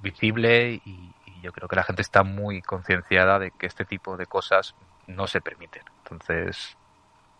visible 0.00 0.80
y, 0.84 1.14
y 1.26 1.40
yo 1.42 1.52
creo 1.52 1.68
que 1.68 1.76
la 1.76 1.84
gente 1.84 2.02
está 2.02 2.22
muy 2.22 2.62
concienciada 2.62 3.38
de 3.38 3.50
que 3.52 3.66
este 3.66 3.84
tipo 3.84 4.16
de 4.16 4.26
cosas 4.26 4.74
no 5.06 5.26
se 5.26 5.40
permiten. 5.40 5.82
Entonces, 6.02 6.76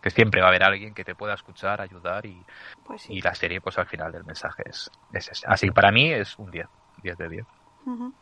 que 0.03 0.09
siempre 0.11 0.41
va 0.41 0.47
a 0.47 0.49
haber 0.49 0.63
alguien 0.63 0.93
que 0.93 1.05
te 1.05 1.15
pueda 1.15 1.33
escuchar, 1.33 1.79
ayudar 1.79 2.25
y, 2.25 2.45
Pues 2.83 3.03
sí. 3.03 3.13
y 3.13 3.21
la 3.21 3.33
serie, 3.33 3.61
pues 3.61 3.77
al 3.77 3.87
final 3.87 4.13
el 4.13 4.25
mensaje 4.25 4.63
es, 4.65 4.91
es 5.13 5.29
ese. 5.29 5.45
Así 5.47 5.67
que 5.67 5.71
para 5.73 5.93
mí 5.93 6.11
es 6.11 6.37
un 6.37 6.51
10, 6.51 6.67
10 6.97 7.17
de 7.17 7.29
10. 7.29 7.47
Ujú. 7.85 8.13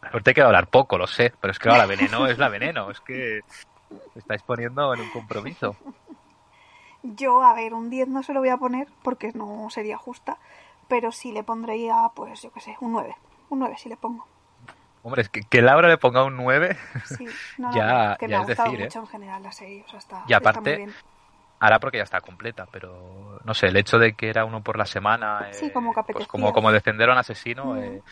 Ahorita 0.00 0.30
hay 0.30 0.34
que 0.34 0.40
hablar 0.40 0.68
poco, 0.68 0.96
lo 0.96 1.06
sé, 1.06 1.34
pero 1.38 1.52
es 1.52 1.58
que 1.58 1.68
ahora 1.68 1.84
veneno 1.84 2.26
es 2.26 2.38
la 2.38 2.48
veneno, 2.48 2.90
es 2.90 3.00
que 3.00 3.42
me 3.90 4.18
estáis 4.18 4.42
poniendo 4.42 4.94
en 4.94 5.02
un 5.02 5.10
compromiso. 5.10 5.76
Yo, 7.02 7.42
a 7.42 7.54
ver, 7.54 7.74
un 7.74 7.90
10 7.90 8.08
no 8.08 8.22
se 8.22 8.32
lo 8.32 8.40
voy 8.40 8.48
a 8.48 8.56
poner 8.56 8.88
porque 9.02 9.32
no 9.34 9.68
sería 9.68 9.98
justa, 9.98 10.38
pero 10.88 11.12
sí 11.12 11.32
le 11.32 11.44
pondría, 11.44 12.10
pues 12.14 12.40
yo 12.40 12.50
qué 12.52 12.60
sé, 12.60 12.76
un 12.80 12.92
9. 12.92 13.16
Un 13.50 13.58
9 13.58 13.76
sí 13.78 13.90
le 13.90 13.96
pongo. 13.98 14.26
Hombre, 15.02 15.22
es 15.22 15.28
que, 15.30 15.40
que 15.42 15.62
Laura 15.62 15.88
le 15.88 15.98
ponga 15.98 16.24
un 16.24 16.36
9, 16.36 16.76
Sí, 17.02 17.38
no, 17.58 17.70
Ya- 17.74 18.16
que 18.18 18.26
me 18.28 18.36
ya 18.36 18.38
ha 18.38 18.40
es 18.40 18.46
gustado 18.46 18.72
¿eh? 18.74 18.88
mucho 18.88 19.00
en 19.00 19.06
general 19.06 19.42
la 19.42 19.52
serie, 19.52 19.84
o 19.86 19.88
sea, 19.90 19.98
está, 19.98 20.24
Y 20.26 20.32
está 20.40 20.60
aparte, 20.60 20.60
muy 20.62 20.74
bien. 20.74 20.96
ahora 21.60 21.80
porque 21.80 21.98
ya 21.98 22.04
está 22.04 22.20
completa, 22.20 22.66
pero 22.66 23.40
no 23.44 23.54
sé, 23.54 23.68
el 23.68 23.76
hecho 23.76 23.98
de 23.98 24.14
que 24.14 24.28
era 24.30 24.44
uno 24.44 24.62
por 24.62 24.78
la 24.78 24.86
semana, 24.86 25.50
Sí, 25.50 25.70
eh, 25.70 25.72
como 25.72 25.92
que 25.92 26.02
pues 26.12 26.26
como, 26.26 26.52
como 26.52 26.72
defender 26.72 27.10
a 27.10 27.12
un 27.14 27.18
asesino, 27.18 27.76
Mm. 27.76 27.82
eh, 27.82 28.02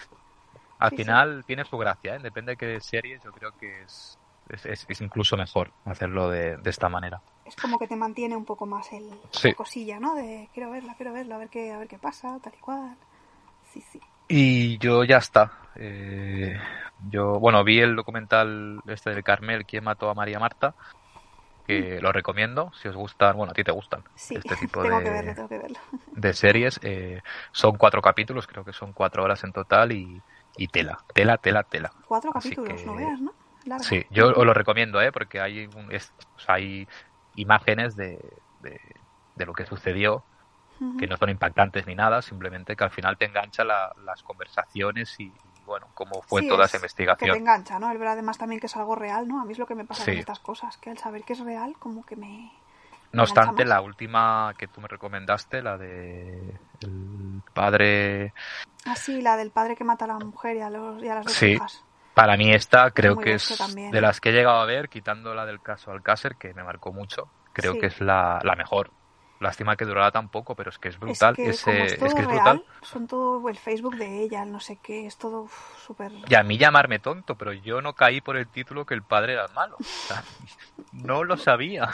al 0.79 0.91
Sí, 0.91 0.99
sí. 0.99 1.13
final 1.13 1.45
tiene 1.47 1.65
su 1.65 1.79
gracia, 1.79 2.17
¿eh? 2.17 2.21
depende 2.21 2.53
de 2.53 2.57
qué 2.59 2.81
series, 2.81 3.23
yo 3.23 3.33
creo 3.33 3.53
que 3.53 3.83
es, 3.83 4.19
es, 4.49 4.67
es- 4.67 4.87
es 4.89 5.01
incluso 5.03 5.37
mejor 5.37 5.75
hacerlo 5.85 6.31
de, 6.31 6.57
de 6.59 6.71
esta 6.71 6.89
manera. 6.89 7.23
Es 7.45 7.57
como 7.57 7.81
que 7.81 7.89
te 7.89 7.97
mantiene 7.97 8.37
un 8.37 8.45
poco 8.45 8.65
más 8.65 8.93
el, 8.93 9.11
Sí. 9.33 9.49
la 9.49 9.57
cosilla, 9.57 9.99
¿no? 9.99 10.15
De 10.15 10.51
quiero 10.55 10.71
verla, 10.71 10.95
quiero 10.95 11.13
verla, 11.13 11.35
a 11.35 11.39
ver 11.39 11.51
qué, 11.51 11.73
a 11.73 11.79
ver 11.79 11.89
qué 11.89 11.99
pasa, 11.99 12.39
tal 12.41 12.55
y 12.55 12.61
cual. 12.61 12.97
Sí, 13.63 13.81
sí. 13.83 14.01
Y 14.29 14.79
yo 14.79 15.05
ya 15.05 15.19
está. 15.19 15.53
Eh, 15.75 16.57
yo, 16.99 17.39
bueno, 17.41 17.65
vi 17.65 17.81
el 17.81 17.97
documental 17.97 18.81
este 18.87 19.15
de 19.15 19.23
Carmel, 19.23 19.65
¿Quién 19.67 19.85
mató 19.85 20.11
a 20.11 20.15
María 20.15 20.39
Marta? 20.39 20.77
Que 21.65 22.01
lo 22.01 22.13
recomiendo, 22.13 22.73
si 22.81 22.89
os 22.89 22.97
gustan, 22.97 23.37
bueno, 23.37 23.53
a 23.53 23.55
ti 23.55 23.65
te 23.65 23.73
gustan 23.73 24.05
Sí, 24.15 24.35
este 24.35 24.57
tipo 24.59 24.83
tengo 24.83 24.99
de, 24.99 25.03
que 25.03 25.11
verlo, 25.11 25.35
tengo 25.35 25.49
que 25.49 25.59
verlo. 25.59 25.79
de 26.15 26.35
series. 26.35 26.81
Eh, 26.83 27.23
son 27.53 27.77
cuatro 27.79 28.03
capítulos, 28.03 28.47
creo 28.47 28.65
que 28.65 28.73
son 28.73 28.93
cuatro 28.95 29.25
horas 29.25 29.45
en 29.45 29.53
total 29.53 29.93
y, 29.93 30.25
y 30.57 30.69
tela, 30.69 30.99
tela, 31.15 31.39
tela, 31.39 31.65
tela. 31.65 31.93
Cuatro 32.07 32.33
Así 32.33 32.51
capítulos, 32.51 32.81
que- 32.81 32.87
no 32.87 32.95
veas, 32.97 33.21
¿no? 33.21 33.33
Larga. 33.65 33.85
Sí, 33.89 34.05
yo 34.11 34.29
os 34.37 34.45
lo 34.47 34.55
recomiendo, 34.55 35.01
¿eh? 35.01 35.13
Porque 35.13 35.41
hay, 35.41 35.67
un- 35.67 35.93
es- 35.93 36.15
o 36.37 36.41
sea, 36.41 36.55
hay 36.57 36.87
imágenes 37.35 37.97
de, 37.97 38.43
de, 38.59 38.79
de 39.35 39.47
lo 39.47 39.53
que 39.55 39.67
sucedió 39.67 40.27
Que 40.99 41.07
no 41.07 41.17
son 41.17 41.29
impactantes 41.31 41.87
ni 41.87 41.95
nada, 41.95 42.23
simplemente 42.23 42.77
que 42.77 42.85
al 42.85 42.91
final 42.91 43.17
te 43.19 43.25
engancha 43.27 43.65
la- 43.65 43.93
las 44.05 44.23
conversaciones 44.23 45.19
y, 45.19 45.25
y, 45.25 45.33
bueno, 45.65 45.89
cómo 45.95 46.23
fue 46.23 46.43
Sí, 46.43 46.49
toda 46.49 46.65
es 46.65 46.71
esa 46.71 46.79
Que 46.79 46.81
te 46.81 46.87
investigación. 46.87 47.37
engancha, 47.37 47.79
¿no? 47.79 47.91
El 47.91 47.99
ver 47.99 48.09
además 48.09 48.39
también 48.39 48.61
que 48.61 48.67
es 48.67 48.77
algo 48.77 48.95
real, 48.95 49.27
¿no? 49.27 49.41
A 49.41 49.45
mí 49.45 49.53
es 49.53 49.59
lo 49.59 49.67
que 49.67 49.75
me 49.75 49.85
pasa 49.85 50.05
con 50.05 50.15
Sí. 50.15 50.21
estas 50.21 50.39
cosas, 50.41 50.77
que 50.79 50.91
al 50.91 50.99
saber 50.99 51.25
que 51.25 51.33
es 51.33 51.41
real, 51.41 51.75
como 51.79 52.05
que 52.05 52.17
me... 52.17 52.53
No 53.13 53.23
obstante, 53.23 53.65
la 53.65 53.81
última 53.81 54.53
que 54.59 54.69
tú 54.69 54.81
me 54.83 54.89
recomendaste, 54.89 55.63
la 55.63 55.79
de 55.79 56.61
el 56.81 57.43
padre, 57.55 58.35
Ah, 58.85 58.95
sí, 58.97 59.21
la 59.23 59.37
del 59.37 59.51
padre 59.51 59.77
que 59.77 59.85
mata 59.85 60.05
a 60.05 60.09
la 60.09 60.19
mujer 60.19 60.57
y 60.57 60.61
a, 60.61 60.71
los, 60.71 61.03
y 61.03 61.09
a 61.09 61.15
las 61.17 61.25
dos 61.25 61.35
Sí. 61.35 61.53
hijas. 61.53 61.85
para 62.15 62.37
mí 62.37 62.51
esta 62.53 62.91
creo 62.91 63.15
muy 63.15 63.25
que 63.25 63.35
es 63.35 63.57
también, 63.57 63.91
de 63.93 64.01
las 64.01 64.21
que 64.21 64.31
he 64.31 64.33
llegado 64.33 64.59
a 64.59 64.67
ver, 64.67 64.89
quitando 64.89 65.35
la 65.35 65.47
del 65.47 65.61
caso 65.61 65.91
Alcácer, 65.93 66.37
que 66.37 66.53
me 66.53 66.65
marcó 66.65 66.93
mucho, 66.93 67.31
creo 67.53 67.73
Sí. 67.75 67.79
que 67.79 67.87
es 67.87 68.01
la, 68.01 68.41
la 68.43 68.57
mejor. 68.57 68.91
Lástima 69.41 69.77
que 69.77 69.85
durara 69.85 70.11
tan 70.11 70.29
poco, 70.31 70.57
pero 70.57 70.71
es 70.71 70.79
que 70.79 70.89
es 70.89 70.99
brutal. 70.99 71.35
es 71.35 71.37
que 71.37 71.51
ese- 71.51 71.85
es 71.85 72.03
es 72.07 72.15
que 72.15 72.23
es 72.23 72.29
real, 72.29 72.59
brutal. 72.59 72.65
son 72.83 73.07
todo 73.07 73.49
el 73.49 73.57
Facebook 73.57 73.97
de 73.97 74.23
ella, 74.23 74.43
el 74.43 74.53
no 74.53 74.61
sé 74.61 74.79
qué, 74.79 75.07
es 75.07 75.17
todo 75.17 75.49
súper... 75.85 76.13
Y 76.27 76.35
a 76.35 76.43
mí 76.43 76.59
llamarme 76.59 76.99
tonto, 76.99 77.37
pero 77.37 77.53
yo 77.53 77.81
no 77.81 77.95
caí 77.95 78.21
por 78.21 78.37
el 78.37 78.49
título 78.51 78.85
que 78.87 78.95
el 78.95 79.03
padre 79.05 79.33
era 79.35 79.49
malo. 79.49 79.77
O 79.79 80.07
sea, 80.07 80.25
no 80.93 81.25
lo 81.25 81.37
sabía. 81.37 81.89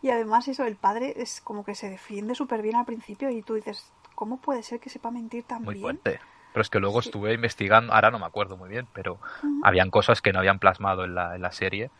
Y 0.00 0.10
además 0.10 0.48
eso, 0.48 0.64
el 0.64 0.76
padre 0.76 1.14
es 1.16 1.40
como 1.40 1.64
que 1.64 1.74
se 1.74 1.88
defiende 1.88 2.34
súper 2.34 2.60
bien 2.62 2.76
al 2.76 2.84
principio 2.84 3.30
y 3.30 3.42
tú 3.42 3.54
dices, 3.54 3.92
¿cómo 4.14 4.40
puede 4.40 4.62
ser 4.62 4.80
que 4.80 4.90
sepa 4.90 5.10
mentir 5.10 5.44
tan 5.44 5.64
Muy 5.64 5.74
bien? 5.74 6.00
fuerte. 6.04 6.20
Pero 6.52 6.62
es 6.62 6.70
que 6.70 6.80
luego 6.80 7.00
Sí. 7.00 7.00
estuve 7.00 7.32
investigando, 7.34 7.92
ahora 7.94 8.10
no 8.10 8.18
me 8.18 8.26
acuerdo 8.26 8.56
muy 8.56 8.68
bien, 8.68 8.88
pero 8.92 9.20
habían 9.60 9.90
cosas 9.90 10.20
que 10.20 10.32
no 10.32 10.38
habían 10.40 10.58
plasmado 10.58 11.04
en 11.04 11.14
la, 11.14 11.34
en 11.36 11.42
la 11.42 11.52
serie 11.52 11.92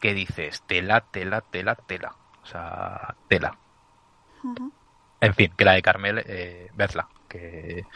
que 0.00 0.14
dices, 0.14 0.64
tela, 0.66 1.02
tela, 1.10 1.42
tela, 1.42 1.76
tela. 1.76 2.18
O 2.42 2.46
sea, 2.46 3.18
tela. 3.28 3.61
En 5.20 5.34
fin, 5.34 5.52
que 5.56 5.64
la 5.64 5.72
de 5.74 5.82
Carmel, 5.82 6.22
eh. 6.26 6.70
Que, 7.28 7.86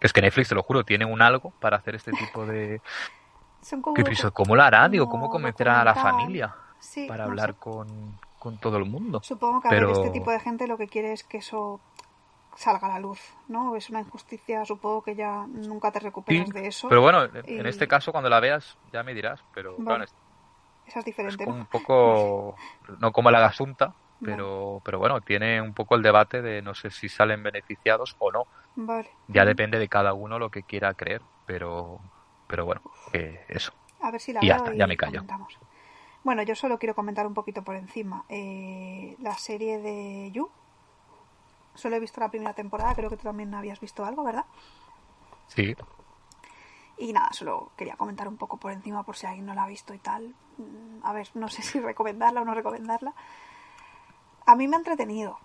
que 0.00 0.06
es 0.06 0.12
que 0.12 0.22
Netflix, 0.22 0.48
te 0.50 0.54
lo 0.54 0.62
juro, 0.62 0.84
tiene 0.84 1.04
un 1.06 1.22
algo 1.22 1.52
para 1.60 1.76
hacer 1.78 1.94
este 1.96 2.14
tipo 2.14 2.46
de... 2.46 2.82
Son 3.60 3.82
como... 3.82 4.06
¿Cómo 4.34 4.56
lo 4.56 4.62
hará? 4.62 4.88
Digo, 4.88 5.08
¿cómo 5.08 5.28
convencer 5.28 5.68
a 5.68 5.84
la 5.84 5.96
familia 5.96 6.56
Sí, 6.78 7.04
para 7.06 7.24
no 7.24 7.36
hablar 7.36 7.38
sé. 7.38 7.56
con, 7.58 8.20
con 8.38 8.58
todo 8.58 8.76
el 8.78 8.84
mundo? 8.84 9.26
Supongo 9.28 9.60
que 9.60 9.68
a 9.68 9.74
ver, 9.78 9.90
este 9.96 10.10
tipo 10.16 10.30
de 10.30 10.40
gente 10.46 10.66
lo 10.70 10.78
que 10.78 10.88
quiere 10.92 11.12
es 11.12 11.22
que 11.24 11.38
eso 11.44 11.80
salga 12.56 12.86
a 12.88 12.94
la 12.94 13.00
luz, 13.06 13.20
¿no? 13.48 13.76
Es 13.76 13.90
una 13.90 14.00
injusticia, 14.04 14.64
supongo 14.66 15.02
que 15.02 15.16
ya 15.16 15.46
nunca 15.48 15.92
te 15.92 16.00
Sí, 16.26 16.44
recuperas 16.48 16.52
de 16.52 16.68
eso. 16.68 16.88
pero 16.88 17.00
bueno, 17.02 17.24
en, 17.24 17.36
y- 17.44 17.56
en 17.56 17.66
este 17.66 17.86
caso 17.88 18.12
cuando 18.12 18.28
la 18.30 18.40
veas 18.40 18.78
ya 18.92 19.02
me 19.02 19.14
dirás, 19.14 19.44
pero 19.52 19.82
Vale. 19.84 19.84
claro, 19.84 20.04
es 20.04 20.14
Esa 20.86 21.00
es 21.00 21.04
es 21.26 21.36
diferente, 21.36 21.44
un 21.44 21.66
poco, 21.66 22.62
no 22.98 23.12
como 23.12 23.30
la 23.30 23.40
Gasunta, 23.40 23.96
pero, 24.22 24.80
pero 24.84 24.98
bueno, 24.98 25.20
tiene 25.20 25.60
un 25.60 25.74
poco 25.74 25.94
el 25.96 26.02
debate 26.02 26.42
de 26.42 26.62
no 26.62 26.74
sé 26.74 26.90
si 26.90 27.08
salen 27.08 27.42
beneficiados 27.42 28.14
o 28.18 28.32
no. 28.32 28.44
Vale. 28.76 29.08
Ya 29.28 29.44
depende 29.44 29.78
de 29.78 29.88
cada 29.88 30.14
uno 30.14 30.38
lo 30.38 30.50
que 30.50 30.62
quiera 30.62 30.94
creer, 30.94 31.22
pero, 31.46 32.00
pero 32.46 32.64
bueno, 32.64 32.82
que 33.12 33.44
eso. 33.48 33.72
A 34.00 34.10
ver 34.10 34.20
si 34.20 34.32
la 34.32 34.40
Y 34.40 34.48
ya 34.48 34.54
veo 34.54 34.64
está, 34.64 34.74
y 34.74 34.78
ya 34.78 34.86
me 34.86 34.96
callo. 34.96 35.20
comentamos. 35.20 35.58
Bueno, 36.24 36.42
yo 36.42 36.54
solo 36.54 36.78
quiero 36.78 36.94
comentar 36.94 37.26
un 37.26 37.34
poquito 37.34 37.62
por 37.62 37.76
encima. 37.76 38.24
Eh, 38.28 39.16
la 39.20 39.34
serie 39.38 39.78
de 39.78 40.30
You. 40.32 40.48
Solo 41.76 41.94
he 41.96 42.00
visto 42.00 42.20
la 42.20 42.28
primera 42.30 42.54
temporada, 42.54 42.94
creo 42.96 43.08
que 43.10 43.16
tú 43.16 43.22
también 43.24 43.54
habías 43.54 43.78
visto 43.80 44.04
algo, 44.04 44.24
¿verdad? 44.24 44.46
Sí, 45.48 45.74
Y 46.98 47.12
nada, 47.12 47.28
solo 47.32 47.72
quería 47.76 47.96
comentar 47.96 48.26
un 48.26 48.36
poco 48.38 48.56
por 48.56 48.72
encima 48.72 49.02
por 49.02 49.16
si 49.16 49.26
alguien 49.26 49.44
no 49.46 49.54
la 49.54 49.64
ha 49.64 49.68
visto 49.68 49.92
y 49.92 49.98
tal. 49.98 50.34
Mm, 50.56 51.04
A 51.04 51.12
ver, 51.12 51.28
no 51.34 51.48
sé 51.48 51.62
si 51.62 51.78
recomendarla 51.80 52.40
o 52.40 52.44
no 52.44 52.54
recomendarla. 52.54 53.14
A 54.46 54.54
mí 54.56 54.68
me 54.68 54.76
ha 54.76 54.78
entretenido. 54.78 55.38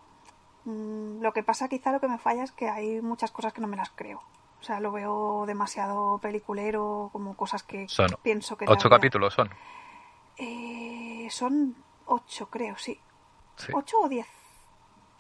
Mm, 0.66 1.22
Lo 1.22 1.34
que 1.34 1.43
pasa 1.43 1.68
quizá 1.68 1.91
lo 1.91 1.99
que 1.99 2.08
me 2.08 2.18
falla 2.20 2.43
es 2.43 2.52
que 2.52 2.70
hay 2.70 3.02
muchas 3.02 3.32
cosas 3.32 3.52
que 3.54 3.62
no 3.62 3.68
me 3.68 3.78
las 3.78 3.89
creo. 3.89 4.22
O 4.60 4.64
sea, 4.64 4.80
lo 4.80 4.91
veo 4.91 5.45
demasiado 5.47 6.20
peliculero, 6.20 7.10
como 7.12 7.36
cosas 7.36 7.64
que 7.64 7.88
Son 7.89 8.08
pienso 8.22 8.56
que... 8.58 8.66
Ocho 8.68 8.89
capítulos 8.91 9.34
son. 9.34 9.49
Eh, 10.38 11.28
son 11.32 11.76
ocho, 12.06 12.47
creo, 12.49 12.78
sí. 12.78 12.99
Sí. 13.56 13.72
¿Ocho 13.74 13.97
o 14.02 14.08
diez? 14.10 14.28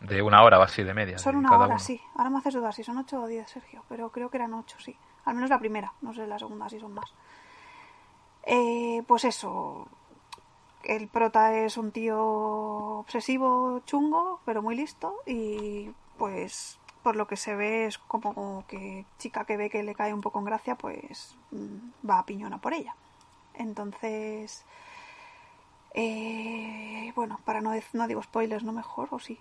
De 0.01 0.21
una 0.21 0.43
hora 0.43 0.59
o 0.59 0.61
así 0.61 0.83
de 0.83 0.93
media. 0.93 1.17
Son 1.17 1.33
de 1.33 1.39
una 1.39 1.57
hora, 1.57 1.65
uno. 1.75 1.79
sí. 1.79 1.99
Ahora 2.15 2.29
me 2.29 2.37
haces 2.37 2.53
dudar 2.53 2.73
si 2.73 2.83
son 2.83 2.97
ocho 2.99 3.21
o 3.21 3.27
diez, 3.27 3.49
Sergio. 3.49 3.83
Pero 3.89 4.11
creo 4.11 4.29
que 4.29 4.37
eran 4.37 4.53
ocho, 4.53 4.77
sí. 4.79 4.95
Al 5.25 5.35
menos 5.35 5.49
la 5.49 5.59
primera. 5.59 5.93
No 6.01 6.13
sé 6.13 6.25
la 6.27 6.37
segunda 6.39 6.69
si 6.69 6.79
son 6.79 6.93
más. 6.93 7.11
Eh, 8.43 9.03
pues 9.07 9.25
eso. 9.25 9.87
El 10.83 11.07
prota 11.07 11.57
es 11.57 11.77
un 11.77 11.91
tío 11.91 12.19
obsesivo, 12.99 13.81
chungo, 13.85 14.39
pero 14.45 14.61
muy 14.61 14.75
listo. 14.75 15.15
Y 15.25 15.91
pues 16.17 16.79
por 17.03 17.15
lo 17.15 17.27
que 17.27 17.35
se 17.35 17.55
ve 17.55 17.85
es 17.85 17.97
como 17.97 18.65
que 18.67 19.05
chica 19.17 19.45
que 19.45 19.57
ve 19.57 19.69
que 19.69 19.83
le 19.83 19.95
cae 19.95 20.13
un 20.13 20.21
poco 20.21 20.39
en 20.39 20.45
gracia, 20.45 20.75
pues 20.75 21.35
mm, 21.51 22.07
va 22.09 22.19
a 22.19 22.25
piñona 22.25 22.59
por 22.59 22.73
ella. 22.73 22.95
Entonces... 23.53 24.65
eh, 25.93 27.11
bueno, 27.15 27.39
para 27.43 27.61
no, 27.61 27.71
no 27.93 28.07
digo 28.07 28.21
spoilers, 28.23 28.63
no 28.63 28.71
mejor, 28.71 29.09
o 29.11 29.19
sí. 29.19 29.39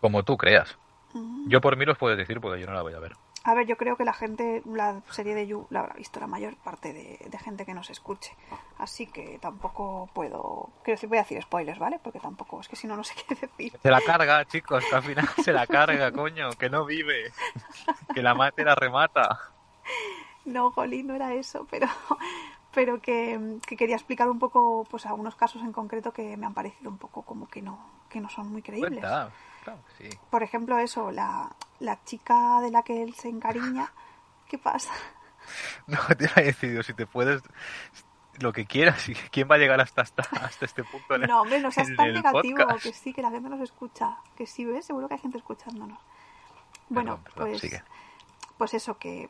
Como 0.00 0.22
tú 0.22 0.36
creas. 0.36 0.76
Mm. 1.14 1.48
Yo 1.48 1.60
por 1.60 1.76
mí 1.76 1.84
los 1.86 1.96
puedes 1.98 2.18
decir 2.18 2.40
porque 2.40 2.60
yo 2.60 2.66
no 2.66 2.74
la 2.74 2.82
voy 2.82 2.94
a 2.94 2.98
ver. 2.98 3.16
A 3.46 3.52
ver, 3.52 3.66
yo 3.66 3.76
creo 3.76 3.96
que 3.96 4.06
la 4.06 4.14
gente, 4.14 4.62
la 4.64 5.02
serie 5.10 5.34
de 5.34 5.46
You 5.46 5.66
la 5.68 5.80
habrá 5.80 5.94
visto 5.94 6.18
la 6.18 6.26
mayor 6.26 6.56
parte 6.56 6.94
de, 6.94 7.18
de 7.28 7.38
gente 7.38 7.66
que 7.66 7.74
nos 7.74 7.90
escuche. 7.90 8.34
Así 8.78 9.06
que 9.06 9.38
tampoco 9.38 10.08
puedo. 10.14 10.70
Quiero 10.82 10.96
decir, 10.96 11.08
voy 11.10 11.18
a 11.18 11.22
decir 11.22 11.42
spoilers, 11.42 11.78
¿vale? 11.78 12.00
Porque 12.02 12.20
tampoco, 12.20 12.60
es 12.60 12.68
que 12.68 12.76
si 12.76 12.86
no, 12.86 12.96
no 12.96 13.04
sé 13.04 13.14
qué 13.28 13.34
decir. 13.34 13.78
Se 13.82 13.90
la 13.90 14.00
carga, 14.00 14.44
chicos, 14.46 14.82
que 14.88 14.96
al 14.96 15.02
final 15.02 15.28
se 15.44 15.52
la 15.52 15.66
carga, 15.66 16.10
coño, 16.10 16.50
que 16.52 16.70
no 16.70 16.86
vive. 16.86 17.32
Que 18.14 18.22
la 18.22 18.34
mate 18.34 18.64
la 18.64 18.74
remata. 18.74 19.52
No, 20.46 20.70
Jolí, 20.70 21.02
no 21.02 21.14
era 21.14 21.34
eso, 21.34 21.66
pero, 21.70 21.86
pero 22.74 23.00
que, 23.00 23.58
que 23.66 23.76
quería 23.76 23.96
explicar 23.96 24.28
un 24.28 24.38
poco, 24.38 24.84
pues 24.90 25.06
algunos 25.06 25.34
casos 25.36 25.62
en 25.62 25.72
concreto 25.72 26.12
que 26.12 26.36
me 26.36 26.46
han 26.46 26.54
parecido 26.54 26.90
un 26.90 26.98
poco 26.98 27.22
como 27.22 27.48
que 27.48 27.62
no, 27.62 27.78
que 28.10 28.20
no 28.20 28.28
son 28.28 28.50
muy 28.50 28.62
creíbles. 28.62 28.90
Cuenta, 29.00 29.30
claro 29.62 29.80
que 29.98 30.10
sí. 30.10 30.18
Por 30.30 30.42
ejemplo, 30.42 30.78
eso, 30.78 31.10
la, 31.10 31.50
la 31.80 32.02
chica 32.04 32.60
de 32.60 32.70
la 32.70 32.82
que 32.82 33.02
él 33.02 33.14
se 33.14 33.28
encariña. 33.28 33.92
¿Qué 34.48 34.58
pasa? 34.58 34.92
No, 35.86 35.98
te 36.16 36.28
he 36.40 36.44
decidido 36.44 36.82
si 36.82 36.94
te 36.94 37.06
puedes 37.06 37.42
lo 38.40 38.52
que 38.52 38.66
quieras 38.66 39.08
y 39.08 39.14
quién 39.14 39.48
va 39.50 39.54
a 39.54 39.58
llegar 39.58 39.80
hasta, 39.80 40.02
hasta, 40.02 40.22
hasta 40.22 40.64
este 40.64 40.82
punto 40.84 41.18
No, 41.18 41.42
hombre, 41.42 41.60
no 41.60 41.70
seas 41.70 41.88
tan 41.96 42.12
negativo, 42.12 42.58
podcast. 42.58 42.82
que 42.82 42.92
sí, 42.92 43.12
que 43.12 43.22
la 43.22 43.30
gente 43.30 43.48
nos 43.48 43.60
escucha. 43.60 44.16
Que 44.36 44.46
sí, 44.46 44.64
¿ves? 44.64 44.84
Seguro 44.86 45.06
que 45.08 45.14
hay 45.14 45.20
gente 45.20 45.38
escuchándonos. 45.38 45.98
Bueno, 46.88 47.18
Perdón, 47.18 47.34
perdón, 47.34 47.50
pues, 47.50 47.60
sigue. 47.60 47.82
pues 48.58 48.74
eso, 48.74 48.98
que, 48.98 49.28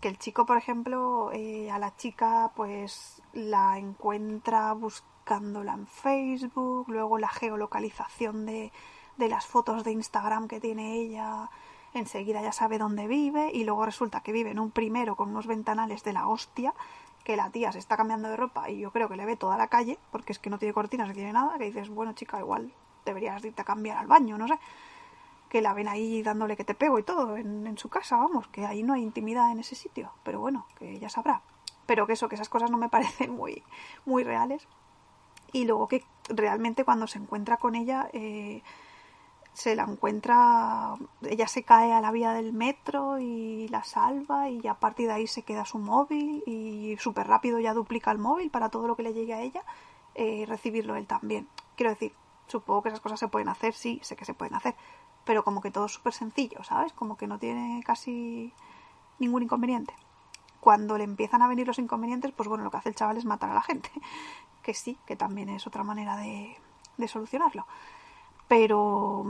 que 0.00 0.08
el 0.08 0.18
chico, 0.18 0.46
por 0.46 0.56
ejemplo, 0.56 1.30
eh, 1.32 1.70
a 1.70 1.78
la 1.78 1.96
chica 1.96 2.50
pues 2.54 3.22
la 3.32 3.78
encuentra 3.78 4.72
buscándola 4.72 5.74
en 5.74 5.86
Facebook, 5.86 6.88
luego 6.88 7.18
la 7.18 7.28
geolocalización 7.28 8.46
de, 8.46 8.72
de 9.16 9.28
las 9.28 9.46
fotos 9.46 9.84
de 9.84 9.92
Instagram 9.92 10.48
que 10.48 10.60
tiene 10.60 10.94
ella, 10.96 11.50
enseguida 11.94 12.42
ya 12.42 12.52
sabe 12.52 12.78
dónde 12.78 13.06
vive 13.06 13.50
y 13.52 13.64
luego 13.64 13.86
resulta 13.86 14.20
que 14.20 14.32
vive 14.32 14.50
en 14.50 14.58
un 14.58 14.70
primero 14.70 15.16
con 15.16 15.30
unos 15.30 15.46
ventanales 15.46 16.04
de 16.04 16.12
la 16.12 16.28
hostia 16.28 16.74
que 17.24 17.36
la 17.36 17.50
tía 17.50 17.72
se 17.72 17.78
está 17.78 17.96
cambiando 17.96 18.28
de 18.28 18.36
ropa 18.36 18.70
y 18.70 18.78
yo 18.78 18.92
creo 18.92 19.08
que 19.08 19.16
le 19.16 19.24
ve 19.24 19.36
toda 19.36 19.56
la 19.56 19.66
calle 19.66 19.98
porque 20.12 20.32
es 20.32 20.38
que 20.38 20.50
no 20.50 20.58
tiene 20.58 20.74
cortinas, 20.74 21.08
no 21.08 21.14
tiene 21.14 21.32
nada, 21.32 21.58
que 21.58 21.64
dices, 21.64 21.88
bueno 21.88 22.12
chica, 22.12 22.38
igual 22.38 22.72
deberías 23.04 23.44
irte 23.44 23.62
a 23.62 23.64
cambiar 23.64 23.98
al 23.98 24.06
baño, 24.06 24.38
no 24.38 24.46
sé 24.46 24.58
que 25.48 25.60
la 25.60 25.74
ven 25.74 25.88
ahí 25.88 26.22
dándole 26.22 26.56
que 26.56 26.64
te 26.64 26.74
pego 26.74 26.98
y 26.98 27.02
todo 27.02 27.36
en, 27.36 27.66
en 27.66 27.78
su 27.78 27.88
casa, 27.88 28.16
vamos, 28.16 28.48
que 28.48 28.66
ahí 28.66 28.82
no 28.82 28.94
hay 28.94 29.02
intimidad 29.02 29.50
en 29.52 29.60
ese 29.60 29.74
sitio, 29.74 30.12
pero 30.22 30.40
bueno, 30.40 30.66
que 30.78 30.92
ella 30.92 31.08
sabrá. 31.08 31.42
Pero 31.86 32.06
que 32.06 32.14
eso, 32.14 32.28
que 32.28 32.34
esas 32.34 32.48
cosas 32.48 32.70
no 32.70 32.78
me 32.78 32.88
parecen 32.90 33.34
muy, 33.34 33.62
muy 34.04 34.24
reales. 34.24 34.66
Y 35.52 35.64
luego 35.64 35.88
que 35.88 36.04
realmente 36.28 36.84
cuando 36.84 37.06
se 37.06 37.18
encuentra 37.18 37.56
con 37.56 37.76
ella, 37.76 38.08
eh, 38.12 38.62
se 39.56 39.74
la 39.74 39.84
encuentra, 39.84 40.96
ella 41.22 41.48
se 41.48 41.62
cae 41.62 41.90
a 41.90 42.02
la 42.02 42.10
vía 42.10 42.32
del 42.32 42.52
metro 42.52 43.18
y 43.18 43.68
la 43.68 43.84
salva 43.84 44.50
y 44.50 44.66
a 44.66 44.74
partir 44.74 45.06
de 45.06 45.14
ahí 45.14 45.26
se 45.26 45.44
queda 45.44 45.64
su 45.64 45.78
móvil 45.78 46.42
y 46.46 46.94
súper 46.98 47.26
rápido 47.26 47.58
ya 47.58 47.72
duplica 47.72 48.10
el 48.10 48.18
móvil 48.18 48.50
para 48.50 48.68
todo 48.68 48.86
lo 48.86 48.96
que 48.96 49.02
le 49.02 49.14
llegue 49.14 49.32
a 49.32 49.40
ella, 49.40 49.62
eh, 50.14 50.44
recibirlo 50.46 50.94
él 50.96 51.06
también. 51.06 51.48
Quiero 51.74 51.88
decir, 51.88 52.12
supongo 52.48 52.82
que 52.82 52.90
esas 52.90 53.00
cosas 53.00 53.18
se 53.18 53.28
pueden 53.28 53.48
hacer, 53.48 53.72
sí, 53.72 53.98
sé 54.02 54.14
que 54.14 54.26
se 54.26 54.34
pueden 54.34 54.54
hacer, 54.54 54.74
pero 55.26 55.44
como 55.44 55.60
que 55.60 55.70
todo 55.70 55.86
es 55.86 55.92
súper 55.92 56.14
sencillo, 56.14 56.62
¿sabes? 56.64 56.92
Como 56.92 57.18
que 57.18 57.26
no 57.26 57.38
tiene 57.38 57.82
casi 57.84 58.54
ningún 59.18 59.42
inconveniente. 59.42 59.92
Cuando 60.60 60.96
le 60.96 61.04
empiezan 61.04 61.42
a 61.42 61.48
venir 61.48 61.66
los 61.66 61.78
inconvenientes, 61.78 62.32
pues 62.32 62.48
bueno, 62.48 62.64
lo 62.64 62.70
que 62.70 62.78
hace 62.78 62.88
el 62.88 62.94
chaval 62.94 63.18
es 63.18 63.24
matar 63.24 63.50
a 63.50 63.54
la 63.54 63.62
gente. 63.62 63.90
Que 64.62 64.74
sí, 64.74 64.98
que 65.06 65.14
también 65.14 65.48
es 65.48 65.64
otra 65.68 65.84
manera 65.84 66.16
de, 66.16 66.56
de 66.96 67.06
solucionarlo. 67.06 67.68
Pero, 68.48 69.24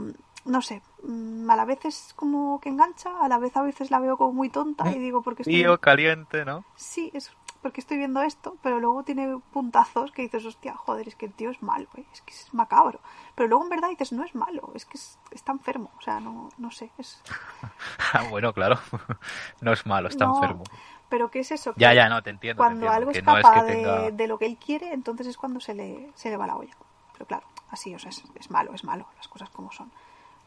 no 0.45 0.61
sé, 0.63 0.81
mm, 1.03 1.47
a 1.47 1.55
la 1.55 1.63
vez 1.63 1.85
es 1.85 2.13
como 2.15 2.59
que 2.59 2.69
engancha, 2.69 3.11
a 3.21 3.27
la 3.27 3.37
vez 3.37 3.55
a 3.55 3.61
veces 3.61 3.91
la 3.91 3.99
veo 3.99 4.17
como 4.17 4.33
muy 4.33 4.49
tonta 4.49 4.89
y 4.89 4.97
digo, 4.97 5.21
porque 5.21 5.43
estoy... 5.43 5.53
Tío 5.53 5.79
caliente, 5.79 6.43
¿no? 6.43 6.65
Sí, 6.75 7.11
es 7.13 7.31
porque 7.61 7.81
estoy 7.81 7.97
viendo 7.97 8.21
esto, 8.21 8.55
pero 8.61 8.79
luego 8.79 9.03
tiene 9.03 9.39
puntazos 9.51 10.11
que 10.11 10.21
dices, 10.21 10.45
hostia, 10.45 10.75
joder, 10.75 11.07
es 11.07 11.15
que 11.15 11.25
el 11.25 11.33
tío 11.33 11.49
es 11.49 11.61
malo, 11.61 11.87
¿eh? 11.95 12.05
es 12.13 12.21
que 12.21 12.33
es 12.33 12.53
macabro. 12.53 12.99
Pero 13.35 13.49
luego 13.49 13.63
en 13.63 13.69
verdad 13.69 13.89
dices, 13.89 14.11
no 14.11 14.23
es 14.23 14.35
malo, 14.35 14.71
es 14.75 14.85
que 14.85 14.97
es- 14.97 15.17
está 15.31 15.51
enfermo, 15.51 15.91
o 15.97 16.01
sea, 16.01 16.19
no, 16.19 16.49
no 16.57 16.71
sé, 16.71 16.91
es... 16.97 17.21
Ah, 18.13 18.23
bueno, 18.29 18.53
claro. 18.53 18.79
No 19.61 19.73
es 19.73 19.85
malo, 19.85 20.07
está 20.09 20.25
no, 20.25 20.35
enfermo. 20.35 20.63
Pero 21.09 21.29
¿qué 21.31 21.39
es 21.39 21.51
eso? 21.51 21.73
Ya, 21.77 21.89
Que 21.89 21.95
ya, 21.95 22.09
no, 22.09 22.21
te 22.21 22.29
entiendo. 22.29 22.61
te 22.61 22.65
Cuando 22.67 22.85
entiendo, 22.87 22.95
algo 22.95 23.05
no 23.07 23.37
es 23.37 23.45
escapa 23.45 23.53
que 23.65 23.73
tenga... 23.73 23.99
de, 24.01 24.11
de 24.11 24.27
lo 24.27 24.37
que 24.37 24.45
él 24.45 24.57
quiere, 24.57 24.93
entonces 24.93 25.27
es 25.27 25.37
cuando 25.37 25.59
se 25.59 25.73
le, 25.73 26.11
se 26.15 26.29
le 26.29 26.37
va 26.37 26.47
la 26.47 26.55
olla. 26.57 26.75
Pero 27.13 27.25
claro, 27.25 27.47
así, 27.71 27.93
o 27.95 27.99
sea, 27.99 28.09
es, 28.09 28.23
es 28.35 28.51
malo, 28.51 28.73
es 28.73 28.83
malo, 28.83 29.07
las 29.17 29.27
cosas 29.27 29.49
como 29.49 29.71
son. 29.71 29.91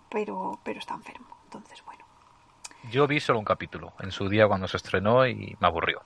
Pero, 0.08 0.58
pero 0.62 0.78
está 0.78 0.94
enfermo, 0.94 1.26
entonces 1.44 1.82
bueno. 1.84 2.04
Yo 2.90 3.06
vi 3.06 3.20
solo 3.20 3.38
un 3.38 3.44
capítulo 3.44 3.92
en 4.00 4.11
su 4.11 4.28
día 4.28 4.48
cuando 4.48 4.66
se 4.66 4.76
estrenó 4.76 5.26
y 5.26 5.56
me 5.61 5.66
aburrió. 5.66 6.02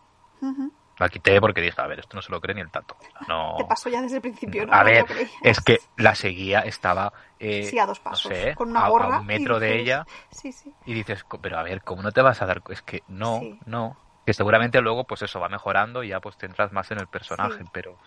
La 0.99 1.09
quité 1.09 1.41
porque 1.41 1.61
dije, 1.61 1.81
a 1.81 1.87
ver, 1.87 1.99
esto 1.99 2.17
no 2.17 2.23
se 2.23 2.31
lo 2.31 2.41
cree 2.41 2.55
ni 2.55 2.61
el 2.61 2.71
tato. 2.71 2.97
No. 3.29 3.55
Te 3.59 3.65
pasó 3.65 3.89
ya 3.89 4.01
desde 4.01 4.17
el 4.17 4.23
principio, 4.23 4.65
¿no? 4.67 4.73
A 4.73 4.79
No 4.79 4.85
ver, 4.85 5.05
lo 5.11 5.17
es 5.43 5.61
que 5.61 5.79
la 5.97 6.15
seguía, 6.15 6.61
estaba 6.61 7.13
eh, 7.39 7.65
Sí, 7.65 7.79
a 7.79 7.87
dos 7.87 7.99
pasos, 8.01 8.31
no 8.31 8.37
sé, 8.37 8.55
con 8.55 8.71
una 8.71 8.81
a- 8.81 8.87
a, 8.87 8.89
gorra. 8.91 9.19
un 9.21 9.27
metro 9.27 9.59
de 9.59 9.81
ella 9.81 10.07
Sí, 10.31 10.53
sí. 10.53 10.73
y 10.85 10.95
dices, 10.95 11.25
"Co- 11.25 11.41
pero 11.41 11.59
a 11.59 11.63
ver, 11.63 11.83
¿cómo 11.83 12.03
no 12.03 12.13
te 12.13 12.23
vas 12.23 12.41
a 12.43 12.47
dar? 12.47 12.63
cu-?" 12.63 12.73
Es 12.73 12.83
que 12.83 13.03
no, 13.09 13.41
Sí. 13.41 13.59
no. 13.67 13.97
Que 14.25 14.33
seguramente 14.33 14.81
luego, 14.81 15.05
pues 15.05 15.23
eso 15.23 15.41
va 15.41 15.49
mejorando 15.49 16.03
y 16.03 16.09
ya 16.09 16.21
pues 16.21 16.37
te 16.37 16.47
entras 16.47 16.73
más 16.73 16.91
en 16.91 16.99
el 17.01 17.09
personaje, 17.09 17.59
Sí. 17.65 17.69
pero 17.73 17.99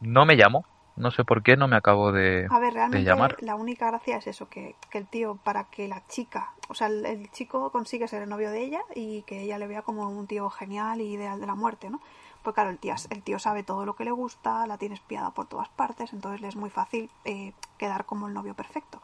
no 0.00 0.24
me 0.26 0.34
llamo, 0.36 0.64
no 0.96 1.10
sé 1.10 1.24
por 1.24 1.42
qué, 1.42 1.56
no 1.56 1.68
me 1.68 1.76
acabo 1.76 2.12
de, 2.12 2.46
A 2.50 2.58
ver, 2.58 2.72
de 2.72 2.78
realmente 2.78 3.04
llamar. 3.04 3.36
la 3.40 3.54
única 3.54 3.86
gracia 3.88 4.16
es 4.16 4.26
eso, 4.26 4.48
que, 4.48 4.76
que 4.90 4.98
el 4.98 5.06
tío, 5.06 5.36
para 5.36 5.64
que 5.64 5.88
la 5.88 6.06
chica, 6.08 6.52
o 6.68 6.74
sea, 6.74 6.88
el, 6.88 7.04
el 7.06 7.30
chico 7.30 7.70
consigue 7.70 8.08
ser 8.08 8.22
el 8.22 8.28
novio 8.28 8.50
de 8.50 8.62
ella 8.64 8.80
y 8.94 9.22
que 9.22 9.42
ella 9.42 9.58
le 9.58 9.66
vea 9.66 9.82
como 9.82 10.08
un 10.08 10.26
tío 10.26 10.48
genial 10.50 11.00
y 11.00 11.12
ideal 11.12 11.40
de 11.40 11.46
la 11.46 11.54
muerte, 11.54 11.90
¿no? 11.90 12.00
Pues 12.42 12.54
claro, 12.54 12.70
el 12.70 12.78
tío, 12.78 12.94
el 13.10 13.22
tío 13.22 13.38
sabe 13.38 13.62
todo 13.64 13.84
lo 13.84 13.96
que 13.96 14.04
le 14.04 14.12
gusta, 14.12 14.66
la 14.66 14.78
tiene 14.78 14.94
espiada 14.94 15.30
por 15.32 15.46
todas 15.46 15.68
partes, 15.68 16.12
entonces 16.12 16.40
le 16.40 16.48
es 16.48 16.56
muy 16.56 16.70
fácil 16.70 17.10
eh, 17.24 17.52
quedar 17.76 18.04
como 18.04 18.28
el 18.28 18.34
novio 18.34 18.54
perfecto. 18.54 19.00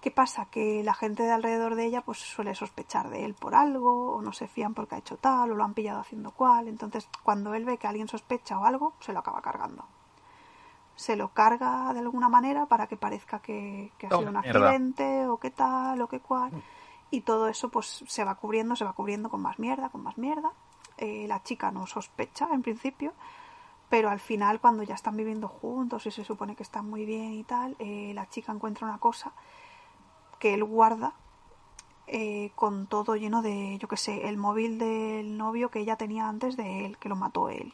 ¿Qué 0.00 0.10
pasa? 0.12 0.46
Que 0.46 0.82
la 0.84 0.94
gente 0.94 1.24
de 1.24 1.32
alrededor 1.32 1.74
de 1.74 1.84
ella 1.84 2.02
pues 2.02 2.18
suele 2.18 2.54
sospechar 2.54 3.10
de 3.10 3.24
él 3.24 3.34
por 3.34 3.54
algo, 3.56 4.14
o 4.14 4.22
no 4.22 4.32
se 4.32 4.46
fían 4.46 4.72
porque 4.74 4.94
ha 4.94 4.98
hecho 4.98 5.16
tal, 5.16 5.50
o 5.50 5.54
lo 5.56 5.64
han 5.64 5.74
pillado 5.74 6.00
haciendo 6.00 6.30
cual. 6.30 6.68
Entonces, 6.68 7.08
cuando 7.24 7.54
él 7.54 7.64
ve 7.64 7.78
que 7.78 7.88
alguien 7.88 8.06
sospecha 8.06 8.58
o 8.58 8.64
algo, 8.64 8.92
se 9.00 9.12
lo 9.12 9.18
acaba 9.18 9.42
cargando. 9.42 9.84
Se 10.98 11.14
lo 11.14 11.28
carga 11.28 11.92
de 11.92 12.00
alguna 12.00 12.28
manera 12.28 12.66
para 12.66 12.88
que 12.88 12.96
parezca 12.96 13.38
que, 13.38 13.92
que 13.98 14.08
ha 14.08 14.10
sido 14.10 14.30
un 14.30 14.40
mierda. 14.40 14.68
accidente, 14.68 15.28
o 15.28 15.38
qué 15.38 15.52
tal, 15.52 16.00
o 16.02 16.08
qué 16.08 16.18
cual. 16.18 16.50
Y 17.10 17.20
todo 17.20 17.48
eso 17.48 17.68
pues 17.68 18.04
se 18.06 18.24
va 18.24 18.34
cubriendo, 18.34 18.74
se 18.74 18.84
va 18.84 18.92
cubriendo 18.92 19.30
con 19.30 19.40
más 19.40 19.58
mierda, 19.58 19.90
con 19.90 20.02
más 20.02 20.18
mierda. 20.18 20.52
Eh, 20.96 21.26
la 21.28 21.42
chica 21.44 21.70
no 21.70 21.86
sospecha 21.86 22.48
en 22.52 22.62
principio, 22.62 23.12
pero 23.88 24.10
al 24.10 24.18
final 24.18 24.60
cuando 24.60 24.82
ya 24.82 24.96
están 24.96 25.16
viviendo 25.16 25.46
juntos 25.46 26.04
y 26.06 26.10
se 26.10 26.24
supone 26.24 26.56
que 26.56 26.64
están 26.64 26.90
muy 26.90 27.04
bien 27.04 27.34
y 27.34 27.44
tal, 27.44 27.76
eh, 27.78 28.10
la 28.14 28.28
chica 28.28 28.50
encuentra 28.52 28.88
una 28.88 28.98
cosa 28.98 29.32
que 30.40 30.54
él 30.54 30.64
guarda 30.64 31.12
eh, 32.08 32.50
con 32.54 32.86
todo 32.86 33.16
lleno 33.16 33.42
de, 33.42 33.78
yo 33.78 33.86
qué 33.86 33.96
sé, 33.96 34.28
el 34.28 34.38
móvil 34.38 34.78
del 34.78 35.36
novio 35.36 35.70
que 35.70 35.80
ella 35.80 35.96
tenía 35.96 36.28
antes 36.28 36.56
de 36.56 36.86
él, 36.86 36.98
que 36.98 37.08
lo 37.08 37.16
mató 37.16 37.48
él. 37.48 37.72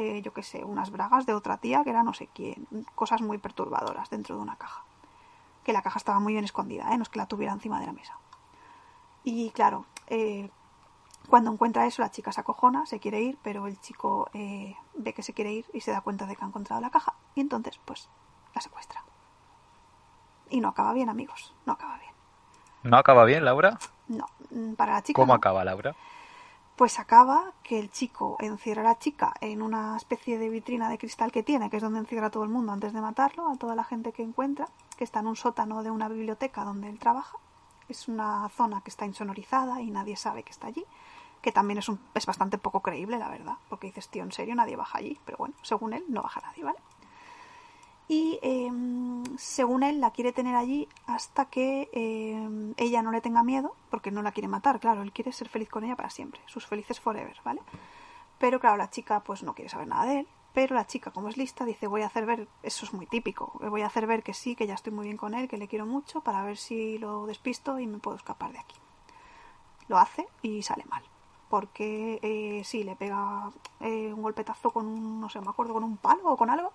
Eh, 0.00 0.22
yo 0.22 0.32
qué 0.32 0.44
sé, 0.44 0.62
unas 0.64 0.92
bragas 0.92 1.26
de 1.26 1.34
otra 1.34 1.56
tía 1.56 1.82
que 1.82 1.90
era 1.90 2.04
no 2.04 2.14
sé 2.14 2.28
quién. 2.32 2.68
Cosas 2.94 3.20
muy 3.20 3.38
perturbadoras 3.38 4.08
dentro 4.10 4.36
de 4.36 4.42
una 4.42 4.54
caja. 4.54 4.84
Que 5.64 5.72
la 5.72 5.82
caja 5.82 5.98
estaba 5.98 6.20
muy 6.20 6.34
bien 6.34 6.44
escondida, 6.44 6.92
¿eh? 6.92 6.96
no 6.96 7.02
es 7.02 7.08
que 7.08 7.18
la 7.18 7.26
tuviera 7.26 7.52
encima 7.52 7.80
de 7.80 7.86
la 7.86 7.92
mesa. 7.92 8.16
Y 9.24 9.50
claro, 9.50 9.86
eh, 10.06 10.50
Cuando 11.28 11.50
encuentra 11.52 11.84
eso, 11.84 12.00
la 12.00 12.10
chica 12.10 12.32
se 12.32 12.40
acojona, 12.40 12.86
se 12.86 13.00
quiere 13.00 13.20
ir, 13.20 13.38
pero 13.42 13.66
el 13.66 13.78
chico 13.80 14.30
eh, 14.32 14.76
ve 14.94 15.12
que 15.12 15.22
se 15.22 15.34
quiere 15.34 15.52
ir 15.52 15.66
y 15.74 15.80
se 15.82 15.90
da 15.90 16.00
cuenta 16.00 16.24
de 16.26 16.34
que 16.36 16.44
ha 16.44 16.48
encontrado 16.48 16.80
la 16.80 16.90
caja 16.90 17.12
y 17.34 17.40
entonces, 17.40 17.78
pues, 17.84 18.08
la 18.54 18.60
secuestra. 18.62 19.02
Y 20.48 20.60
no 20.60 20.68
acaba 20.68 20.94
bien, 20.94 21.10
amigos, 21.10 21.52
no 21.66 21.74
acaba 21.74 21.98
bien. 21.98 22.12
¿No 22.84 22.96
acaba 22.96 23.24
bien, 23.24 23.44
Laura? 23.44 23.78
No, 24.06 24.24
mm, 24.50 24.72
para 24.74 24.92
la 24.94 25.02
chica. 25.02 25.20
¿Cómo 25.20 25.34
no. 25.34 25.36
acaba, 25.36 25.64
Laura? 25.64 25.94
Pues 26.78 27.00
acaba 27.00 27.54
que 27.64 27.80
el 27.80 27.90
chico 27.90 28.36
encierra 28.38 28.82
a 28.82 28.84
la 28.84 28.98
chica 29.00 29.34
en 29.40 29.62
una 29.62 29.96
especie 29.96 30.38
de 30.38 30.48
vitrina 30.48 30.88
de 30.88 30.96
cristal 30.96 31.32
que 31.32 31.42
tiene, 31.42 31.70
que 31.70 31.78
es 31.78 31.82
donde 31.82 31.98
encierra 31.98 32.28
a 32.28 32.30
todo 32.30 32.44
el 32.44 32.50
mundo 32.50 32.70
antes 32.70 32.92
de 32.92 33.00
matarlo, 33.00 33.48
a 33.48 33.56
toda 33.56 33.74
la 33.74 33.82
gente 33.82 34.12
que 34.12 34.22
encuentra, 34.22 34.68
que 34.96 35.02
está 35.02 35.18
en 35.18 35.26
un 35.26 35.34
sótano 35.34 35.82
de 35.82 35.90
una 35.90 36.08
biblioteca 36.08 36.62
donde 36.62 36.88
él 36.88 37.00
trabaja. 37.00 37.36
Es 37.88 38.06
una 38.06 38.48
zona 38.50 38.80
que 38.82 38.90
está 38.90 39.06
insonorizada 39.06 39.82
y 39.82 39.90
nadie 39.90 40.14
sabe 40.14 40.44
que 40.44 40.52
está 40.52 40.68
allí, 40.68 40.84
que 41.42 41.50
también 41.50 41.78
es, 41.78 41.88
un, 41.88 41.98
es 42.14 42.26
bastante 42.26 42.58
poco 42.58 42.80
creíble, 42.80 43.18
la 43.18 43.28
verdad, 43.28 43.56
porque 43.68 43.88
dices, 43.88 44.08
tío, 44.08 44.22
en 44.22 44.30
serio, 44.30 44.54
nadie 44.54 44.76
baja 44.76 44.98
allí, 44.98 45.18
pero 45.24 45.38
bueno, 45.38 45.56
según 45.62 45.94
él, 45.94 46.04
no 46.06 46.22
baja 46.22 46.42
nadie, 46.42 46.62
¿vale? 46.62 46.78
Y 48.08 48.38
eh, 48.42 48.70
según 49.36 49.82
él 49.82 50.00
la 50.00 50.10
quiere 50.10 50.32
tener 50.32 50.56
allí 50.56 50.88
hasta 51.06 51.44
que 51.44 51.90
eh, 51.92 52.74
ella 52.78 53.02
no 53.02 53.12
le 53.12 53.20
tenga 53.20 53.42
miedo, 53.42 53.74
porque 53.90 54.10
no 54.10 54.22
la 54.22 54.32
quiere 54.32 54.48
matar, 54.48 54.80
claro, 54.80 55.02
él 55.02 55.12
quiere 55.12 55.30
ser 55.32 55.48
feliz 55.48 55.68
con 55.68 55.84
ella 55.84 55.94
para 55.94 56.08
siempre, 56.08 56.40
sus 56.46 56.66
felices 56.66 56.98
forever, 57.00 57.36
¿vale? 57.44 57.60
Pero 58.38 58.60
claro, 58.60 58.78
la 58.78 58.88
chica 58.88 59.20
pues 59.20 59.42
no 59.42 59.54
quiere 59.54 59.68
saber 59.68 59.88
nada 59.88 60.06
de 60.06 60.20
él, 60.20 60.28
pero 60.54 60.74
la 60.74 60.86
chica 60.86 61.10
como 61.10 61.28
es 61.28 61.36
lista 61.36 61.66
dice 61.66 61.86
voy 61.86 62.00
a 62.02 62.06
hacer 62.06 62.24
ver, 62.24 62.48
eso 62.62 62.86
es 62.86 62.94
muy 62.94 63.06
típico, 63.06 63.52
voy 63.60 63.82
a 63.82 63.86
hacer 63.86 64.06
ver 64.06 64.22
que 64.22 64.32
sí, 64.32 64.56
que 64.56 64.66
ya 64.66 64.74
estoy 64.74 64.92
muy 64.92 65.04
bien 65.04 65.18
con 65.18 65.34
él, 65.34 65.46
que 65.46 65.58
le 65.58 65.68
quiero 65.68 65.84
mucho, 65.84 66.22
para 66.22 66.42
ver 66.44 66.56
si 66.56 66.96
lo 66.96 67.26
despisto 67.26 67.78
y 67.78 67.86
me 67.86 67.98
puedo 67.98 68.16
escapar 68.16 68.52
de 68.52 68.58
aquí. 68.58 68.76
Lo 69.88 69.98
hace 69.98 70.26
y 70.42 70.62
sale 70.62 70.84
mal. 70.86 71.02
Porque 71.48 72.20
eh, 72.22 72.62
sí, 72.64 72.84
le 72.84 72.94
pega 72.94 73.50
eh, 73.80 74.12
un 74.12 74.20
golpetazo 74.20 74.70
con 74.70 74.86
un, 74.86 75.20
no 75.20 75.30
sé, 75.30 75.40
me 75.40 75.48
acuerdo, 75.48 75.72
con 75.72 75.82
un 75.82 75.96
palo 75.96 76.24
o 76.24 76.36
con 76.36 76.50
algo, 76.50 76.72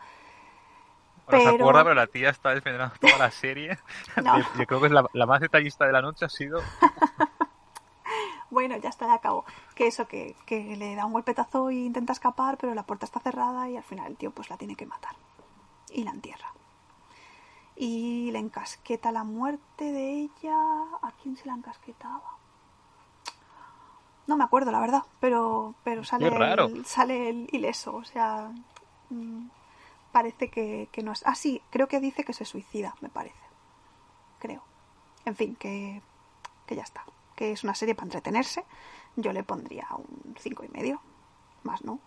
No 1.27 1.37
se 1.39 1.43
Pero- 1.45 1.63
acuerda, 1.63 1.83
pero 1.83 1.95
la 1.95 2.07
tía 2.07 2.29
está 2.29 2.49
desvendrando 2.49 2.95
toda 2.99 3.17
la 3.17 3.31
serie. 3.31 3.77
No. 4.23 4.37
Yo 4.57 4.65
creo 4.67 4.79
que 4.81 4.87
es 4.87 4.91
la, 4.91 5.05
la 5.13 5.25
más 5.25 5.39
detallista 5.41 5.85
de 5.85 5.91
la 5.93 6.01
noche 6.01 6.25
ha 6.25 6.29
sido... 6.29 6.61
Bueno, 8.49 8.77
ya 8.77 8.89
está, 8.89 9.07
ya 9.07 9.13
acabó. 9.15 9.45
Que 9.73 9.87
eso, 9.87 10.07
que, 10.07 10.35
que 10.45 10.77
le 10.77 10.93
da 10.95 11.07
un 11.07 11.13
golpetazo 11.13 11.69
e 11.71 11.73
intenta 11.75 12.13
escapar, 12.13 12.57
pero 12.59 12.75
la 12.75 12.83
puerta 12.83 13.03
está 13.05 13.19
cerrada 13.19 13.67
y 13.67 13.77
al 13.77 13.83
final 13.83 14.05
el 14.11 14.15
tío 14.15 14.29
pues 14.29 14.51
la 14.51 14.57
tiene 14.57 14.75
que 14.75 14.85
matar. 14.85 15.15
Y 15.89 16.03
la 16.03 16.11
entierra. 16.11 16.53
Y 17.75 18.29
le 18.29 18.37
encasqueta 18.37 19.11
la 19.11 19.23
muerte 19.23 19.85
de 19.91 20.19
ella. 20.21 20.55
¿A 21.01 21.11
quién 21.23 21.35
se 21.35 21.47
la 21.47 21.53
encasquetaba? 21.55 22.21
No 24.27 24.37
me 24.37 24.43
acuerdo, 24.43 24.71
la 24.71 24.79
verdad, 24.79 25.01
pero, 25.19 25.73
pero 25.83 26.03
sale, 26.03 26.29
raro. 26.29 26.65
el, 26.65 26.85
sale 26.85 27.29
el 27.29 27.49
ileso. 27.51 27.95
O 27.95 28.03
sea, 28.03 28.51
mm, 29.09 29.47
parece 30.13 30.49
que, 30.49 30.87
que 30.93 31.03
no 31.03 31.11
es. 31.11 31.23
Ah, 31.25 31.35
sí, 31.35 31.61
creo 31.71 31.87
que 31.89 31.99
dice 31.99 32.23
que 32.23 32.31
se 32.31 32.45
suicida, 32.45 32.95
me 33.01 33.09
parece. 33.09 33.35
Creo. 34.39 34.63
En 35.25 35.35
fin, 35.35 35.55
que, 35.57 36.01
que 36.65 36.75
ya 36.77 36.83
está. 36.83 37.03
Que 37.35 37.51
es 37.51 37.63
una 37.65 37.75
serie 37.75 37.95
para 37.95 38.05
entretenerse. 38.05 38.63
Yo 39.17 39.33
le 39.33 39.43
pondría 39.43 39.87
un 39.97 40.35
cinco 40.39 40.63
y 40.63 40.69
medio. 40.69 41.01
Más 41.63 41.83
no. 41.83 41.99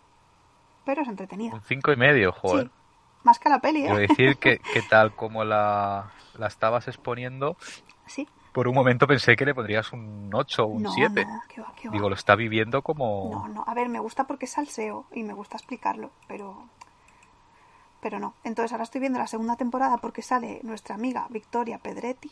Pero 0.84 1.02
es 1.02 1.08
entretenida. 1.08 1.54
Un 1.54 1.62
cinco 1.62 1.92
y 1.92 1.96
medio, 1.96 2.32
joder. 2.32 2.66
Sí. 2.66 2.72
Más 3.24 3.38
que 3.40 3.48
la 3.48 3.58
peli, 3.58 3.80
Quiero 3.80 3.98
¿eh? 3.98 4.06
decir 4.08 4.36
que, 4.38 4.58
que 4.72 4.82
tal 4.82 5.14
como 5.14 5.44
la, 5.44 6.12
la 6.38 6.46
estabas 6.46 6.86
exponiendo, 6.88 7.56
Sí. 8.06 8.28
por 8.52 8.68
un 8.68 8.74
momento 8.74 9.06
pensé 9.08 9.34
que 9.34 9.44
le 9.44 9.52
pondrías 9.54 9.92
un 9.92 10.30
8 10.32 10.62
o 10.62 10.66
un 10.68 10.82
No, 10.84 10.92
7. 10.92 11.24
no, 11.26 11.40
que 11.48 11.60
va, 11.60 11.74
que 11.74 11.88
va. 11.88 11.92
Digo, 11.92 12.08
lo 12.08 12.14
está 12.14 12.36
viviendo 12.36 12.82
como... 12.82 13.30
No, 13.32 13.48
no. 13.48 13.64
A 13.66 13.74
ver, 13.74 13.88
me 13.88 13.98
gusta 13.98 14.28
porque 14.28 14.44
es 14.44 14.52
salseo 14.52 15.06
y 15.12 15.24
me 15.24 15.32
gusta 15.34 15.56
explicarlo, 15.56 16.12
pero. 16.28 16.68
Pero 18.06 18.20
no. 18.20 18.34
Entonces 18.44 18.70
ahora 18.70 18.84
estoy 18.84 19.00
viendo 19.00 19.18
la 19.18 19.26
segunda 19.26 19.56
temporada 19.56 19.96
porque 19.96 20.22
sale 20.22 20.60
nuestra 20.62 20.94
amiga 20.94 21.26
Victoria 21.28 21.78
Pedretti, 21.78 22.30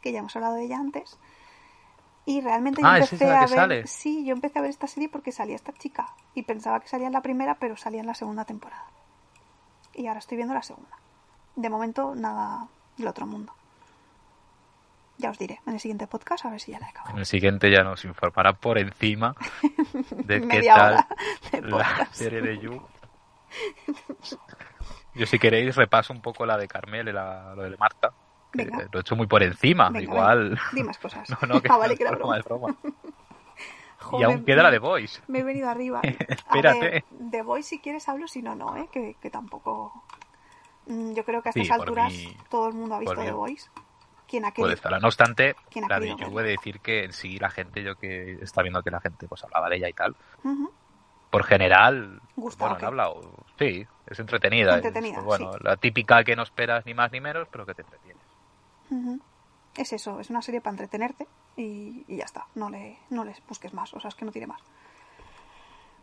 que 0.00 0.12
ya 0.12 0.20
hemos 0.20 0.36
hablado 0.36 0.54
de 0.54 0.62
ella 0.62 0.78
antes. 0.78 1.18
Y 2.24 2.40
realmente 2.40 2.82
yo 2.82 2.86
Ah, 2.86 2.98
¿es 3.00 3.12
empecé 3.12 3.26
la 3.28 3.38
a 3.38 3.40
ver. 3.40 3.48
sale? 3.48 3.86
Sí, 3.88 4.24
yo 4.24 4.32
empecé 4.32 4.60
a 4.60 4.62
ver 4.62 4.70
esta 4.70 4.86
serie 4.86 5.08
porque 5.08 5.32
salía 5.32 5.56
esta 5.56 5.72
chica. 5.72 6.06
Y 6.34 6.44
pensaba 6.44 6.78
que 6.78 6.86
salía 6.86 7.08
en 7.08 7.14
la 7.14 7.20
primera, 7.20 7.56
pero 7.56 7.76
salía 7.76 7.98
en 8.00 8.06
la 8.06 8.14
segunda 8.14 8.44
temporada. 8.44 8.84
Y 9.92 10.06
ahora 10.06 10.20
estoy 10.20 10.36
viendo 10.36 10.54
la 10.54 10.62
segunda. 10.62 10.96
De 11.56 11.68
momento, 11.68 12.14
nada 12.14 12.68
del 12.96 13.08
otro 13.08 13.26
mundo. 13.26 13.52
Ya 15.18 15.30
os 15.30 15.38
diré 15.38 15.60
en 15.66 15.72
el 15.72 15.80
siguiente 15.80 16.06
podcast 16.06 16.44
a 16.44 16.50
ver 16.50 16.60
si 16.60 16.70
ya 16.70 16.78
la 16.78 16.86
he 16.86 16.90
acabado. 16.90 17.10
En 17.14 17.18
el 17.18 17.26
siguiente 17.26 17.72
ya 17.72 17.82
nos 17.82 18.04
informará 18.04 18.52
por 18.52 18.78
encima 18.78 19.34
de 20.10 20.46
qué 20.46 20.62
tal 20.62 21.04
la 21.62 22.06
serie 22.12 22.40
de 22.40 22.58
You. 22.60 22.80
Yo 25.14 25.26
si 25.26 25.38
queréis 25.38 25.74
repaso 25.76 26.12
un 26.12 26.20
poco 26.20 26.44
la 26.44 26.58
de 26.58 26.68
Carmel, 26.68 27.08
y 27.08 27.12
la, 27.12 27.54
lo 27.54 27.62
de 27.62 27.76
Marta. 27.76 28.12
Venga. 28.52 28.86
Lo 28.90 28.98
he 28.98 29.00
hecho 29.00 29.16
muy 29.16 29.26
por 29.26 29.42
encima, 29.42 29.88
Venga, 29.88 30.00
igual. 30.02 30.48
venga, 30.50 30.62
di 30.72 30.82
más 30.82 30.98
cosas. 30.98 31.28
No, 31.42 31.54
no, 31.54 31.60
que 31.62 31.68
Ah, 31.70 31.76
vale, 31.78 31.94
es 31.94 31.98
que 31.98 32.04
era 32.04 32.12
broma, 32.16 32.38
broma. 32.38 32.38
es 32.38 32.44
broma. 32.44 32.76
Jo, 33.98 34.18
Y 34.20 34.22
aún 34.24 34.36
me- 34.36 34.44
queda 34.44 34.62
la 34.62 34.70
de 34.70 34.78
Voice. 34.78 35.20
Me 35.28 35.40
he 35.40 35.42
venido 35.42 35.68
arriba. 35.68 36.00
A 36.04 36.28
Espérate. 36.28 36.80
ver, 36.90 37.04
de 37.10 37.42
Voice 37.42 37.68
si 37.70 37.80
quieres 37.80 38.08
hablo, 38.08 38.28
si 38.28 38.42
no, 38.42 38.54
no, 38.54 38.76
¿eh? 38.76 38.88
Que, 38.92 39.16
que 39.20 39.30
tampoco... 39.30 39.92
Mm, 40.86 41.14
Yo 41.14 41.24
creo 41.24 41.42
que 41.42 41.48
a 41.48 41.52
Sí, 41.52 41.60
estas 41.62 41.78
por 41.78 41.88
alturas 41.88 42.12
mí- 42.12 42.36
todo 42.50 42.68
el 42.68 42.74
mundo 42.74 42.94
ha 42.94 42.98
visto. 43.00 43.14
The 43.16 43.32
Voice. 43.32 43.68
Quien 44.28 44.44
ha 44.44 44.52
Puede 44.52 44.74
querido. 44.74 44.74
estar. 44.88 45.00
No 45.00 45.08
obstante, 45.08 45.56
¿Quién 45.70 45.86
la 45.88 46.00
de 46.00 46.08
You 46.10 46.16
verla? 46.16 46.30
puede 46.32 46.48
decir 46.50 46.80
que 46.80 47.04
en 47.04 47.12
sí 47.12 47.38
la 47.38 47.48
gente, 47.50 47.82
yo 47.82 47.94
que 47.96 48.38
está 48.42 48.62
viendo 48.62 48.82
que 48.82 48.90
la 48.90 49.00
gente 49.00 49.26
pues 49.28 49.42
hablaba 49.44 49.68
de 49.70 49.76
ella 49.76 49.88
y 49.88 49.92
tal, 49.92 50.16
Ujú. 50.42 50.70
Por 51.30 51.44
general, 51.44 52.20
Gusta, 52.36 52.68
bueno, 52.68 52.86
hablado, 52.86 53.20
sí, 53.58 53.86
es 54.06 54.18
entretenida. 54.20 54.70
es, 54.70 54.84
Entretenida, 54.84 55.16
pues, 55.22 55.26
bueno, 55.40 55.52
sí. 55.52 55.58
la 55.62 55.76
típica 55.76 56.24
que 56.24 56.36
no 56.36 56.42
esperas 56.42 56.86
ni 56.86 56.94
más 56.94 57.10
ni 57.12 57.20
menos, 57.20 57.48
pero 57.50 57.66
que 57.66 57.74
te 57.74 57.82
entretiene. 57.82 58.20
Ujú. 58.90 59.20
Es 59.76 59.92
eso, 59.92 60.20
es 60.20 60.30
una 60.30 60.40
serie 60.42 60.60
para 60.60 60.72
entretenerte 60.72 61.26
y, 61.56 62.04
y 62.08 62.16
ya 62.16 62.24
está. 62.24 62.46
No 62.54 62.70
le, 62.70 62.98
no 63.10 63.24
les 63.24 63.44
busques 63.46 63.74
más, 63.74 63.92
o 63.94 64.00
sea, 64.00 64.08
es 64.08 64.14
que 64.14 64.24
no 64.24 64.32
tiene 64.32 64.46
más. 64.46 64.60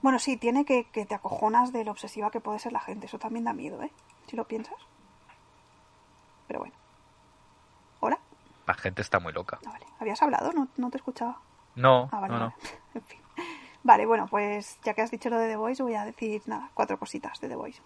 Bueno, 0.02 0.20
sí, 0.20 0.36
tiene 0.38 0.66
que, 0.66 0.84
que 0.92 1.06
te 1.06 1.16
acojonas 1.16 1.72
de 1.72 1.86
lo 1.86 1.92
obsesiva 1.92 2.30
que 2.30 2.42
puede 2.42 2.60
ser 2.60 2.74
la 2.74 2.82
gente. 2.82 3.06
Eso 3.08 3.18
también 3.18 3.46
da 3.46 3.54
miedo, 3.54 3.82
¿eh? 3.82 3.92
Si 4.28 4.36
lo 4.36 4.44
piensas. 4.46 4.76
Pero 6.48 6.60
bueno. 6.60 6.76
¿Hola? 8.02 8.20
La 8.68 8.74
gente 8.74 9.02
está 9.02 9.20
muy 9.20 9.32
loca. 9.32 9.60
Ah, 9.66 9.70
vale. 9.72 9.86
¿Habías 10.00 10.22
hablado? 10.22 10.52
No, 10.52 10.68
no 10.76 10.90
te 10.92 10.98
escuchaba. 10.98 11.40
No, 11.76 12.10
Ah, 12.12 12.20
vale, 12.20 12.34
no, 12.34 12.40
no. 12.40 12.46
vale. 12.50 12.80
En 12.96 13.02
fin. 13.04 13.20
Vale, 13.84 14.06
bueno, 14.06 14.28
pues 14.28 14.80
ya 14.84 14.94
que 14.94 15.02
has 15.02 15.12
dicho 15.12 15.30
lo 15.30 15.38
de 15.38 15.50
The 15.50 15.58
Voice, 15.58 15.84
voy 15.84 15.96
a 15.96 16.06
decir 16.06 16.42
nada, 16.46 16.70
cuatro 16.74 16.98
cositas 16.98 17.40
de 17.42 17.50
The 17.50 17.56
Voice. 17.56 17.82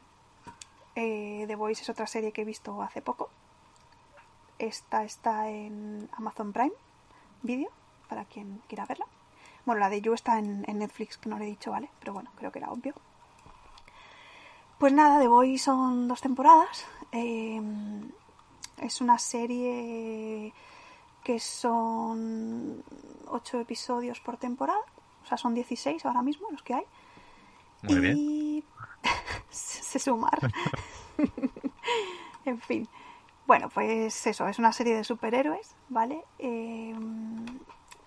Eh, 0.96 1.46
The 1.48 1.56
Voice 1.56 1.82
es 1.82 1.90
otra 1.90 2.06
serie 2.06 2.32
que 2.32 2.44
he 2.44 2.46
visto 2.46 2.82
hace 2.84 3.02
poco. 3.02 3.30
Esta 4.60 5.04
está 5.04 5.50
en 5.50 6.08
Amazon 6.14 6.54
Prime 6.54 6.74
Video, 7.42 7.70
para 8.08 8.26
quien 8.26 8.62
quiera 8.68 8.86
verla. 8.86 9.06
Bueno, 9.66 9.80
la 9.80 9.90
de 9.90 10.02
You 10.02 10.14
está 10.14 10.38
en, 10.38 10.62
Netflix, 10.62 11.18
que 11.18 11.30
no 11.30 11.38
lo 11.38 11.44
he 11.44 11.48
dicho, 11.48 11.72
¿vale? 11.72 11.90
Pero 12.00 12.14
bueno, 12.14 12.32
creo 12.36 12.52
que 12.52 12.60
era 12.60 12.72
obvio. 12.72 12.94
Pues 14.78 14.94
nada, 14.94 15.20
The 15.20 15.28
Voice 15.28 15.66
son 15.66 16.08
dos 16.08 16.22
temporadas. 16.22 16.86
Eh, 17.12 17.60
es 18.78 19.02
una 19.02 19.18
serie 19.18 20.54
que 21.24 21.40
son 21.40 22.84
8 23.28 23.60
episodios 23.60 24.20
por 24.20 24.38
temporada. 24.38 24.80
O 25.28 25.30
sea, 25.30 25.38
son 25.38 25.54
16 25.54 26.06
ahora 26.06 26.22
mismo 26.22 26.48
los 26.52 26.64
que 26.64 26.74
hay. 26.74 26.86
Muy 27.82 28.00
bien. 28.00 28.16
y... 28.18 28.64
sé 29.50 30.00
sumar. 30.00 30.40
en 32.46 32.62
fin. 32.62 32.88
Bueno, 33.46 33.68
pues 33.68 34.26
eso, 34.26 34.48
es 34.48 34.58
una 34.58 34.72
serie 34.72 34.96
de 34.96 35.04
superhéroes, 35.04 35.76
¿vale? 35.90 36.24
Eh, 36.40 36.96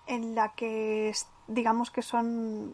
en 0.07 0.35
la 0.35 0.49
que 0.55 1.13
digamos 1.47 1.91
que 1.91 2.01
son 2.01 2.73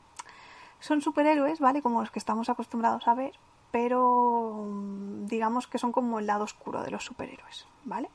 son 0.80 1.02
superhéroes, 1.02 1.60
¿vale? 1.60 1.82
Como 1.82 1.99
los 1.99 2.11
que 2.11 2.19
estamos 2.19 2.48
acostumbrados 2.49 3.06
a 3.10 3.15
ver, 3.15 3.34
pero 3.72 4.65
mm, 4.65 5.26
digamos 5.26 5.68
que 5.68 5.78
son 5.78 5.91
como 5.91 6.19
el 6.19 6.28
lado 6.28 6.45
oscuro 6.45 6.84
de 6.84 6.91
los 6.91 7.03
superhéroes, 7.03 7.68
¿vale? 7.84 8.10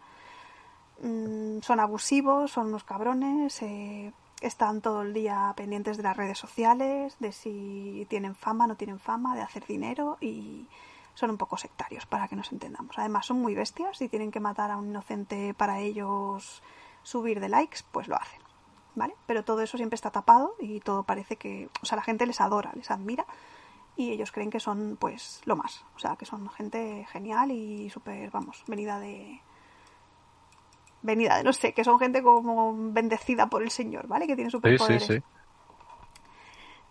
Mm, 1.02 1.60
son 1.60 1.78
abusivos, 1.78 2.52
son 2.52 2.68
unos 2.68 2.84
cabrones, 2.84 3.60
eh, 3.60 4.14
están 4.46 4.80
todo 4.80 5.02
el 5.02 5.12
día 5.12 5.52
pendientes 5.56 5.96
de 5.96 6.02
las 6.02 6.16
redes 6.16 6.38
sociales, 6.38 7.16
de 7.20 7.32
si 7.32 8.06
tienen 8.08 8.34
fama, 8.34 8.66
no 8.66 8.76
tienen 8.76 8.98
fama, 8.98 9.34
de 9.34 9.42
hacer 9.42 9.66
dinero 9.66 10.18
y 10.20 10.68
son 11.14 11.30
un 11.30 11.36
poco 11.36 11.56
sectarios, 11.56 12.06
para 12.06 12.28
que 12.28 12.36
nos 12.36 12.52
entendamos. 12.52 12.98
Además 12.98 13.26
son 13.26 13.40
muy 13.40 13.54
bestias 13.54 14.00
y 14.00 14.08
tienen 14.08 14.30
que 14.30 14.40
matar 14.40 14.70
a 14.70 14.76
un 14.76 14.88
inocente 14.88 15.54
para 15.54 15.80
ellos 15.80 16.62
subir 17.02 17.40
de 17.40 17.48
likes, 17.48 17.80
pues 17.92 18.08
lo 18.08 18.16
hacen. 18.16 18.40
¿Vale? 18.94 19.14
Pero 19.26 19.42
todo 19.42 19.62
eso 19.62 19.78
siempre 19.78 19.94
está 19.94 20.10
tapado 20.10 20.54
y 20.60 20.80
todo 20.80 21.04
parece 21.04 21.36
que, 21.36 21.70
o 21.82 21.86
sea, 21.86 21.96
la 21.96 22.02
gente 22.02 22.26
les 22.26 22.42
adora, 22.42 22.72
les 22.74 22.90
admira 22.90 23.24
y 23.96 24.10
ellos 24.10 24.32
creen 24.32 24.50
que 24.50 24.60
son 24.60 24.98
pues 25.00 25.40
lo 25.44 25.56
más, 25.56 25.84
o 25.96 25.98
sea, 25.98 26.16
que 26.16 26.26
son 26.26 26.48
gente 26.50 27.06
genial 27.10 27.50
y 27.50 27.88
súper, 27.88 28.30
vamos, 28.30 28.64
venida 28.66 29.00
de 29.00 29.40
venida 31.02 31.36
de 31.36 31.44
no 31.44 31.52
sé, 31.52 31.72
que 31.72 31.84
son 31.84 31.98
gente 31.98 32.22
como 32.22 32.74
bendecida 32.92 33.46
por 33.46 33.62
el 33.62 33.70
Señor, 33.70 34.06
¿vale? 34.06 34.26
Que 34.26 34.34
tiene 34.36 34.50
Sí, 34.50 34.56
sí, 34.56 34.58
superpoderes. 34.58 35.04
sí. 35.06 35.22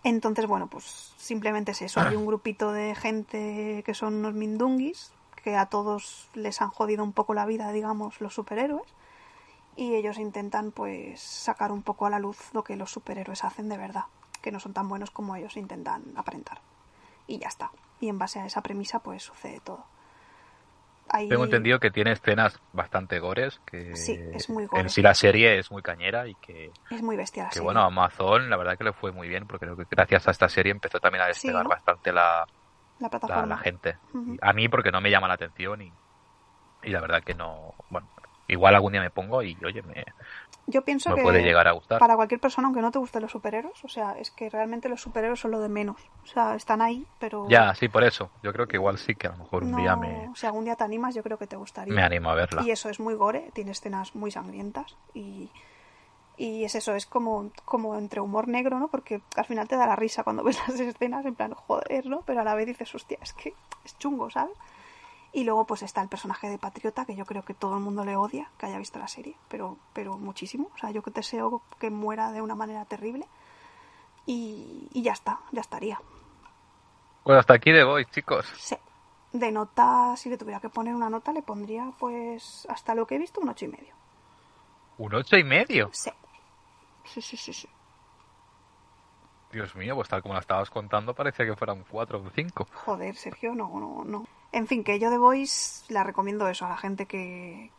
Entonces, 0.04 0.48
bueno, 0.48 0.68
pues 0.68 1.14
simplemente 1.18 1.72
es 1.72 1.82
eso. 1.84 2.00
Hay 2.02 2.16
un 2.16 2.26
grupito 2.26 2.72
de 2.72 2.96
gente 2.96 3.84
que 3.86 3.94
son 3.94 4.16
unos 4.16 4.34
mindunguis, 4.34 5.14
que 5.44 5.56
a 5.56 5.68
todos 5.68 6.30
les 6.34 6.62
han 6.62 6.70
jodido 6.72 7.04
un 7.04 7.14
poco 7.14 7.34
la 7.34 7.46
vida, 7.46 7.72
digamos, 7.72 8.20
los 8.20 8.34
superhéroes. 8.34 8.88
Y 9.76 9.94
ellos 9.96 10.18
intentan, 10.18 10.72
pues, 10.72 11.22
sacar 11.22 11.72
un 11.72 11.84
poco 11.84 12.06
a 12.06 12.10
la 12.10 12.20
luz 12.20 12.38
lo 12.54 12.64
que 12.64 12.76
los 12.76 12.92
superhéroes 12.92 13.44
hacen 13.44 13.70
de 13.70 13.78
verdad. 13.78 14.06
Que 14.42 14.52
no 14.52 14.60
son 14.60 14.74
tan 14.74 14.90
buenos 14.90 15.12
como 15.12 15.36
ellos 15.36 15.56
intentan 15.56 16.04
aparentar. 16.16 16.62
Y 17.28 17.38
ya 17.38 17.48
está. 17.48 17.72
Y 18.00 18.10
en 18.10 18.18
base 18.18 18.40
a 18.40 18.46
esa 18.48 18.62
premisa, 18.62 19.00
pues, 19.00 19.22
sucede 19.24 19.60
todo. 19.60 19.86
Ahí- 21.14 21.28
Tengo 21.28 21.44
entendido 21.46 21.80
que 21.80 21.92
tiene 21.92 22.12
escenas 22.12 22.58
bastante 22.72 23.20
gores, 23.20 23.60
que 23.66 23.92
Sí, 23.96 24.20
es 24.34 24.50
muy 24.50 24.66
gore. 24.66 24.84
en 24.84 24.90
sí 24.90 25.02
la 25.02 25.14
serie 25.16 25.60
es 25.60 25.72
muy 25.72 25.82
cañera 25.82 26.28
y 26.28 26.36
que, 26.36 26.72
Es 26.92 27.02
muy 27.02 27.16
bestia 27.18 27.44
la 27.44 27.50
que 27.50 27.56
serie. 27.56 27.66
bueno, 27.66 27.82
Amazon 27.84 28.50
la 28.50 28.58
verdad 28.58 28.78
que 28.78 28.84
le 28.86 28.94
fue 28.94 29.12
muy 29.12 29.28
bien, 29.30 29.48
porque 29.48 29.66
creo 29.66 29.78
que 29.78 29.86
gracias 29.90 30.28
a 30.28 30.32
esta 30.32 30.50
serie 30.50 30.72
empezó 30.72 31.00
también 31.00 31.24
a 31.24 31.28
despegar 31.28 31.64
¿no? 31.64 31.70
bastante 31.70 32.12
la, 32.14 32.46
la 33.00 33.10
la, 33.10 33.10
plataforma. 33.10 33.56
la 33.56 33.58
gente. 33.60 33.98
A 34.42 34.54
mí 34.54 34.70
porque 34.70 34.92
no 34.92 35.02
me 35.02 35.12
llama 35.12 35.28
la 35.28 35.36
atención 35.36 35.82
y, 35.82 35.94
y 36.84 36.90
la 36.92 37.02
verdad 37.02 37.24
que 37.24 37.36
no, 37.36 37.76
bueno, 37.90 38.10
igual 38.48 38.76
algún 38.76 38.94
día 38.94 39.02
me 39.02 39.12
pongo 39.12 39.44
y 39.44 39.58
oye, 39.66 39.82
me, 39.84 40.04
Yo 40.68 40.84
pienso 40.84 41.10
me 41.10 41.16
que 41.18 41.24
puede 41.24 41.44
llegar 41.44 41.68
a 41.68 41.72
gustar. 41.72 42.00
para 42.00 42.16
cualquier 42.16 42.40
persona, 42.40 42.68
aunque 42.68 42.82
no 42.82 42.92
te 42.92 43.00
gusten 43.00 43.22
los 43.22 43.32
superhéroes, 43.32 43.84
o 43.84 43.90
sea, 43.90 44.18
es 44.20 44.32
que 44.32 44.50
realmente 44.50 44.90
los 44.90 45.02
superhéroes 45.02 45.40
son 45.40 45.52
lo 45.52 45.60
de 45.60 45.70
menos. 45.70 45.98
O 46.24 46.28
sea, 46.28 46.56
están 46.56 46.82
ahí, 46.82 47.06
pero 47.20 47.48
Ya, 47.50 47.74
sí, 47.76 47.88
por 47.90 48.04
eso. 48.04 48.30
Yo 48.44 48.54
creo 48.54 48.68
que 48.68 48.78
igual 48.78 48.98
sí 48.98 49.16
que 49.16 49.28
a 49.28 49.32
lo 49.32 49.38
mejor 49.38 49.64
un 49.64 49.72
no, 49.72 49.78
día 49.78 49.96
me, 49.96 50.30
si 50.36 50.46
algún 50.46 50.64
día 50.66 50.76
te 50.76 50.84
animas, 50.84 51.16
yo 51.16 51.24
creo 51.24 51.38
que 51.38 51.48
te 51.48 51.56
gustaría. 51.56 51.94
me 51.94 52.04
animo 52.04 52.30
a 52.30 52.36
verla. 52.36 52.62
Y 52.64 52.72
eso 52.72 52.90
es 52.90 53.00
muy 53.00 53.16
gore, 53.16 53.50
tiene 53.54 53.72
escenas 53.72 54.16
muy 54.16 54.32
sangrientas 54.32 54.96
y, 55.14 55.50
y 56.38 56.64
es 56.64 56.76
eso, 56.76 56.96
es 56.96 57.06
como, 57.06 57.52
como 57.66 57.98
entre 57.98 58.22
humor 58.22 58.48
negro, 58.48 58.80
¿no? 58.80 58.88
Porque 58.88 59.22
al 59.36 59.46
final 59.46 59.68
te 59.68 59.76
da 59.76 59.88
la 59.88 59.96
risa 59.96 60.24
cuando 60.24 60.44
ves 60.46 60.60
las 60.68 60.80
escenas, 60.80 61.26
en 61.26 61.36
plan, 61.36 61.54
joder, 61.54 62.06
¿no? 62.06 62.22
Pero 62.26 62.42
a 62.42 62.44
la 62.44 62.56
vez 62.56 62.68
dices, 62.68 62.94
hostia, 62.96 63.18
es 63.22 63.34
que 63.34 63.54
es 63.84 63.98
chungo, 63.98 64.30
¿sabes? 64.30 64.56
Y 65.34 65.45
luego 65.45 65.66
pues 65.66 65.82
está 65.82 66.02
el 66.02 66.10
personaje 66.10 66.49
de 66.49 66.58
Patriota, 66.58 67.06
que 67.06 67.16
yo 67.16 67.26
creo 67.26 67.44
que 67.44 67.53
todo 67.53 67.76
el 67.76 67.82
mundo 67.82 68.03
le 68.03 68.18
odia, 68.18 68.49
que 68.58 68.66
haya 68.66 68.78
visto 68.78 68.99
la 68.99 69.08
serie, 69.08 69.36
pero, 69.48 69.78
pero 69.94 70.18
muchísimo. 70.18 70.70
O 70.76 70.78
sea, 70.78 70.91
yo 70.91 71.02
que 71.02 71.12
deseo 71.12 71.62
que 71.80 71.90
muera 71.90 72.32
de 72.32 72.41
una 72.41 72.56
manera 72.56 72.84
terrible. 72.86 73.28
Y, 74.26 74.90
y 74.94 75.02
ya 75.02 75.14
está, 75.14 75.40
ya 75.52 75.62
estaría. 75.62 75.99
Pues 77.24 77.38
hasta 77.38 77.53
aquí 77.53 77.72
de 77.72 77.84
hoy, 77.84 78.06
chicos. 78.06 78.45
Sí. 78.58 78.76
De 79.32 79.52
nota, 79.52 80.16
si 80.18 80.30
le 80.30 80.38
tuviera 80.38 80.60
que 80.60 80.70
poner 80.70 80.94
una 80.94 81.10
nota, 81.10 81.32
le 81.32 81.41
pondría 81.41 81.94
pues 81.98 82.66
hasta 82.70 82.94
lo 82.94 83.08
que 83.08 83.16
he 83.16 83.20
visto 83.20 83.40
un 83.40 83.49
ocho 83.49 83.66
y 83.66 83.70
medio. 83.70 83.94
Un 84.98 85.16
ocho 85.16 85.38
y 85.38 85.44
medio. 85.44 85.90
Sí. 85.94 86.12
Sí, 87.06 87.22
sí, 87.22 87.38
sí, 87.38 87.53
sí. 87.53 87.70
Dios 89.52 89.76
mío, 89.76 89.95
pues 89.95 90.10
tal 90.10 90.22
como 90.22 90.34
la 90.34 90.40
estabas 90.40 90.69
contando 90.69 91.14
parecía 91.14 91.45
que 91.45 91.56
fuera 91.56 91.73
un 91.73 91.84
4 91.84 92.19
o 92.19 92.30
5. 92.30 92.68
Joder, 92.86 93.15
Sergio, 93.15 93.53
no, 93.53 93.69
no, 93.80 94.03
no. 94.06 94.26
En 94.52 94.68
fin, 94.68 94.84
que 94.84 94.99
yo 94.99 95.10
de 95.10 95.18
Voice 95.18 95.86
la 95.94 96.03
recomiendo 96.03 96.48
eso 96.48 96.65
a 96.65 96.69
la 96.69 96.78
gente 96.78 97.06
que, 97.06 97.72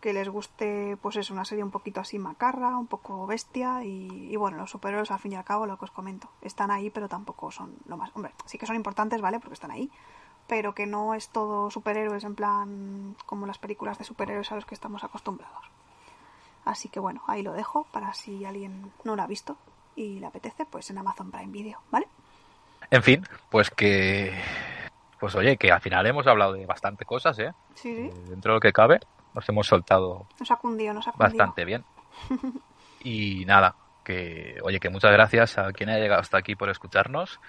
que 0.00 0.12
les 0.12 0.28
guste, 0.28 0.96
pues 1.00 1.16
es 1.16 1.30
una 1.30 1.44
serie 1.44 1.64
un 1.64 1.70
poquito 1.70 2.00
así 2.00 2.18
macarra, 2.18 2.76
un 2.76 2.86
poco 2.86 3.26
bestia 3.26 3.84
y, 3.84 4.28
y 4.30 4.36
bueno, 4.36 4.58
los 4.58 4.70
superhéroes 4.70 5.10
al 5.10 5.18
fin 5.18 5.32
y 5.32 5.36
al 5.36 5.44
cabo, 5.44 5.66
lo 5.66 5.78
que 5.78 5.86
os 5.86 5.90
comento, 5.90 6.28
están 6.42 6.70
ahí, 6.70 6.90
pero 6.90 7.08
tampoco 7.08 7.50
son 7.50 7.76
lo 7.86 7.96
más... 7.96 8.10
Hombre, 8.14 8.32
sí 8.44 8.58
que 8.58 8.66
son 8.66 8.76
importantes, 8.76 9.20
¿vale? 9.20 9.40
Porque 9.40 9.54
están 9.54 9.70
ahí, 9.70 9.90
pero 10.46 10.74
que 10.74 10.86
no 10.86 11.14
es 11.14 11.28
todo 11.28 11.70
superhéroes 11.70 12.24
en 12.24 12.34
plan 12.34 13.16
como 13.26 13.46
las 13.46 13.58
películas 13.58 13.98
de 13.98 14.04
superhéroes 14.04 14.52
a 14.52 14.56
los 14.56 14.66
que 14.66 14.74
estamos 14.74 15.04
acostumbrados. 15.04 15.70
Así 16.64 16.88
que 16.88 17.00
bueno, 17.00 17.22
ahí 17.26 17.42
lo 17.42 17.52
dejo 17.52 17.84
para 17.92 18.12
si 18.12 18.44
alguien 18.44 18.92
no 19.04 19.16
lo 19.16 19.22
ha 19.22 19.26
visto 19.26 19.56
y 19.98 20.20
le 20.20 20.26
apetece, 20.26 20.64
pues 20.66 20.88
en 20.90 20.98
Amazon 20.98 21.30
Prime 21.30 21.50
Video, 21.52 21.80
¿vale? 21.90 22.06
En 22.90 23.02
fin, 23.02 23.24
pues 23.50 23.70
que. 23.70 24.32
Pues 25.20 25.34
oye, 25.34 25.56
que 25.56 25.72
al 25.72 25.80
final 25.80 26.06
hemos 26.06 26.26
hablado 26.28 26.52
de 26.52 26.64
bastante 26.64 27.04
cosas, 27.04 27.38
¿eh? 27.40 27.52
Sí, 27.74 27.94
sí. 27.94 28.02
Eh, 28.06 28.12
Dentro 28.28 28.52
de 28.52 28.56
lo 28.56 28.60
que 28.60 28.72
cabe, 28.72 29.00
nos 29.34 29.48
hemos 29.48 29.66
soltado 29.66 30.26
Nos 30.38 30.50
ha 30.50 30.56
cundido, 30.56 30.94
nos 30.94 31.08
ha 31.08 31.12
cundido. 31.12 31.28
bastante 31.38 31.64
bien. 31.64 31.84
Y 33.02 33.44
nada, 33.44 33.74
que 34.04 34.58
oye, 34.62 34.78
que 34.80 34.90
muchas 34.90 35.10
gracias 35.12 35.58
a 35.58 35.72
quien 35.72 35.90
haya 35.90 35.98
llegado 36.00 36.20
hasta 36.20 36.38
aquí 36.38 36.54
por 36.54 36.68
escucharnos. 36.70 37.40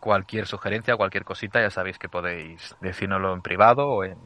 Cualquier 0.00 0.46
sugerencia, 0.46 0.96
cualquier 0.96 1.24
cosita, 1.24 1.60
ya 1.60 1.70
sabéis 1.70 1.98
que 1.98 2.08
podéis 2.08 2.76
decírnoslo 2.80 3.32
en 3.34 3.42
privado 3.42 3.88
o 3.88 4.04
en, 4.04 4.16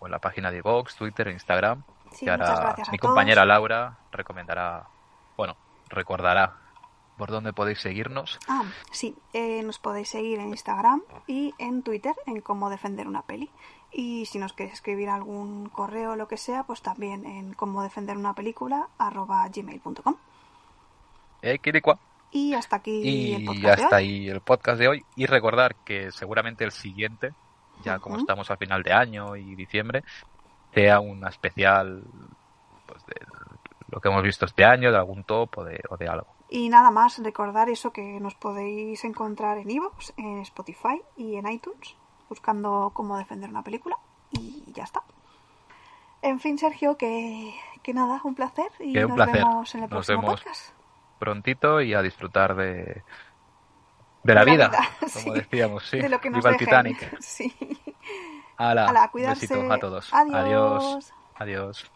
o 0.00 0.06
en 0.06 0.10
la 0.12 0.18
página 0.18 0.50
de 0.50 0.62
Vox, 0.62 0.96
Twitter, 0.96 1.28
Instagram. 1.28 1.84
Sí, 2.10 2.24
que 2.24 2.30
ahora 2.32 2.44
muchas 2.46 2.60
gracias 2.60 2.88
a 2.88 2.92
mi 2.92 2.98
todos. 2.98 3.08
compañera 3.14 3.44
Laura 3.44 3.98
recomendará, 4.10 4.84
bueno, 5.36 5.56
recordará 5.88 6.54
por 7.20 7.30
dónde 7.30 7.52
podéis 7.52 7.80
seguirnos. 7.80 8.38
Ah, 8.48 8.64
sí, 8.90 9.14
eh, 9.34 9.62
nos 9.62 9.78
podéis 9.78 10.08
seguir 10.08 10.38
en 10.40 10.48
Instagram 10.48 11.02
y 11.26 11.52
en 11.58 11.82
Twitter 11.82 12.14
en 12.24 12.40
cómo 12.40 12.70
defender 12.70 13.06
una 13.06 13.20
peli. 13.20 13.50
Y 13.92 14.24
si 14.24 14.38
nos 14.38 14.54
queréis 14.54 14.72
escribir 14.76 15.10
algún 15.10 15.68
correo 15.68 16.12
o 16.12 16.16
lo 16.16 16.28
que 16.28 16.38
sea, 16.38 16.62
pues 16.62 16.80
también 16.80 17.26
en 17.26 17.52
cómo 17.52 17.82
defender 17.82 18.16
una 18.16 18.32
película 18.32 18.88
arroba 18.96 19.46
gmail.com. 19.54 20.16
Eh. 21.42 21.60
Y 22.30 22.54
hasta 22.54 22.76
aquí 22.76 23.34
el 23.34 23.42
Y 23.42 23.44
podcast. 23.44 23.64
de 23.64 23.70
hasta 23.84 23.96
hoy. 23.96 24.02
ahí 24.02 24.28
el 24.30 24.40
podcast 24.40 24.78
de 24.78 24.88
hoy. 24.88 25.04
Y 25.14 25.26
recordar 25.26 25.74
que 25.84 26.12
seguramente 26.12 26.64
el 26.64 26.72
siguiente, 26.72 27.34
ya 27.84 27.98
como 27.98 28.14
Ujú. 28.14 28.22
estamos 28.22 28.50
a 28.50 28.56
final 28.56 28.82
de 28.82 28.94
año 28.94 29.36
y 29.36 29.54
diciembre, 29.56 30.04
sea 30.72 31.00
una 31.00 31.28
especial 31.28 32.02
pues, 32.86 33.04
de 33.04 33.14
lo 33.88 34.00
que 34.00 34.08
hemos 34.08 34.22
visto 34.22 34.46
este 34.46 34.64
año, 34.64 34.90
de 34.90 34.96
algún 34.96 35.24
top 35.24 35.58
o 35.58 35.64
de, 35.64 35.82
o 35.90 35.98
de 35.98 36.08
algo. 36.08 36.39
Y 36.50 36.68
nada 36.68 36.90
más, 36.90 37.18
recordar 37.18 37.68
eso 37.70 37.92
que 37.92 38.18
nos 38.20 38.34
podéis 38.34 39.04
encontrar 39.04 39.58
en 39.58 39.70
iVoox, 39.70 40.12
en 40.16 40.38
Spotify 40.40 41.00
y 41.16 41.36
en 41.36 41.48
iTunes, 41.48 41.96
buscando 42.28 42.90
cómo 42.92 43.16
defender 43.16 43.48
una 43.50 43.62
película. 43.62 43.96
Y 44.32 44.64
ya 44.72 44.82
está. 44.84 45.02
En 46.22 46.40
fin, 46.40 46.58
Sergio, 46.58 46.96
que, 46.96 47.54
que 47.82 47.94
nada, 47.94 48.20
un 48.24 48.34
placer. 48.34 48.70
Y 48.80 48.92
Que 48.92 49.04
un 49.04 49.10
nos 49.10 49.16
placer. 49.16 49.34
vemos 49.36 49.74
en 49.74 49.84
el 49.84 49.90
Nos 49.90 49.90
próximo 50.06 50.22
vemos. 50.22 50.40
podcast. 50.40 50.72
Prontito 51.20 51.80
y 51.80 51.94
a 51.94 52.02
disfrutar 52.02 52.56
de, 52.56 52.64
de 52.64 52.74
la 52.74 53.02
De 54.24 54.34
la 54.34 54.44
vida, 54.44 54.68
vida, 54.68 54.88
como 55.00 55.08
sí. 55.10 55.30
decíamos, 55.30 55.86
sí. 55.88 55.98
de 55.98 56.08
lo 56.08 56.20
que 56.20 56.30
nos 56.30 56.38
Viva 56.40 56.50
el. 56.50 56.56
Titanic. 56.56 57.18
Sí. 57.20 57.54
Cuidarse. 59.12 59.46
besito 59.46 59.72
a 59.72 59.78
todos. 59.78 60.12
Adiós. 60.12 60.34
Adiós. 60.36 61.12
Adiós. 61.36 61.90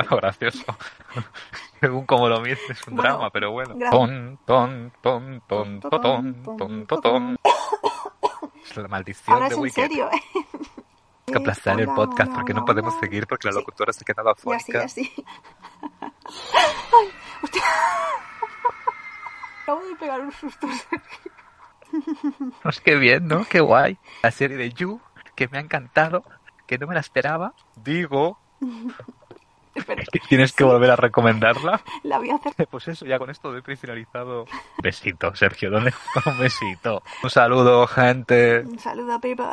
Bueno, 0.00 0.16
gracioso. 0.16 0.64
Según 1.80 2.06
como 2.06 2.28
lo 2.28 2.40
mires, 2.40 2.58
es 2.68 2.86
un 2.86 2.96
Bueno, 2.96 3.10
drama, 3.10 3.30
pero 3.30 3.52
bueno. 3.52 3.74
Ton, 3.90 4.38
ton, 4.46 4.92
ton, 5.02 5.40
ton, 5.46 5.80
ton, 5.80 6.42
ton, 6.56 6.86
ton, 6.86 7.00
ton. 7.02 7.36
Es 8.64 8.76
la 8.76 8.88
maldición 8.88 9.34
Ahora 9.34 9.48
de 9.48 9.54
es 9.54 9.60
en 9.60 9.70
serio, 9.70 10.10
¿eh? 10.10 10.22
Que 11.26 11.36
aplastar 11.36 11.80
el 11.80 11.88
podcast 11.88 12.32
porque 12.32 12.54
no 12.54 12.64
podemos 12.64 12.94
seguir 12.98 13.26
porque 13.26 13.48
la 13.48 13.54
locutora 13.54 13.92
se 13.92 14.02
ha 14.02 14.04
quedado 14.04 14.34
Y 14.44 14.52
así, 14.52 15.12
hostia. 17.42 17.62
Acabo 19.62 19.80
de 19.84 19.96
pegar 19.96 20.20
un 20.20 20.32
susto. 20.32 20.66
No, 22.64 22.70
es 22.70 22.80
que 22.80 22.96
bien, 22.96 23.26
¿no? 23.26 23.44
Qué 23.44 23.60
guay. 23.60 23.98
La 24.22 24.30
serie 24.30 24.56
de 24.56 24.70
You, 24.70 25.00
que 25.34 25.48
me 25.48 25.58
ha 25.58 25.60
encantado, 25.60 26.24
que 26.66 26.78
no 26.78 26.86
me 26.86 26.94
la 26.94 27.00
esperaba. 27.00 27.54
Digo 27.76 28.38
Que 29.74 30.18
tienes 30.28 30.52
que 30.52 30.64
volver 30.64 30.90
a 30.90 30.96
recomendarla. 30.96 31.80
la 32.02 32.18
voy 32.18 32.30
a 32.30 32.36
hacer. 32.36 32.52
Pues 32.68 32.88
eso, 32.88 33.06
ya 33.06 33.18
con 33.18 33.30
esto 33.30 33.52
doy 33.52 33.76
finalizado. 33.76 34.46
Besito, 34.82 35.34
Sergio, 35.34 35.70
¿dónde? 35.70 35.92
Un 36.26 36.38
besito. 36.38 37.02
Un 37.22 37.30
saludo, 37.30 37.86
gente. 37.86 38.60
Un 38.60 38.78
saludo 38.78 39.14
a 39.14 39.20
people. 39.20 39.46